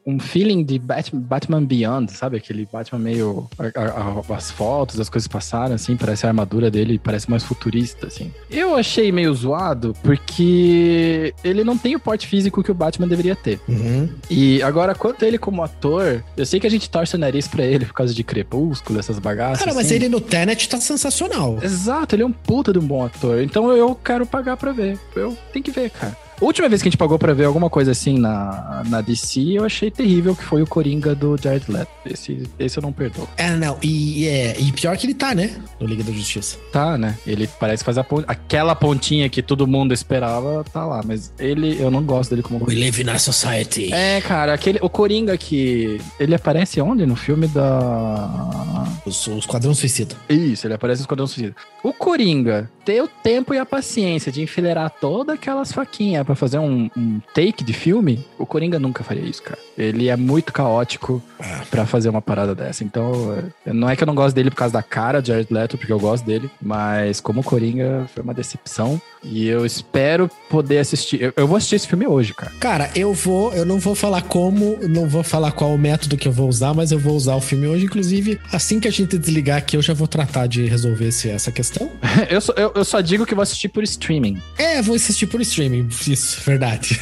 um 0.05 0.19
feeling 0.19 0.63
de 0.63 0.79
Batman, 0.79 1.19
Batman 1.21 1.63
Beyond, 1.63 2.11
sabe? 2.11 2.37
Aquele 2.37 2.67
Batman 2.71 2.99
meio. 2.99 3.49
A, 3.75 3.81
a, 3.81 4.35
as 4.35 4.49
fotos, 4.49 4.99
as 4.99 5.09
coisas 5.09 5.27
passaram, 5.27 5.75
assim, 5.75 5.95
parece 5.95 6.25
a 6.25 6.29
armadura 6.29 6.71
dele, 6.71 6.97
parece 6.97 7.29
mais 7.29 7.43
futurista, 7.43 8.07
assim. 8.07 8.31
Eu 8.49 8.75
achei 8.75 9.11
meio 9.11 9.33
zoado 9.33 9.93
porque 10.01 11.33
ele 11.43 11.63
não 11.63 11.77
tem 11.77 11.95
o 11.95 11.99
porte 11.99 12.27
físico 12.27 12.63
que 12.63 12.71
o 12.71 12.75
Batman 12.75 13.07
deveria 13.07 13.35
ter. 13.35 13.59
Uhum. 13.67 14.09
E 14.33 14.63
agora, 14.63 14.95
quanto 14.95 15.25
a 15.25 15.27
ele 15.27 15.37
como 15.37 15.61
ator, 15.61 16.23
eu 16.37 16.45
sei 16.45 16.57
que 16.57 16.65
a 16.65 16.69
gente 16.69 16.89
torce 16.89 17.15
o 17.15 17.19
nariz 17.19 17.49
pra 17.49 17.65
ele 17.65 17.85
por 17.85 17.93
causa 17.93 18.13
de 18.13 18.23
Crepúsculo, 18.23 18.97
essas 18.97 19.19
bagaças. 19.19 19.59
Cara, 19.59 19.73
mas 19.73 19.87
assim. 19.87 19.95
ele 19.95 20.07
no 20.07 20.21
Tenet 20.21 20.69
tá 20.69 20.79
sensacional. 20.79 21.59
Exato, 21.61 22.15
ele 22.15 22.23
é 22.23 22.25
um 22.25 22.31
puta 22.31 22.71
de 22.71 22.79
um 22.79 22.87
bom 22.87 23.05
ator. 23.05 23.41
Então 23.41 23.69
eu 23.75 23.93
quero 23.93 24.25
pagar 24.25 24.55
pra 24.55 24.71
ver. 24.71 24.97
Eu 25.13 25.37
tenho 25.51 25.63
que 25.63 25.71
ver, 25.71 25.89
cara. 25.89 26.15
A 26.41 26.45
última 26.45 26.67
vez 26.67 26.81
que 26.81 26.87
a 26.87 26.91
gente 26.91 26.97
pagou 26.97 27.19
pra 27.19 27.33
ver 27.33 27.45
alguma 27.45 27.69
coisa 27.69 27.91
assim 27.91 28.17
na, 28.17 28.81
na 28.87 28.99
DC, 28.99 29.59
eu 29.59 29.63
achei 29.63 29.91
terrível, 29.91 30.35
que 30.35 30.43
foi 30.43 30.63
o 30.63 30.67
Coringa 30.67 31.13
do 31.13 31.37
Jared 31.37 31.71
Leto. 31.71 31.91
Esse, 32.03 32.49
esse 32.57 32.79
eu 32.79 32.81
não 32.81 32.91
perdoo. 32.91 33.29
É, 33.37 33.51
não, 33.51 33.77
e, 33.81 34.27
é, 34.27 34.59
e 34.59 34.71
pior 34.71 34.97
que 34.97 35.05
ele 35.05 35.13
tá, 35.13 35.35
né? 35.35 35.55
No 35.79 35.85
Liga 35.85 36.03
da 36.03 36.11
Justiça. 36.11 36.57
Tá, 36.71 36.97
né? 36.97 37.15
Ele 37.27 37.47
parece 37.59 37.83
fazer 37.83 37.99
a 37.99 38.03
pont... 38.03 38.25
aquela 38.27 38.73
pontinha 38.75 39.29
que 39.29 39.43
todo 39.43 39.67
mundo 39.67 39.93
esperava, 39.93 40.63
tá 40.63 40.83
lá. 40.83 41.01
Mas 41.05 41.31
ele, 41.37 41.79
eu 41.79 41.91
não 41.91 42.03
gosto 42.03 42.31
dele 42.31 42.41
como 42.41 42.65
We 42.65 42.73
live 42.73 43.03
in 43.03 43.09
a 43.09 43.19
society. 43.19 43.93
É, 43.93 44.19
cara, 44.21 44.53
aquele, 44.53 44.79
o 44.81 44.89
Coringa 44.89 45.37
que. 45.37 46.01
Ele 46.19 46.33
aparece 46.33 46.81
onde? 46.81 47.05
No 47.05 47.15
filme 47.15 47.47
da. 47.47 48.87
Os, 49.05 49.27
Esquadrão 49.27 49.75
Suicida. 49.75 50.15
Isso, 50.27 50.65
ele 50.65 50.73
aparece 50.73 51.01
no 51.01 51.03
Esquadrão 51.03 51.27
Suicida. 51.27 51.55
O 51.83 51.93
Coringa 51.93 52.69
ter 52.83 53.01
o 53.01 53.07
tempo 53.07 53.53
e 53.53 53.59
a 53.59 53.65
paciência 53.65 54.31
de 54.31 54.41
enfileirar 54.41 54.91
todas 54.99 55.35
aquelas 55.35 55.71
faquinhas 55.71 56.25
pra 56.31 56.35
fazer 56.35 56.59
um, 56.59 56.89
um, 56.95 57.19
take 57.33 57.63
de 57.63 57.73
filme, 57.73 58.25
o 58.37 58.45
Coringa 58.45 58.79
nunca 58.79 59.03
faria 59.03 59.23
isso, 59.23 59.43
cara. 59.43 59.59
Ele 59.77 60.07
é 60.07 60.15
muito 60.15 60.53
caótico 60.53 61.21
pra 61.69 61.85
fazer 61.85 62.09
uma 62.09 62.21
parada 62.21 62.55
dessa. 62.55 62.83
Então, 62.83 63.35
é, 63.65 63.73
não 63.73 63.89
é 63.89 63.95
que 63.95 64.03
eu 64.03 64.07
não 64.07 64.15
gosto 64.15 64.35
dele 64.35 64.49
por 64.49 64.55
causa 64.55 64.73
da 64.73 64.83
cara 64.83 65.21
de 65.21 65.27
Jared 65.27 65.53
Leto, 65.53 65.77
porque 65.77 65.91
eu 65.91 65.99
gosto 65.99 66.25
dele, 66.25 66.49
mas 66.61 67.19
como 67.19 67.43
Coringa 67.43 68.07
foi 68.13 68.23
uma 68.23 68.33
decepção. 68.33 69.01
E 69.23 69.47
eu 69.47 69.65
espero 69.65 70.29
poder 70.49 70.79
assistir. 70.79 71.21
Eu, 71.21 71.33
eu, 71.35 71.47
vou 71.47 71.55
assistir 71.55 71.75
esse 71.75 71.87
filme 71.87 72.07
hoje, 72.07 72.33
cara. 72.33 72.51
Cara, 72.59 72.89
eu 72.95 73.13
vou, 73.13 73.53
eu 73.53 73.65
não 73.65 73.77
vou 73.77 73.93
falar 73.93 74.23
como, 74.23 74.79
não 74.81 75.07
vou 75.07 75.23
falar 75.23 75.51
qual 75.51 75.73
o 75.73 75.77
método 75.77 76.17
que 76.17 76.27
eu 76.27 76.31
vou 76.31 76.47
usar, 76.49 76.73
mas 76.73 76.91
eu 76.91 76.97
vou 76.97 77.15
usar 77.15 77.35
o 77.35 77.41
filme 77.41 77.67
hoje. 77.67 77.85
Inclusive, 77.85 78.39
assim 78.51 78.79
que 78.79 78.87
a 78.87 78.91
gente 78.91 79.17
desligar 79.17 79.57
aqui, 79.57 79.77
eu 79.77 79.81
já 79.81 79.93
vou 79.93 80.07
tratar 80.07 80.47
de 80.47 80.65
resolver 80.65 81.09
esse, 81.09 81.29
essa 81.29 81.51
questão. 81.51 81.91
eu, 82.29 82.41
só, 82.41 82.53
eu, 82.53 82.71
eu, 82.75 82.83
só 82.83 82.99
digo 82.99 83.25
que 83.25 83.35
vou 83.35 83.43
assistir 83.43 83.69
por 83.69 83.83
streaming. 83.83 84.41
É, 84.57 84.81
vou 84.81 84.95
assistir 84.95 85.27
por 85.27 85.39
streaming. 85.41 85.87
Isso, 86.07 86.13
verdade. 86.45 86.99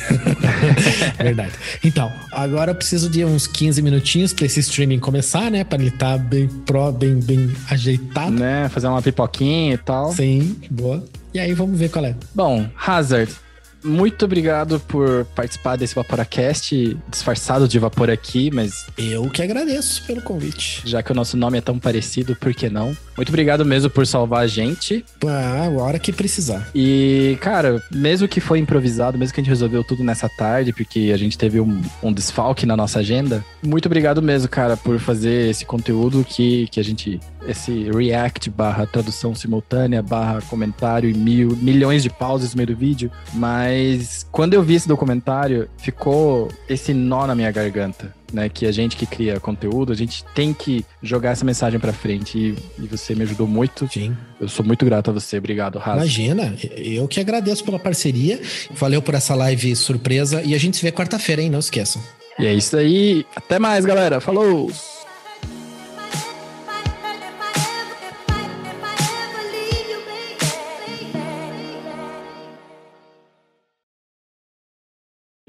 verdade. 1.18 1.54
Então, 1.84 2.12
agora 2.32 2.72
eu 2.72 2.76
preciso 2.76 3.10
de 3.10 3.24
uns 3.24 3.48
15 3.48 3.82
minutinhos 3.82 4.34
pra 4.34 4.46
esse 4.46 4.60
streaming 4.60 5.00
começar, 5.00 5.50
né? 5.50 5.64
Pra 5.64 5.78
ele 5.80 5.90
estar 5.90 6.18
tá 6.18 6.24
bem 6.24 6.48
pro, 6.48 6.92
bem, 6.92 7.20
bem 7.20 7.52
ajeitado. 7.70 8.32
Né? 8.32 8.70
Fazer 8.70 8.88
uma 8.88 9.02
pipoquinha 9.02 9.74
e 9.74 9.78
tal. 9.78 10.14
Sim, 10.14 10.56
boa. 10.70 11.04
E 11.34 11.40
aí 11.40 11.54
vamos 11.54 11.78
ver 11.78 11.90
qual 11.90 12.06
é. 12.06 12.16
Bom, 12.34 12.68
Hazard, 12.86 13.32
muito 13.84 14.26
obrigado 14.26 14.80
por 14.80 15.26
participar 15.36 15.76
desse 15.76 15.96
Vaporacast, 15.96 16.98
disfarçado 17.10 17.68
de 17.68 17.80
vapor 17.80 18.10
aqui, 18.10 18.52
mas. 18.54 18.88
Eu 18.98 19.30
que 19.30 19.42
agradeço 19.42 20.04
pelo 20.06 20.22
convite. 20.22 20.82
Já 20.86 21.02
que 21.02 21.12
o 21.12 21.16
nosso 21.16 21.38
nome 21.38 21.58
é 21.58 21.62
tão 21.62 21.80
parecido, 21.80 22.36
por 22.36 22.54
que 22.54 22.70
não? 22.70 22.96
Muito 23.16 23.30
obrigado 23.30 23.66
mesmo 23.66 23.90
por 23.90 24.06
salvar 24.08 24.44
a 24.44 24.48
gente. 24.48 25.04
Ah, 25.26 25.66
a 25.66 25.70
hora 25.82 26.00
que 26.00 26.12
precisar. 26.12 26.70
E, 26.74 27.38
cara, 27.42 27.84
mesmo 27.92 28.28
que 28.28 28.40
foi 28.40 28.60
improvisado, 28.60 29.18
mesmo 29.18 29.34
que 29.34 29.42
a 29.42 29.44
gente 29.44 29.50
resolveu 29.50 29.84
tudo 29.84 30.04
nessa 30.04 30.30
tarde, 30.30 30.72
porque 30.74 31.12
a 31.14 31.18
gente 31.18 31.38
teve 31.38 31.60
um, 31.60 31.82
um 32.02 32.14
desfalque 32.14 32.66
na 32.66 32.78
nossa 32.78 33.00
agenda, 33.00 33.44
muito 33.62 33.88
obrigado 33.88 34.22
mesmo, 34.22 34.48
cara, 34.48 34.78
por 34.78 35.00
fazer 35.00 35.50
esse 35.50 35.66
conteúdo 35.66 36.26
que, 36.28 36.68
que 36.68 36.80
a 36.80 36.84
gente. 36.84 37.20
Esse 37.48 37.90
react 37.90 38.50
barra 38.50 38.86
tradução 38.86 39.34
simultânea, 39.34 40.02
barra 40.02 40.42
comentário 40.50 41.10
e 41.10 41.14
mil, 41.14 41.56
milhões 41.56 42.04
de 42.04 42.10
pausas 42.10 42.54
no 42.54 42.58
meio 42.58 42.68
do 42.68 42.76
vídeo. 42.76 43.12
Mas 43.34 43.69
quando 44.32 44.54
eu 44.54 44.64
vi 44.64 44.76
esse 44.76 44.88
documentário, 44.88 45.70
ficou 45.78 46.50
esse 46.68 46.94
nó 46.94 47.26
na 47.28 47.36
minha 47.36 47.52
garganta 47.52 48.20
né? 48.34 48.50
Que 48.50 48.66
a 48.66 48.72
gente 48.72 48.96
que 48.96 49.06
cria 49.06 49.40
conteúdo, 49.40 49.92
a 49.92 49.96
gente 49.96 50.24
tem 50.36 50.54
que 50.54 50.86
jogar 51.02 51.32
essa 51.32 51.46
mensagem 51.46 51.80
para 51.80 51.94
frente. 51.94 52.38
E, 52.38 52.84
e, 52.84 52.88
você 52.88 53.16
me 53.16 53.24
ajudou 53.24 53.48
muito. 53.48 53.88
Sim. 53.92 54.16
Eu 54.40 54.48
sou 54.48 54.66
muito 54.66 54.86
grato 54.86 55.10
a 55.10 55.14
você. 55.14 55.38
Obrigado, 55.38 55.78
Rafa. 55.78 55.98
Imagina, 55.98 56.56
eu 56.76 57.08
que 57.08 57.20
agradeço 57.20 57.64
pela 57.64 57.80
parceria. 57.80 58.40
Valeu 58.72 59.02
por 59.02 59.16
essa 59.16 59.36
live 59.36 59.76
surpresa. 59.76 60.42
E 60.42 60.54
a 60.54 60.58
gente 60.58 60.78
se 60.78 60.84
vê 60.84 60.92
quarta-feira, 60.92 61.42
hein? 61.42 61.50
Não 61.50 61.60
esqueçam. 61.60 62.02
E 62.38 62.46
é 62.46 62.54
isso 62.54 62.78
aí. 62.78 63.26
Até 63.36 63.60
mais, 63.60 63.86
galera. 63.86 64.20
Falou! 64.20 64.72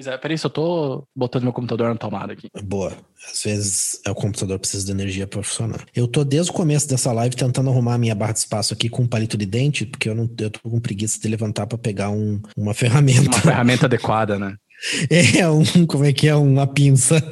Pois 0.00 0.06
é, 0.06 0.16
peraí, 0.16 0.38
só 0.38 0.48
tô 0.48 1.06
botando 1.14 1.42
meu 1.42 1.52
computador 1.52 1.90
na 1.90 1.94
tomada 1.94 2.32
aqui. 2.32 2.48
Boa. 2.64 2.90
Às 3.30 3.42
vezes 3.42 4.00
é 4.06 4.10
o 4.10 4.14
computador 4.14 4.58
precisa 4.58 4.86
de 4.86 4.92
energia 4.92 5.26
para 5.26 5.42
funcionar. 5.42 5.84
Eu 5.94 6.08
tô 6.08 6.24
desde 6.24 6.50
o 6.50 6.54
começo 6.54 6.88
dessa 6.88 7.12
live 7.12 7.36
tentando 7.36 7.68
arrumar 7.68 7.96
a 7.96 7.98
minha 7.98 8.14
barra 8.14 8.32
de 8.32 8.38
espaço 8.38 8.72
aqui 8.72 8.88
com 8.88 9.02
um 9.02 9.06
palito 9.06 9.36
de 9.36 9.44
dente, 9.44 9.84
porque 9.84 10.08
eu 10.08 10.14
não 10.14 10.26
eu 10.38 10.50
tô 10.50 10.58
com 10.70 10.80
preguiça 10.80 11.20
de 11.20 11.28
levantar 11.28 11.66
para 11.66 11.76
pegar 11.76 12.08
um, 12.08 12.40
uma 12.56 12.72
ferramenta. 12.72 13.28
Uma 13.28 13.40
ferramenta 13.42 13.84
adequada, 13.84 14.38
né? 14.38 14.56
É 15.10 15.46
um, 15.46 15.84
como 15.84 16.06
é 16.06 16.14
que 16.14 16.28
é? 16.28 16.34
Uma 16.34 16.66
pinça. 16.66 17.22